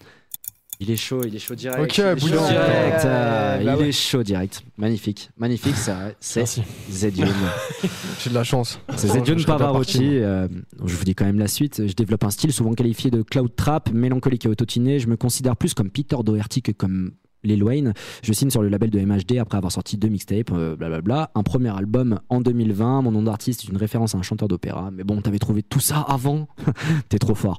Il 0.79 0.91
est 0.91 0.97
chaud, 0.97 1.23
il 1.27 1.35
est 1.35 1.39
chaud 1.39 1.55
direct. 1.55 1.81
Ok, 1.83 1.97
il 1.99 2.05
est 2.05 2.15
bouillon. 2.17 2.39
chaud 2.39 2.49
direct. 2.49 2.97
Ouais, 2.97 3.01
euh, 3.07 3.65
bah 3.65 3.73
il 3.77 3.81
ouais. 3.81 3.89
est 3.89 3.93
chaud 3.93 4.23
direct. 4.23 4.63
Magnifique, 4.77 5.31
magnifique, 5.39 5.75
ça, 5.77 6.11
c'est 6.21 6.41
Merci. 6.41 6.63
Zedium. 6.91 7.29
J'ai 8.23 8.29
de 8.31 8.35
la 8.35 8.45
chance. 8.45 8.79
C'est 8.97 9.09
Zedion 9.09 9.37
Pavarotti. 9.47 10.19
euh, 10.19 10.49
je 10.85 10.95
vous 10.95 11.05
dis 11.05 11.15
quand 11.15 11.25
même 11.25 11.39
la 11.39 11.49
suite. 11.49 11.87
Je 11.87 11.95
développe 11.95 12.25
un 12.25 12.31
style 12.31 12.53
souvent 12.53 12.75
qualifié 12.75 13.11
de 13.11 13.23
cloud 13.23 13.57
trap, 13.57 13.91
mélancolique 13.93 14.45
et 14.45 14.49
autotiné. 14.49 14.99
Je 14.99 15.09
me 15.09 15.17
considère 15.17 15.57
plus 15.57 15.73
comme 15.73 15.89
Peter 15.91 16.17
Doherty 16.23 16.61
que 16.61 16.73
comme 16.73 17.13
Lil 17.47 17.63
Wayne. 17.65 17.95
Je 18.23 18.33
signe 18.33 18.51
sur 18.51 18.63
le 18.63 18.69
label 18.69 18.91
de 18.91 18.99
MHD 19.01 19.39
après 19.39 19.57
avoir 19.59 19.73
sorti 19.73 19.97
deux 19.97 20.09
mixtapes, 20.09 20.51
euh, 20.53 20.77
blablabla. 20.77 21.31
Un 21.35 21.43
premier 21.43 21.75
album 21.77 22.21
en 22.29 22.41
2020. 22.41 23.03
Mon 23.03 23.13
nom 23.13 23.23
d'artiste 23.23 23.65
est 23.65 23.69
une 23.69 23.77
référence 23.77 24.15
à 24.15 24.19
un 24.19 24.23
chanteur 24.23 24.49
d'opéra. 24.49 24.91
Mais 24.93 25.05
bon, 25.05 25.21
t'avais 25.21 25.39
trouvé 25.39 25.63
tout 25.63 25.81
ça 25.81 26.01
avant? 26.01 26.49
T'es 27.09 27.19
trop 27.19 27.35
fort. 27.35 27.59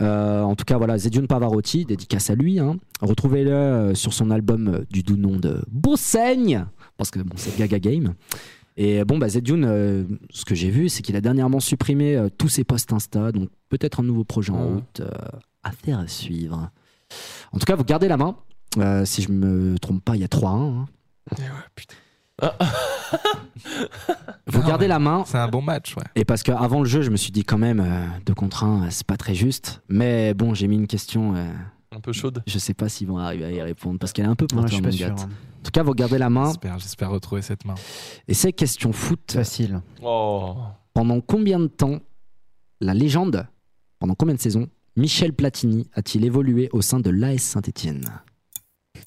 Euh, 0.00 0.42
en 0.42 0.54
tout 0.56 0.64
cas, 0.64 0.76
voilà, 0.78 0.98
Zedion 0.98 1.26
Pavarotti, 1.26 1.84
dédicace 1.84 2.30
à 2.30 2.34
lui. 2.34 2.58
hein. 2.58 2.76
Retrouvez-le 3.00 3.50
euh, 3.50 3.94
sur 3.94 4.12
son 4.12 4.30
album 4.30 4.68
euh, 4.68 4.84
du 4.90 5.02
doux 5.02 5.16
nom 5.16 5.36
de 5.38 5.62
Beauseigne, 5.70 6.66
parce 6.96 7.10
que 7.10 7.20
bon, 7.20 7.34
c'est 7.36 7.56
Gaga 7.58 7.78
Game. 7.78 8.14
Et 8.76 9.04
bon, 9.04 9.18
bah, 9.18 9.28
Zedjun, 9.28 9.62
euh, 9.64 10.04
ce 10.30 10.44
que 10.44 10.54
j'ai 10.54 10.70
vu, 10.70 10.88
c'est 10.88 11.02
qu'il 11.02 11.16
a 11.16 11.20
dernièrement 11.20 11.60
supprimé 11.60 12.16
euh, 12.16 12.28
tous 12.36 12.48
ses 12.48 12.64
posts 12.64 12.92
Insta, 12.92 13.32
donc 13.32 13.50
peut-être 13.68 14.00
un 14.00 14.04
nouveau 14.04 14.24
projet 14.24 14.52
en 14.52 14.66
route. 14.74 15.00
euh, 15.00 15.10
affaire 15.62 15.98
à 15.98 16.06
suivre. 16.08 16.70
En 17.52 17.58
tout 17.58 17.66
cas, 17.66 17.74
vous 17.76 17.84
gardez 17.84 18.08
la 18.08 18.16
main. 18.16 18.36
Euh, 18.78 19.04
si 19.04 19.22
je 19.22 19.30
me 19.32 19.78
trompe 19.78 20.04
pas, 20.04 20.14
il 20.16 20.20
y 20.20 20.24
a 20.24 20.28
3-1. 20.28 20.46
hein. 20.82 20.86
Vous 24.46 24.60
Non, 24.62 24.66
gardez 24.68 24.86
la 24.88 24.98
main. 24.98 25.24
C'est 25.26 25.38
un 25.38 25.48
bon 25.48 25.62
match, 25.62 25.96
ouais. 25.96 26.04
Et 26.14 26.24
parce 26.24 26.42
qu'avant 26.42 26.80
le 26.80 26.86
jeu, 26.88 27.02
je 27.02 27.10
me 27.10 27.16
suis 27.16 27.32
dit 27.32 27.44
quand 27.44 27.58
même, 27.58 27.80
euh, 27.80 28.06
2 28.26 28.34
contre 28.34 28.64
1, 28.64 28.90
c'est 28.90 29.06
pas 29.06 29.16
très 29.16 29.34
juste. 29.34 29.82
Mais 29.88 30.34
bon, 30.34 30.54
j'ai 30.54 30.66
mis 30.68 30.76
une 30.76 30.86
question. 30.86 31.34
euh, 31.36 31.52
Un 31.92 32.00
peu 32.00 32.12
chaude. 32.12 32.42
je 32.46 32.58
sais 32.58 32.74
pas 32.74 32.88
s'ils 32.88 33.08
vont 33.08 33.18
arriver 33.18 33.44
à 33.44 33.50
y 33.50 33.60
répondre 33.62 33.98
parce 33.98 34.12
qu'elle 34.12 34.24
est 34.26 34.28
un 34.28 34.36
peu 34.36 34.46
pour 34.46 34.60
Ouais, 34.62 34.68
sûr. 34.68 35.06
hein. 35.08 35.14
En 35.60 35.62
tout 35.62 35.70
cas, 35.72 35.82
vous 35.82 35.92
gardez 35.94 36.18
la 36.18 36.30
main. 36.30 36.46
J'espère, 36.46 36.78
j'espère 36.78 37.10
retrouver 37.10 37.42
cette 37.42 37.64
main. 37.66 37.74
Et 38.28 38.34
c'est 38.34 38.52
question 38.52 38.92
foot. 38.92 39.32
Facile. 39.32 39.82
Oh. 40.02 40.56
Pendant 40.94 41.20
combien 41.20 41.58
de 41.60 41.66
temps 41.66 41.98
la 42.80 42.94
légende, 42.94 43.46
pendant 43.98 44.14
combien 44.14 44.34
de 44.34 44.40
saisons, 44.40 44.68
Michel 44.96 45.34
Platini 45.34 45.88
a-t-il 45.92 46.24
évolué 46.24 46.68
au 46.72 46.80
sein 46.80 46.98
de 47.00 47.10
l'AS 47.10 47.42
Saint-Etienne 47.42 48.08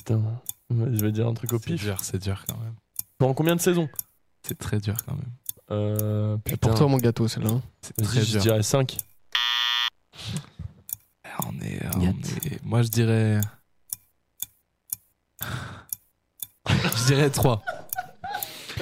Putain. 0.06 0.22
Je 0.70 1.02
vais 1.06 1.12
dire 1.12 1.28
un 1.28 1.34
truc 1.34 1.54
au 1.54 1.60
C'est 1.60 1.66
pif. 1.66 1.82
dur, 1.84 1.98
c'est 2.04 2.18
dur 2.22 2.44
quand 2.48 2.58
même. 2.58 2.74
Pendant 3.18 3.34
combien 3.34 3.56
de 3.56 3.62
saisons 3.62 3.88
C'est 4.46 4.58
très 4.58 4.80
dur 4.80 4.96
quand 5.06 5.14
même. 5.16 5.32
Euh. 5.72 6.38
C'est 6.46 6.54
Putain. 6.54 6.68
pour 6.70 6.78
toi, 6.78 6.88
mon 6.88 6.98
gâteau, 6.98 7.28
celle-là. 7.28 7.52
C'est 7.82 7.98
Vas-y, 8.00 8.08
très 8.08 8.22
je 8.26 8.32
dur. 8.32 8.42
dirais 8.42 8.64
5. 8.64 8.98
On 11.46 11.60
est, 11.62 11.80
on 11.96 12.02
est- 12.02 12.64
Moi, 12.64 12.82
je 12.84 12.90
dirais. 12.90 13.40
je 16.70 17.06
dirais 17.08 17.30
3. 17.30 17.64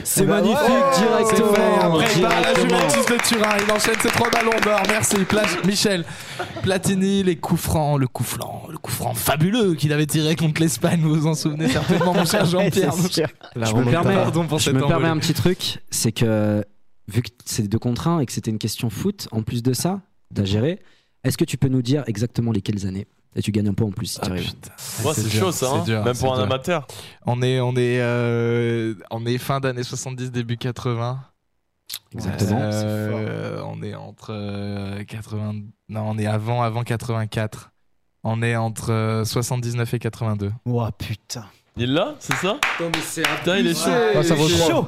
C'est 0.03 0.25
bah 0.25 0.41
magnifique, 0.41 0.57
ouais, 0.57 0.97
directement. 0.99 1.79
Après, 1.81 2.21
la. 2.21 2.53
Juventus 2.55 3.05
de 3.05 3.27
Turin. 3.27 3.57
Il 3.65 3.71
enchaîne 3.71 3.99
ses 4.01 4.09
trois 4.09 4.29
ballons 4.29 4.51
d'or. 4.63 4.81
Merci, 4.89 5.17
Pla- 5.25 5.43
Michel. 5.65 6.05
Platini, 6.63 7.23
les 7.23 7.35
coups 7.37 7.61
francs, 7.61 7.99
le 7.99 8.07
coup 8.07 8.23
franc, 8.23 8.67
le 8.69 8.77
coup 8.77 8.91
franc 8.91 9.13
fabuleux 9.13 9.73
qu'il 9.75 9.91
avait 9.93 10.05
tiré 10.05 10.35
contre 10.35 10.61
l'Espagne. 10.61 11.01
Vous 11.01 11.15
vous 11.15 11.27
en 11.27 11.33
souvenez 11.33 11.67
certainement, 11.67 12.13
mon 12.13 12.25
cher 12.25 12.45
Jean-Pierre. 12.45 12.93
Je 12.93 13.73
me 13.73 13.89
permets, 13.89 14.15
Pardon 14.15 14.47
pour 14.47 14.59
je 14.59 14.65
cet 14.65 14.73
me 14.73 14.79
permets 14.79 14.95
envolé. 14.95 15.09
un 15.09 15.17
petit 15.17 15.33
truc, 15.33 15.79
c'est 15.89 16.11
que 16.11 16.63
vu 17.07 17.21
que 17.21 17.29
c'est 17.45 17.67
deux 17.67 17.79
contre 17.79 18.07
un 18.07 18.19
et 18.19 18.25
que 18.25 18.31
c'était 18.31 18.51
une 18.51 18.59
question 18.59 18.89
foot, 18.89 19.27
en 19.31 19.41
plus 19.43 19.61
de 19.63 19.73
ça, 19.73 19.99
géré, 20.43 20.79
est-ce 21.23 21.37
que 21.37 21.43
tu 21.45 21.57
peux 21.57 21.67
nous 21.67 21.81
dire 21.81 22.03
exactement 22.07 22.51
lesquelles 22.51 22.87
années 22.87 23.07
Et 23.35 23.41
tu 23.41 23.51
gagnes 23.51 23.69
un 23.69 23.73
point 23.73 23.87
en 23.87 23.91
plus 23.91 24.07
si 24.07 24.19
tu 24.19 24.27
Ah, 24.27 24.31
arrives. 24.31 24.53
putain. 24.53 24.71
Ouais, 25.07 25.13
c'est 25.13 25.29
dur, 25.29 25.39
chaud 25.39 25.51
ça. 25.51 25.67
c'est 25.67 25.77
hein. 25.79 25.83
dur, 25.85 26.03
Même 26.03 26.13
c'est 26.13 26.21
pour 26.25 26.33
un 26.33 26.37
dur. 26.37 26.45
amateur. 26.45 26.87
On 27.25 27.41
est, 27.41 27.59
on 27.61 27.71
est, 27.77 28.01
euh, 28.01 28.93
on 29.09 29.25
est 29.25 29.37
fin 29.37 29.59
d'année 29.59 29.83
70, 29.83 30.31
début 30.31 30.57
80. 30.57 31.19
Exactement. 32.13 32.59
Euh, 32.61 33.61
on 33.65 33.81
est 33.83 33.95
entre 33.95 34.31
euh, 34.33 35.03
80. 35.05 35.53
Non, 35.89 36.01
on 36.09 36.17
est 36.17 36.25
avant, 36.25 36.61
avant 36.61 36.83
84. 36.83 37.71
On 38.23 38.41
est 38.43 38.55
entre 38.55 38.91
euh, 38.91 39.23
79 39.25 39.93
et 39.93 39.99
82. 39.99 40.51
Ouah, 40.65 40.91
putain. 40.91 41.45
Il 41.77 41.93
l'a, 41.93 42.15
c'est 42.19 42.35
ça? 42.35 42.57
Putain, 42.77 43.57
il 43.57 43.67
est 43.67 43.73
chaud. 43.73 43.91
Ah, 44.15 44.23
ça 44.23 44.35
vaut 44.35 44.47
trop. 44.49 44.87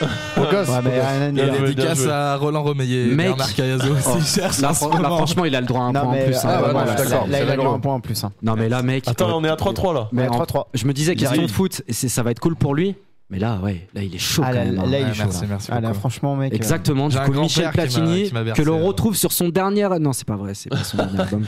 Beau 0.00 0.44
gosse. 0.50 0.68
Ouais, 0.68 0.74
mais 0.84 1.32
dire. 1.32 1.54
joué, 1.54 1.68
Dédicace 1.68 2.06
à 2.06 2.36
Roland 2.36 2.62
Romeillet 2.62 3.08
et 3.08 3.14
Mec. 3.14 3.28
Bernard 3.28 3.54
Cayazo 3.54 3.84
Oh, 4.06 4.10
aussi. 4.18 4.40
cherche 4.40 4.58
Là, 4.60 4.70
en 4.70 4.74
ce 4.74 4.78
fran- 4.78 4.88
là, 4.90 5.02
moment. 5.02 5.16
franchement, 5.18 5.44
il 5.44 5.54
a 5.54 5.60
le 5.60 5.66
droit 5.66 5.80
à 5.82 5.84
un 5.84 5.92
Non, 5.92 6.00
point 6.00 6.08
en 6.10 6.12
mais 6.12 6.24
plus. 6.26 6.36
ah, 6.36 6.48
hein. 6.48 6.48
ouais, 6.56 6.62
Vraiment, 6.62 6.78
non, 6.80 6.84
là, 6.84 6.84
je 6.84 6.90
suis 6.90 7.04
là- 7.04 7.10
d'accord. 7.10 7.28
Là, 7.28 7.38
il 7.42 7.48
a 7.48 7.50
le 7.50 7.56
droit 7.56 7.72
à 7.72 7.74
un 7.74 7.80
point 7.80 7.94
en 7.94 8.00
plus. 8.00 8.24
hein. 8.24 8.32
Non, 8.42 8.54
mais 8.56 8.68
là, 8.68 8.82
mec. 8.82 9.06
Attends, 9.08 9.28
euh, 9.28 9.32
on 9.34 9.44
est 9.44 9.48
à 9.48 9.56
3-3 9.56 9.92
là. 9.94 10.08
mais 10.12 10.22
Ouais, 10.22 10.28
en- 10.28 10.32
3-3. 10.32 10.68
je 10.74 10.86
me 10.86 10.92
disais 10.92 11.14
question 11.16 11.42
de 11.42 11.50
foot, 11.50 11.82
et 11.88 11.92
c'est- 11.92 12.08
ça 12.08 12.22
va 12.22 12.30
être 12.30 12.40
cool 12.40 12.56
pour 12.56 12.74
lui. 12.74 12.94
Mais 13.32 13.38
là, 13.38 13.60
ouais, 13.62 13.86
là, 13.94 14.02
il 14.02 14.12
est 14.12 14.18
chaud 14.18 14.42
Ah, 14.44 14.48
quand 14.50 14.58
là, 14.58 14.64
même. 14.64 14.78
hein. 14.80 14.86
là, 14.90 14.98
il 14.98 15.04
Ouais, 15.04 15.10
est 15.10 15.14
chaud. 15.14 15.22
merci, 15.22 15.40
là. 15.42 15.46
merci 15.50 15.68
Ah, 15.70 15.80
là, 15.80 15.88
beaucoup. 15.88 16.00
franchement, 16.00 16.34
mec. 16.34 16.52
euh, 16.52 16.56
Exactement, 16.56 17.06
du 17.06 17.12
J'ai 17.14 17.20
un 17.20 17.24
coup, 17.26 17.30
grand-père 17.30 17.44
Michel 17.44 17.62
qui 17.70 17.76
m'a- 17.76 17.82
Platini, 18.06 18.24
qui 18.28 18.34
m'a 18.34 18.40
que 18.42 18.62
l'on 18.62 18.72
bercé, 18.72 18.86
retrouve 18.88 19.14
sur 19.16 19.30
son 19.30 19.50
dernier. 19.50 19.86
Non, 20.00 20.12
c'est 20.12 20.26
pas 20.26 20.34
vrai, 20.34 20.54
c'est 20.54 20.68
pas 20.68 20.82
son 20.82 20.96
dernier 20.96 21.20
album. 21.20 21.44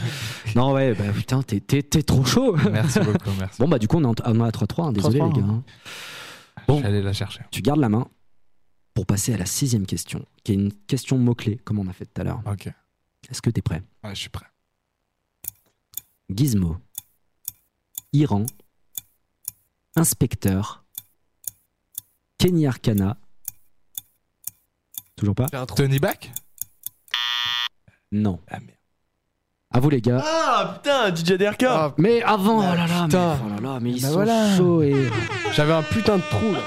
Non, 0.55 0.71
ouais, 0.71 0.93
bah 0.93 1.03
putain, 1.13 1.41
t'es- 1.41 1.59
t'es 1.59 1.81
t'es 1.81 2.03
trop 2.03 2.23
chaud. 2.23 2.55
Merci 2.71 2.99
beaucoup, 2.99 3.31
merci. 3.37 3.57
Bon, 3.61 3.67
bah, 3.67 3.79
du 3.79 3.89
coup, 3.89 3.97
on 3.97 4.03
est 4.03 4.07
en- 4.07 4.31
on 4.31 4.45
est 4.45 4.47
à 4.47 4.51
3-3, 4.51 4.85
hein, 4.85 4.91
désolé 4.93 5.17
3-3, 5.19 5.35
les 5.35 5.41
gars. 5.41 5.47
hein. 5.55 5.61
bon. 6.69 6.77
Je 6.77 6.81
vais 6.83 6.87
aller 6.87 7.01
la 7.01 7.11
chercher. 7.11 7.41
Tu 7.51 7.61
gardes 7.61 7.81
la 7.81 7.89
main 7.89 8.07
pour 8.93 9.05
passer 9.05 9.33
à 9.33 9.37
la 9.37 9.45
sixième 9.45 9.85
question, 9.85 10.25
qui 10.43 10.51
est 10.51 10.55
une 10.55 10.73
question 10.73 11.17
mot-clé, 11.17 11.57
comme 11.63 11.79
on 11.79 11.87
a 11.87 11.93
fait 11.93 12.05
tout 12.05 12.21
à 12.21 12.23
l'heure. 12.23 12.41
Ok. 12.45 12.67
Est-ce 13.29 13.41
que 13.41 13.49
t'es 13.49 13.61
prêt? 13.61 13.81
Ouais, 14.03 14.13
je 14.13 14.19
suis 14.21 14.29
prêt. 14.29 14.45
Gizmo, 16.29 16.77
Iran, 18.13 18.45
Inspecteur, 19.95 20.83
Kenny 22.37 22.65
Arcana. 22.67 23.17
Toujours 25.15 25.35
pas? 25.35 25.47
Tony 25.75 25.99
Back 25.99 26.31
Non. 28.11 28.39
Ah, 28.49 28.59
merde. 28.59 28.71
À 29.75 29.79
vous 29.79 29.89
les 29.89 30.01
gars. 30.01 30.21
Ah 30.23 30.79
putain, 30.83 31.15
DJ 31.15 31.33
DRK 31.37 31.63
Ah, 31.63 31.93
Mais 31.97 32.21
avant, 32.21 32.59
oh 32.59 32.61
là 32.75 32.85
là, 32.87 33.01
mais, 33.01 33.05
putain. 33.07 33.39
oh 33.43 33.49
là 33.49 33.59
là, 33.59 33.79
mais 33.79 33.91
ils 33.91 34.01
Bah 34.01 34.07
sont 34.09 34.13
voilà. 34.13 34.57
chauds 34.57 34.81
et... 34.83 35.09
J'avais 35.53 35.73
un 35.73 35.81
putain 35.83 36.17
de 36.17 36.21
trou 36.23 36.51
là. 36.51 36.59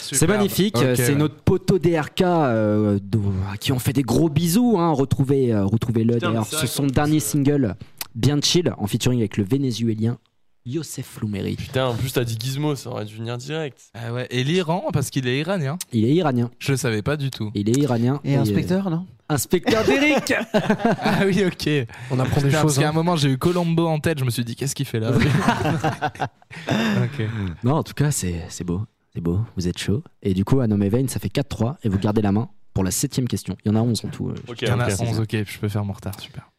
C'est 0.00 0.26
magnifique, 0.26 0.76
c'est 0.94 1.08
ouais. 1.10 1.14
notre 1.14 1.36
poteau 1.36 1.78
DRK 1.78 2.22
euh, 2.22 2.98
de- 3.02 3.18
à 3.52 3.56
qui 3.56 3.72
on 3.72 3.78
fait 3.78 3.92
des 3.92 4.02
gros 4.02 4.28
bisous. 4.28 4.76
Hein. 4.78 4.90
Retrouvez, 4.92 5.52
euh, 5.52 5.64
retrouvez-le 5.64 6.16
d'ailleurs 6.18 6.46
c'est 6.46 6.66
son 6.66 6.86
dernier 6.86 7.20
single, 7.20 7.76
Bien 8.14 8.40
Chill, 8.42 8.72
en 8.78 8.86
featuring 8.86 9.18
avec 9.20 9.36
le 9.36 9.44
vénézuélien 9.44 10.18
Youssef 10.66 11.20
Loumeri. 11.22 11.56
Putain, 11.56 11.86
en 11.86 11.94
plus, 11.94 12.12
t'as 12.12 12.24
dit 12.24 12.36
Gizmo, 12.38 12.76
ça 12.76 12.90
aurait 12.90 13.06
dû 13.06 13.16
venir 13.16 13.38
direct. 13.38 13.80
Ah 13.94 14.12
ouais. 14.12 14.26
Et 14.30 14.44
l'Iran, 14.44 14.84
parce 14.92 15.08
qu'il 15.08 15.26
est 15.26 15.38
iranien. 15.38 15.78
Il 15.92 16.04
est 16.04 16.12
iranien. 16.14 16.50
Je 16.58 16.72
le 16.72 16.76
savais 16.76 17.00
pas 17.00 17.16
du 17.16 17.30
tout. 17.30 17.50
Il 17.54 17.70
est 17.70 17.76
iranien. 17.80 18.20
Et 18.22 18.36
inspecteur, 18.36 18.90
non? 18.90 19.06
Inspecteur 19.30 19.84
d'Eric 19.84 20.34
Ah 20.54 21.20
oui, 21.24 21.42
ok. 21.46 21.70
On 22.10 22.18
apprend 22.18 22.40
des 22.40 22.48
Putain, 22.48 22.62
parce 22.62 22.62
choses. 22.62 22.78
qu'à 22.78 22.86
un 22.88 22.90
hein. 22.90 22.92
moment, 22.92 23.16
j'ai 23.16 23.30
eu 23.30 23.38
Colombo 23.38 23.86
en 23.86 23.98
tête. 23.98 24.18
Je 24.18 24.24
me 24.24 24.30
suis 24.30 24.44
dit, 24.44 24.56
qu'est-ce 24.56 24.74
qu'il 24.74 24.86
fait 24.86 25.00
là? 25.00 25.12
Ok. 26.70 27.26
Non, 27.64 27.74
en 27.76 27.82
tout 27.82 27.94
cas, 27.94 28.10
c'est 28.10 28.44
c'est 28.48 28.64
beau. 28.64 28.82
C'est 29.18 29.22
beau. 29.22 29.40
Vous 29.56 29.66
êtes 29.66 29.78
chaud. 29.78 30.04
Et 30.22 30.32
du 30.32 30.44
coup, 30.44 30.60
à 30.60 30.68
Nome 30.68 30.86
Vein, 30.86 31.08
ça 31.08 31.18
fait 31.18 31.26
4-3 31.28 31.78
et 31.82 31.88
vous 31.88 31.98
gardez 31.98 32.22
la 32.22 32.30
main 32.30 32.50
pour 32.72 32.84
la 32.84 32.92
septième 32.92 33.26
question. 33.26 33.56
Il 33.64 33.68
y 33.68 33.70
en 33.72 33.74
a 33.74 33.80
11 33.82 34.04
en 34.04 34.08
tout. 34.10 34.28
euh, 34.28 34.34
Ok, 34.46 34.62
Il 34.62 34.68
y 34.68 34.70
en 34.70 34.78
a 34.78 34.86
ok. 34.86 35.00
11, 35.00 35.18
ok. 35.18 35.36
Je 35.44 35.58
peux 35.58 35.68
faire 35.68 35.84
mon 35.84 35.92
retard. 35.92 36.20
Super. 36.20 36.52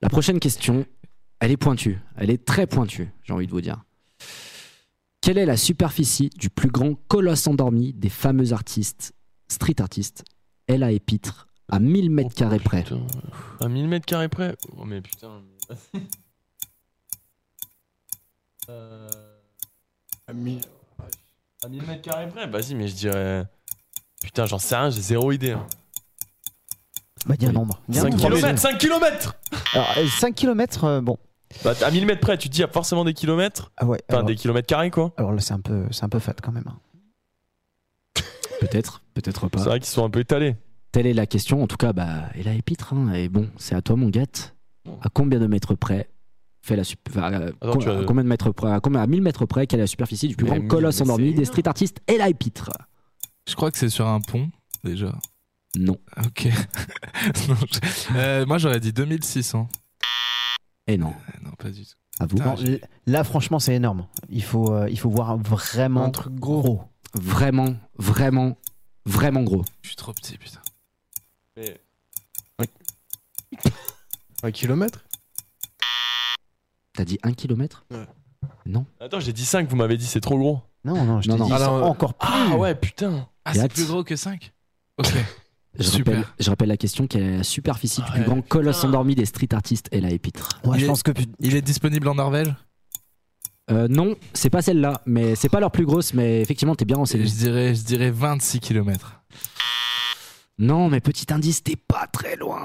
La 0.00 0.08
prochaine 0.08 0.40
question, 0.40 0.86
elle 1.38 1.50
est 1.50 1.58
pointue. 1.58 1.98
Elle 2.16 2.30
est 2.30 2.42
très 2.46 2.66
pointue, 2.66 3.10
j'ai 3.24 3.34
envie 3.34 3.46
de 3.46 3.50
vous 3.50 3.60
dire. 3.60 3.84
Quelle 5.20 5.36
est 5.36 5.44
la 5.44 5.58
superficie 5.58 6.30
du 6.30 6.48
plus 6.48 6.70
grand 6.70 6.94
colosse 7.08 7.46
endormi 7.46 7.92
des 7.92 8.08
fameux 8.08 8.54
artistes, 8.54 9.12
street 9.48 9.82
artistes, 9.82 10.24
Ella 10.66 10.92
et 10.92 10.98
Pitre, 11.00 11.46
à 11.68 11.78
1000 11.78 12.08
mètres 12.10 12.34
carrés 12.34 12.58
près? 12.58 12.84
Putain, 12.84 13.06
À 13.60 13.68
1000 13.68 13.86
mètres 13.86 14.06
carrés 14.06 14.30
près? 14.30 14.56
Oh, 14.78 14.86
mais 14.86 15.02
putain. 15.02 15.42
Euh, 18.68 19.08
À 20.26 20.32
mi- 20.32 20.60
À 21.64 21.68
1000 21.68 21.82
mètres 21.86 22.02
carrés 22.02 22.28
près? 22.28 22.46
Vas-y, 22.46 22.74
mais 22.74 22.88
je 22.88 22.94
dirais. 22.94 23.44
Putain, 24.22 24.46
j'en 24.46 24.58
sais 24.58 24.76
rien, 24.76 24.90
j'ai 24.90 25.00
zéro 25.00 25.30
idée. 25.32 25.52
hein. 25.52 25.66
Bah, 27.26 27.36
dis 27.36 27.46
un 27.46 27.52
nombre. 27.52 27.80
Dis 27.88 27.98
un 27.98 28.02
5 28.02 28.10
nombre. 28.12 28.30
km 28.38 28.58
5 28.58 28.78
km 28.78 29.36
Alors, 29.74 29.94
5 30.20 30.34
km, 30.34 31.00
bon. 31.00 31.18
Bah, 31.64 31.74
à 31.84 31.90
1000 31.90 32.06
mètres 32.06 32.20
près, 32.20 32.38
tu 32.38 32.48
te 32.48 32.52
dis, 32.54 32.58
il 32.60 32.62
y 32.62 32.64
a 32.64 32.68
forcément 32.68 33.04
des 33.04 33.12
kilomètres. 33.12 33.72
Ah 33.76 33.84
ouais. 33.84 34.00
Enfin, 34.08 34.18
alors, 34.18 34.26
des 34.28 34.36
kilomètres 34.36 34.66
carrés, 34.68 34.90
quoi. 34.90 35.12
alors 35.16 35.32
là, 35.32 35.40
c'est 35.40 35.52
un 35.52 35.60
peu, 35.60 35.84
c'est 35.90 36.04
un 36.04 36.08
peu 36.08 36.18
fat 36.18 36.34
quand 36.42 36.52
même. 36.52 36.64
hein. 36.66 36.78
Peut-être, 38.60 39.02
peut-être 39.14 39.40
C'est 39.42 39.50
pas. 39.50 39.62
vrai 39.64 39.80
qu'ils 39.80 39.88
sont 39.88 40.04
un 40.04 40.10
peu 40.10 40.20
étalés. 40.20 40.54
Telle 40.92 41.06
est 41.06 41.14
la 41.14 41.26
question. 41.26 41.62
En 41.62 41.66
tout 41.66 41.76
cas, 41.78 41.92
bah, 41.92 42.24
et 42.34 42.62
Pitre. 42.62 42.92
hein. 42.94 43.12
Et 43.14 43.28
bon, 43.28 43.48
c'est 43.56 43.74
à 43.74 43.80
toi, 43.82 43.96
mon 43.96 44.08
gars. 44.10 44.24
À 45.02 45.08
combien 45.12 45.38
de 45.38 45.46
mètres 45.46 45.74
près 45.74 46.09
fait 46.70 46.76
la 46.76 46.82
enfin, 47.08 47.32
euh, 47.32 47.52
Attends, 47.60 47.72
com- 47.72 47.80
tu 47.82 47.88
as- 47.90 47.98
à 47.98 48.04
combien 48.04 48.22
de 48.22 48.28
mètres 48.28 48.50
près 48.52 48.70
à, 48.72 48.80
combien, 48.80 49.00
à 49.02 49.06
1000 49.06 49.22
mètres 49.22 49.44
près, 49.46 49.66
quelle 49.66 49.80
est 49.80 49.82
la 49.82 49.86
superficie 49.86 50.28
du 50.28 50.36
plus 50.36 50.44
Mais 50.44 50.50
grand 50.50 50.60
1000, 50.60 50.68
colosse 50.68 51.00
endormi 51.00 51.34
des 51.34 51.44
street 51.44 51.66
artistes 51.68 51.98
et 52.08 52.18
Pitre 52.34 52.70
Je 53.48 53.54
crois 53.54 53.70
que 53.70 53.78
c'est 53.78 53.88
sur 53.90 54.06
un 54.06 54.20
pont, 54.20 54.50
déjà. 54.84 55.16
Non. 55.76 55.98
Ok. 56.24 56.48
Non, 57.48 57.54
je- 57.70 58.16
euh, 58.16 58.46
moi, 58.46 58.58
j'aurais 58.58 58.80
dit 58.80 58.92
2600. 58.92 59.68
Et 60.86 60.96
non. 60.96 61.10
Euh, 61.10 61.38
Non, 61.44 61.50
pas 61.58 61.70
du 61.70 61.84
tout. 61.84 61.92
À 62.18 62.26
vous. 62.26 62.36
Non, 62.38 62.54
là, 63.06 63.24
franchement, 63.24 63.58
c'est 63.58 63.74
énorme. 63.74 64.06
Il 64.28 64.42
faut, 64.42 64.74
euh, 64.74 64.88
il 64.90 64.98
faut 64.98 65.08
voir 65.10 65.36
vraiment 65.38 66.04
Un 66.04 66.10
truc 66.10 66.34
gros. 66.34 66.82
Vraiment, 67.14 67.76
vraiment, 67.98 68.56
vraiment 69.06 69.42
gros. 69.42 69.64
Je 69.82 69.88
suis 69.88 69.96
trop 69.96 70.12
petit, 70.12 70.36
putain. 70.38 70.60
Mais- 71.56 71.80
Un 74.42 74.50
kilomètre? 74.50 75.04
T'as 77.00 77.06
dit 77.06 77.18
1 77.22 77.32
km 77.32 77.86
Attends, 79.00 79.20
j'ai 79.20 79.32
dit 79.32 79.46
5, 79.46 79.66
vous 79.70 79.76
m'avez 79.76 79.96
dit, 79.96 80.04
c'est 80.04 80.20
trop 80.20 80.36
gros. 80.36 80.60
Non, 80.84 81.02
non, 81.06 81.22
je 81.22 81.30
Non, 81.30 81.36
t'ai 81.36 81.40
non. 81.40 81.46
dit 81.46 81.52
Alors, 81.54 81.78
c'est 81.78 81.88
encore 81.88 82.12
plus. 82.12 82.28
Ah 82.30 82.56
ouais, 82.58 82.74
putain. 82.74 83.26
Ah, 83.46 83.54
c'est 83.54 83.72
plus 83.72 83.86
gros 83.86 84.04
que 84.04 84.16
5 84.16 84.52
Ok. 84.98 85.08
Je 85.78 85.82
Super. 85.82 86.14
rappelle, 86.16 86.30
je 86.38 86.50
rappelle 86.50 86.68
la 86.68 86.76
question 86.76 87.06
quelle 87.06 87.22
est 87.22 87.36
la 87.38 87.42
superficie 87.42 88.02
du 88.02 88.06
Ah 88.08 88.12
plus 88.12 88.20
ouais, 88.20 88.26
grand 88.26 88.42
colosse 88.42 88.76
putain. 88.76 88.88
endormi 88.88 89.14
des 89.14 89.24
street 89.24 89.48
artistes 89.52 89.88
et 89.92 90.00
Ouais, 90.02 90.10
Il 90.12 90.80
je 90.80 90.84
est- 90.84 90.88
pense 90.88 91.02
que 91.02 91.12
Il 91.38 91.56
est 91.56 91.62
disponible 91.62 92.06
en 92.08 92.16
Norvège 92.16 92.54
Euh, 93.70 93.88
non, 93.88 94.14
c'est 94.34 94.50
pas 94.50 94.60
celle-là, 94.60 95.00
mais 95.06 95.36
c'est 95.36 95.48
pas 95.48 95.60
leur 95.60 95.70
plus 95.70 95.86
grosse, 95.86 96.12
mais 96.12 96.42
effectivement, 96.42 96.74
t'es 96.74 96.84
bien 96.84 96.96
je 96.96 97.00
renseigné. 97.00 97.24
dirais, 97.24 97.74
je 97.74 97.82
dirais 97.82 98.10
26 98.10 98.60
km. 98.60 99.22
Non, 100.58 100.90
mais 100.90 101.00
petit 101.00 101.32
indice, 101.32 101.62
t'es 101.64 101.76
pas 101.76 102.06
très 102.08 102.36
loin. 102.36 102.60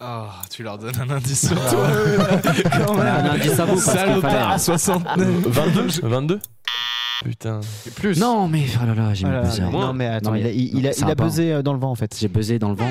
Oh, 0.00 0.26
tu 0.50 0.62
leur 0.62 0.78
donnes 0.78 0.94
un 1.00 1.10
indice 1.10 1.48
sur 1.48 1.56
toi. 1.70 1.88
Quand 2.86 2.94
Ouais, 2.96 3.00
un 3.08 3.30
indice 3.30 3.58
à 3.58 3.64
vous, 3.64 3.74
parce 3.74 3.84
qu'il 3.90 3.98
Salopard, 3.98 4.30
fallait- 4.30 4.58
69. 4.58 5.28
22 5.48 5.86
22 6.08 6.40
Putain. 7.24 7.60
Et 7.86 7.90
plus. 7.90 8.20
Non, 8.20 8.46
mais 8.46 8.64
oh 8.80 8.86
là 8.86 8.94
là, 8.94 9.12
j'ai 9.14 9.24
mis 9.24 9.30
Ah 9.32 9.34
là 9.34 9.42
buzzer. 9.42 9.62
là, 9.62 9.70
non, 9.70 9.92
mais 9.92 10.06
attends, 10.06 10.30
Non, 10.30 10.36
il 10.36 10.46
a, 10.46 10.50
il, 10.50 10.78
il 10.78 10.86
a, 10.86 10.92
ça 10.92 11.00
il 11.00 11.04
va 11.06 11.12
a 11.12 11.16
pas. 11.16 11.24
buzzé 11.24 11.52
euh, 11.52 11.62
dans 11.62 11.72
le 11.72 11.80
vent 11.80 11.90
en 11.90 11.94
fait. 11.96 12.16
J'ai 12.18 12.28
buzzé 12.28 12.60
dans 12.60 12.68
le 12.68 12.76
vent. 12.76 12.90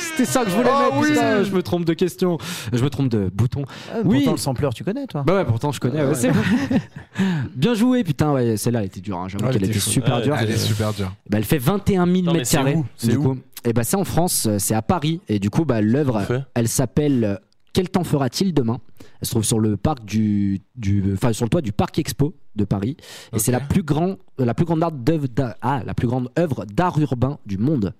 C'était 0.00 0.24
ça 0.24 0.42
que 0.44 0.50
je 0.50 0.56
voulais 0.56 0.70
Oh 0.72 0.84
mettre, 0.84 0.96
oui 1.00 1.08
putain, 1.10 1.42
je 1.44 1.50
me 1.50 1.62
trompe 1.62 1.84
de 1.84 1.92
question. 1.92 2.38
Je 2.72 2.82
me 2.82 2.88
trompe 2.88 3.08
de 3.10 3.30
bouton. 3.32 3.64
Ah, 3.92 3.98
Oui. 4.04 4.18
Pourtant, 4.18 4.30
le 4.32 4.36
sampleur, 4.38 4.72
tu 4.74 4.84
connais 4.84 5.06
toi 5.06 5.22
Bah 5.26 5.34
ouais, 5.34 5.44
pourtant 5.44 5.70
je 5.70 5.80
connais, 5.80 6.02
ouais, 6.02 6.14
c'est 6.14 6.30
vrai. 6.30 6.80
Bien 7.54 7.74
joué, 7.74 8.04
putain, 8.04 8.32
ouais, 8.32 8.56
celle-là 8.56 8.80
elle 8.80 8.86
était 8.86 9.00
dure, 9.00 9.18
hein, 9.18 9.26
j'avoue 9.28 9.44
Ouais, 9.44 9.50
elle 9.54 9.60
qu'elle 9.60 9.68
était 9.70 9.78
super 9.80 10.16
Ouais, 10.16 10.22
dure. 10.22 10.36
Elle 10.38 10.50
est 10.50 10.56
super 10.56 10.92
dure. 10.94 11.12
Bah, 11.28 11.36
elle 11.38 11.44
fait 11.44 11.58
21 11.58 12.06
000 12.06 12.18
Non, 12.22 12.32
mais 12.32 12.38
mètres 12.38 12.50
c'est 12.50 12.56
carrés. 12.56 12.74
où? 12.74 12.86
C'est 12.96 13.08
du 13.08 13.16
où? 13.16 13.22
coup. 13.34 13.38
Et 13.64 13.72
bah 13.72 13.84
c'est 13.84 13.96
en 13.96 14.04
France, 14.04 14.46
euh, 14.46 14.58
c'est 14.58 14.74
à 14.74 14.82
Paris. 14.82 15.20
Et 15.28 15.38
du 15.38 15.50
coup, 15.50 15.64
bah, 15.64 15.80
l'œuvre, 15.80 16.18
elle 16.54 16.68
s'appelle 16.68 17.24
euh, 17.24 17.36
Quel 17.72 17.88
temps 17.88 18.04
fera-t-il 18.04 18.52
demain? 18.52 18.80
Elle 19.20 19.26
se 19.26 19.30
trouve 19.32 19.44
sur 19.44 19.60
le 19.60 19.76
parc 19.76 20.04
du, 20.04 20.60
du, 20.74 21.12
enfin 21.14 21.32
sur 21.32 21.44
le 21.46 21.50
toit 21.50 21.60
du 21.62 21.72
parc 21.72 21.98
Expo 21.98 22.34
de 22.56 22.64
Paris. 22.64 22.96
Et 23.32 23.38
c'est 23.38 23.52
la 23.52 23.60
plus 23.60 23.82
grande, 23.82 24.18
la 24.38 24.52
plus 24.54 24.64
grande 24.64 24.80
d'œuvre 25.04 25.26
ah, 25.62 25.82
la 25.84 25.94
plus 25.94 26.06
grande 26.08 26.30
œuvre 26.38 26.64
d'art 26.66 26.98
urbain 26.98 27.38
du 27.46 27.56
monde. 27.58 27.94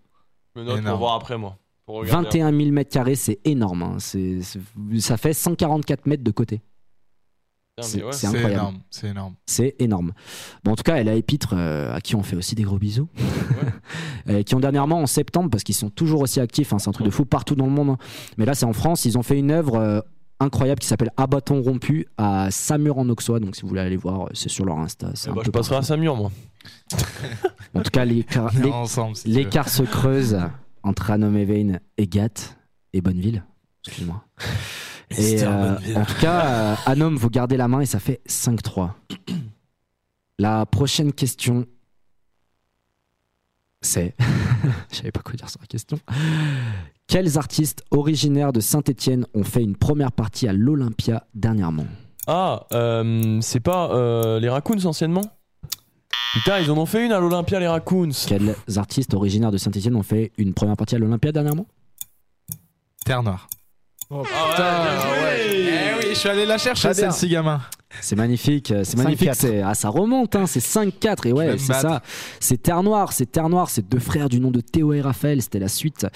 Me 0.57 0.65
note 0.65 0.83
pour 0.85 0.97
voir 0.99 1.15
après, 1.15 1.39
moi. 1.39 1.57
Pour 1.87 1.97
regarder. 1.97 2.41
21 2.41 2.57
000 2.57 2.71
mètres 2.71 2.91
carrés, 2.93 3.15
c'est 3.15 3.41
énorme. 3.45 3.83
hein. 3.83 3.97
C'est, 3.99 4.41
c'est- 4.43 4.61
ça 5.01 5.17
fait 5.17 5.33
144 5.33 6.07
mètres 6.07 6.23
de 6.25 6.31
côté. 6.31 6.61
C'est 7.81 8.03
ouais. 8.05 8.11
incroyable. 8.27 8.53
énorme. 8.53 8.79
C'est 8.91 9.09
énorme. 9.09 9.35
C'est 9.47 9.77
énorme. 9.79 10.13
Bon, 10.63 10.73
en 10.73 10.77
tout 10.77 10.83
cas, 10.83 10.97
elle 10.97 11.09
a 11.09 11.15
Épître, 11.15 11.55
euh, 11.55 11.95
à 11.95 12.01
qui 12.03 12.15
on 12.17 12.23
fait 12.23 12.37
aussi 12.37 12.55
des 12.55 12.65
gros 12.65 12.79
bisous, 12.79 13.09
Euh, 14.29 14.43
qui 14.45 14.55
ont 14.55 14.61
dernièrement 14.61 15.01
en 15.01 15.07
septembre, 15.07 15.51
parce 15.51 15.65
qu'ils 15.65 15.75
sont 15.75 15.91
toujours 15.91 16.21
aussi 16.21 16.39
actifs, 16.39 16.73
hein, 16.73 16.79
c'est 16.79 16.89
un 16.89 16.93
truc 16.93 17.07
de 17.07 17.11
fou 17.11 17.25
partout 17.25 17.57
dans 17.57 17.67
le 17.67 17.73
monde. 17.73 17.91
hein. 17.91 17.99
Mais 18.37 18.45
là, 18.45 18.55
c'est 18.55 18.67
en 18.67 18.73
France, 18.73 19.05
ils 19.05 19.19
ont 19.19 19.25
fait 19.25 19.37
une 19.37 19.51
œuvre 19.51 19.75
euh, 19.77 20.01
incroyable 20.39 20.79
qui 20.81 20.87
s'appelle 20.87 21.11
À 21.17 21.27
bâton 21.27 21.61
rompu 21.61 22.07
à 22.19 22.49
Samur 22.51 22.99
en 22.99 23.09
Auxois. 23.09 23.41
Donc, 23.41 23.57
si 23.57 23.63
vous 23.63 23.69
voulez 23.69 23.81
aller 23.81 23.97
voir, 23.97 24.29
c'est 24.33 24.49
sur 24.49 24.65
leur 24.65 24.79
Insta. 24.79 25.09
Eh 25.13 25.29
un 25.29 25.33
bah, 25.33 25.41
peu 25.41 25.47
je 25.47 25.51
passerai 25.51 25.77
à. 25.77 25.83
Samur, 25.83 26.17
moi. 26.17 26.31
En 27.75 27.83
tout 27.83 27.91
cas, 27.91 28.05
l'écart 28.05 28.53
si 29.69 29.77
se 29.79 29.83
creuse 29.83 30.39
entre 30.85 31.11
Anom 31.11 31.35
et 31.35 31.45
Vein 31.45 31.79
et 31.97 32.07
Gat 32.07 32.55
et 32.93 33.01
Bonneville. 33.01 33.45
Excuse-moi. 33.85 34.23
Et 35.19 35.43
euh, 35.43 35.77
en 35.97 36.05
tout 36.05 36.21
cas, 36.21 36.47
euh, 36.47 36.75
Anom, 36.87 37.15
vous 37.15 37.31
gardez 37.31 37.57
la 37.57 37.69
main 37.69 37.81
et 37.81 37.87
ça 37.87 37.99
fait 37.99 38.21
5-3. 38.29 38.91
La 40.39 40.67
prochaine 40.67 41.13
question, 41.13 41.67
c'est. 43.81 44.15
Je 44.91 44.97
savais 44.97 45.13
pas 45.13 45.21
quoi 45.21 45.35
dire 45.35 45.49
sur 45.49 45.61
la 45.61 45.67
question. 45.67 45.99
Quels 47.07 47.37
artistes 47.37 47.85
originaires 47.91 48.53
de 48.53 48.61
Saint-Etienne 48.61 49.27
ont 49.35 49.45
fait 49.45 49.63
une 49.63 49.77
première 49.77 50.13
partie 50.13 50.49
à 50.49 50.53
l'Olympia 50.53 51.27
dernièrement? 51.35 51.87
Ah, 52.27 52.67
euh, 52.73 53.39
c'est 53.41 53.61
pas 53.61 53.91
euh, 53.91 54.39
les 54.41 54.49
Raccoons 54.49 54.87
anciennement? 54.87 55.23
Putain, 56.35 56.61
ils 56.61 56.71
en 56.71 56.79
ont 56.79 56.87
fait 56.87 57.05
une 57.05 57.13
à 57.13 57.21
l'Olympia, 57.21 57.61
les 57.61 57.69
Raccoons. 57.69 58.11
Quels 58.27 58.55
artistes 58.77 59.13
originaires 59.13 59.51
de 59.51 59.59
Saint-Etienne 59.59 59.97
ont 59.97 60.03
fait 60.03 60.33
une 60.39 60.55
première 60.55 60.77
partie 60.77 60.95
à 60.95 60.99
l'Olympia 60.99 61.33
dernièrement? 61.33 61.67
Terre 63.05 63.23
Noire. 63.23 63.49
Oh, 64.15 64.23
Eh 64.27 65.95
oui, 65.99 66.07
je 66.11 66.15
suis 66.15 66.29
allé 66.29 66.45
la 66.45 66.59
chercher, 66.59 66.93
celle-ci, 66.93 67.29
gamin. 67.29 67.61
C'est 68.01 68.17
magnifique, 68.17 68.71
euh, 68.71 68.83
c'est 68.85 68.97
magnifique. 68.97 69.29
5-4. 69.31 69.35
C'est, 69.35 69.61
ah, 69.63 69.75
ça 69.75 69.89
remonte, 69.91 70.35
hein, 70.35 70.47
c'est 70.47 70.61
5-4. 70.61 71.27
Et 71.29 71.33
ouais, 71.33 71.59
c'est 71.59 71.73
ça. 71.81 72.03
C'est 72.41 72.61
Terre 72.63 72.83
Noire, 72.83 73.13
c'est 73.13 73.27
Terre 73.31 73.49
Noire, 73.49 73.69
c'est 73.71 73.87
deux 73.89 73.99
frères 73.99 74.29
du 74.29 74.41
nom 74.41 74.51
de 74.51 74.61
Théo 74.61 74.93
et 74.93 75.01
Raphaël, 75.01 75.43
c'était 75.43 75.59
la 75.59 75.69
suite. 75.69 76.07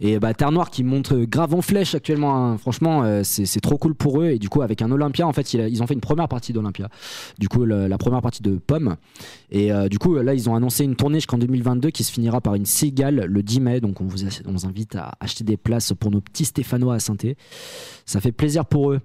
Et 0.00 0.18
bah, 0.18 0.34
Terre 0.34 0.52
Noire 0.52 0.70
qui 0.70 0.82
monte 0.84 1.12
euh, 1.12 1.26
grave 1.26 1.54
en 1.54 1.62
flèche 1.62 1.94
actuellement. 1.94 2.36
hein. 2.36 2.58
Franchement, 2.58 3.02
euh, 3.04 3.22
c'est, 3.24 3.46
c'est 3.46 3.60
trop 3.60 3.78
cool 3.78 3.94
pour 3.94 4.20
eux. 4.20 4.26
Et 4.30 4.38
du 4.38 4.48
coup, 4.48 4.62
avec 4.62 4.82
un 4.82 4.90
Olympia, 4.90 5.26
en 5.26 5.32
fait, 5.32 5.54
ils 5.54 5.82
ont 5.82 5.86
fait 5.86 5.94
une 5.94 6.00
première 6.00 6.28
partie 6.28 6.52
d'Olympia. 6.52 6.88
Du 7.38 7.48
coup, 7.48 7.64
le- 7.64 7.86
la 7.86 7.98
première 7.98 8.22
partie 8.22 8.42
de 8.42 8.56
Pomme. 8.56 8.96
Et 9.50 9.72
euh, 9.72 9.88
du 9.88 9.98
coup, 9.98 10.16
là, 10.16 10.34
ils 10.34 10.48
ont 10.50 10.54
annoncé 10.54 10.84
une 10.84 10.96
tournée 10.96 11.18
jusqu'en 11.18 11.38
2022 11.38 11.90
qui 11.90 12.04
se 12.04 12.12
finira 12.12 12.40
par 12.40 12.54
une 12.54 12.66
cigale 12.66 13.24
le 13.28 13.42
10 13.42 13.60
mai. 13.60 13.80
Donc, 13.80 14.00
on 14.00 14.04
vous, 14.06 14.24
on 14.46 14.52
vous 14.52 14.66
invite 14.66 14.96
à 14.96 15.12
acheter 15.20 15.44
des 15.44 15.56
places 15.56 15.92
pour 15.98 16.10
nos 16.10 16.20
petits 16.20 16.44
Stéphanois 16.44 16.94
à 16.94 16.98
saint 16.98 17.14
Ça 18.04 18.20
fait 18.20 18.32
plaisir 18.32 18.64
pour 18.66 18.90
eux. 18.92 19.00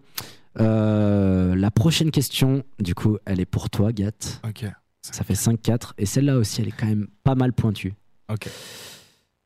Euh, 0.60 1.56
la 1.56 1.72
prochaine 1.72 2.12
question, 2.12 2.64
du 2.80 2.96
coup, 2.96 3.18
elle 3.26 3.40
est 3.40 3.46
pour 3.46 3.70
toi, 3.70 3.92
Gat. 3.92 4.12
Ok. 4.48 4.66
Ça 5.02 5.24
fait 5.24 5.34
5-4. 5.36 5.92
Et 5.98 6.06
celle-là 6.06 6.38
aussi, 6.38 6.62
elle 6.62 6.70
est 6.70 6.72
quand 6.78 6.88
même 6.88 7.08
pas 7.24 7.36
mal 7.36 7.54
pointue. 7.54 7.94
Ok. 8.32 8.50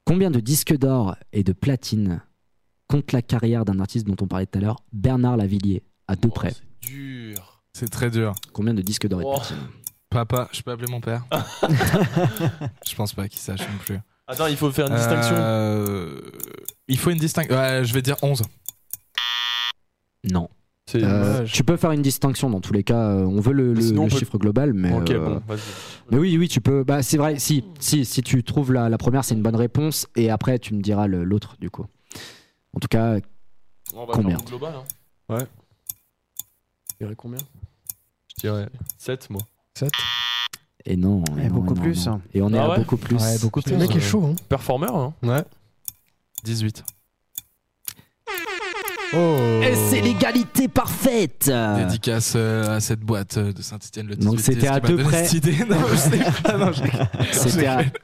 Combien 0.06 0.32
de 0.32 0.40
disques 0.40 0.76
d'or 0.78 1.16
et 1.34 1.44
de 1.44 1.54
platine 1.54 2.22
compte 2.88 3.12
la 3.12 3.22
carrière 3.22 3.66
d'un 3.66 3.80
artiste 3.80 4.08
dont 4.08 4.16
on 4.22 4.28
parlait 4.28 4.46
tout 4.46 4.58
à 4.58 4.62
l'heure, 4.62 4.78
Bernard 4.94 5.38
Lavillier, 5.38 5.84
à 6.08 6.16
deux 6.16 6.30
près? 6.30 6.54
Oh, 6.56 6.66
C'est 6.82 6.90
dur. 6.92 7.62
C'est 7.74 7.90
très 7.90 8.10
dur. 8.10 8.34
Combien 8.54 8.74
de 8.74 8.82
disques 8.82 9.08
d'or 9.08 9.22
et 9.22 9.24
de 9.26 9.30
Oh. 9.30 9.36
platine? 9.36 9.58
Papa, 10.10 10.50
je 10.52 10.62
peux 10.64 10.72
appeler 10.72 10.90
mon 10.92 11.02
père? 11.02 11.24
Je 12.88 12.96
pense 12.96 13.14
pas 13.14 13.28
qu'il 13.28 13.40
sache 13.40 13.60
non 13.62 13.78
plus. 13.78 14.00
Attends, 14.28 14.48
il 14.48 14.58
faut 14.58 14.72
faire 14.72 14.88
une 14.88 14.96
distinction. 14.96 15.36
Euh, 15.38 16.20
il 16.88 16.98
faut 16.98 17.12
une 17.12 17.20
distinction. 17.20 17.56
Ouais, 17.56 17.84
je 17.84 17.94
vais 17.94 18.02
dire 18.02 18.16
11. 18.24 18.44
Non. 20.32 20.50
Euh, 20.96 21.46
tu 21.46 21.64
peux 21.64 21.78
faire 21.78 21.92
une 21.92 22.02
distinction 22.02 22.50
dans 22.50 22.62
tous 22.62 22.74
les 22.74 22.84
cas. 22.84 23.00
euh, 23.12 23.24
On 23.26 23.40
veut 23.40 23.54
le, 23.54 23.74
le- 23.74 23.82
Sinon, 23.82 24.02
on 24.02 24.06
le 24.06 24.12
peut- 24.12 24.18
chiffre 24.18 24.38
global, 24.38 24.74
mais. 24.74 24.92
Euh, 24.92 25.20
bon. 25.20 25.42
Mais 26.12 26.18
oui, 26.18 26.38
oui, 26.38 26.48
tu 26.48 26.62
peux. 26.62 26.84
Bah, 26.84 27.04
c'est 27.04 27.18
vrai. 27.18 27.38
Si, 27.40 27.64
si, 27.80 28.06
si 28.06 28.22
tu 28.24 28.44
trouves 28.44 28.74
la, 28.74 28.90
la 28.90 28.98
première, 28.98 29.24
c'est 29.24 29.36
une 29.36 29.42
bonne 29.44 29.56
réponse, 29.56 30.08
et 30.16 30.30
après 30.30 30.58
tu 30.60 30.74
me 30.74 30.82
diras 30.82 31.08
l'autre 31.08 31.56
du 31.60 31.70
coup. 31.70 31.86
En 32.74 32.80
tout 32.80 32.88
cas, 32.88 33.18
On 33.94 34.06
va 34.06 34.14
Combien 34.14 34.38
global, 34.38 34.74
hein. 35.30 35.46
Tu 36.90 37.04
dirais 37.06 37.16
combien? 37.16 37.40
Je 38.36 38.42
dirais 38.42 38.68
7 38.98 39.30
moi. 39.30 39.42
7 39.76 39.92
et 40.86 40.96
non. 40.96 41.24
Et 41.38 41.48
non, 41.50 41.56
beaucoup 41.56 41.76
non, 41.76 41.82
plus. 41.82 42.08
non. 42.08 42.22
Et 42.34 42.42
on 42.42 42.54
est 42.54 42.58
Ah 42.58 42.66
à 42.66 42.70
ouais? 42.70 42.78
beaucoup 42.80 42.98
plus. 42.98 43.16
Ouais, 43.18 43.38
beaucoup 43.42 43.60
Le 43.68 43.78
mec 43.78 43.96
est 43.96 44.00
chaud, 44.00 44.24
hein 44.26 44.36
Performer, 44.48 44.88
hein. 44.92 45.14
Ouais. 45.24 45.44
18. 46.44 46.84
Oh 49.16 49.38
Et 49.64 49.74
c'est 49.76 50.02
l'égalité 50.02 50.68
parfaite. 50.68 51.52
Dédicace 51.78 52.34
euh, 52.36 52.76
à 52.78 52.80
cette 52.80 53.00
boîte 53.00 53.38
euh, 53.38 53.52
de 53.52 53.62
Saint-Etienne 53.62 54.06
le 54.08 54.16
18 54.16 54.30
Donc 54.30 54.40
c'était 54.44 54.68
à 54.68 54.80
deux 54.80 54.98
près. 54.98 55.26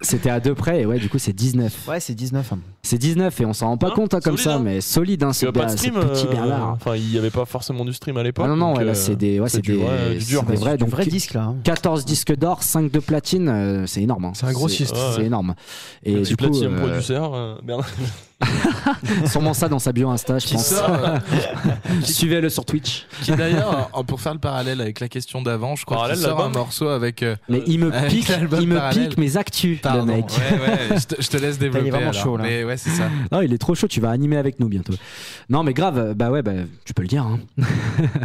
C'était 0.01 0.29
à, 0.29 0.39
deux 0.39 0.55
près, 0.55 0.81
et 0.81 0.85
ouais, 0.85 0.97
du 0.97 1.09
coup 1.09 1.19
c'est 1.19 1.33
19. 1.33 1.87
Ouais, 1.87 1.99
c'est 1.99 2.15
19. 2.15 2.53
hein. 2.53 2.59
C'est 2.81 2.97
19 2.97 3.39
et 3.41 3.45
on 3.45 3.53
s'en 3.53 3.67
rend 3.67 3.77
pas 3.77 3.87
Hein 3.87 3.93
compte 3.95 4.13
hein, 4.13 4.19
comme 4.23 4.37
Solide, 4.37 4.51
ça, 4.51 4.55
hein. 4.55 4.61
mais 4.63 4.81
solide, 4.81 5.23
hein, 5.23 5.33
ce, 5.33 5.45
pas 5.47 5.65
de 5.65 5.71
ce 5.71 5.77
stream. 5.77 5.93
petit 5.95 6.25
euh, 6.27 6.31
Bernard. 6.31 6.69
Enfin, 6.73 6.95
il 6.95 7.11
y 7.13 7.17
avait 7.17 7.29
pas 7.29 7.45
forcément 7.45 7.85
du 7.85 7.93
stream 7.93 8.17
à 8.17 8.23
l'époque. 8.23 8.45
Ah 8.47 8.49
non, 8.49 8.55
non, 8.55 8.67
donc, 8.69 8.77
ouais, 8.79 8.85
là, 8.85 8.91
euh, 8.91 8.95
c'est 8.95 9.15
des, 9.15 9.39
ouais, 9.39 9.49
c'est 9.49 9.61
du, 9.61 9.73
des, 9.73 9.77
ouais, 9.77 10.15
du 10.17 10.25
dur. 10.25 10.39
c'est 10.41 10.45
quoi. 10.45 10.55
des 10.55 10.61
vrais. 10.61 10.77
Donc 10.77 10.89
vrai 10.89 11.05
disque 11.05 11.33
là. 11.33 11.43
hein. 11.43 11.55
14 11.63 12.05
disques 12.05 12.35
d'or, 12.35 12.63
5 12.63 12.91
de 12.91 12.99
platine, 12.99 13.47
euh, 13.49 13.85
c'est 13.85 14.01
énorme. 14.01 14.25
hein. 14.25 14.31
C'est 14.33 14.45
un 14.47 14.51
gros 14.53 14.67
C'est- 14.69 14.85
énorme. 15.23 15.53
Et 16.03 16.21
du 16.21 16.35
producer, 16.35 16.65
euh, 16.67 17.55
Bernard. 17.63 17.87
sûrement 19.25 19.53
ça 19.53 19.67
dans 19.69 19.79
sa 19.79 19.91
bio 19.91 20.09
Insta, 20.09 20.39
je 20.39 20.45
Qui 20.47 20.53
pense. 20.55 20.65
sort, 20.67 20.89
euh, 20.89 21.17
Suivez-le 22.03 22.49
sur 22.49 22.65
Twitch. 22.65 23.05
qui 23.23 23.31
d'ailleurs, 23.31 23.89
euh, 23.97 24.03
pour 24.03 24.21
faire 24.21 24.33
le 24.33 24.39
parallèle 24.39 24.81
avec 24.81 24.99
la 24.99 25.07
question 25.07 25.41
d'avant, 25.41 25.75
je 25.75 25.85
crois 25.85 25.97
Parallèle, 25.97 26.17
qu'il 26.17 26.25
sort 26.25 26.41
un 26.43 26.49
morceau 26.49 26.87
avec. 26.89 27.23
euh, 27.23 27.35
Mais 27.49 27.63
il 27.67 27.79
me 27.79 27.91
pique, 28.07 28.29
il 28.59 28.67
me 28.67 28.75
parallèle. 28.75 29.09
pique 29.09 29.17
mes 29.17 29.37
actus, 29.37 29.81
Pardon, 29.81 30.05
le 30.05 30.13
mec. 30.13 30.25
ouais, 30.29 30.59
ouais, 30.59 30.99
je 30.99 31.05
te, 31.15 31.21
je 31.21 31.29
te 31.29 31.37
laisse 31.37 31.57
développer. 31.59 31.89
vraiment 31.89 32.09
alors. 32.11 32.21
chaud, 32.23 32.37
là. 32.37 32.43
Mais 32.43 32.63
ouais, 32.63 32.77
c'est 32.77 32.89
ça. 32.91 33.09
Non, 33.31 33.41
il 33.41 33.53
est 33.53 33.57
trop 33.57 33.75
chaud, 33.75 33.87
tu 33.87 33.99
vas 34.01 34.09
animer 34.11 34.37
avec 34.37 34.59
nous 34.59 34.67
bientôt. 34.67 34.93
Non, 35.49 35.63
mais 35.63 35.73
grave, 35.73 36.13
bah 36.15 36.29
ouais, 36.31 36.41
bah, 36.41 36.51
tu 36.85 36.93
peux 36.93 37.01
le 37.01 37.07
dire. 37.07 37.23
Hein. 37.23 37.39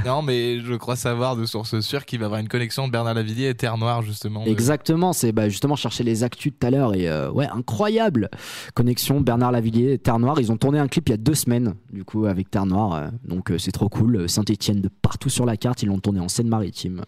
Non, 0.07 0.23
mais 0.23 0.61
je 0.61 0.75
crois 0.75 0.97
savoir 0.97 1.37
de 1.37 1.45
source 1.45 1.81
sûre 1.81 2.05
qu'il 2.05 2.19
va 2.19 2.25
y 2.25 2.27
avoir 2.27 2.41
une 2.41 2.49
connexion 2.49 2.87
de 2.87 2.93
Bernard 2.93 3.15
Lavillier 3.15 3.49
et 3.49 3.55
Terre 3.55 3.79
Noire, 3.79 4.03
justement. 4.03 4.45
de- 4.45 4.51
Exactement, 4.51 5.13
c'est 5.13 5.33
bah, 5.33 5.49
justement 5.49 5.77
chercher 5.77 6.05
les 6.05 6.23
actus 6.25 6.53
tout 6.59 6.67
à 6.67 6.71
l'heure 6.71 6.95
et 6.95 7.09
euh, 7.09 7.31
ouais, 7.31 7.47
incroyable. 7.55 8.29
Connexion 8.75 9.21
Bernard 9.21 9.53
Lavillier, 9.53 9.99
Terre 9.99 10.10
Noire, 10.19 10.41
ils 10.41 10.51
ont 10.51 10.57
tourné 10.57 10.79
un 10.79 10.89
clip 10.89 11.09
il 11.09 11.13
y 11.13 11.15
a 11.15 11.19
deux 11.19 11.35
semaines, 11.35 11.75
du 11.93 12.05
coup, 12.05 12.27
avec 12.27 12.51
Terre 12.51 12.67
Noire, 12.67 12.95
euh, 12.95 13.09
donc 13.25 13.51
euh, 13.51 13.59
c'est 13.59 13.73
trop 13.73 13.89
cool. 13.89 14.29
Saint-Etienne 14.29 14.81
de 14.81 14.89
partout 14.89 15.29
sur 15.29 15.47
la 15.47 15.57
carte, 15.57 15.83
ils 15.83 15.87
l'ont 15.87 16.01
tourné 16.01 16.21
en 16.21 16.29
Seine-Maritime. 16.29 17.03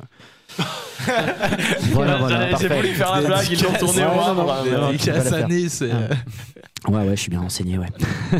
voilà, 1.92 2.18
voilà. 2.18 2.56
J'ai 2.56 2.68
voulu 2.68 2.88
faire 2.88 3.12
la 3.12 3.22
blague, 3.22 3.46
ils 3.50 3.62
l'ont 3.62 3.72
tourné 3.72 4.04
Ouais, 4.04 4.10
au 4.10 4.14
Ouais, 6.88 7.06
ouais, 7.06 7.16
je 7.16 7.20
suis 7.20 7.30
bien 7.30 7.40
renseigné, 7.40 7.78
ouais. 7.78 7.88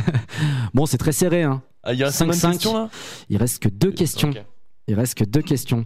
bon, 0.75 0.87
c'est 0.87 0.99
très 0.99 1.13
serré, 1.13 1.43
hein. 1.43 1.63
Ah, 1.83 1.93
Il 1.93 1.99
y 1.99 2.05
a 2.05 2.11
5 2.11 2.31
5-5. 2.31 2.51
questions 2.53 2.75
là 2.75 2.89
Il 3.29 3.37
reste 3.39 3.63
que 3.63 3.69
deux 3.69 3.93
questions. 3.93 4.31
Il 4.89 4.95
reste 4.95 5.15
que 5.15 5.25
deux 5.25 5.43
questions. 5.43 5.85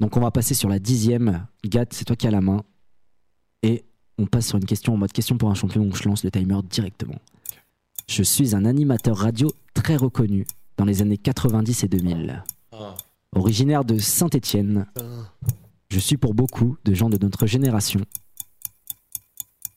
Donc 0.00 0.16
on 0.16 0.20
va 0.20 0.30
passer 0.30 0.54
sur 0.54 0.68
la 0.68 0.78
dixième. 0.78 1.46
Gat, 1.64 1.86
c'est 1.90 2.04
toi 2.04 2.16
qui 2.16 2.26
as 2.26 2.30
la 2.30 2.40
main. 2.40 2.62
Et 3.62 3.84
on 4.18 4.26
passe 4.26 4.48
sur 4.48 4.58
une 4.58 4.64
question 4.64 4.94
en 4.94 4.96
mode 4.96 5.12
question 5.12 5.36
pour 5.36 5.50
un 5.50 5.54
champion. 5.54 5.84
Donc 5.84 5.96
je 5.96 6.08
lance 6.08 6.24
le 6.24 6.30
timer 6.30 6.58
directement. 6.68 7.16
Je 8.08 8.22
suis 8.22 8.54
un 8.54 8.64
animateur 8.64 9.16
radio 9.16 9.52
très 9.74 9.96
reconnu 9.96 10.46
dans 10.76 10.84
les 10.84 11.02
années 11.02 11.18
90 11.18 11.84
et 11.84 11.88
2000. 11.88 12.42
Ah. 12.72 12.94
Originaire 13.34 13.84
de 13.84 13.98
Saint-Étienne, 13.98 14.86
je 15.90 15.98
suis 15.98 16.16
pour 16.16 16.34
beaucoup 16.34 16.76
de 16.84 16.94
gens 16.94 17.10
de 17.10 17.18
notre 17.20 17.46
génération 17.46 18.00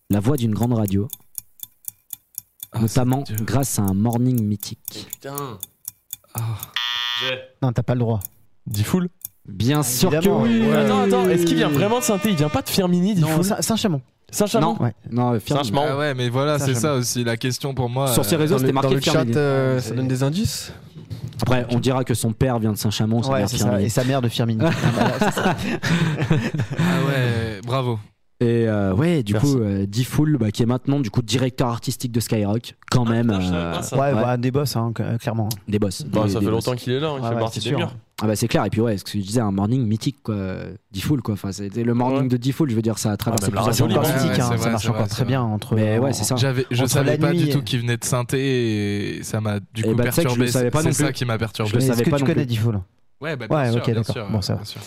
la 0.10 0.20
voix 0.20 0.36
d'une 0.36 0.54
grande 0.54 0.74
radio, 0.74 1.08
ah, 2.74 2.80
notamment 2.82 3.24
grâce 3.44 3.80
à 3.80 3.84
un 3.84 3.94
morning 3.94 4.44
mythique. 4.46 5.08
Putain. 5.12 5.58
Ah. 6.34 6.58
Non, 7.62 7.72
t'as 7.72 7.84
pas 7.84 7.94
le 7.94 8.00
droit. 8.02 8.20
Diffoul 8.68 9.08
Bien 9.48 9.84
sûr 9.84 10.10
que 10.12 10.28
oui. 10.28 10.62
ouais. 10.68 10.74
Attends, 10.74 11.00
attends, 11.02 11.30
est-ce 11.30 11.46
qu'il 11.46 11.56
vient 11.56 11.70
vraiment 11.70 12.00
de 12.00 12.04
Saint-Étienne? 12.04 12.34
Il 12.34 12.38
vient 12.38 12.50
pas 12.50 12.62
de 12.62 12.70
Firmini, 12.70 13.16
Non, 13.16 13.28
Diffoul 13.28 13.44
Saint- 13.46 13.62
Saint-Chamond. 13.62 14.02
Saint-Chamond 14.32 14.78
Non, 14.80 15.34
non, 15.34 15.40
Firmini. 15.40 15.68
Saint-Chamond. 15.68 15.86
Ah 15.90 15.98
ouais, 15.98 16.14
mais 16.14 16.30
voilà, 16.30 16.58
c'est 16.58 16.74
ça 16.74 16.96
aussi 16.96 17.24
la 17.24 17.38
question 17.38 17.74
pour 17.74 17.90
moi. 17.90 18.08
Sur 18.08 18.26
ses 18.26 18.36
euh, 18.36 18.40
réseaux, 18.40 18.58
c'était 18.58 18.72
le, 18.72 18.74
dans 18.74 18.82
marqué 18.82 18.96
le 18.96 19.02
chat, 19.02 19.26
euh, 19.36 19.76
Ouais, 19.76 19.82
ça 19.82 19.94
donne 19.94 20.08
des 20.08 20.24
indices 20.24 20.72
Après, 21.42 21.66
on 21.70 21.80
dira 21.80 22.04
que 22.04 22.14
son 22.14 22.32
père 22.32 22.58
vient 22.60 22.72
de 22.72 22.78
Saint-Chamond, 22.78 23.24
sa 23.24 23.32
Ouais. 23.32 23.46
Et 23.84 23.90
sa 23.90 24.04
mère 24.04 24.22
de. 24.22 24.30
Ah, 24.62 24.72
bah, 25.20 25.32
ça. 25.32 25.56
Ah 26.80 27.06
ouais, 27.08 27.60
bravo. 27.66 28.00
Et 28.42 28.68
euh, 28.68 28.92
ouais, 28.96 29.22
du 29.22 29.34
Merci. 29.34 29.54
coup, 29.54 29.60
euh, 29.62 29.86
Diffoul, 29.86 30.38
bah, 30.38 30.50
qui 30.50 30.64
est 30.64 30.66
maintenant 30.66 31.00
du 31.00 31.12
coup 31.12 31.22
directeur 31.22 31.68
artistique 31.68 32.12
de 32.12 32.20
Skyrock, 32.20 32.76
quand 32.90 33.06
même, 33.06 33.28
putain, 33.28 33.40
je 33.40 33.46
savais 33.46 33.56
euh. 33.56 33.98
Ouais, 34.12 34.14
Ouais. 34.18 34.22
bah, 34.24 34.38
des 34.38 34.50
boss, 34.50 34.76
hein, 34.76 34.92
que- 34.96 35.18
clairement. 35.18 35.48
des 35.68 35.78
boss. 35.78 36.02
Bah, 36.06 36.24
des- 36.24 36.30
ça 36.30 36.40
des 36.40 36.46
fait 36.48 36.52
boss. 36.52 36.66
longtemps 36.66 36.76
qu'il 36.76 36.92
est 36.94 37.00
là, 37.00 37.10
hein, 37.10 37.16
il 37.20 37.24
Ouais, 37.24 37.30
fait 37.30 37.36
partie 37.40 37.60
c'est 37.62 37.66
des 37.66 37.70
sûr. 37.70 37.78
murs. 37.78 37.96
Ah 38.24 38.28
bah 38.28 38.36
c'est 38.36 38.48
clair. 38.48 38.66
Et 38.66 38.70
puis 38.72 38.82
ouais, 38.82 38.98
ce 39.00 39.04
que 39.04 39.12
je 39.12 39.18
disais, 39.20 39.42
un 39.42 39.52
morning 39.52 39.86
mythique 39.88 40.18
quoi, 40.24 40.36
Diffoul 40.92 41.22
quoi. 41.24 41.34
Enfin, 41.36 41.52
c'était 41.52 41.84
le 41.84 41.94
morning 41.96 42.24
Ouais. 42.24 42.28
de 42.30 42.38
Diffool. 42.38 42.70
Je 42.72 42.76
veux 42.76 42.82
dire, 42.84 42.98
ça 43.00 43.12
a 43.12 43.18
traversé 43.18 43.48
même 43.48 43.56
la 43.56 43.62
plusieurs 43.62 43.76
C'est 43.90 43.98
encore 43.98 44.08
mythique, 44.14 44.32
ouais, 44.32 44.42
hein, 44.42 44.58
ça 44.58 44.70
marche 44.72 44.90
encore 44.90 45.08
très 45.08 45.26
bien 45.26 45.42
entre. 45.42 45.76
Mais 45.76 45.98
ouais, 46.00 46.14
c'est 46.14 46.24
ça. 46.24 46.36
J'avais, 46.36 46.66
je 46.72 46.86
savais 46.86 47.18
pas 47.20 47.34
du 47.34 47.50
tout 47.50 47.62
qu'il 47.64 47.80
venait 47.80 47.98
de 47.98 48.04
synthé 48.04 49.18
et 49.18 49.24
ça 49.24 49.40
m'a 49.42 49.60
du 49.60 49.84
Eh 49.86 49.90
coup 49.90 49.96
bah, 49.96 50.04
perturbé. 50.06 50.48
savais 50.48 50.70
pas 50.72 50.82
c'est 50.84 50.94
ça 50.94 51.12
qui 51.14 51.26
m'a 51.26 51.38
perturbé. 51.38 51.78
Est-ce 51.78 51.88
savais 51.88 52.04
que 52.04 52.10
pas 52.10 52.18
tu 52.18 52.24
connais. 52.24 52.46
Diffoul 52.46 52.80
Ouais, 53.22 53.36
bah, 53.36 53.48
bien 53.48 53.58
Ouais, 53.58 53.72
sûr, 53.72 53.82
Bon, 54.32 54.42
ça 54.42 54.54
va. 54.54 54.60
bien 54.60 54.66
sûr. 54.66 54.82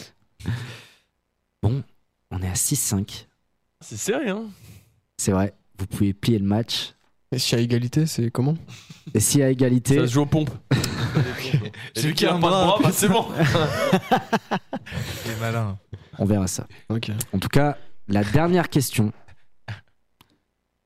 Bon, 1.62 1.82
on 2.30 2.40
est 2.42 2.48
à 2.48 2.54
6-5. 2.54 3.26
C'est 3.84 3.98
serré, 3.98 4.30
hein 4.30 4.46
C'est 5.18 5.32
vrai. 5.32 5.52
Vous 5.78 5.86
pouvez 5.86 6.14
plier 6.14 6.38
le 6.38 6.46
match. 6.46 6.94
Et 7.30 7.38
si 7.38 7.54
à 7.54 7.58
égalité, 7.58 8.06
c'est 8.06 8.30
comment? 8.30 8.56
Et 9.12 9.20
si 9.20 9.42
à 9.42 9.50
égalité, 9.50 9.96
Ça 9.96 10.06
se 10.06 10.12
joue 10.14 10.22
aux 10.22 10.26
pompes. 10.26 10.50
J'ai 11.42 11.60
J'ai 11.94 12.08
vu 12.08 12.14
qui 12.14 12.24
a 12.24 12.30
pas 12.30 12.36
de 12.36 12.40
bras, 12.40 12.64
bras, 12.64 12.78
bah 12.82 12.90
c'est 12.92 13.08
bon. 13.08 13.26
Il 15.26 15.30
est 15.32 15.40
malin. 15.40 15.78
on 16.18 16.24
verra 16.24 16.46
ça. 16.46 16.66
Ok. 16.88 17.10
En 17.34 17.38
tout 17.38 17.48
cas, 17.48 17.76
la 18.08 18.24
dernière 18.24 18.70
question, 18.70 19.12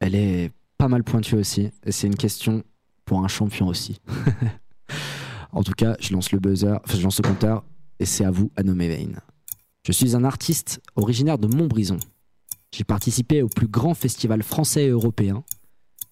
elle 0.00 0.16
est 0.16 0.50
pas 0.76 0.88
mal 0.88 1.04
pointue 1.04 1.36
aussi. 1.36 1.70
Et 1.86 1.92
c'est 1.92 2.08
une 2.08 2.16
question 2.16 2.64
pour 3.04 3.22
un 3.24 3.28
champion 3.28 3.68
aussi. 3.68 4.00
en 5.52 5.62
tout 5.62 5.74
cas, 5.74 5.96
je 6.00 6.12
lance 6.12 6.32
le 6.32 6.40
buzzer, 6.40 6.80
enfin, 6.84 6.98
je 6.98 7.02
lance 7.04 7.20
le 7.22 7.28
compteur, 7.28 7.62
et 8.00 8.06
c'est 8.06 8.24
à 8.24 8.32
vous 8.32 8.50
à 8.56 8.64
nommer 8.64 8.88
Vane. 8.88 9.20
Je 9.86 9.92
suis 9.92 10.16
un 10.16 10.24
artiste 10.24 10.80
originaire 10.96 11.38
de 11.38 11.46
Montbrison. 11.46 11.98
J'ai 12.70 12.84
participé 12.84 13.42
au 13.42 13.48
plus 13.48 13.68
grand 13.68 13.94
festival 13.94 14.42
français 14.42 14.84
et 14.84 14.90
européen, 14.90 15.44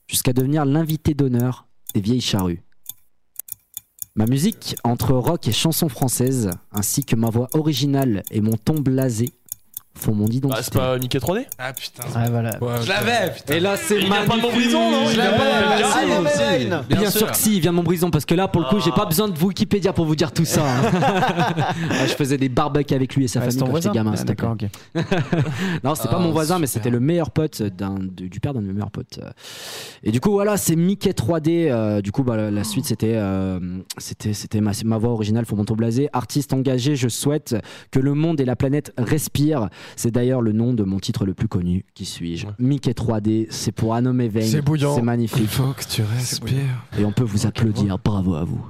jusqu'à 0.06 0.32
devenir 0.32 0.64
l'invité 0.64 1.14
d'honneur 1.14 1.66
des 1.94 2.00
Vieilles 2.00 2.20
Charrues. 2.20 2.62
Ma 4.14 4.26
musique, 4.26 4.76
entre 4.82 5.12
rock 5.12 5.46
et 5.46 5.52
chansons 5.52 5.90
françaises, 5.90 6.50
ainsi 6.72 7.04
que 7.04 7.16
ma 7.16 7.28
voix 7.28 7.48
originale 7.52 8.22
et 8.30 8.40
mon 8.40 8.56
ton 8.56 8.80
blasé, 8.80 9.30
font 9.96 10.12
mon 10.14 10.24
Bah, 10.24 10.30
c'est 10.30 10.36
identité. 10.38 10.78
pas 10.78 10.98
Mickey 10.98 11.18
3D 11.18 11.44
Ah 11.58 11.72
putain. 11.72 12.02
Ouais, 12.04 12.30
voilà. 12.30 12.50
Ouais, 12.60 12.82
Je 12.82 12.88
l'avais, 12.88 13.32
putain. 13.34 13.54
Et 13.54 13.60
là, 13.60 13.76
c'est 13.76 13.96
Il 13.98 14.04
vient 14.06 14.24
pas 14.26 14.36
de 14.36 14.42
Montbrison, 14.42 14.90
non 14.90 15.00
Il 15.04 15.08
Je 15.10 15.14
vient 15.14 15.24
l'avais. 15.24 15.38
Ah, 15.84 16.20
Vane. 16.20 16.84
Bien, 16.88 16.98
Bien 17.00 17.10
sûr. 17.10 17.30
que 17.30 17.36
si, 17.36 17.56
il 17.56 17.60
vient 17.60 17.72
de 17.72 17.76
Montbrison 17.76 18.10
parce 18.10 18.24
que 18.24 18.34
là, 18.34 18.48
pour 18.48 18.60
le 18.62 18.68
coup, 18.68 18.78
j'ai 18.80 18.90
Ah. 18.92 18.96
pas 19.00 19.06
besoin 19.06 19.28
de 19.28 19.38
Wikipédia 19.38 19.92
pour 19.92 20.04
vous 20.06 20.16
dire 20.16 20.32
tout 20.32 20.44
ça. 20.44 20.62
hein. 20.64 20.82
Ah, 21.90 22.06
je 22.06 22.12
faisais 22.14 22.36
des 22.38 22.48
barbecues 22.48 22.94
avec 22.94 23.14
lui 23.16 23.24
et 23.24 23.28
sa 23.28 23.40
c'est 23.40 23.50
famille 23.58 23.72
quand 23.72 23.76
j'étais 23.80 23.94
gamin. 23.94 24.14
Ah. 24.18 24.24
D'accord, 24.24 24.52
ok. 24.52 24.68
Non, 25.84 25.94
c'était 25.94 26.08
Ah, 26.10 26.14
pas 26.14 26.18
mon 26.18 26.30
voisin, 26.32 26.58
mais 26.58 26.66
c'était 26.66 26.90
le 26.90 27.00
meilleur 27.00 27.30
pote 27.30 27.62
du 27.62 28.40
père 28.40 28.54
d'un 28.54 28.60
de 28.60 28.66
mes 28.66 28.72
meilleurs 28.72 28.90
potes. 28.90 29.20
Et 30.02 30.10
du 30.10 30.20
coup, 30.20 30.30
voilà, 30.30 30.56
c'est 30.56 30.76
Mickey 30.76 31.10
3D. 31.12 31.68
euh, 31.70 32.00
du 32.00 32.12
coup, 32.12 32.22
bah, 32.22 32.36
la, 32.36 32.50
la 32.50 32.64
suite, 32.64 32.84
c'était, 32.86 33.14
euh, 33.16 33.58
c'était, 33.98 34.32
c'était 34.32 34.60
ma, 34.60 34.72
ma 34.84 34.98
voix 34.98 35.10
originale, 35.10 35.44
Fomonton 35.46 35.74
Blasé. 35.74 36.08
Artiste 36.12 36.52
engagé, 36.52 36.96
je 36.96 37.08
souhaite 37.08 37.56
que 37.90 37.98
le 37.98 38.14
monde 38.14 38.40
et 38.40 38.44
la 38.44 38.56
planète 38.56 38.92
respirent. 38.98 39.68
C'est 39.94 40.10
d'ailleurs 40.10 40.40
le 40.42 40.52
nom 40.52 40.72
de 40.74 40.82
mon 40.82 40.98
titre 40.98 41.24
le 41.24 41.34
plus 41.34 41.48
connu. 41.48 41.84
Qui 41.94 42.04
suis-je 42.04 42.46
Ouais. 42.46 42.52
Mickey 42.58 42.92
3D, 42.92 43.46
c'est 43.50 43.72
pour 43.72 43.94
Anome 43.94 44.26
Vein. 44.26 44.42
C'est 44.42 44.62
bouillant. 44.62 44.94
C'est 44.94 45.00
Il 45.00 45.04
magnifique. 45.04 45.48
faut 45.48 45.72
que 45.72 45.84
tu 45.84 46.02
respires. 46.02 46.84
Et 46.98 47.04
on 47.04 47.12
peut 47.12 47.24
vous 47.24 47.46
applaudir. 47.46 47.98
Bravo 47.98 48.34
à 48.34 48.44
vous. 48.44 48.64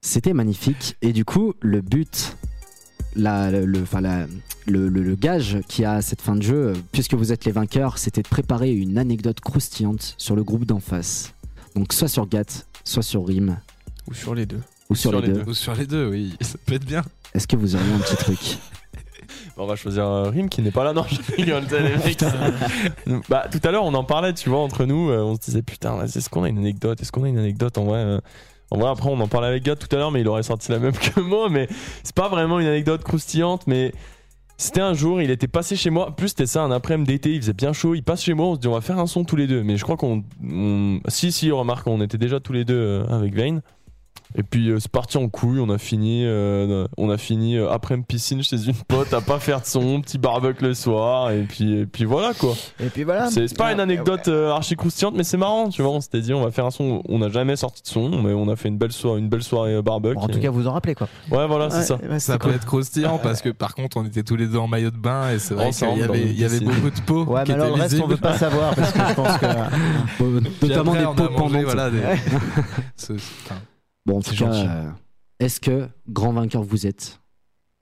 C'était 0.00 0.32
magnifique. 0.32 0.96
Et 1.02 1.12
du 1.12 1.24
coup, 1.24 1.54
le 1.60 1.80
but, 1.80 2.36
la, 3.14 3.50
le, 3.50 3.82
enfin, 3.82 4.00
la- 4.00 4.26
le, 4.66 4.88
le- 4.88 5.02
le 5.02 5.14
gage 5.16 5.58
qui 5.68 5.84
a 5.84 5.94
à 5.94 6.02
cette 6.02 6.20
fin 6.22 6.36
de 6.36 6.42
jeu, 6.42 6.72
puisque 6.92 7.14
vous 7.14 7.32
êtes 7.32 7.44
les 7.44 7.52
vainqueurs, 7.52 7.98
c'était 7.98 8.22
de 8.22 8.28
préparer 8.28 8.72
une 8.72 8.98
anecdote 8.98 9.40
croustillante 9.40 10.14
sur 10.18 10.36
le 10.36 10.44
groupe 10.44 10.64
d'en 10.66 10.80
face. 10.80 11.34
Donc, 11.74 11.92
soit 11.92 12.08
sur 12.08 12.26
Gat, 12.28 12.64
soit 12.84 13.02
sur 13.02 13.26
Rim, 13.26 13.58
Ou 14.08 14.14
sur 14.14 14.34
les 14.34 14.46
deux. 14.46 14.60
Ou 14.92 14.94
sur, 14.94 15.10
Sur 15.10 15.20
les, 15.20 15.26
les 15.26 15.32
deux. 15.32 15.42
deux. 15.42 15.50
Ou 15.50 15.54
sur 15.54 15.74
les 15.74 15.86
deux, 15.86 16.08
oui. 16.08 16.36
Ça 16.40 16.56
peut 16.64 16.74
être 16.74 16.84
bien. 16.86 17.02
Est-ce 17.34 17.46
que 17.46 17.56
vous 17.56 17.74
auriez 17.74 17.92
un 17.92 17.98
petit 17.98 18.16
truc? 18.16 18.38
On 19.56 19.66
va 19.66 19.76
choisir 19.76 20.06
Rim 20.30 20.48
qui 20.48 20.62
n'est 20.62 20.70
pas 20.70 20.84
là. 20.84 20.92
Non, 20.92 21.04
je 21.08 21.16
rigole, 21.36 21.64
t'sais, 21.66 21.82
les 21.82 21.96
mecs. 21.96 22.24
bah, 23.28 23.46
tout 23.50 23.60
à 23.66 23.70
l'heure, 23.70 23.84
on 23.84 23.94
en 23.94 24.04
parlait, 24.04 24.32
tu 24.32 24.48
vois, 24.48 24.60
entre 24.60 24.84
nous. 24.86 25.10
euh, 25.10 25.22
on 25.22 25.34
se 25.34 25.40
disait, 25.40 25.62
putain, 25.62 26.02
est-ce 26.02 26.28
qu'on 26.30 26.44
a 26.44 26.48
une 26.48 26.58
anecdote? 26.58 27.00
Est-ce 27.00 27.12
qu'on 27.12 27.24
a 27.24 27.28
une 27.28 27.38
anecdote? 27.38 27.76
En 27.78 27.84
vrai 27.84 27.98
euh, 27.98 28.18
En 28.70 28.78
vrai, 28.78 28.88
après, 28.90 29.08
on 29.10 29.20
en 29.20 29.28
parlait 29.28 29.48
avec 29.48 29.62
Gad 29.62 29.78
tout 29.78 29.94
à 29.94 29.98
l'heure, 29.98 30.10
mais 30.10 30.20
il 30.22 30.28
aurait 30.28 30.42
sorti 30.42 30.70
la 30.72 30.78
même 30.78 30.92
que 31.14 31.20
moi. 31.20 31.48
Mais 31.50 31.68
c'est 32.02 32.14
pas 32.14 32.28
vraiment 32.28 32.60
une 32.60 32.66
anecdote 32.66 33.02
croustillante, 33.04 33.66
mais. 33.66 33.92
C'était 34.58 34.82
un 34.82 34.94
jour, 34.94 35.20
il 35.20 35.30
était 35.30 35.48
passé 35.48 35.74
chez 35.74 35.90
moi. 35.90 36.10
En 36.10 36.12
Plus 36.12 36.28
c'était 36.28 36.46
ça, 36.46 36.62
un 36.62 36.70
après-midi 36.70 37.14
d'été, 37.14 37.30
il 37.32 37.40
faisait 37.40 37.52
bien 37.54 37.72
chaud. 37.72 37.96
Il 37.96 38.02
passe 38.02 38.22
chez 38.22 38.32
moi, 38.34 38.46
on 38.46 38.54
se 38.54 38.60
dit 38.60 38.68
on 38.68 38.74
va 38.74 38.80
faire 38.80 38.98
un 38.98 39.08
son 39.08 39.24
tous 39.24 39.34
les 39.34 39.48
deux. 39.48 39.64
Mais 39.64 39.76
je 39.76 39.82
crois 39.82 39.96
qu'on, 39.96 40.22
on- 40.48 41.00
si 41.08 41.32
si, 41.32 41.50
remarque, 41.50 41.86
on 41.88 42.00
était 42.00 42.18
déjà 42.18 42.38
tous 42.38 42.52
les 42.52 42.64
deux 42.64 42.76
euh, 42.76 43.04
avec 43.08 43.34
Vane. 43.34 43.62
Et 44.34 44.42
puis 44.42 44.70
euh, 44.70 44.78
c'est 44.80 44.90
parti 44.90 45.18
en 45.18 45.28
couille. 45.28 45.60
On 45.60 45.68
a 45.68 45.76
fini, 45.76 46.22
euh, 46.24 46.86
on 46.96 47.10
a 47.10 47.18
fini 47.18 47.58
euh, 47.58 47.70
après 47.70 47.94
une 47.96 48.02
piscine 48.04 48.42
chez 48.42 48.64
une 48.66 48.72
pote 48.88 49.12
à 49.12 49.20
pas 49.20 49.38
faire 49.38 49.60
de 49.60 49.66
son, 49.66 50.00
petit 50.00 50.16
barbecue 50.16 50.64
le 50.64 50.72
soir. 50.72 51.30
Et 51.32 51.42
puis 51.42 51.80
et 51.80 51.84
puis 51.84 52.06
voilà 52.06 52.32
quoi. 52.32 52.54
Et 52.80 52.86
puis 52.86 53.04
voilà. 53.04 53.28
C'est 53.30 53.54
pas 53.54 53.72
une 53.72 53.80
anecdote 53.80 54.28
euh, 54.28 54.50
archi 54.50 54.74
croustillante, 54.74 55.14
mais 55.14 55.22
c'est 55.24 55.36
marrant, 55.36 55.68
tu 55.68 55.82
vois. 55.82 55.90
On 55.90 56.00
s'était 56.00 56.22
dit 56.22 56.32
on 56.32 56.42
va 56.42 56.50
faire 56.50 56.64
un 56.64 56.70
son. 56.70 57.02
On 57.10 57.18
n'a 57.18 57.28
jamais 57.28 57.56
sorti 57.56 57.82
de 57.82 57.88
son, 57.88 58.22
mais 58.22 58.32
on 58.32 58.48
a 58.48 58.56
fait 58.56 58.70
une 58.70 58.78
belle 58.78 58.92
soirée, 58.92 59.18
une 59.20 59.28
belle 59.28 59.42
soirée 59.42 59.82
barbecue. 59.82 60.14
Bon, 60.14 60.22
en 60.22 60.28
tout 60.28 60.38
Et- 60.38 60.40
cas, 60.40 60.50
vous 60.50 60.66
en 60.66 60.72
rappelez 60.72 60.94
quoi. 60.94 61.08
ouais 61.30 61.46
voilà, 61.46 61.68
c'est 61.68 61.76
Ouais, 61.76 61.84
ça. 61.84 61.98
ouais, 62.12 62.18
Ça 62.18 62.38
peut 62.38 62.46
cool. 62.46 62.54
être 62.54 62.64
croustillant 62.64 63.18
parce 63.18 63.42
que 63.42 63.50
par 63.50 63.74
contre 63.74 63.98
on 63.98 64.04
était 64.06 64.22
tous 64.22 64.36
les 64.36 64.46
deux 64.46 64.56
en 64.56 64.66
maillot 64.66 64.90
de 64.92 64.96
bain 64.96 65.28
et 65.30 65.38
c'est 65.40 65.52
vrai 65.52 65.64
qu'il 65.72 65.86
Ensemble, 65.88 66.00
y 66.00 66.04
avait, 66.04 66.22
une 66.22 66.28
il 66.28 66.40
y 66.40 66.44
avait 66.46 66.58
piscine. 66.58 66.74
beaucoup 66.74 66.90
de 66.96 67.00
peau 67.02 67.24
Ouais, 67.26 67.44
qui 67.44 67.50
mais 67.52 67.56
alors 67.60 67.76
le 67.76 67.82
reste, 67.82 68.00
on 68.02 68.06
veut 68.06 68.16
pas 68.16 68.38
savoir 68.38 68.74
parce 68.74 68.92
que 68.92 68.98
je 68.98 69.12
pense 69.14 69.36
que. 69.36 70.62
Notamment 70.66 70.94
des 70.94 71.04
peaux 71.22 71.28
pendantes. 71.36 71.66
Bon, 74.06 74.18
en 74.18 74.20
C'est 74.20 74.30
tout 74.34 74.44
cas, 74.44 74.52
gentil. 74.52 74.66
euh, 74.68 74.90
est-ce 75.40 75.60
que, 75.60 75.88
grand 76.08 76.32
vainqueur 76.32 76.62
vous 76.62 76.86
êtes, 76.86 77.20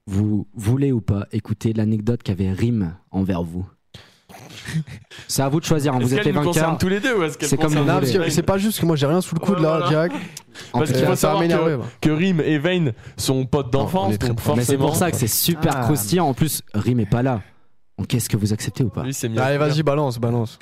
vous 0.06 0.46
voulez 0.54 0.92
ou 0.92 1.00
pas 1.00 1.26
écouter 1.32 1.72
l'anecdote 1.72 2.22
qu'avait 2.22 2.52
Rime 2.52 2.94
envers 3.10 3.42
vous? 3.42 3.66
C'est 5.28 5.42
à 5.42 5.48
vous 5.48 5.58
de 5.60 5.64
choisir, 5.64 5.94
hein, 5.94 5.98
vous 6.00 6.06
Est-ce 6.12 6.20
êtes 6.20 6.24
les 6.26 6.32
nous 6.32 6.42
vainqueurs. 6.42 6.78
tous 6.78 6.88
les 6.88 7.00
deux 7.00 7.16
ou 7.18 7.22
est-ce 7.24 7.36
qu'elle 7.38 7.48
C'est 7.48 7.56
comme 7.56 7.72
voulez. 7.72 7.84
parce 7.86 8.10
que 8.12 8.30
c'est 8.30 8.42
pas 8.42 8.58
juste 8.58 8.80
que 8.80 8.86
moi 8.86 8.94
j'ai 8.94 9.06
rien 9.06 9.20
sous 9.20 9.34
le 9.34 9.40
coude 9.40 9.58
là. 9.58 9.80
En 10.72 10.78
Parce 10.78 10.92
qu'il 10.92 11.04
faut 11.04 11.16
savoir 11.16 11.42
que, 11.42 11.80
que 12.00 12.10
Rim 12.10 12.40
et 12.40 12.58
Vane 12.58 12.92
sont 13.16 13.44
potes 13.46 13.72
d'enfance, 13.72 14.18
donc 14.18 14.36
proches. 14.36 14.56
Mais 14.56 14.62
c'est 14.64 14.76
forcément. 14.76 14.86
pour 14.86 14.96
ça 14.96 15.10
que 15.10 15.16
c'est 15.16 15.26
super 15.26 15.72
Ah. 15.76 15.80
croustillant. 15.82 16.26
En 16.28 16.34
plus, 16.34 16.62
Rime 16.74 17.00
est 17.00 17.06
pas 17.10 17.22
là. 17.22 17.42
Donc, 17.98 18.06
Qu'est-ce 18.08 18.28
que 18.28 18.36
vous 18.36 18.52
acceptez 18.52 18.82
ou 18.84 18.88
pas? 18.88 19.02
Allez, 19.02 19.58
vas-y, 19.58 19.82
balance, 19.82 20.18
balance. 20.18 20.58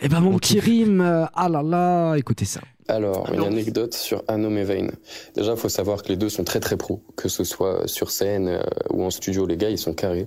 Eh 0.00 0.08
ben, 0.08 0.20
mon 0.20 0.34
On 0.34 0.38
petit. 0.38 0.60
Rime, 0.60 1.00
euh, 1.00 1.24
ah 1.34 1.48
là 1.48 1.62
là, 1.62 2.14
écoutez 2.16 2.44
ça. 2.44 2.60
Alors, 2.90 3.26
Ah 3.28 3.34
une 3.34 3.44
anecdote 3.44 3.94
sur 3.94 4.24
Anom 4.26 4.56
et 4.56 4.64
Vane. 4.64 4.90
Déjà, 5.36 5.52
il 5.52 5.56
faut 5.56 5.68
savoir 5.68 6.02
que 6.02 6.08
les 6.08 6.16
deux 6.16 6.28
sont 6.28 6.42
très 6.42 6.58
très 6.58 6.76
pros, 6.76 7.00
que 7.16 7.28
ce 7.28 7.44
soit 7.44 7.86
sur 7.86 8.10
scène 8.10 8.48
euh, 8.48 8.60
ou 8.92 9.04
en 9.04 9.10
studio. 9.10 9.46
Les 9.46 9.56
gars, 9.56 9.70
ils 9.70 9.78
sont 9.78 9.94
carrés. 9.94 10.26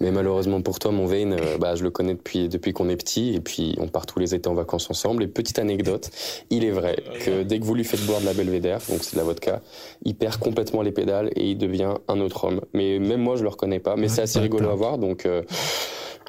Mais 0.00 0.10
malheureusement 0.10 0.60
pour 0.60 0.78
toi, 0.78 0.92
mon 0.92 1.06
Vane, 1.06 1.32
euh, 1.32 1.58
bah, 1.58 1.74
je 1.76 1.82
le 1.82 1.90
connais 1.90 2.14
depuis 2.14 2.48
depuis 2.48 2.72
qu'on 2.74 2.90
est 2.90 2.96
petit 2.96 3.34
et 3.34 3.40
puis 3.40 3.74
on 3.78 3.88
part 3.88 4.04
tous 4.04 4.18
les 4.18 4.34
étés 4.34 4.48
en 4.48 4.54
vacances 4.54 4.90
ensemble. 4.90 5.22
Et 5.22 5.28
petite 5.28 5.58
anecdote, 5.58 6.10
il 6.50 6.64
est 6.64 6.70
vrai 6.70 6.96
que 7.24 7.42
dès 7.42 7.58
que 7.58 7.64
vous 7.64 7.74
lui 7.74 7.84
faites 7.84 8.04
boire 8.04 8.20
de 8.20 8.26
la 8.26 8.34
Belvédère, 8.34 8.80
donc 8.90 9.02
c'est 9.02 9.14
de 9.14 9.18
la 9.18 9.24
vodka, 9.24 9.62
il 10.04 10.14
perd 10.14 10.36
complètement 10.36 10.82
les 10.82 10.92
pédales 10.92 11.30
et 11.36 11.50
il 11.50 11.58
devient 11.58 11.94
un 12.08 12.20
autre 12.20 12.44
homme. 12.44 12.60
Mais 12.74 12.98
même 12.98 13.22
moi, 13.22 13.36
je 13.36 13.42
le 13.42 13.48
reconnais 13.48 13.80
pas. 13.80 13.96
Mais 13.96 14.08
c'est 14.08 14.22
assez 14.22 14.40
rigolo 14.40 14.68
à 14.68 14.74
voir. 14.74 14.98
Donc 14.98 15.24
euh, 15.24 15.42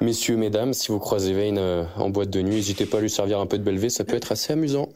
Messieurs, 0.02 0.36
mesdames, 0.36 0.74
si 0.74 0.88
vous 0.88 0.98
croisez 0.98 1.32
Vane 1.32 1.86
en 1.96 2.10
boîte 2.10 2.28
de 2.28 2.42
nuit, 2.42 2.56
n'hésitez 2.56 2.84
pas 2.84 2.98
à 2.98 3.00
lui 3.00 3.08
servir 3.08 3.40
un 3.40 3.46
peu 3.46 3.56
de 3.56 3.62
Belvé, 3.62 3.88
ça 3.88 4.04
peut 4.04 4.14
être 4.14 4.30
assez 4.30 4.52
amusant. 4.52 4.90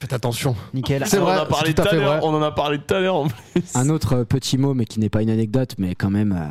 Faites 0.00 0.12
attention. 0.12 0.54
Nickel. 0.74 1.04
C'est 1.06 1.18
on 1.18 1.22
vrai, 1.24 1.38
en 1.38 1.42
a 1.42 1.46
parlé 1.46 1.72
tout 1.74 1.82
à 1.82 1.86
fait 1.86 1.96
vrai. 1.96 2.18
On 2.22 2.34
en 2.34 2.42
a 2.42 2.50
parlé 2.50 2.78
tout 2.78 2.94
à 2.94 3.00
l'heure. 3.00 3.14
en 3.16 3.28
plus. 3.28 3.62
Un 3.74 3.88
autre 3.88 4.16
euh, 4.16 4.24
petit 4.24 4.58
mot, 4.58 4.74
mais 4.74 4.84
qui 4.84 5.00
n'est 5.00 5.08
pas 5.08 5.22
une 5.22 5.30
anecdote, 5.30 5.74
mais 5.78 5.94
quand 5.94 6.10
même 6.10 6.32
euh, 6.32 6.44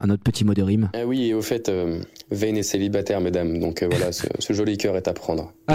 un 0.00 0.10
autre 0.10 0.22
petit 0.22 0.44
mot 0.44 0.52
de 0.52 0.62
rime. 0.62 0.90
Ah 0.94 1.06
oui, 1.06 1.26
et 1.26 1.34
au 1.34 1.40
fait, 1.40 1.68
euh, 1.68 2.00
Vane 2.30 2.56
est 2.56 2.62
célibataire, 2.62 3.20
mesdames, 3.20 3.58
donc 3.60 3.82
euh, 3.82 3.88
voilà, 3.90 4.12
ce, 4.12 4.26
ce 4.40 4.52
joli 4.52 4.76
cœur 4.76 4.96
est 4.96 5.08
à 5.08 5.12
prendre. 5.14 5.52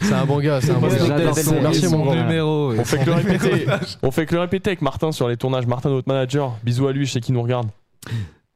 C'est 0.00 0.12
un 0.12 0.26
bon 0.26 0.40
gars, 0.40 0.60
c'est 0.60 0.72
un 0.72 0.80
bon 0.80 0.88
gars. 0.88 1.16
Merci, 1.18 1.44
son- 1.44 1.60
Merci 1.62 1.82
son 1.82 1.98
mon 1.98 2.04
grand. 2.06 2.16
numéro. 2.16 2.72
On 2.76 2.84
fait 2.84 2.98
que 2.98 3.04
le 3.06 3.12
répéter. 3.12 3.64
On 4.02 4.10
fait 4.10 4.26
que 4.26 4.34
le 4.34 4.40
répéter 4.40 4.70
avec 4.70 4.82
Martin 4.82 5.12
sur 5.12 5.28
les 5.28 5.36
tournages. 5.36 5.68
Martin, 5.68 5.88
notre 5.90 6.08
manager. 6.08 6.56
Bisous 6.64 6.88
à 6.88 6.92
lui, 6.92 7.06
je 7.06 7.12
sais 7.12 7.20
qu'il 7.20 7.32
nous 7.34 7.42
regarde. 7.42 7.68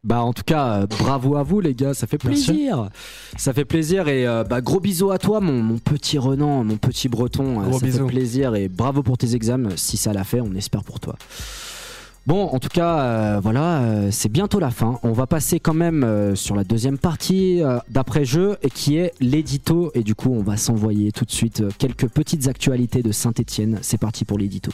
Bah 0.04 0.22
en 0.22 0.32
tout 0.32 0.44
cas, 0.46 0.82
euh, 0.82 0.86
bravo 0.86 1.34
à 1.36 1.42
vous 1.42 1.60
les 1.60 1.74
gars, 1.74 1.92
ça 1.92 2.06
fait 2.06 2.22
Merci. 2.24 2.44
plaisir. 2.52 2.88
Ça 3.36 3.52
fait 3.52 3.64
plaisir 3.64 4.06
et 4.08 4.26
euh, 4.26 4.44
bah, 4.44 4.60
gros 4.60 4.78
bisous 4.80 5.10
à 5.10 5.18
toi 5.18 5.40
mon, 5.40 5.60
mon 5.62 5.78
petit 5.78 6.18
Renan, 6.18 6.62
mon 6.64 6.76
petit 6.76 7.08
Breton. 7.08 7.60
euh, 7.60 7.64
Gros 7.68 7.78
ça 7.80 7.84
bisous. 7.86 7.98
fait 8.06 8.12
plaisir 8.12 8.54
et 8.54 8.68
bravo 8.68 9.02
pour 9.02 9.18
tes 9.18 9.34
examens. 9.34 9.70
Si 9.76 9.96
ça 9.96 10.12
l'a 10.12 10.24
fait, 10.24 10.40
on 10.40 10.54
espère 10.54 10.84
pour 10.84 11.00
toi. 11.00 11.16
Bon, 12.26 12.44
en 12.44 12.58
tout 12.58 12.68
cas, 12.68 12.98
euh, 13.00 13.40
voilà, 13.42 13.78
euh, 13.80 14.08
c'est 14.12 14.28
bientôt 14.28 14.60
la 14.60 14.70
fin. 14.70 14.98
On 15.02 15.12
va 15.12 15.26
passer 15.26 15.60
quand 15.60 15.72
même 15.72 16.04
euh, 16.04 16.34
sur 16.34 16.54
la 16.54 16.62
deuxième 16.62 16.98
partie 16.98 17.62
d'après-jeu 17.88 18.58
et 18.62 18.68
qui 18.70 18.98
est 18.98 19.14
l'édito. 19.20 19.90
Et 19.94 20.02
du 20.02 20.14
coup, 20.14 20.30
on 20.32 20.42
va 20.42 20.56
s'envoyer 20.58 21.10
tout 21.10 21.24
de 21.24 21.30
suite 21.32 21.62
quelques 21.78 22.06
petites 22.08 22.46
actualités 22.46 23.02
de 23.02 23.12
Saint-Etienne. 23.12 23.78
C'est 23.82 23.98
parti 23.98 24.24
pour 24.26 24.38
l'édito. 24.38 24.70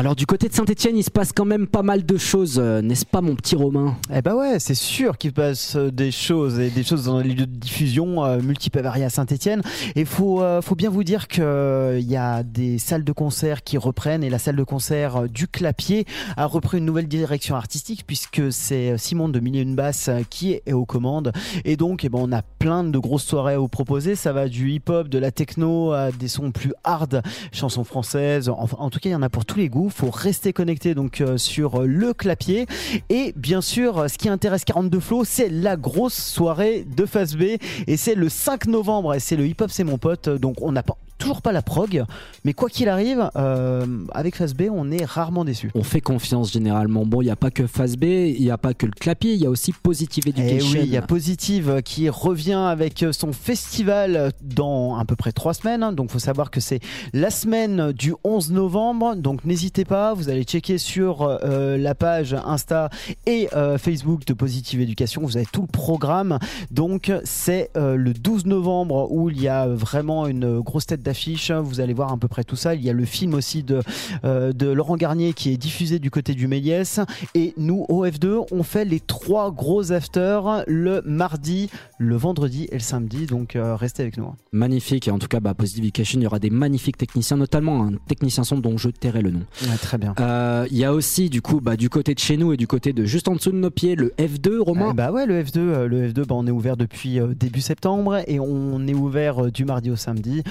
Alors 0.00 0.16
du 0.16 0.24
côté 0.24 0.48
de 0.48 0.54
Saint-Etienne, 0.54 0.96
il 0.96 1.04
se 1.04 1.10
passe 1.10 1.30
quand 1.30 1.44
même 1.44 1.66
pas 1.66 1.82
mal 1.82 2.06
de 2.06 2.16
choses, 2.16 2.58
euh, 2.58 2.80
n'est-ce 2.80 3.04
pas 3.04 3.20
mon 3.20 3.34
petit 3.36 3.54
Romain? 3.54 3.98
Eh 4.10 4.22
bah 4.22 4.34
ouais, 4.34 4.58
c'est 4.58 4.74
sûr 4.74 5.18
qu'il 5.18 5.34
passe 5.34 5.76
euh, 5.76 5.90
des 5.90 6.10
choses 6.10 6.58
et 6.58 6.70
des 6.70 6.82
choses 6.82 7.04
dans 7.04 7.18
les 7.18 7.34
lieux 7.34 7.44
de 7.46 7.54
diffusion 7.54 8.24
euh, 8.24 8.40
multiples 8.40 8.80
variés 8.80 9.04
à 9.04 9.10
Saint-Etienne. 9.10 9.60
Et 9.96 10.06
faut 10.06 10.40
euh, 10.40 10.62
faut 10.62 10.74
bien 10.74 10.88
vous 10.88 11.04
dire 11.04 11.28
que 11.28 11.42
euh, 11.42 11.98
il 12.00 12.10
y 12.10 12.16
a 12.16 12.42
des 12.42 12.78
salles 12.78 13.04
de 13.04 13.12
concert 13.12 13.62
qui 13.62 13.76
reprennent 13.76 14.24
et 14.24 14.30
la 14.30 14.38
salle 14.38 14.56
de 14.56 14.62
concert 14.62 15.28
du 15.28 15.46
Clapier 15.46 16.06
a 16.38 16.46
repris 16.46 16.78
une 16.78 16.86
nouvelle 16.86 17.06
direction 17.06 17.54
artistique 17.54 18.04
puisque 18.06 18.50
c'est 18.50 18.92
euh, 18.92 18.96
Simon 18.96 19.28
de 19.28 19.38
une 19.38 19.74
Basse 19.74 20.08
qui 20.30 20.52
est 20.52 20.72
aux 20.72 20.86
commandes. 20.86 21.30
Et 21.66 21.76
donc, 21.76 22.04
eh 22.04 22.08
ben, 22.08 22.20
on 22.22 22.32
a 22.32 22.40
plein 22.40 22.84
de 22.84 22.98
grosses 22.98 23.24
soirées 23.24 23.52
à 23.52 23.58
vous 23.58 23.68
proposer. 23.68 24.14
Ça 24.14 24.32
va 24.32 24.48
du 24.48 24.70
hip-hop, 24.70 25.08
de 25.08 25.18
la 25.18 25.30
techno 25.30 25.92
des 26.18 26.28
sons 26.28 26.52
plus 26.52 26.72
hard, 26.84 27.22
chansons 27.52 27.84
françaises. 27.84 28.48
Enfin, 28.48 28.78
en 28.80 28.88
tout 28.88 28.98
cas, 28.98 29.10
il 29.10 29.12
y 29.12 29.16
en 29.16 29.20
a 29.20 29.28
pour 29.28 29.44
tous 29.44 29.58
les 29.58 29.68
goûts. 29.68 29.89
Faut 29.90 30.10
rester 30.10 30.52
connecté 30.52 30.94
donc 30.94 31.20
euh, 31.20 31.36
sur 31.36 31.82
euh, 31.82 31.86
le 31.86 32.14
clapier. 32.14 32.66
Et 33.08 33.32
bien 33.36 33.60
sûr, 33.60 34.08
ce 34.08 34.18
qui 34.18 34.28
intéresse 34.28 34.64
42 34.64 35.00
Flow, 35.00 35.24
c'est 35.24 35.48
la 35.48 35.76
grosse 35.76 36.14
soirée 36.14 36.84
de 36.84 37.06
Phase 37.06 37.36
B. 37.36 37.42
Et 37.86 37.96
c'est 37.96 38.14
le 38.14 38.28
5 38.28 38.66
novembre. 38.66 39.14
Et 39.14 39.20
c'est 39.20 39.36
le 39.36 39.46
hip-hop, 39.46 39.70
c'est 39.70 39.84
mon 39.84 39.98
pote. 39.98 40.28
Donc, 40.28 40.62
on 40.62 40.72
n'a 40.72 40.82
pas 40.82 40.96
toujours 41.20 41.42
pas 41.42 41.52
la 41.52 41.62
prog, 41.62 42.04
mais 42.44 42.52
quoi 42.54 42.68
qu'il 42.68 42.88
arrive, 42.88 43.30
euh, 43.36 43.86
avec 44.12 44.34
Phase 44.36 44.54
B, 44.54 44.62
on 44.72 44.90
est 44.90 45.04
rarement 45.04 45.44
déçu. 45.44 45.70
On 45.74 45.82
fait 45.84 46.00
confiance 46.00 46.50
généralement. 46.50 47.04
Bon, 47.06 47.20
il 47.20 47.26
n'y 47.26 47.30
a 47.30 47.36
pas 47.36 47.50
que 47.50 47.66
Phase 47.66 47.96
B, 47.96 48.04
il 48.04 48.40
n'y 48.40 48.50
a 48.50 48.58
pas 48.58 48.74
que 48.74 48.86
le 48.86 48.92
clapier, 48.92 49.34
il 49.34 49.40
y 49.40 49.46
a 49.46 49.50
aussi 49.50 49.72
Positive 49.72 50.24
Et 50.26 50.30
Education. 50.30 50.70
Eh 50.74 50.78
oui, 50.78 50.84
il 50.86 50.90
y 50.92 50.96
a 50.96 51.02
Positive 51.02 51.82
qui 51.84 52.08
revient 52.08 52.54
avec 52.54 53.04
son 53.12 53.32
festival 53.32 54.32
dans 54.42 54.96
à 54.96 55.04
peu 55.04 55.14
près 55.14 55.32
trois 55.32 55.54
semaines. 55.54 55.82
hein. 55.82 55.92
Donc, 55.92 56.10
faut 56.10 56.18
savoir 56.18 56.50
que 56.50 56.60
c'est 56.60 56.80
la 57.12 57.30
semaine 57.30 57.92
du 57.92 58.14
11 58.24 58.50
novembre. 58.52 59.14
Donc, 59.16 59.44
n'hésitez 59.44 59.84
pas, 59.84 60.14
vous 60.14 60.30
allez 60.30 60.44
checker 60.44 60.78
sur 60.78 61.22
euh, 61.22 61.76
la 61.76 61.94
page 61.94 62.34
Insta 62.44 62.88
et 63.26 63.48
euh, 63.54 63.76
Facebook 63.76 64.24
de 64.24 64.32
Positive 64.32 64.80
Education. 64.80 65.22
Vous 65.22 65.36
avez 65.36 65.46
tout 65.52 65.62
le 65.62 65.66
programme. 65.68 66.38
Donc, 66.70 67.12
c'est 67.24 67.70
le 67.74 68.12
12 68.14 68.46
novembre 68.46 69.12
où 69.12 69.28
il 69.28 69.40
y 69.40 69.48
a 69.48 69.66
vraiment 69.66 70.26
une 70.26 70.60
grosse 70.60 70.86
tête 70.86 71.02
d'affiche. 71.14 71.50
Vous 71.50 71.80
allez 71.80 71.92
voir 71.92 72.12
à 72.12 72.16
peu 72.16 72.28
près 72.28 72.44
tout 72.44 72.54
ça. 72.56 72.74
Il 72.76 72.82
y 72.84 72.88
a 72.88 72.92
le 72.92 73.04
film 73.04 73.34
aussi 73.34 73.62
de, 73.64 73.80
euh, 74.24 74.52
de 74.52 74.68
Laurent 74.68 74.96
Garnier 74.96 75.32
qui 75.32 75.50
est 75.52 75.56
diffusé 75.56 75.98
du 75.98 76.10
côté 76.10 76.34
du 76.34 76.46
Méliès. 76.46 77.00
Et 77.34 77.52
nous, 77.56 77.84
au 77.88 78.06
F2, 78.06 78.46
on 78.52 78.62
fait 78.62 78.84
les 78.84 79.00
trois 79.00 79.50
gros 79.50 79.90
afters 79.92 80.62
le 80.68 81.02
mardi, 81.04 81.68
le 81.98 82.14
vendredi 82.16 82.68
et 82.70 82.74
le 82.74 82.80
samedi. 82.80 83.26
Donc, 83.26 83.56
euh, 83.56 83.74
restez 83.74 84.02
avec 84.02 84.16
nous. 84.18 84.24
hein. 84.26 84.36
Magnifique, 84.52 85.08
et 85.08 85.10
en 85.10 85.18
tout 85.18 85.26
cas, 85.28 85.40
bah, 85.40 85.54
Positive 85.54 85.82
Education, 85.84 86.20
il 86.20 86.24
y 86.24 86.26
aura 86.26 86.38
des 86.38 86.50
magnifiques 86.50 86.96
techniciens, 86.96 87.36
notamment 87.36 87.84
un 87.84 87.92
technicien 88.08 88.44
son 88.44 88.58
dont 88.58 88.76
je 88.78 88.88
tairai 88.90 89.22
le 89.22 89.30
nom. 89.32 89.42
Ouais, 89.62 89.76
très 89.82 89.98
bien. 89.98 90.14
Euh, 90.20 90.66
Il 90.70 90.78
y 90.78 90.84
a 90.84 90.92
aussi, 90.92 91.28
du 91.30 91.42
coup, 91.42 91.60
bah, 91.60 91.76
du 91.76 91.88
côté 91.90 92.14
de 92.14 92.20
chez 92.20 92.36
nous 92.36 92.52
et 92.52 92.56
du 92.56 92.66
côté 92.68 92.92
de 92.92 93.04
juste 93.04 93.26
en 93.28 93.34
dessous 93.34 93.50
de 93.50 93.56
nos 93.56 93.70
pieds, 93.70 93.96
le 93.96 94.12
F2, 94.18 94.58
Romain. 94.60 94.88
Eh 94.92 94.94
bah 94.94 95.10
ouais, 95.10 95.26
le 95.26 95.42
F2, 95.42 95.58
euh, 95.58 95.88
le 95.88 96.08
F2 96.08 96.26
bah, 96.26 96.34
on 96.36 96.46
est 96.46 96.50
ouvert 96.52 96.76
depuis 96.76 97.18
euh, 97.18 97.34
début 97.34 97.60
septembre 97.60 98.18
et 98.26 98.38
on 98.38 98.86
est 98.86 98.94
ouvert 98.94 99.46
euh, 99.46 99.50
du 99.50 99.64
mardi 99.64 99.90
au 99.90 99.96
samedi 99.96 100.42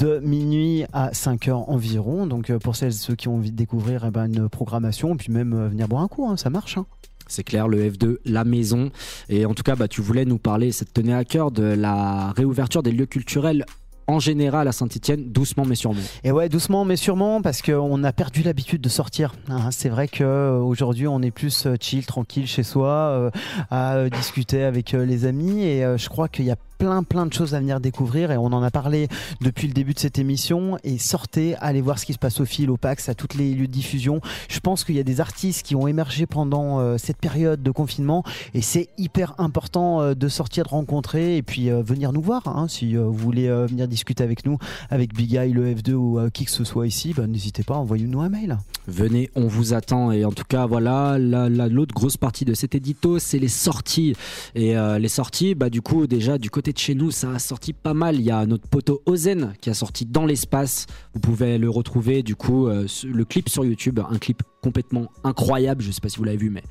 de 0.00 0.18
minuit 0.20 0.84
à 0.92 1.10
5h 1.10 1.50
environ. 1.68 2.26
Donc 2.26 2.50
euh, 2.50 2.58
pour 2.58 2.76
celles 2.76 2.88
et 2.88 2.92
ceux 2.92 3.14
qui 3.14 3.28
ont 3.28 3.36
envie 3.36 3.50
de 3.52 3.56
découvrir 3.56 4.04
eh 4.06 4.10
ben, 4.10 4.26
une 4.32 4.48
programmation, 4.48 5.16
puis 5.16 5.32
même 5.32 5.52
euh, 5.52 5.68
venir 5.68 5.88
boire 5.88 6.02
un 6.02 6.08
coup, 6.08 6.26
hein, 6.28 6.36
ça 6.36 6.50
marche. 6.50 6.78
hein. 6.78 6.86
C'est 7.26 7.44
clair, 7.44 7.68
le 7.68 7.88
F2, 7.88 8.16
la 8.24 8.42
maison. 8.44 8.90
Et 9.28 9.46
en 9.46 9.54
tout 9.54 9.62
cas, 9.62 9.76
bah, 9.76 9.86
tu 9.86 10.00
voulais 10.00 10.24
nous 10.24 10.38
parler, 10.38 10.72
ça 10.72 10.84
te 10.84 10.90
tenait 10.90 11.14
à 11.14 11.24
cœur, 11.24 11.52
de 11.52 11.62
la 11.62 12.32
réouverture 12.36 12.82
des 12.82 12.90
lieux 12.90 13.06
culturels 13.06 13.64
en 14.08 14.18
général 14.18 14.66
à 14.66 14.72
Saint-Etienne, 14.72 15.30
doucement 15.30 15.64
mais 15.64 15.76
sûrement. 15.76 16.00
Et 16.24 16.32
ouais, 16.32 16.48
doucement 16.48 16.84
mais 16.84 16.96
sûrement, 16.96 17.40
parce 17.42 17.62
qu'on 17.62 18.02
a 18.02 18.12
perdu 18.12 18.42
l'habitude 18.42 18.80
de 18.80 18.88
sortir. 18.88 19.32
hein. 19.48 19.68
c'est 19.70 19.88
vrai 19.88 20.08
qu'aujourd'hui, 20.08 21.06
on 21.06 21.22
est 21.22 21.30
plus 21.30 21.66
euh, 21.66 21.76
chill, 21.80 22.04
tranquille 22.04 22.48
chez 22.48 22.64
soi, 22.64 22.88
euh, 22.88 23.30
à 23.70 23.94
euh, 23.94 24.08
discuter 24.08 24.64
avec 24.64 24.94
euh, 24.94 25.04
les 25.06 25.26
amis. 25.26 25.62
Et 25.62 25.84
euh, 25.84 25.96
je 25.96 26.08
crois 26.08 26.28
qu'il 26.28 26.46
y 26.46 26.50
a 26.50 26.56
plein 26.80 27.02
plein 27.02 27.26
de 27.26 27.32
choses 27.34 27.54
à 27.54 27.60
venir 27.60 27.78
découvrir 27.78 28.30
et 28.32 28.38
on 28.38 28.46
en 28.46 28.62
a 28.62 28.70
parlé 28.70 29.06
depuis 29.42 29.68
le 29.68 29.74
début 29.74 29.92
de 29.92 29.98
cette 29.98 30.18
émission. 30.18 30.78
Et 30.82 30.96
sortez, 30.96 31.54
allez 31.56 31.82
voir 31.82 31.98
ce 31.98 32.06
qui 32.06 32.14
se 32.14 32.18
passe 32.18 32.40
au 32.40 32.46
fil, 32.46 32.70
au 32.70 32.78
PAX, 32.78 33.10
à 33.10 33.14
toutes 33.14 33.34
les 33.34 33.52
lieux 33.54 33.66
de 33.66 33.72
diffusion. 33.72 34.22
Je 34.48 34.60
pense 34.60 34.82
qu'il 34.84 34.96
y 34.96 34.98
a 34.98 35.02
des 35.02 35.20
artistes 35.20 35.64
qui 35.66 35.74
ont 35.76 35.86
émergé 35.86 36.24
pendant 36.24 36.80
euh, 36.80 36.96
cette 36.96 37.18
période 37.18 37.62
de 37.62 37.70
confinement 37.70 38.24
et 38.54 38.62
c'est 38.62 38.88
hyper 38.96 39.34
important 39.38 40.00
euh, 40.00 40.14
de 40.14 40.28
sortir, 40.28 40.64
de 40.64 40.70
rencontrer 40.70 41.36
et 41.36 41.42
puis 41.42 41.70
euh, 41.70 41.82
venir 41.82 42.12
nous 42.14 42.22
voir. 42.22 42.48
hein. 42.48 42.66
si 42.66 42.96
vous 42.96 43.12
voulez 43.12 43.48
venir 43.66 43.86
discuter 43.86 44.24
avec 44.24 44.46
nous, 44.46 44.56
avec 44.88 45.12
Big 45.14 45.34
Eye, 45.34 45.52
le 45.52 45.74
F2 45.74 45.92
ou 45.92 46.18
qui 46.32 46.46
que 46.46 46.50
ce 46.50 46.64
soit 46.64 46.86
ici, 46.86 47.12
bah, 47.14 47.26
n'hésitez 47.26 47.62
pas, 47.62 47.74
envoyez-nous 47.76 48.22
un 48.22 48.30
mail. 48.30 48.56
Venez, 48.88 49.28
on 49.34 49.46
vous 49.48 49.74
attend. 49.74 50.12
Et 50.12 50.24
en 50.24 50.32
tout 50.32 50.44
cas, 50.48 50.64
voilà, 50.64 51.18
la- 51.18 51.50
la- 51.50 51.68
l'autre 51.68 51.94
grosse 51.94 52.16
partie 52.16 52.46
de 52.46 52.54
cet 52.54 52.74
édito, 52.74 53.18
c'est 53.18 53.38
les 53.38 53.48
sorties. 53.48 54.14
Et 54.54 54.74
les 54.98 55.08
sorties, 55.08 55.54
bah, 55.54 55.68
du 55.68 55.82
coup, 55.82 56.06
déjà, 56.06 56.38
du 56.38 56.48
côté 56.50 56.69
de 56.72 56.78
chez 56.78 56.94
nous, 56.94 57.10
ça 57.10 57.32
a 57.32 57.38
sorti 57.38 57.72
pas 57.72 57.94
mal. 57.94 58.16
Il 58.16 58.22
y 58.22 58.30
a 58.30 58.44
notre 58.46 58.68
poteau 58.68 59.02
Ozen 59.06 59.54
qui 59.60 59.70
a 59.70 59.74
sorti 59.74 60.06
dans 60.06 60.26
l'espace. 60.26 60.86
Vous 61.14 61.20
pouvez 61.20 61.58
le 61.58 61.70
retrouver, 61.70 62.22
du 62.22 62.36
coup, 62.36 62.66
euh, 62.66 62.86
le 63.04 63.24
clip 63.24 63.48
sur 63.48 63.64
YouTube, 63.64 64.00
un 64.08 64.18
clip 64.18 64.42
complètement 64.62 65.10
incroyable. 65.24 65.82
Je 65.82 65.90
sais 65.90 66.00
pas 66.00 66.08
si 66.08 66.18
vous 66.18 66.24
l'avez 66.24 66.36
vu, 66.36 66.50
mais 66.50 66.62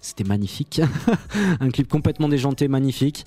c'était 0.00 0.24
magnifique. 0.24 0.80
un 1.60 1.70
clip 1.70 1.88
complètement 1.88 2.28
déjanté, 2.28 2.68
magnifique. 2.68 3.24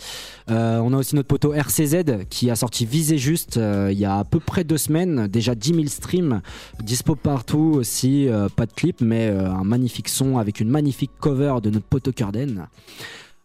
Euh, 0.49 0.79
on 0.79 0.93
a 0.93 0.97
aussi 0.97 1.15
notre 1.15 1.27
poteau 1.27 1.53
RCZ 1.53 2.25
qui 2.29 2.49
a 2.49 2.55
sorti 2.55 2.85
Visé 2.85 3.17
Juste 3.17 3.57
euh, 3.57 3.89
il 3.91 3.99
y 3.99 4.05
a 4.05 4.19
à 4.19 4.23
peu 4.23 4.39
près 4.39 4.63
deux 4.63 4.77
semaines. 4.77 5.27
Déjà 5.27 5.55
10 5.55 5.73
000 5.73 5.87
streams, 5.87 6.41
dispo 6.83 7.15
partout 7.15 7.73
aussi. 7.75 8.27
pas 8.55 8.65
de 8.65 8.73
clip, 8.73 9.01
mais 9.01 9.29
un 9.29 9.63
magnifique 9.63 10.09
son 10.09 10.37
avec 10.37 10.59
une 10.59 10.69
magnifique 10.69 11.11
cover 11.19 11.55
de 11.63 11.69
notre 11.69 11.85
poteau 11.85 12.11
Curden. 12.11 12.67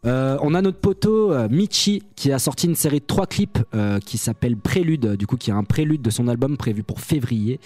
Euh, 0.07 0.37
on 0.43 0.55
a 0.55 0.61
notre 0.61 0.79
poteau 0.79 1.33
euh, 1.33 1.49
Michi 1.49 2.03
qui 2.15 2.31
a 2.31 2.39
sorti 2.39 2.67
une 2.67 2.75
série 2.75 3.01
de 3.01 3.07
trois 3.07 3.27
clips 3.27 3.59
euh, 3.75 3.99
qui 4.01 4.19
s'appelle 4.19 4.57
Prélude, 4.57 5.17
du 5.17 5.27
coup 5.27 5.37
qui 5.37 5.51
est 5.51 5.55
un 5.55 5.65
prélude 5.65 6.03
de 6.03 6.11
son 6.11 6.29
album 6.29 6.57
prévu 6.57 6.83
pour 6.83 7.01
février. 7.01 7.59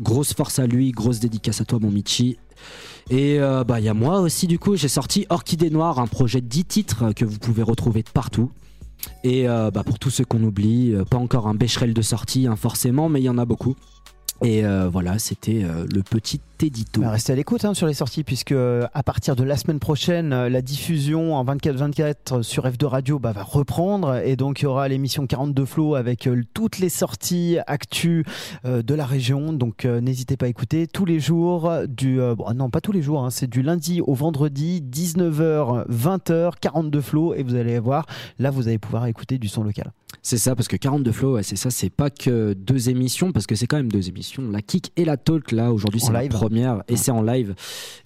Grosse 0.00 0.32
force 0.32 0.58
à 0.58 0.66
lui, 0.66 0.92
grosse 0.92 1.18
dédicace 1.18 1.60
à 1.60 1.64
toi 1.64 1.78
mon 1.80 1.90
Michi. 1.90 2.38
Et 3.10 3.38
bah 3.66 3.80
il 3.80 3.84
y 3.84 3.88
a 3.88 3.94
moi 3.94 4.20
aussi 4.20 4.46
du 4.46 4.58
coup, 4.60 4.76
j'ai 4.76 4.88
sorti 4.88 5.26
Orchidée 5.28 5.70
Noire, 5.70 5.98
un 5.98 6.06
projet 6.06 6.40
de 6.40 6.46
10 6.46 6.64
titres 6.64 7.12
que 7.12 7.24
vous 7.24 7.38
pouvez 7.38 7.62
retrouver 7.62 8.02
de 8.02 8.08
partout. 8.08 8.52
Et 9.24 9.46
bah, 9.46 9.82
pour 9.84 9.98
tous 9.98 10.10
ceux 10.10 10.24
qu'on 10.24 10.42
oublie, 10.44 10.94
pas 11.10 11.16
encore 11.16 11.48
un 11.48 11.54
Becherel 11.54 11.94
de 11.94 12.02
sortie 12.02 12.46
hein, 12.46 12.54
forcément, 12.54 13.08
mais 13.08 13.20
il 13.20 13.24
y 13.24 13.28
en 13.28 13.38
a 13.38 13.44
beaucoup. 13.44 13.74
Et 14.44 14.62
voilà, 14.92 15.18
c'était 15.18 15.64
le 15.92 16.02
petit 16.02 16.40
édito. 16.62 17.00
Bah, 17.00 17.10
restez 17.10 17.32
à 17.32 17.36
l'écoute 17.36 17.64
hein, 17.64 17.74
sur 17.74 17.86
les 17.86 17.94
sorties, 17.94 18.24
puisque 18.24 18.52
euh, 18.52 18.86
à 18.94 19.02
partir 19.02 19.36
de 19.36 19.44
la 19.44 19.56
semaine 19.56 19.78
prochaine, 19.78 20.32
euh, 20.32 20.48
la 20.48 20.62
diffusion 20.62 21.34
en 21.34 21.44
24-24 21.44 22.42
sur 22.42 22.64
F2 22.64 22.86
Radio 22.86 23.18
bah, 23.18 23.32
va 23.32 23.42
reprendre. 23.42 24.16
Et 24.24 24.36
donc, 24.36 24.60
il 24.60 24.64
y 24.64 24.66
aura 24.66 24.88
l'émission 24.88 25.26
42 25.26 25.64
Flow 25.64 25.94
avec 25.94 26.26
euh, 26.26 26.42
toutes 26.54 26.78
les 26.78 26.88
sorties 26.88 27.58
actu 27.66 28.24
euh, 28.64 28.82
de 28.82 28.94
la 28.94 29.06
région. 29.06 29.52
Donc, 29.52 29.84
euh, 29.84 30.00
n'hésitez 30.00 30.36
pas 30.36 30.46
à 30.46 30.48
écouter 30.48 30.86
tous 30.86 31.04
les 31.04 31.20
jours. 31.20 31.70
Du, 31.88 32.20
euh, 32.20 32.34
bon, 32.34 32.52
non, 32.54 32.70
pas 32.70 32.80
tous 32.80 32.92
les 32.92 33.02
jours, 33.02 33.24
hein, 33.24 33.30
c'est 33.30 33.48
du 33.48 33.62
lundi 33.62 34.00
au 34.00 34.14
vendredi, 34.14 34.82
19h, 34.82 35.86
20h, 35.88 36.52
42 36.60 37.00
Flow. 37.00 37.34
Et 37.34 37.42
vous 37.42 37.54
allez 37.54 37.78
voir, 37.78 38.06
là, 38.38 38.50
vous 38.50 38.68
allez 38.68 38.78
pouvoir 38.78 39.06
écouter 39.06 39.38
du 39.38 39.48
son 39.48 39.64
local. 39.64 39.92
C'est 40.24 40.38
ça, 40.38 40.54
parce 40.54 40.68
que 40.68 40.76
42 40.76 41.10
Flow, 41.10 41.34
ouais, 41.34 41.42
c'est 41.42 41.56
ça, 41.56 41.70
c'est 41.70 41.90
pas 41.90 42.10
que 42.10 42.52
deux 42.52 42.90
émissions, 42.90 43.32
parce 43.32 43.46
que 43.46 43.54
c'est 43.54 43.66
quand 43.66 43.76
même 43.76 43.90
deux 43.90 44.08
émissions. 44.08 44.48
La 44.50 44.62
Kick 44.62 44.92
et 44.96 45.04
la 45.04 45.16
Talk, 45.16 45.50
là, 45.50 45.72
aujourd'hui, 45.72 46.00
c'est 46.00 46.12
la 46.12 46.22
live. 46.22 46.30
première, 46.30 46.51
et 46.88 46.96
c'est 46.96 47.10
en 47.10 47.22
live. 47.22 47.54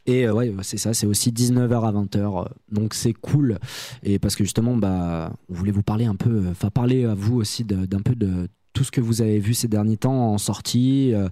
Et 0.06 0.26
euh, 0.26 0.32
ouais, 0.32 0.52
c'est 0.62 0.76
ça, 0.76 0.94
c'est 0.94 1.06
aussi 1.06 1.30
19h 1.32 1.84
à 1.84 1.92
20h. 1.92 2.16
euh, 2.18 2.44
donc 2.70 2.94
c'est 2.94 3.12
cool. 3.12 3.58
Et 4.02 4.18
parce 4.18 4.36
que 4.36 4.44
justement, 4.44 4.76
bah, 4.76 5.32
on 5.50 5.54
voulait 5.54 5.72
vous 5.72 5.82
parler 5.82 6.04
un 6.06 6.14
peu, 6.16 6.30
euh, 6.30 6.50
enfin, 6.52 6.70
parler 6.70 7.04
à 7.04 7.14
vous 7.14 7.36
aussi 7.36 7.64
d'un 7.64 8.00
peu 8.02 8.14
de 8.14 8.48
tout 8.72 8.84
ce 8.84 8.90
que 8.90 9.00
vous 9.00 9.22
avez 9.22 9.38
vu 9.38 9.54
ces 9.54 9.68
derniers 9.68 9.96
temps 9.96 10.32
en 10.32 10.38
sortie. 10.38 11.12
euh, 11.14 11.28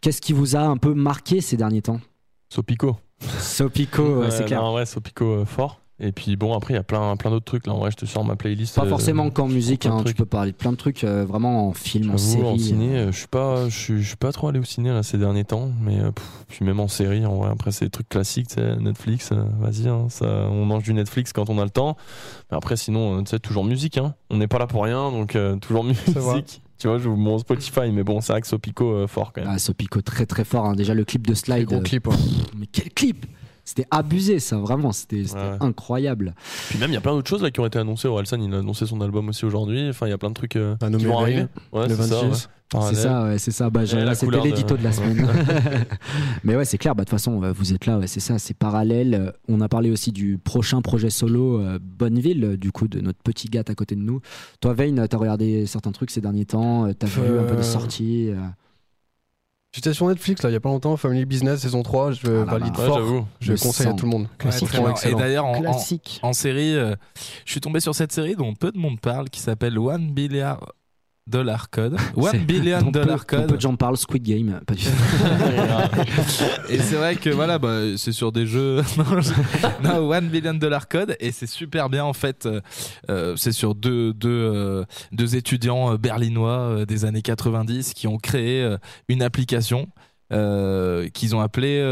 Qu'est-ce 0.00 0.20
qui 0.22 0.32
vous 0.32 0.56
a 0.56 0.60
un 0.60 0.76
peu 0.78 0.94
marqué 0.94 1.40
ces 1.40 1.56
derniers 1.56 1.82
temps? 1.82 2.00
Sopico. 2.48 2.96
Sopico, 3.40 4.20
ouais, 4.20 4.30
c'est 4.30 4.44
clair. 4.44 4.62
non, 4.62 4.74
ouais, 4.74 4.86
Sopico 4.86 5.24
euh, 5.24 5.44
fort. 5.44 5.80
Et 6.00 6.12
puis 6.12 6.36
bon, 6.36 6.54
après, 6.54 6.74
il 6.74 6.76
y 6.76 6.80
a 6.80 6.84
plein, 6.84 7.16
plein 7.16 7.30
d'autres 7.30 7.44
trucs. 7.44 7.66
Là, 7.66 7.72
en 7.72 7.78
vrai, 7.78 7.90
je 7.90 7.96
te 7.96 8.06
sors 8.06 8.24
ma 8.24 8.36
playlist. 8.36 8.76
Pas 8.76 8.84
euh, 8.84 8.88
forcément 8.88 9.30
qu'en 9.30 9.48
musique, 9.48 9.84
hein, 9.86 10.04
tu 10.06 10.14
peux 10.14 10.24
parler 10.26 10.52
de 10.52 10.56
plein 10.56 10.70
de 10.70 10.76
trucs, 10.76 11.02
euh, 11.02 11.24
vraiment 11.24 11.68
en 11.68 11.72
film, 11.72 12.10
en 12.12 12.18
série. 12.18 12.44
en 12.44 12.56
ciné, 12.56 12.96
euh. 12.96 13.12
je 13.12 13.18
suis 13.18 13.26
pas, 13.26 13.68
je 13.68 13.76
suis, 13.76 14.02
je 14.02 14.06
suis 14.08 14.16
pas 14.16 14.30
trop 14.30 14.46
allé 14.48 14.60
au 14.60 14.64
ciné 14.64 14.90
là 14.90 15.02
ces 15.02 15.18
derniers 15.18 15.44
temps, 15.44 15.70
mais 15.82 15.98
euh, 15.98 16.12
pff, 16.12 16.24
puis 16.48 16.64
même 16.64 16.78
en 16.78 16.86
série, 16.86 17.26
en 17.26 17.34
vrai, 17.36 17.50
après 17.50 17.72
c'est 17.72 17.86
des 17.86 17.90
trucs 17.90 18.08
classiques, 18.08 18.56
Netflix, 18.56 19.30
euh, 19.32 19.42
vas-y, 19.58 19.88
hein, 19.88 20.06
ça, 20.08 20.26
on 20.26 20.64
mange 20.64 20.84
du 20.84 20.94
Netflix 20.94 21.32
quand 21.32 21.50
on 21.50 21.58
a 21.58 21.64
le 21.64 21.70
temps. 21.70 21.96
Mais 22.50 22.56
après, 22.56 22.76
sinon, 22.76 23.22
tu 23.24 23.30
sais, 23.30 23.38
toujours 23.40 23.64
musique, 23.64 23.98
hein. 23.98 24.14
On 24.30 24.36
n'est 24.36 24.46
pas 24.48 24.58
là 24.58 24.66
pour 24.68 24.84
rien, 24.84 25.10
donc 25.10 25.34
euh, 25.34 25.56
toujours 25.56 25.82
musique. 25.84 26.62
Tu 26.78 26.86
vois, 26.86 26.98
je 26.98 27.08
vous 27.08 27.16
mon 27.16 27.38
Spotify, 27.38 27.90
mais 27.92 28.04
bon, 28.04 28.20
c'est 28.20 28.32
vrai 28.32 28.40
que 28.40 28.46
Sopico 28.46 28.88
euh, 28.92 29.06
fort 29.08 29.32
quand 29.32 29.40
même. 29.40 29.50
Ah, 29.52 29.58
Sopico 29.58 30.00
très 30.00 30.26
très 30.26 30.44
fort. 30.44 30.64
hein. 30.64 30.74
Déjà 30.76 30.94
le 30.94 31.04
clip 31.04 31.26
de 31.26 31.34
Slide. 31.34 31.64
gros 31.66 31.78
euh, 31.78 31.80
clip. 31.80 32.06
hein. 32.06 32.14
Mais 32.56 32.66
quel 32.70 32.90
clip 32.90 33.26
C'était 33.68 33.86
abusé 33.90 34.38
ça, 34.38 34.56
vraiment. 34.56 34.92
C'était 34.92 35.16
Ouais. 35.34 35.56
incroyable. 35.60 36.34
Puis 36.70 36.78
même, 36.78 36.90
il 36.90 36.94
y 36.94 36.96
a 36.96 37.02
plein 37.02 37.12
d'autres 37.12 37.28
choses 37.28 37.42
là 37.42 37.50
qui 37.50 37.60
ont 37.60 37.66
été 37.66 37.78
annoncées. 37.78 38.08
Orelsan, 38.08 38.40
il 38.40 38.54
a 38.54 38.58
annoncé 38.58 38.86
son 38.86 39.00
album 39.02 39.28
aussi 39.28 39.44
aujourd'hui. 39.44 39.88
Enfin, 39.90 40.06
il 40.06 40.10
y 40.10 40.12
a 40.14 40.18
plein 40.18 40.30
de 40.30 40.34
trucs 40.34 40.56
euh, 40.56 40.74
Un 40.80 40.90
qui 40.92 41.04
vont 41.04 41.18
arriver. 41.18 41.46
Ouais, 41.72 41.86
le 41.86 41.94
c'est 41.94 42.02
ça. 42.04 42.14
26. 42.22 42.24
ouais. 42.24 42.80
C'est 42.88 42.94
ça, 42.94 43.24
ouais, 43.24 43.38
c'est 43.38 43.50
ça. 43.50 43.70
Bah, 43.70 43.80
C'était 43.86 44.26
de- 44.38 44.42
l'édito 44.44 44.76
de... 44.76 44.82
la 44.84 44.92
semaine. 44.92 45.26
Mais 46.44 46.56
ouais, 46.56 46.64
c'est 46.64 46.78
clair. 46.78 46.94
Bah, 46.94 47.04
de 47.04 47.08
toute 47.10 47.18
façon, 47.18 47.40
vous 47.52 47.72
êtes 47.74 47.86
là. 47.86 47.98
ouais, 47.98 48.06
c'est 48.06 48.20
ça, 48.20 48.38
c'est 48.38 48.54
parallèle. 48.54 49.32
On 49.48 49.60
a 49.60 49.68
parlé 49.68 49.90
aussi 49.90 50.12
du 50.12 50.38
prochain 50.38 50.80
projet 50.82 51.10
solo 51.10 51.60
euh, 51.60 51.78
Bonneville, 51.82 52.56
du 52.58 52.72
coup, 52.72 52.88
de 52.88 53.00
notre 53.00 53.18
petit 53.22 53.48
gars 53.48 53.64
à 53.66 53.74
côté 53.74 53.94
de 53.96 54.00
nous. 54.00 54.20
Toi, 54.60 54.74
Vayne, 54.74 55.06
t'as 55.08 55.16
regardé 55.16 55.66
certains 55.66 55.92
trucs 55.92 56.10
ces 56.10 56.20
derniers 56.20 56.44
temps. 56.46 56.86
euh, 56.86 56.92
T'as 56.92 57.06
vu 57.06 57.38
un 57.38 57.44
peu 57.44 57.56
des 57.56 57.62
sorties. 57.62 58.28
euh. 58.30 58.36
J'étais 59.74 59.92
sur 59.92 60.06
Netflix 60.08 60.42
là, 60.42 60.48
il 60.48 60.54
y 60.54 60.56
a 60.56 60.60
pas 60.60 60.70
longtemps, 60.70 60.96
Family 60.96 61.26
Business 61.26 61.60
saison 61.60 61.82
3, 61.82 62.12
je 62.12 62.26
Ah, 62.26 62.44
valide 62.44 62.72
bah, 62.72 62.80
Ouais, 62.80 62.86
fort. 62.86 62.98
j'avoue. 62.98 63.26
Je 63.40 63.52
Le 63.52 63.58
conseille 63.58 63.86
à 63.86 63.92
tout 63.92 64.06
le 64.06 64.10
monde. 64.10 64.28
Classique. 64.38 64.68
Et 65.06 65.14
d'ailleurs, 65.14 65.44
en, 65.44 65.54
en, 65.56 65.60
Classique. 65.60 66.20
en 66.22 66.32
série, 66.32 66.74
euh, 66.74 66.94
je 67.44 67.50
suis 67.52 67.60
tombé 67.60 67.80
sur 67.80 67.94
cette 67.94 68.10
série 68.12 68.34
dont 68.34 68.54
peu 68.54 68.72
de 68.72 68.78
monde 68.78 68.98
parle, 68.98 69.28
qui 69.28 69.40
s'appelle 69.40 69.78
One 69.78 70.12
Billion 70.12 70.56
Dollar 71.28 71.68
Code. 71.70 71.96
One 72.16 72.38
Billion 72.44 72.84
peu- 72.84 72.90
Dollar 73.00 73.26
Code. 73.26 73.46
peu 73.48 73.56
de 73.56 73.60
gens 73.60 73.76
parlent 73.76 73.96
Squid 73.96 74.22
Game. 74.22 74.60
Pas 74.66 74.74
du 74.74 74.84
tout. 74.84 74.90
Et 76.70 76.78
c'est 76.78 76.96
vrai 76.96 77.16
que 77.16 77.30
voilà, 77.30 77.58
bah, 77.58 77.80
c'est 77.96 78.12
sur 78.12 78.32
des 78.32 78.46
jeux. 78.46 78.82
non, 79.84 80.08
One 80.10 80.28
Billion 80.28 80.54
Dollar 80.54 80.88
Code. 80.88 81.16
Et 81.20 81.32
c'est 81.32 81.46
super 81.46 81.88
bien 81.90 82.04
en 82.04 82.12
fait. 82.12 82.46
euh, 82.46 82.60
euh, 83.10 83.34
c'est 83.36 83.52
sur 83.52 83.74
deux, 83.74 84.12
deux, 84.14 84.28
euh, 84.30 84.84
deux 85.12 85.36
étudiants 85.36 85.94
berlinois 85.96 86.84
des 86.86 87.04
années 87.04 87.22
90 87.22 87.94
qui 87.94 88.06
ont 88.06 88.18
créé 88.18 88.76
une 89.08 89.22
application 89.22 89.88
qu'ils 90.30 91.34
ont 91.36 91.40
appelée 91.40 91.82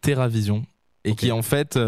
TerraVision. 0.00 0.64
Et 1.04 1.14
qui 1.14 1.32
en 1.32 1.42
fait, 1.42 1.78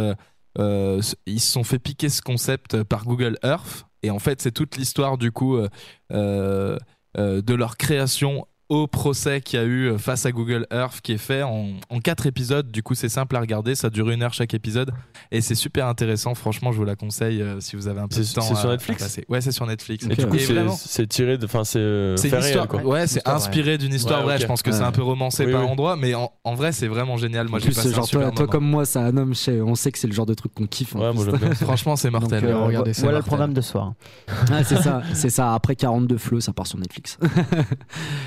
euh, 0.59 0.99
euh, 0.99 1.01
ils 1.27 1.41
se 1.41 1.53
sont 1.53 1.65
fait 1.65 1.79
piquer 1.79 2.09
ce 2.09 2.23
concept 2.23 2.83
par 2.83 3.05
Google 3.05 3.39
Earth. 3.43 3.87
Et 4.03 4.11
en 4.11 4.19
fait, 4.19 4.43
c'est 4.43 4.53
toute 4.53 4.77
l'histoire 4.77 5.19
du 5.19 5.33
coup 5.33 5.57
euh, 5.57 5.69
euh, 6.13 6.79
euh, 7.19 7.43
de 7.43 7.55
leur 7.55 7.77
création 7.77 8.47
au 8.69 8.87
procès 8.87 9.41
qu'il 9.43 9.59
y 9.59 9.63
a 9.63 9.67
eu 9.67 9.99
face 9.99 10.25
à 10.25 10.33
Google 10.33 10.67
Earth 10.73 11.01
qui 11.03 11.13
est 11.13 11.19
fait 11.19 11.43
en, 11.43 11.69
en 11.91 12.01
quatre 12.01 12.27
épisodes. 12.27 12.71
Du 12.71 12.83
coup, 12.83 12.95
c'est 12.95 13.09
simple 13.11 13.37
à 13.37 13.41
regarder. 13.41 13.75
Ça 13.75 13.91
dure 13.91 14.09
une 14.11 14.23
heure 14.23 14.33
chaque 14.33 14.55
épisode. 14.55 14.93
Et 15.31 15.41
c'est 15.43 15.55
super 15.55 15.87
intéressant. 15.89 16.35
Franchement, 16.35 16.73
je 16.73 16.79
vous 16.79 16.85
la 16.85 16.97
conseille 16.97 17.43
euh, 17.43 17.61
si 17.61 17.77
vous 17.77 17.87
avez 17.89 18.01
un 18.01 18.09
peu 18.09 18.17
de 18.17 18.23
C'est- 18.23 18.35
temps. 18.35 18.41
c'est 18.43 18.55
sur 18.55 18.71
Netflix 18.71 19.03
à 19.03 19.05
passer. 19.07 19.25
Ouais, 19.29 19.41
c'est 19.41 19.53
sur 19.53 19.67
Netflix. 19.67 20.07
Et 20.07 20.17
du 20.17 20.27
coup, 20.27 20.39
c'est- 20.39 20.69
c'est 20.87 21.07
tiré 21.07 21.37
de. 21.39 21.45
Enfin, 21.45 21.65
c'est. 21.65 21.79
euh, 21.79 22.17
c'est 22.17 22.31
fait 22.31 22.37
une 22.39 22.43
histoire. 22.45 22.69
réel, 22.71 22.83
quoi. 22.83 22.91
ouais, 22.93 23.07
c'est 23.07 23.27
inspiré 23.29 23.77
d'une 23.79 23.93
histoire 23.93 24.21
Ouais, 24.21 24.25
vraie. 24.27 24.39
Je 24.39 24.47
pense 24.47 24.63
que 24.63 24.71
Ouais. 24.71 24.77
c'est 24.77 24.83
un 24.83 24.93
peu 24.93 25.03
romancé 25.03 25.45
Oui, 25.45 25.53
par 25.53 25.65
oui. 25.65 25.69
endroits, 25.71 25.97
mais 25.97 26.15
en, 26.15 26.31
en 26.45 26.55
vrai, 26.55 26.73
c'est 26.73 26.89
vraiment 26.89 27.17
génial. 27.19 27.49
Moi, 27.49 27.59
j'ai 27.59 27.69
passé 27.69 27.89
un 27.89 27.93
genre, 27.95 28.07
super 28.07 28.21
toi, 28.29 28.31
toi 28.31 28.41
moment. 28.47 28.53
comme 28.53 28.65
moi, 28.67 28.85
ça 28.87 29.01
un 29.03 29.17
homme, 29.17 29.35
on 29.67 29.75
sait 29.75 29.93
que 29.93 29.99
c'est 29.99 30.07
le 30.07 30.15
genre 30.15 30.27
de 30.27 30.35
truc 30.35 30.55
qu'on 30.55 30.67
kiffe. 30.67 30.95
Ouais, 30.95 31.13
moi. 31.13 31.27
Franchement, 31.61 31.97
c'est 31.97 32.11
mortel. 32.11 32.45
Euh, 32.47 32.59
regardez, 32.65 32.95
c'est 32.95 33.03
voilà 33.03 33.19
le 33.19 33.25
programme 33.25 33.53
de 33.53 33.61
soir. 33.61 33.93
Ah, 34.51 34.65
c'est 34.65 34.77
ça, 34.83 35.03
c'est 35.15 35.31
ça. 35.31 35.55
Après 35.55 35.77
42 35.77 36.17
flots, 36.19 36.41
ça 36.41 36.53
part 36.53 36.67
sur 36.67 36.79
Netflix. 36.79 37.19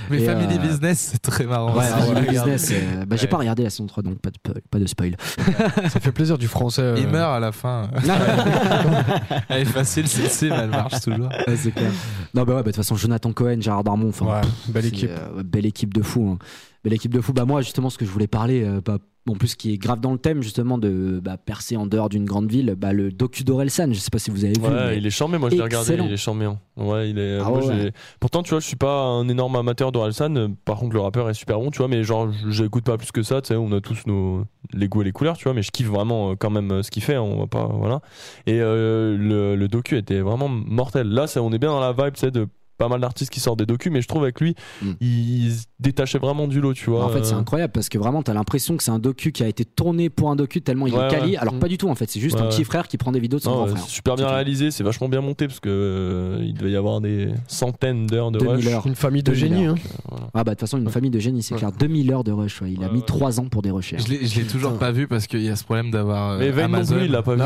Mais 0.10 0.25
Family 0.26 0.56
euh, 0.58 0.62
Business, 0.62 1.10
c'est 1.14 1.22
très 1.22 1.46
marrant. 1.46 1.76
Ouais, 1.76 1.86
Family. 1.86 2.28
Business. 2.28 2.72
euh, 2.72 3.06
bah, 3.06 3.16
J'ai 3.16 3.28
pas 3.28 3.38
regardé 3.38 3.64
la 3.64 3.70
saison 3.70 3.86
3, 3.88 4.04
donc 4.04 4.20
pas 4.20 4.30
de, 4.30 4.60
pas 4.70 4.80
de 4.80 4.86
spoil. 4.86 5.16
Ça 5.90 6.00
fait 6.00 6.12
plaisir 6.12 6.38
du 6.38 6.48
français. 6.48 6.82
euh, 6.82 6.96
Il 6.98 7.08
meurt 7.08 7.32
à 7.36 7.40
la 7.40 7.52
fin. 7.52 7.90
Elle 9.50 9.62
est 9.62 9.66
facile, 9.66 10.08
c'est 10.08 10.48
elle 10.48 10.70
marche 10.70 11.00
toujours. 11.02 11.30
C'est 11.56 11.72
clair. 11.72 11.92
Non, 12.34 12.44
bah 12.44 12.54
ouais, 12.54 12.60
bah, 12.60 12.62
de 12.64 12.66
toute 12.68 12.76
façon, 12.78 12.96
Jonathan 12.96 13.32
Cohen, 13.34 13.62
Gérard 13.62 13.84
Darmon, 13.84 14.10
enfin, 14.10 14.42
belle 14.68 14.86
équipe. 14.88 15.10
euh, 15.12 15.44
belle 15.44 15.66
équipe 15.66 15.94
de 15.94 16.02
fous. 16.02 16.38
Mais 16.86 16.92
l'équipe 16.92 17.14
de 17.14 17.20
foot, 17.20 17.36
bah 17.36 17.44
moi 17.46 17.62
justement 17.62 17.90
ce 17.90 17.98
que 17.98 18.06
je 18.06 18.12
voulais 18.12 18.28
parler, 18.28 18.64
euh, 18.64 18.80
bah, 18.86 19.00
en 19.28 19.34
plus 19.34 19.56
qui 19.56 19.74
est 19.74 19.78
grave 19.80 20.00
dans 20.02 20.12
le 20.12 20.20
thème 20.20 20.44
justement 20.44 20.78
de 20.78 21.20
bah, 21.20 21.36
percer 21.36 21.76
en 21.78 21.88
dehors 21.88 22.10
d'une 22.10 22.26
grande 22.26 22.48
ville, 22.48 22.76
bah, 22.78 22.94
le 22.94 23.12
docu 23.12 23.44
d'Orelsan, 23.44 23.92
je 23.92 23.98
sais 24.00 24.12
pas 24.12 24.20
si 24.20 24.30
vous 24.30 24.46
avez 24.46 24.54
vu. 24.54 24.62
Ouais, 24.64 24.70
mais- 24.92 24.98
il 24.98 25.06
est 25.08 25.10
charmé, 25.10 25.40
moi 25.40 25.50
je 25.50 25.56
l'ai 25.56 25.64
regardé, 25.64 25.96
il 26.06 26.14
est 26.14 26.18
charmé. 26.18 26.46
hein. 26.46 26.60
Ouais, 26.78 27.10
il 27.10 27.18
est. 27.18 27.40
Ah 27.40 27.50
moi, 27.50 27.66
ouais. 27.66 27.92
Pourtant, 28.20 28.44
tu 28.44 28.52
vois, 28.52 28.60
je 28.60 28.68
suis 28.68 28.76
pas 28.76 29.02
un 29.02 29.28
énorme 29.28 29.56
amateur 29.56 29.92
d'Orelsan. 29.92 30.36
euh, 30.38 30.48
Par 30.64 30.78
contre, 30.78 30.94
le 30.94 31.00
rappeur 31.02 31.28
est 31.28 31.34
super 31.34 31.60
bon, 31.60 31.72
tu 31.72 31.80
vois, 31.80 31.88
mais 31.88 32.04
genre, 32.04 32.30
j'écoute 32.50 32.84
pas 32.84 32.98
plus 33.00 33.12
que 33.12 33.24
ça, 33.24 33.42
tu 33.42 33.48
sais, 33.48 33.56
on 33.56 33.72
a 33.72 33.82
tous 33.82 34.06
nos 34.06 34.44
les 34.74 34.88
goûts 34.88 35.02
et 35.02 35.06
les 35.06 35.12
couleurs, 35.12 35.38
tu 35.38 35.46
vois, 35.46 35.54
mais 35.56 35.64
je 35.64 35.72
kiffe 35.72 35.88
vraiment 35.88 36.32
euh, 36.32 36.36
quand 36.38 36.52
même 36.52 36.84
ce 36.84 36.92
qu'il 36.92 37.02
fait, 37.02 37.16
hein, 37.16 37.22
on 37.22 37.40
va 37.40 37.48
pas. 37.48 37.66
Voilà. 37.74 38.02
Et 38.46 38.60
euh, 38.62 39.18
le, 39.18 39.56
le 39.56 39.68
docu 39.68 39.98
était 39.98 40.20
vraiment 40.20 40.50
mortel. 40.50 41.08
Là, 41.10 41.26
ça, 41.26 41.42
on 41.42 41.52
est 41.52 41.58
bien 41.60 41.70
dans 41.70 41.80
la 41.80 41.94
vibe, 41.94 42.14
tu 42.14 42.20
sais, 42.20 42.30
de 42.32 42.48
pas 42.78 42.88
mal 42.88 43.00
d'artistes 43.02 43.32
qui 43.32 43.40
sortent 43.40 43.60
des 43.60 43.66
docus, 43.66 43.92
mais 43.92 44.02
je 44.02 44.08
trouve 44.08 44.24
avec 44.24 44.40
lui, 44.40 44.56
Mm. 44.82 44.92
il 45.02 45.52
se 45.54 45.64
détachait 45.80 46.18
vraiment 46.20 46.48
du 46.48 46.62
lot, 46.62 46.74
tu 46.74 46.90
vois. 46.90 47.06
En 47.06 47.10
fait, 47.10 47.24
c'est 47.24 47.34
euh, 47.34 47.38
incroyable 47.40 47.74
parce 47.74 47.90
que 47.90 47.98
vraiment, 47.98 48.24
t'as 48.24 48.34
l'impression 48.34 48.78
que 48.78 48.84
c'est 48.84 48.92
un 48.92 49.00
docu 49.00 49.32
qui 49.32 49.44
a 49.44 49.48
été 49.48 49.66
tourné 49.66 50.10
pour 50.10 50.30
un 50.32 50.36
docu 50.36 50.62
tellement 50.62 50.88
il 50.88 50.94
Ouais, 50.94 51.06
est 51.08 51.10
quali. 51.10 51.32
ouais. 51.32 51.38
Alors, 51.38 51.54
Mm. 51.56 51.60
pas 51.60 51.68
du 51.68 51.78
tout 51.78 51.90
en 51.90 51.96
fait, 51.96 52.10
c'est 52.10 52.20
juste 52.20 52.36
Ouais, 52.38 52.42
un 52.44 52.48
petit 52.48 52.60
ouais. 52.60 52.64
frère 52.64 52.88
qui 52.88 52.98
prend 52.98 53.12
des 53.12 53.20
vidéos 53.20 53.40
de 53.40 53.44
son 53.44 53.52
non, 53.52 53.56
grand 53.58 53.68
frère. 53.68 53.84
c'est 53.84 53.92
super 53.92 54.16
bien 54.16 54.28
réalisé, 54.28 54.72
c'est 54.72 54.84
vachement 54.84 55.10
bien 55.10 55.22
monté 55.22 55.48
parce 55.48 55.60
que 55.60 55.70
euh, 55.70 56.44
il 56.44 56.54
devait 56.54 56.72
y 56.72 56.76
avoir 56.76 57.02
des 57.02 57.30
centaines 57.48 58.08
d'heures 58.08 58.32
de 58.32 58.40
2000 58.40 58.56
rush. 58.56 58.68
heures. 58.74 58.88
Une 58.88 58.96
famille 58.96 59.24
de 59.24 59.32
2000 59.32 59.40
génie. 59.56 59.66
Hein. 59.66 59.76
Voilà. 60.10 60.28
Ah 60.34 60.44
bah 60.44 60.52
de 60.52 60.56
toute 60.56 60.62
façon, 60.62 60.78
une 60.78 60.90
famille 60.90 61.12
de 61.12 61.20
génie, 61.20 61.44
c'est 61.44 61.54
Ouais. 61.54 61.60
clair. 61.60 61.72
2000 61.72 62.12
heures 62.12 62.24
de 62.24 62.32
rush, 62.32 62.62
ouais. 62.62 62.72
il 62.72 62.84
a 62.84 62.90
mis 62.90 63.00
ouais. 63.00 63.06
3 63.06 63.40
ans 63.40 63.46
pour. 63.46 63.62
Je 63.66 64.10
l'ai 64.10 64.26
je 64.28 64.40
l'ai 64.42 64.46
toujours 64.48 64.78
pas 64.78 64.92
vu 64.92 65.08
parce 65.08 65.26
qu'il 65.28 65.42
y 65.42 65.50
a 65.50 65.56
ce 65.56 65.64
problème 65.64 65.90
d'avoir 65.90 66.32
euh, 66.32 66.52
Mais 66.56 66.62
Amazon. 66.62 66.98
il 67.04 67.10
l'a 67.12 67.24
pas 67.24 67.36
vu. 67.36 67.42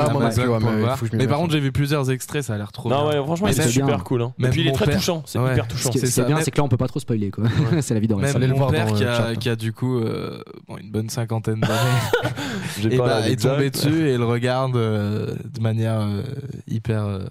Mais 1.14 1.18
Mais 1.20 1.28
par 1.28 1.38
contre, 1.40 1.54
j'ai 1.54 1.60
vu 1.60 1.72
plusieurs 1.72 2.10
extraits, 2.12 2.44
ça 2.44 2.56
a 2.56 2.58
l'air 2.58 2.72
trop 2.72 2.90
Non, 2.90 3.08
bien. 3.10 3.20
ouais, 3.20 3.24
franchement, 3.26 3.48
Mais 3.48 3.54
il 3.54 3.60
est 3.60 3.64
c'est 3.64 3.70
super 3.70 4.04
cool. 4.04 4.22
Hein. 4.24 4.34
Et 4.38 4.42
Même 4.44 4.52
puis 4.52 4.62
il 4.62 4.68
est 4.68 4.72
très 4.72 4.86
père- 4.86 4.96
touchant, 5.22 5.24
c'est 5.26 5.40
Ouais. 5.40 5.54
hyper 5.54 5.66
Ce 5.66 5.70
touchant. 5.70 5.90
qui 5.90 5.98
est, 5.98 6.02
c'est 6.02 6.08
ce 6.08 6.14
qui 6.16 6.20
est 6.22 6.26
bien, 6.26 6.36
Même- 6.36 6.44
c'est 6.44 6.52
que 6.52 6.58
là, 6.58 6.64
on 6.64 6.70
peut 6.70 6.78
pas 6.78 6.88
trop 6.88 7.00
spoiler 7.00 7.32
quoi. 7.32 7.46
c'est 7.82 7.94
la 7.94 8.00
vie 8.00 8.08
d'Orelsan. 8.08 8.40
Même 8.40 8.50
le 8.50 8.54
mon 8.56 8.60
voir 8.60 8.72
père 8.72 8.86
dans 8.88 8.94
qui 8.94 9.04
le 9.04 9.10
a, 9.10 9.16
chat. 9.18 9.36
qui 9.36 9.50
a 9.50 9.56
du 9.56 9.74
coup 9.74 9.98
euh, 10.00 10.42
bon, 10.68 10.78
une 10.78 10.92
bonne 10.92 11.10
cinquantaine 11.10 11.60
d'années 11.62 12.34
J'ai 12.80 12.94
et 12.94 12.98
pas 12.98 13.06
bah, 13.22 13.30
est 13.30 13.36
tombé 13.42 13.70
dessus 13.70 14.08
et 14.10 14.14
il 14.16 14.24
regarde 14.24 14.76
euh, 14.76 15.36
de 15.54 15.62
manière 15.62 16.00
euh, 16.02 16.24
hyper 16.68 17.06
euh, 17.06 17.26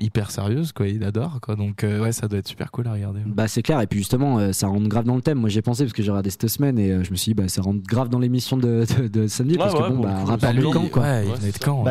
hyper 0.00 0.30
sérieuse 0.32 0.72
quoi. 0.72 0.88
Il 0.88 1.04
adore 1.04 1.40
quoi. 1.40 1.54
Donc 1.54 1.84
euh, 1.84 2.00
ouais, 2.00 2.10
ça 2.12 2.26
doit 2.28 2.40
être 2.40 2.48
super 2.48 2.70
cool 2.72 2.88
à 2.88 2.92
regarder. 2.92 3.20
Bah 3.24 3.46
c'est 3.46 3.62
clair 3.62 3.80
et 3.80 3.86
puis 3.86 4.00
justement 4.00 4.38
euh, 4.38 4.52
ça 4.52 4.66
rentre 4.66 4.88
grave 4.88 5.04
dans 5.04 5.14
le 5.14 5.22
thème. 5.22 5.38
Moi 5.38 5.48
j'ai 5.48 5.62
pensé 5.62 5.84
parce 5.84 5.92
que 5.92 6.02
j'ai 6.02 6.10
regardé 6.10 6.30
cette 6.30 6.48
semaine 6.48 6.78
et 6.78 6.90
euh, 6.90 7.04
je 7.04 7.10
me 7.12 7.16
suis 7.16 7.30
dit 7.30 7.34
bah 7.34 7.46
ça 7.48 7.62
rentre 7.62 7.82
grave 7.86 8.08
dans 8.08 8.18
l'émission 8.18 8.56
de, 8.56 8.84
de, 8.98 9.06
de 9.08 9.26
samedi 9.28 9.52
Ouais, 9.54 9.58
parce 9.58 9.74
ouais, 9.74 9.82
que 9.88 9.92
bon 9.92 10.00
bah 10.02 10.24
le 10.28 10.36
bah, 10.36 10.52
lui, 10.52 10.70
camp 10.70 10.86
quoi. 10.90 11.02
Ouais, 11.02 11.24
il 11.24 11.30
Ouais, 11.30 11.36
de 11.38 11.42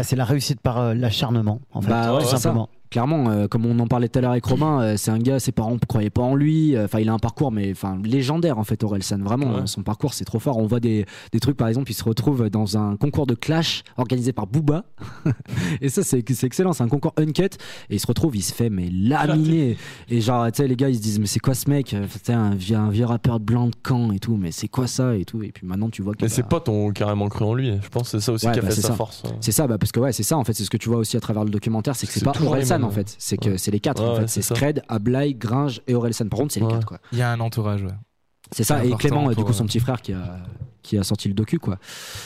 c'est 0.03 0.15
Bah, 0.15 0.17
la 0.17 0.25
réussite 0.25 0.59
par 0.59 0.79
euh, 0.79 0.93
l'acharnement, 0.93 1.61
en 1.71 1.81
fait. 1.81 1.89
Bah 1.89 2.13
ouais, 2.15 2.21
tout 2.23 2.27
simplement. 2.27 2.69
Clairement, 2.91 3.29
euh, 3.29 3.47
comme 3.47 3.65
on 3.65 3.79
en 3.79 3.87
parlait 3.87 4.09
tout 4.09 4.19
à 4.19 4.21
l'heure 4.21 4.31
avec 4.31 4.43
Romain, 4.45 4.81
euh, 4.81 4.93
c'est 4.97 5.11
un 5.11 5.17
gars, 5.17 5.39
ses 5.39 5.51
parents 5.53 5.73
ne 5.73 5.79
croyaient 5.79 6.09
pas 6.09 6.21
en 6.21 6.35
lui. 6.35 6.77
Enfin, 6.77 6.99
il 6.99 7.07
a 7.09 7.13
un 7.13 7.19
parcours, 7.19 7.51
mais 7.51 7.71
enfin 7.71 7.97
légendaire 8.03 8.57
en 8.59 8.63
fait, 8.65 8.83
Orelsan. 8.83 9.19
Vraiment, 9.23 9.55
Ouais. 9.55 9.61
son 9.67 9.81
parcours, 9.81 10.13
c'est 10.13 10.25
trop 10.25 10.39
fort. 10.39 10.57
On 10.57 10.67
voit 10.67 10.79
des, 10.81 11.05
des 11.31 11.39
trucs, 11.39 11.55
par 11.57 11.67
exemple, 11.69 11.89
il 11.89 11.93
se 11.93 12.03
retrouve 12.03 12.49
dans 12.49 12.77
un 12.77 12.97
concours 12.97 13.25
de 13.27 13.33
clash 13.33 13.83
organisé 13.97 14.33
par 14.33 14.45
Booba. 14.45 14.83
et 15.81 15.89
ça, 15.89 16.03
c'est 16.03 16.29
excellent. 16.43 16.73
C'est 16.73 16.83
un 16.83 16.87
concours 16.89 17.13
uncut. 17.17 17.43
Et 17.89 17.95
il 17.95 17.99
se 17.99 18.07
retrouve, 18.07 18.35
il 18.35 18.41
se 18.41 18.53
fait 18.53 18.69
mais 18.69 18.89
laminer. 18.91 19.77
et 20.09 20.21
genre, 20.21 20.45
tu 20.51 20.57
sais, 20.61 20.67
les 20.67 20.75
gars, 20.75 20.89
ils 20.89 20.95
se 20.97 21.01
disent, 21.01 21.19
mais 21.19 21.27
c'est 21.27 21.39
quoi 21.39 21.53
ce 21.53 21.69
mec? 21.69 21.93
Euh, 21.93 22.05
Tu 22.11 22.19
sais, 22.23 22.33
un 22.33 22.55
vieux, 22.55 22.75
un 22.75 22.89
vieux 22.89 23.05
rappeur 23.05 23.39
de 23.39 23.45
blanc 23.45 23.67
de 23.67 23.75
camp 23.81 24.11
et 24.11 24.19
tout. 24.19 24.35
Mais 24.35 24.51
c'est 24.51 24.67
quoi 24.67 24.87
ça 24.87 25.15
et 25.15 25.23
tout. 25.23 25.41
Et 25.43 25.51
puis 25.53 25.65
maintenant, 25.65 25.89
tu 25.89 26.01
vois 26.01 26.13
que. 26.13 26.23
Mais 26.23 26.29
ses 26.29 26.43
potes 26.43 26.67
ont 26.67 26.91
carrément 26.91 27.29
cru 27.29 27.45
en 27.45 27.53
lui. 27.53 27.71
Je 27.81 27.87
pense 27.89 28.03
que 28.11 28.19
c'est 28.19 28.25
ça 28.25 28.33
aussi 28.33 28.47
Ouais, 28.47 28.51
qui 28.53 28.59
a 28.59 28.63
bah, 28.63 28.69
fait 28.69 28.81
sa 28.81 28.89
ça. 28.89 28.93
force. 28.95 29.23
C'est 29.39 29.53
ça, 29.53 29.65
bah, 29.67 29.77
parce 29.77 29.93
que 29.93 29.99
ouais, 30.01 30.11
c'est 30.11 30.23
ça 30.23 30.37
en 30.37 30.43
fait, 30.43 30.53
c'est 30.53 30.65
ce 30.65 30.69
que 30.69 30.77
tu 30.77 30.89
vois 30.89 30.97
aussi 30.97 31.15
à 31.15 31.21
travers 31.21 31.45
le 31.45 31.49
documentaire, 31.51 31.95
c'est 31.95 32.05
que 32.05 32.11
c'est 32.13 32.23
pas 32.25 32.33
Orelsan 32.41 32.80
en 32.83 32.91
fait, 32.91 33.15
c'est 33.17 33.37
que 33.37 33.49
Ouais. 33.51 33.57
c'est 33.57 33.71
les 33.71 33.79
quatre 33.79 34.01
Ouais, 34.03 34.09
en 34.09 34.15
fait, 34.15 34.27
c'est. 34.27 34.41
Scred, 34.41 34.83
Ablai, 34.87 35.33
Gringe 35.33 35.81
et 35.87 35.95
Orelsan. 35.95 36.27
Par 36.29 36.39
contre, 36.39 36.53
c'est 36.53 36.59
les 36.59 36.65
Ouais. 36.65 36.71
quatre 36.73 36.85
quoi. 36.87 36.99
Il 37.11 37.17
y 37.17 37.21
a 37.21 37.31
un 37.31 37.39
entourage, 37.39 37.83
ouais. 37.83 37.91
C'est 38.51 38.63
ça, 38.63 38.83
et 38.83 38.91
Clément, 38.91 39.29
du 39.29 39.35
coup, 39.43 39.53
son 39.53 39.63
euh, 39.63 39.67
petit 39.67 39.79
frère 39.79 40.01
qui 40.01 40.11
a, 40.13 40.37
qui 40.81 40.97
a 40.97 41.03
sorti 41.03 41.27
le 41.29 41.33
docu, 41.33 41.57
quoi. 41.59 41.77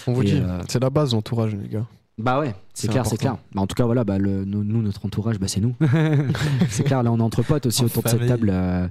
On 0.08 0.14
vous 0.14 0.24
Et, 0.24 0.26
dit, 0.26 0.40
euh, 0.42 0.60
c'est 0.68 0.82
la 0.82 0.90
base, 0.90 1.14
l'entourage, 1.14 1.54
les 1.56 1.68
gars. 1.70 1.86
Bah 2.18 2.40
ouais, 2.40 2.56
c'est 2.74 2.88
clair, 2.88 3.06
c'est 3.06 3.18
clair. 3.18 3.36
Bah, 3.54 3.62
en 3.62 3.68
tout 3.68 3.76
cas, 3.76 3.84
voilà, 3.84 4.06
bah, 4.06 4.18
le, 4.18 4.46
nous, 4.46 4.64
nous, 4.64 4.82
notre 4.82 5.06
entourage, 5.06 5.38
bah, 5.38 5.50
c'est 5.50 5.60
nous. 5.60 5.76
c'est 6.70 6.84
clair, 6.84 7.04
là, 7.04 7.12
on 7.12 7.20
est 7.20 7.22
entre 7.22 7.44
potes 7.44 7.66
aussi 7.66 7.82
En 7.82 7.86
autour 7.88 8.04
de 8.04 8.08
cette 8.10 8.26
table. 8.26 8.50
euh, 8.52 8.88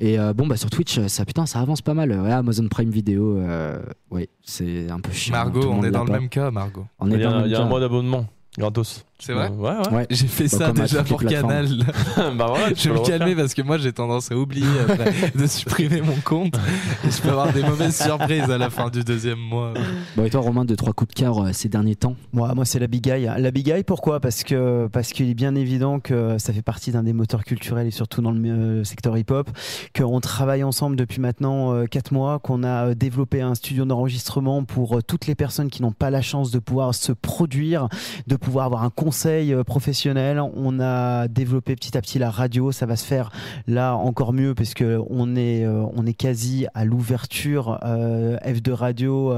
et 0.00 0.18
euh, 0.18 0.32
bon, 0.34 0.46
bah, 0.48 0.56
sur 0.56 0.68
Twitch, 0.70 0.98
ça, 1.06 1.24
putain, 1.24 1.46
ça 1.46 1.60
avance 1.60 1.82
pas 1.82 1.94
mal. 1.94 2.10
Ouais, 2.10 2.32
Amazon 2.32 2.66
Prime 2.68 2.90
Video, 2.90 3.38
euh, 3.38 3.80
ouais, 4.10 4.28
c'est 4.42 4.90
un 4.90 4.98
peu 4.98 5.12
chiant. 5.12 5.34
Margot, 5.36 5.60
tout 5.62 5.68
le 5.68 5.72
on 5.74 5.82
est 5.84 5.90
dans 5.92 6.04
le 6.04 6.12
même 6.12 6.28
cas, 6.28 6.50
Margot. 6.50 6.84
On 6.98 7.08
est 7.10 7.14
Il 7.14 7.20
y 7.20 7.22
dans 7.22 7.28
a, 7.30 7.32
le 7.32 7.36
un- 7.36 7.40
même 7.42 7.46
il 7.48 7.52
y 7.52 7.54
a 7.54 7.62
un 7.62 7.68
mois 7.68 7.78
d'abonnement 7.80 8.26
gratos. 8.58 9.04
C'est 9.18 9.32
vrai 9.32 9.48
Ouais, 9.48 9.70
ouais. 9.70 9.92
Ouais. 9.92 10.06
J'ai 10.10 10.26
fait 10.26 10.44
Bah, 10.44 10.58
ça 10.58 10.72
déjà 10.72 11.04
pour. 11.04 11.22
Canal. 11.24 11.68
bah 12.16 12.46
voilà, 12.48 12.74
Je 12.74 12.90
vais 12.90 12.98
me 12.98 13.04
calmer 13.04 13.34
parce 13.34 13.54
que 13.54 13.62
moi 13.62 13.78
j'ai 13.78 13.92
tendance 13.92 14.30
à 14.30 14.36
oublier 14.36 14.66
après 14.82 15.30
de 15.34 15.46
supprimer 15.46 16.00
mon 16.00 16.16
compte 16.24 16.56
et 17.06 17.10
je 17.10 17.22
peux 17.22 17.30
avoir 17.30 17.52
des 17.52 17.62
mauvaises 17.62 17.96
surprises 18.02 18.50
à 18.50 18.58
la 18.58 18.70
fin 18.70 18.90
du 18.90 19.02
deuxième 19.04 19.38
mois. 19.38 19.72
Bon, 20.16 20.24
et 20.24 20.30
toi, 20.30 20.40
Romain, 20.40 20.64
deux, 20.64 20.76
trois 20.76 20.92
coups 20.92 21.14
de 21.14 21.20
cœur 21.20 21.38
euh, 21.38 21.52
ces 21.52 21.68
derniers 21.68 21.96
temps? 21.96 22.16
Moi, 22.32 22.54
moi 22.54 22.64
c'est 22.64 22.78
la 22.78 22.86
Big 22.86 23.08
Eye. 23.08 23.30
La 23.38 23.50
Big 23.50 23.68
Eye, 23.68 23.84
pourquoi? 23.84 24.20
Parce 24.20 24.42
que 24.42 24.88
parce 24.92 25.12
qu'il 25.12 25.30
est 25.30 25.34
bien 25.34 25.54
évident 25.54 26.00
que 26.00 26.36
ça 26.38 26.52
fait 26.52 26.62
partie 26.62 26.90
d'un 26.90 27.02
des 27.02 27.12
moteurs 27.12 27.44
culturels 27.44 27.86
et 27.86 27.92
surtout 27.92 28.20
dans 28.20 28.32
le 28.32 28.44
euh, 28.44 28.84
secteur 28.84 29.16
hip-hop, 29.16 29.48
qu'on 29.96 30.20
travaille 30.20 30.64
ensemble 30.64 30.96
depuis 30.96 31.20
maintenant 31.20 31.84
4 31.86 32.12
mois, 32.12 32.38
qu'on 32.38 32.62
a 32.62 32.88
euh, 32.88 32.94
développé 32.94 33.40
un 33.40 33.54
studio 33.54 33.84
d'enregistrement 33.84 34.64
pour 34.64 34.98
euh, 34.98 35.02
toutes 35.02 35.26
les 35.26 35.34
personnes 35.34 35.70
qui 35.70 35.82
n'ont 35.82 35.92
pas 35.92 36.10
la 36.10 36.22
chance 36.22 36.50
de 36.50 36.58
pouvoir 36.58 36.94
se 36.94 37.12
produire, 37.12 37.88
de 38.26 38.36
pouvoir 38.36 38.66
avoir 38.66 38.82
un 38.82 38.90
conseil 39.04 39.52
euh, 39.52 39.64
professionnel. 39.64 40.40
On 40.40 40.80
a 40.80 41.28
développé 41.28 41.76
petit 41.76 41.94
à 41.94 42.00
petit 42.00 42.18
la 42.18 42.30
radio, 42.30 42.72
ça 42.72 42.86
va 42.86 42.96
se 42.96 43.04
faire 43.04 43.30
là 43.66 43.96
encore 43.96 44.32
mieux 44.32 44.54
parce 44.54 44.72
que 44.72 44.98
on 45.10 45.36
est 45.36 45.66
euh, 45.66 45.84
quasi 46.16 46.66
à 46.72 46.86
l'ouverture 46.86 47.80
euh, 47.84 48.38
F2 48.38 48.72
Radio 48.72 49.34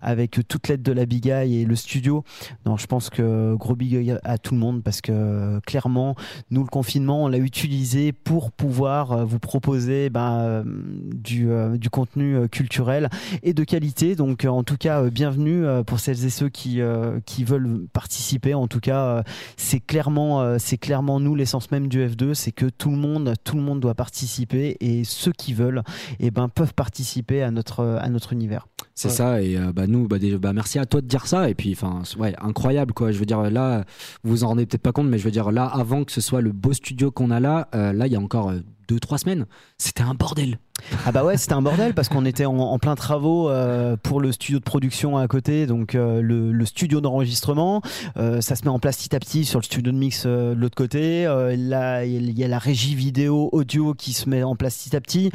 avec 0.00 0.40
toute 0.48 0.68
l'aide 0.68 0.82
de 0.82 0.92
la 0.92 1.04
Big 1.04 1.26
Eye 1.26 1.60
et 1.60 1.64
le 1.66 1.76
studio. 1.76 2.24
Non, 2.64 2.76
je 2.76 2.86
pense 2.86 3.10
que 3.10 3.54
gros 3.56 3.74
big 3.74 4.16
à 4.24 4.38
tout 4.38 4.54
le 4.54 4.60
monde 4.60 4.82
parce 4.82 5.00
que 5.00 5.58
clairement, 5.66 6.14
nous 6.50 6.62
le 6.62 6.68
confinement, 6.68 7.24
on 7.24 7.28
l'a 7.28 7.38
utilisé 7.38 8.12
pour 8.12 8.52
pouvoir 8.52 9.26
vous 9.26 9.38
proposer 9.38 10.08
ben, 10.08 10.64
du, 10.64 11.50
contenu 11.90 12.48
culturel 12.48 13.10
et 13.42 13.52
de 13.52 13.64
qualité. 13.64 14.14
Donc, 14.14 14.44
en 14.44 14.62
tout 14.62 14.76
cas, 14.76 15.02
bienvenue 15.10 15.64
pour 15.84 15.98
celles 16.00 16.24
et 16.24 16.30
ceux 16.30 16.48
qui 16.48 16.80
qui 17.26 17.44
veulent 17.44 17.86
participer. 17.92 18.54
En 18.54 18.68
tout 18.68 18.80
cas, 18.80 19.09
euh, 19.10 19.22
c'est 19.56 19.80
clairement 19.80 20.40
euh, 20.40 20.56
c'est 20.58 20.78
clairement 20.78 21.20
nous 21.20 21.34
l'essence 21.34 21.70
même 21.70 21.88
du 21.88 22.04
F2, 22.06 22.34
c'est 22.34 22.52
que 22.52 22.66
tout 22.66 22.90
le 22.90 22.96
monde 22.96 23.34
tout 23.44 23.56
le 23.56 23.62
monde 23.62 23.80
doit 23.80 23.94
participer 23.94 24.76
et 24.80 25.04
ceux 25.04 25.32
qui 25.32 25.54
veulent, 25.54 25.82
eh 26.20 26.30
ben 26.30 26.48
peuvent 26.48 26.74
participer 26.74 27.42
à 27.42 27.50
notre 27.50 27.84
à 28.00 28.08
notre 28.08 28.32
univers. 28.32 28.66
C'est 28.94 29.08
Ouais. 29.08 29.14
ça, 29.14 29.40
et 29.42 29.56
euh, 29.56 29.72
bah, 29.72 29.86
nous, 29.86 30.08
bah, 30.08 30.18
déjà, 30.18 30.36
bah, 30.36 30.52
merci 30.52 30.78
à 30.78 30.84
toi 30.84 31.00
de 31.00 31.06
dire 31.06 31.26
ça. 31.26 31.48
Et 31.48 31.54
puis, 31.54 31.72
enfin, 31.72 32.02
ouais, 32.18 32.34
incroyable, 32.40 32.92
quoi. 32.92 33.12
Je 33.12 33.18
veux 33.18 33.24
dire, 33.24 33.50
là, 33.50 33.84
vous 34.24 34.30
vous 34.30 34.44
en 34.44 34.48
rendez 34.48 34.66
peut-être 34.66 34.82
pas 34.82 34.92
compte, 34.92 35.06
mais 35.08 35.16
je 35.16 35.24
veux 35.24 35.30
dire, 35.30 35.50
là, 35.52 35.64
avant 35.64 36.04
que 36.04 36.12
ce 36.12 36.20
soit 36.20 36.42
le 36.42 36.52
beau 36.52 36.74
studio 36.74 37.10
qu'on 37.10 37.30
a 37.30 37.40
là, 37.40 37.68
euh, 37.74 37.92
là, 37.94 38.06
il 38.06 38.12
y 38.12 38.16
a 38.16 38.20
encore 38.20 38.50
euh, 38.50 38.60
deux, 38.90 38.98
trois 38.98 39.18
semaines, 39.18 39.46
c'était 39.78 40.02
un 40.02 40.14
bordel. 40.14 40.58
Ah 41.06 41.12
bah 41.12 41.24
ouais, 41.24 41.36
c'était 41.36 41.52
un 41.52 41.62
bordel 41.62 41.94
parce 41.94 42.08
qu'on 42.08 42.24
était 42.24 42.44
en, 42.44 42.78
plein 42.80 42.96
travaux 42.96 43.48
euh, 43.48 43.96
pour 44.02 44.20
le 44.20 44.32
studio 44.32 44.58
de 44.58 44.64
production 44.64 45.16
à 45.16 45.28
côté, 45.28 45.66
donc 45.66 45.94
euh, 45.94 46.20
le, 46.20 46.64
studio 46.64 47.00
d'enregistrement. 47.00 47.82
Euh, 48.16 48.40
ça 48.40 48.56
se 48.56 48.64
met 48.64 48.70
en 48.70 48.80
place 48.80 48.96
petit 48.96 49.14
à 49.14 49.20
petit 49.20 49.44
sur 49.44 49.60
le 49.60 49.64
studio 49.64 49.92
de 49.92 49.96
mix 49.96 50.26
de 50.26 50.54
l'autre 50.56 50.74
côté. 50.74 51.24
Là, 51.24 52.04
il 52.04 52.36
y 52.36 52.42
a 52.42 52.48
la 52.48 52.58
régie 52.58 52.96
vidéo, 52.96 53.48
audio 53.52 53.94
qui 53.94 54.12
se 54.12 54.28
met 54.28 54.42
en 54.42 54.56
place 54.56 54.76
petit 54.78 54.96
à 54.96 55.00
petit. 55.00 55.30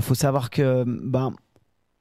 Faut 0.00 0.14
savoir 0.14 0.50
que 0.50 0.84
ben 0.86 1.32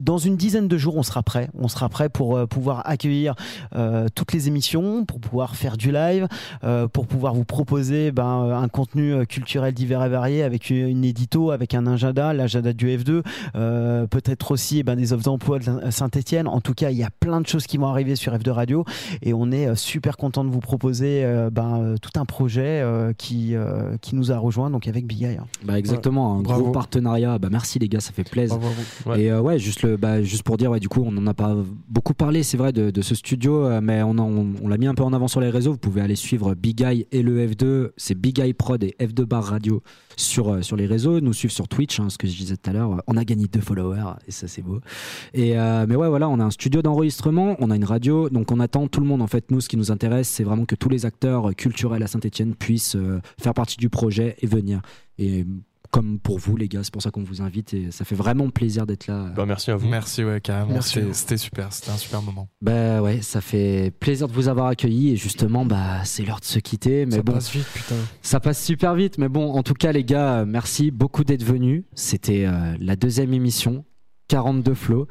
dans 0.02 0.18
une 0.18 0.36
dizaine 0.36 0.68
de 0.68 0.78
jours, 0.78 0.98
on 0.98 1.04
sera 1.04 1.24
prêt. 1.24 1.50
On 1.58 1.68
sera 1.68 1.88
prêt 1.90 2.10
pour 2.10 2.36
euh, 2.38 2.46
pouvoir 2.48 2.82
accueillir 2.86 3.36
euh, 3.76 4.08
toutes 4.14 4.34
les 4.34 4.48
émissions, 4.48 5.06
pour 5.06 5.20
pouvoir 5.20 5.56
faire 5.56 5.78
du 5.78 5.92
live, 5.92 6.28
euh, 6.64 6.88
pour 6.88 7.08
pouvoir 7.08 7.34
vous 7.34 7.46
proposer 7.46 8.12
ben, 8.12 8.52
un 8.54 8.68
contenu 8.68 9.26
culturel 9.28 9.74
divers 9.74 10.04
et 10.04 10.10
varié 10.10 10.44
avec 10.44 10.70
une, 10.70 10.88
une 10.88 11.06
édito, 11.06 11.52
avec 11.52 11.74
un 11.74 11.86
agenda, 11.88 12.34
l'agenda 12.34 12.74
du 12.74 12.88
F2, 12.88 13.22
euh, 13.56 14.08
peut-être 14.08 14.52
aussi 14.52 14.80
eh 14.80 14.84
ben, 14.84 14.96
des 14.96 15.14
offres 15.14 15.24
d'emploi 15.24 15.60
de 15.60 15.90
Saint-Etienne. 15.92 16.48
En 16.48 16.62
tout 16.62 16.74
cas, 16.74 16.90
il 16.90 16.98
y 16.98 17.04
a 17.04 17.10
plein 17.20 17.40
de 17.42 17.48
choses 17.48 17.68
qui 17.68 17.78
vont 17.78 17.88
arriver 17.88 18.16
sur 18.16 18.34
F2 18.34 18.50
Radio 18.52 18.86
et 19.22 19.34
on 19.34 19.52
est 19.52 19.76
super 19.76 20.18
content 20.18 20.44
de 20.44 20.50
vous 20.50 20.60
proposer 20.60 21.24
euh, 21.24 21.50
ben, 21.52 21.96
tout 22.02 22.20
un 22.20 22.26
projet 22.26 22.82
euh, 22.82 23.14
qui, 23.18 23.56
euh, 23.56 23.98
qui 24.02 24.16
nous 24.16 24.32
a 24.32 24.38
rejoint 24.38 24.70
donc 24.70 24.88
avec 24.88 25.06
Big 25.06 25.24
Eye. 25.24 25.38
hein. 25.38 25.46
Bah, 25.64 25.78
exactement, 25.78 26.38
un 26.38 26.42
Bravo. 26.42 26.64
gros 26.64 26.72
partenariat. 26.72 27.38
Bah, 27.38 27.50
merci, 27.52 27.80
les 27.80 27.88
gars, 27.90 28.00
ça 28.00 28.12
fait 28.14 28.24
plaisir. 28.24 28.58
Bravo. 28.58 28.74
Ouais. 29.06 29.22
Et 29.22 29.32
euh, 29.32 29.42
ouais, 29.42 29.60
juste, 29.60 29.84
le, 29.84 29.91
bah, 29.98 30.22
juste 30.22 30.44
pour 30.44 30.58
dire, 30.58 30.72
du 30.80 30.90
coup, 30.90 31.04
on 31.06 31.16
en 31.18 31.28
a 31.28 31.34
pas 31.34 31.56
beaucoup 31.88 32.14
parlé, 32.14 32.44
c'est 32.44 32.58
vrai, 32.58 32.72
de, 32.72 33.02
ce 33.02 33.16
studio, 33.16 33.66
euh, 33.66 33.82
mais 33.82 34.04
on, 34.04 34.68
l'a 34.68 34.78
mis 34.78 34.88
un 34.88 34.94
peu 34.94 35.04
en 35.04 35.14
avant 35.14 35.28
sur 35.28 35.42
les 35.42 35.50
réseaux. 35.50 35.72
Vous 35.72 35.78
pouvez 35.78 36.02
aller 36.02 36.16
suivre 36.16 36.54
Big 36.56 36.82
Eye 36.82 37.08
et 37.12 37.22
le 37.22 37.48
F2, 37.48 37.92
c'est 37.98 38.16
Big 38.16 38.40
Eye 38.40 38.54
Prod 38.54 38.84
et 38.84 38.96
F2 39.00 39.24
Bar 39.24 39.44
Radio 39.44 39.82
sur, 40.18 40.50
euh, 40.50 40.62
sur 40.62 40.76
les 40.76 40.86
réseaux, 40.86 41.20
nous 41.20 41.34
suivre 41.34 41.54
sur 41.54 41.68
Twitch, 41.68 42.00
hein, 42.00 42.10
ce 42.10 42.18
que 42.18 42.28
je 42.28 42.36
disais 42.36 42.58
tout 42.58 42.70
à 42.70 42.74
l'heure. 42.74 43.02
On 43.08 43.18
a 43.18 43.24
gagné 43.24 43.48
deux 43.48 43.62
followers 43.62 44.16
et 44.28 44.32
ça, 44.32 44.48
c'est 44.48 44.62
beau. 44.62 44.80
Euh, 45.38 45.86
mais 45.88 45.96
ouais, 45.96 46.10
voilà, 46.10 46.30
on 46.30 46.40
a 46.40 46.44
un 46.44 46.52
studio 46.52 46.82
d'enregistrement, 46.82 47.56
on 47.60 47.72
a 47.72 47.76
une 47.76 47.86
radio, 47.86 48.30
donc 48.30 48.52
on 48.52 48.60
attend 48.60 48.88
tout 48.88 49.00
le 49.00 49.08
monde. 49.08 49.22
En 49.22 49.28
fait, 49.28 49.52
nous, 49.52 49.62
ce 49.62 49.70
qui 49.70 49.78
nous 49.78 49.92
intéresse, 49.92 50.30
c'est 50.30 50.44
vraiment 50.44 50.66
que 50.66 50.76
tous 50.76 50.90
les 50.90 51.06
acteurs 51.06 51.56
culturels 51.56 52.04
à 52.04 52.08
Saint-Etienne 52.08 52.56
puissent 52.56 52.98
faire 53.40 53.54
partie 53.54 53.78
du 53.78 53.90
projet 53.90 54.36
et 54.42 54.48
venir. 54.48 54.82
Comme 55.92 56.20
pour 56.20 56.40
vous 56.40 56.56
les 56.58 56.68
gars. 56.68 56.82
C'est 56.84 56.92
pour 56.94 57.02
ça 57.02 57.12
qu'on 57.12 57.24
vous 57.24 57.42
invite 57.42 57.74
et 57.74 57.92
ça 57.92 58.06
fait 58.06 58.16
vraiment 58.16 58.50
plaisir 58.50 58.86
d'être 58.86 59.08
là. 59.08 59.32
Bah, 59.36 59.46
merci 59.46 59.72
à 59.72 59.76
vous. 59.76 59.88
Merci, 59.88 60.24
ouais, 60.24 60.42
carrément. 60.42 60.72
Merci. 60.74 61.00
C'était 61.12 61.38
super, 61.38 61.72
c'était 61.72 61.92
un 61.92 61.98
super 61.98 62.22
moment. 62.22 62.48
Bah 62.62 63.02
ouais, 63.02 63.22
ça 63.22 63.42
fait 63.42 63.92
plaisir 64.00 64.28
de 64.28 64.34
vous 64.34 64.48
avoir 64.48 64.68
accueillis 64.68 65.12
et 65.12 65.16
justement 65.18 65.66
bah 65.66 66.04
c'est 66.06 66.24
l'heure 66.24 66.40
de 66.40 66.46
se 66.46 66.60
quitter. 66.60 67.06
Mais 67.06 67.18
Ça 67.18 67.22
bon, 67.22 67.34
passe 67.34 67.52
vite, 67.52 67.68
putain. 67.74 67.96
ça 68.22 68.40
passe 68.40 68.64
super 68.64 68.96
vite. 68.96 69.18
Mais 69.18 69.30
bon, 69.30 69.52
en 69.54 69.64
tout 69.64 69.74
cas 69.74 69.92
les 69.92 70.04
gars, 70.04 70.46
merci 70.46 70.92
beaucoup 70.92 71.24
d'être 71.24 71.44
venus. 71.44 71.84
C'était 71.94 72.46
euh, 72.46 72.76
la 72.80 72.96
deuxième 72.96 73.34
émission. 73.34 73.84
42 74.36 74.74
flots. 74.76 75.08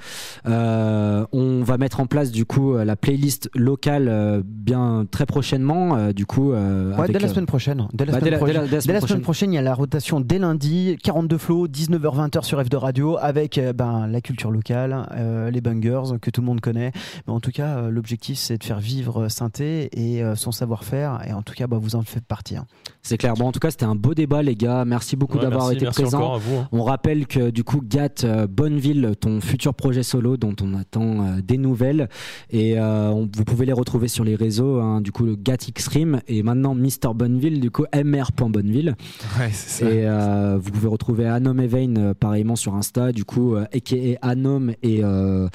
Euh, 0.46 1.26
on 1.32 1.62
va 1.62 1.76
mettre 1.76 2.00
en 2.00 2.06
place 2.06 2.30
du 2.30 2.46
coup 2.46 2.72
euh, 2.74 2.84
la 2.86 2.96
playlist 2.96 3.50
locale 3.54 4.08
euh, 4.08 4.42
bien 4.44 5.04
très 5.10 5.26
prochainement. 5.26 5.94
euh, 5.96 6.12
du 6.12 6.24
coup, 6.24 6.52
euh, 6.52 6.92
Ouais, 6.94 7.00
avec, 7.00 7.12
dès 7.12 7.18
la 7.18 7.28
semaine 7.28 7.44
prochaine. 7.46 7.86
Dès 7.92 8.06
la 8.06 8.12
bah, 8.12 8.18
semaine 8.20 8.24
dès 8.24 8.30
la- 8.30 8.36
prochaine. 8.38 8.54
dès 8.54 8.60
la- 8.62 8.66
dès 8.66 8.70
la 8.70 8.76
Dès 8.76 8.80
semaine 8.80 8.94
la 8.94 9.00
semaine 9.00 9.08
prochaine. 9.08 9.20
prochaine, 9.22 9.52
il 9.52 9.56
y 9.56 9.58
a 9.58 9.62
la 9.62 9.74
rotation 9.74 10.20
dès 10.20 10.38
lundi, 10.38 10.96
42 11.02 11.36
flots, 11.38 11.68
19h-20h 11.68 12.44
sur 12.44 12.64
F 12.64 12.68
de 12.70 12.76
Radio, 12.76 13.18
avec 13.20 13.58
euh, 13.58 13.74
ben, 13.74 14.06
la 14.06 14.20
culture 14.22 14.50
locale, 14.50 15.06
euh, 15.12 15.50
les 15.50 15.60
bangers 15.60 16.18
que 16.22 16.30
tout 16.30 16.40
le 16.40 16.46
monde 16.46 16.60
connaît. 16.62 16.92
Mais 17.26 17.32
en 17.34 17.40
tout 17.40 17.50
cas, 17.50 17.76
euh, 17.76 17.90
l'objectif, 17.90 18.38
c'est 18.38 18.56
de 18.56 18.64
faire 18.64 18.80
vivre 18.80 19.28
Synthé 19.28 19.90
et 19.92 20.22
euh, 20.22 20.34
son 20.34 20.50
savoir-faire. 20.52 21.20
Et 21.28 21.32
en 21.34 21.42
tout 21.42 21.52
cas, 21.52 21.66
bah, 21.66 21.76
vous 21.78 21.94
en 21.94 22.02
faites 22.02 22.24
partie. 22.24 22.56
hein. 22.56 22.64
C'est 23.02 23.18
clair. 23.18 23.34
Bon, 23.34 23.46
en 23.48 23.52
tout 23.52 23.60
cas, 23.60 23.70
c'était 23.70 23.84
un 23.84 23.94
beau 23.94 24.14
débat, 24.14 24.42
les 24.42 24.54
gars. 24.54 24.84
Merci 24.86 25.16
beaucoup 25.16 25.36
Ouais, 25.36 25.42
d'avoir 25.42 25.64
merci, 25.64 25.76
été 25.76 25.84
merci 25.84 26.02
présents. 26.02 26.18
encore 26.18 26.34
à 26.34 26.38
vous. 26.38 26.56
hein. 26.56 26.68
On 26.72 26.82
rappelle 26.82 27.26
que 27.26 27.50
du 27.50 27.64
coup, 27.64 27.80
Gat 27.84 28.24
euh, 28.24 28.46
Bonneville, 28.46 29.09
ton 29.14 29.40
futur 29.40 29.74
projet 29.74 30.02
solo 30.02 30.36
dont 30.36 30.54
on 30.62 30.74
attend 30.74 31.24
euh, 31.26 31.40
des 31.42 31.58
nouvelles, 31.58 32.08
et 32.50 32.78
euh, 32.78 33.08
on- 33.10 33.28
vous 33.34 33.44
pouvez 33.44 33.66
les 33.66 33.72
retrouver 33.72 34.08
sur 34.08 34.24
les 34.24 34.34
réseaux. 34.36 34.80
hein, 34.80 35.00
du 35.00 35.12
coup, 35.12 35.24
le 35.24 35.36
Gat 35.36 35.56
Xtreme 35.72 36.20
et 36.28 36.42
maintenant 36.42 36.74
Mr 36.74 37.14
Bonneville, 37.14 37.60
du 37.60 37.70
coup 37.70 37.84
mr.bonneville. 37.94 38.96
Ouais, 39.38 39.50
c'est 39.52 39.84
ça. 39.84 39.90
Et 39.90 40.06
euh, 40.06 40.58
vous 40.60 40.70
pouvez 40.70 40.88
retrouver 40.88 41.26
Anom 41.26 41.58
et 41.58 41.66
Vane 41.66 41.98
euh, 41.98 42.14
pareillement 42.14 42.56
sur 42.56 42.74
Insta, 42.74 43.12
du 43.12 43.24
coup, 43.24 43.54
euh, 43.54 43.64
aka 43.74 43.96
Anom 44.22 44.70
et, 44.82 45.00
euh, 45.02 45.48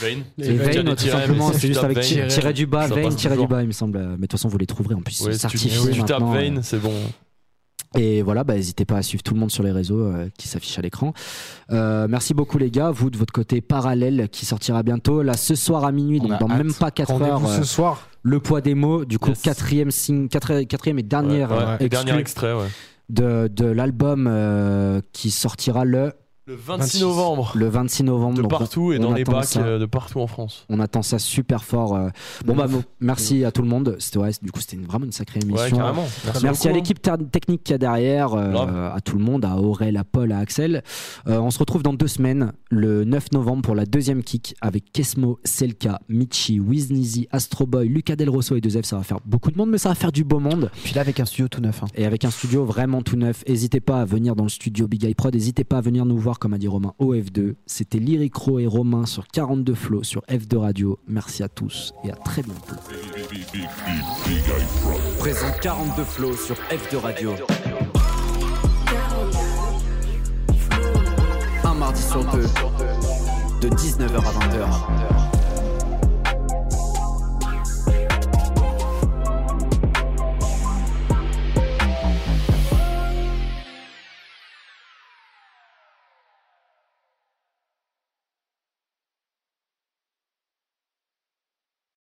Vane. 0.00 0.22
et 0.38 0.52
Vane, 0.56 0.94
tout 0.96 1.06
simplement. 1.06 1.52
C'est 1.52 1.68
juste 1.68 1.84
avec 1.84 2.00
tiré 2.00 2.52
du 2.52 2.66
bas, 2.66 2.86
Vane, 2.86 3.14
tiré 3.14 3.36
du 3.36 3.46
bas, 3.46 3.62
il 3.62 3.68
me 3.68 3.72
semble. 3.72 3.98
Mais 3.98 4.06
de 4.16 4.20
toute 4.22 4.32
façon, 4.32 4.48
vous 4.48 4.58
les 4.58 4.66
trouverez 4.66 4.94
en 4.94 5.00
plus. 5.02 5.30
Certifié 5.32 5.70
tu 5.92 6.02
tapes 6.04 6.22
euh. 6.22 6.32
Vane, 6.32 6.60
c'est 6.62 6.78
bon. 6.80 6.92
Et 7.96 8.22
voilà, 8.22 8.44
bah, 8.44 8.54
n'hésitez 8.54 8.84
pas 8.84 8.96
à 8.96 9.02
suivre 9.02 9.22
tout 9.22 9.34
le 9.34 9.40
monde 9.40 9.50
sur 9.50 9.62
les 9.62 9.70
réseaux 9.72 10.00
euh, 10.00 10.28
qui 10.38 10.48
s'affichent 10.48 10.78
à 10.78 10.82
l'écran. 10.82 11.12
Euh, 11.70 12.06
merci 12.08 12.34
beaucoup 12.34 12.58
les 12.58 12.70
gars. 12.70 12.90
Vous 12.90 13.10
de 13.10 13.16
votre 13.18 13.32
côté 13.32 13.60
parallèle 13.60 14.28
qui 14.30 14.46
sortira 14.46 14.82
bientôt 14.82 15.22
là 15.22 15.34
ce 15.34 15.54
soir 15.54 15.84
à 15.84 15.92
minuit, 15.92 16.20
On 16.22 16.28
donc 16.28 16.40
dans 16.40 16.50
hâte. 16.50 16.58
même 16.58 16.74
pas 16.74 16.90
4 16.90 17.10
heures. 17.10 17.18
Rendez-vous 17.40 17.52
euh, 17.52 17.58
ce 17.58 17.64
soir. 17.64 18.08
le 18.22 18.40
poids 18.40 18.60
des 18.60 18.74
mots, 18.74 19.04
du 19.04 19.18
coup 19.18 19.30
Yes. 19.30 19.42
quatrième 19.42 19.90
signe, 19.90 20.28
quatrième, 20.28 20.66
quatrième 20.66 20.98
et 20.98 21.02
dernière 21.02 21.50
Ouais, 21.50 21.56
ouais. 21.58 21.62
euh, 21.64 21.76
Et 21.80 21.88
dernier 21.88 22.16
extrait, 22.16 22.52
ouais. 22.54 22.68
de, 23.08 23.48
de 23.48 23.66
l'album 23.66 24.26
euh, 24.28 25.00
qui 25.12 25.30
sortira 25.30 25.84
le 25.84 26.12
Le 26.52 26.58
26 26.58 27.00
novembre. 27.00 27.52
le 27.54 27.66
26 27.68 28.02
novembre. 28.04 28.36
De 28.36 28.42
Donc, 28.42 28.50
partout 28.50 28.92
et 28.92 28.98
dans 28.98 29.12
les 29.14 29.24
bacs 29.24 29.44
ça. 29.46 29.60
euh, 29.62 29.78
de 29.78 29.86
partout 29.86 30.20
en 30.20 30.26
France. 30.26 30.66
On 30.68 30.80
attend 30.80 31.00
ça 31.02 31.18
super 31.18 31.64
fort. 31.64 31.96
euh. 31.96 32.08
Bon 32.44 32.54
bah 32.54 32.66
bon, 32.66 32.82
merci 33.00 33.44
à 33.44 33.50
tout 33.52 33.62
le 33.62 33.68
monde. 33.68 33.96
C'était 33.98 34.18
ouais, 34.18 34.30
du 34.42 34.50
coup 34.52 34.60
c'était 34.60 34.76
vraiment 34.76 35.06
une 35.06 35.12
sacrée 35.12 35.40
Ouais, 35.40 35.46
émission. 35.48 35.78
carrément. 35.78 36.04
Merci, 36.24 36.42
Merci 36.44 36.68
à 36.68 36.72
l'équipe 36.72 37.00
technique 37.30 37.64
qu'il 37.64 37.72
y 37.72 37.74
a 37.74 37.78
derrière, 37.78 38.34
euh, 38.34 38.90
à 38.94 39.00
tout 39.00 39.16
le 39.16 39.24
monde, 39.24 39.44
à 39.46 39.56
Aurel, 39.56 39.96
à 39.96 40.04
Paul, 40.04 40.30
à 40.32 40.38
Axel. 40.38 40.82
Euh, 41.26 41.38
on 41.38 41.50
se 41.50 41.58
retrouve 41.58 41.82
dans 41.82 41.94
deux 41.94 42.06
semaines, 42.06 42.52
le 42.70 43.04
9 43.04 43.32
novembre, 43.32 43.62
pour 43.62 43.74
la 43.74 43.86
deuxième 43.86 44.22
kick 44.22 44.54
avec 44.60 44.92
Kesmo, 44.92 45.38
Selka, 45.44 46.00
Michi, 46.10 46.60
Wiznizi, 46.60 47.28
Astroboy, 47.32 47.88
Lucas 47.88 48.16
Del 48.16 48.28
Rosso 48.28 48.54
et 48.56 48.60
2F. 48.60 48.82
Ça 48.84 48.96
va 48.96 49.02
faire 49.02 49.18
beaucoup 49.24 49.50
de 49.50 49.56
monde, 49.56 49.70
mais 49.70 49.78
ça 49.78 49.88
va 49.88 49.94
faire 49.94 50.12
du 50.12 50.24
beau 50.24 50.38
monde. 50.38 50.70
Puis 50.84 50.92
là, 50.94 51.00
avec 51.00 51.18
un 51.18 51.24
studio 51.24 51.48
tout 51.48 51.60
neuf. 51.62 51.82
hein. 51.82 51.86
Et 51.94 52.04
avec 52.04 52.24
un 52.26 52.30
studio 52.30 52.64
vraiment 52.64 53.00
tout 53.02 53.16
neuf. 53.16 53.42
N'hésitez 53.48 53.80
pas 53.80 54.00
à 54.02 54.04
venir 54.04 54.36
dans 54.36 54.42
le 54.44 54.50
studio 54.50 54.86
Big 54.86 55.04
Eye 55.04 55.14
Prod. 55.14 55.32
N'hésitez 55.32 55.64
pas 55.64 55.78
à 55.78 55.80
venir 55.80 56.04
nous 56.04 56.18
voir, 56.18 56.38
comme 56.42 56.54
a 56.54 56.58
dit 56.58 56.66
Romain, 56.66 56.92
au 56.98 57.14
F2. 57.14 57.54
C'était 57.66 58.00
Lyricro 58.00 58.58
et 58.58 58.66
Romain 58.66 59.06
sur 59.06 59.28
42 59.28 59.74
Flow 59.74 60.02
sur 60.02 60.22
F2 60.22 60.56
Radio. 60.56 60.98
Merci 61.06 61.44
à 61.44 61.48
tous 61.48 61.94
et 62.02 62.10
à 62.10 62.16
très 62.16 62.42
bientôt. 62.42 62.74
Présente 65.20 65.60
42 65.60 66.02
flots 66.02 66.36
sur 66.36 66.56
F2 66.56 66.96
Radio. 66.96 67.30
Un 71.62 71.74
mardi 71.74 72.02
sur 72.02 72.24
deux, 72.32 72.48
de 73.60 73.68
19h 73.76 74.16
à 74.16 75.38
20h. 75.38 75.41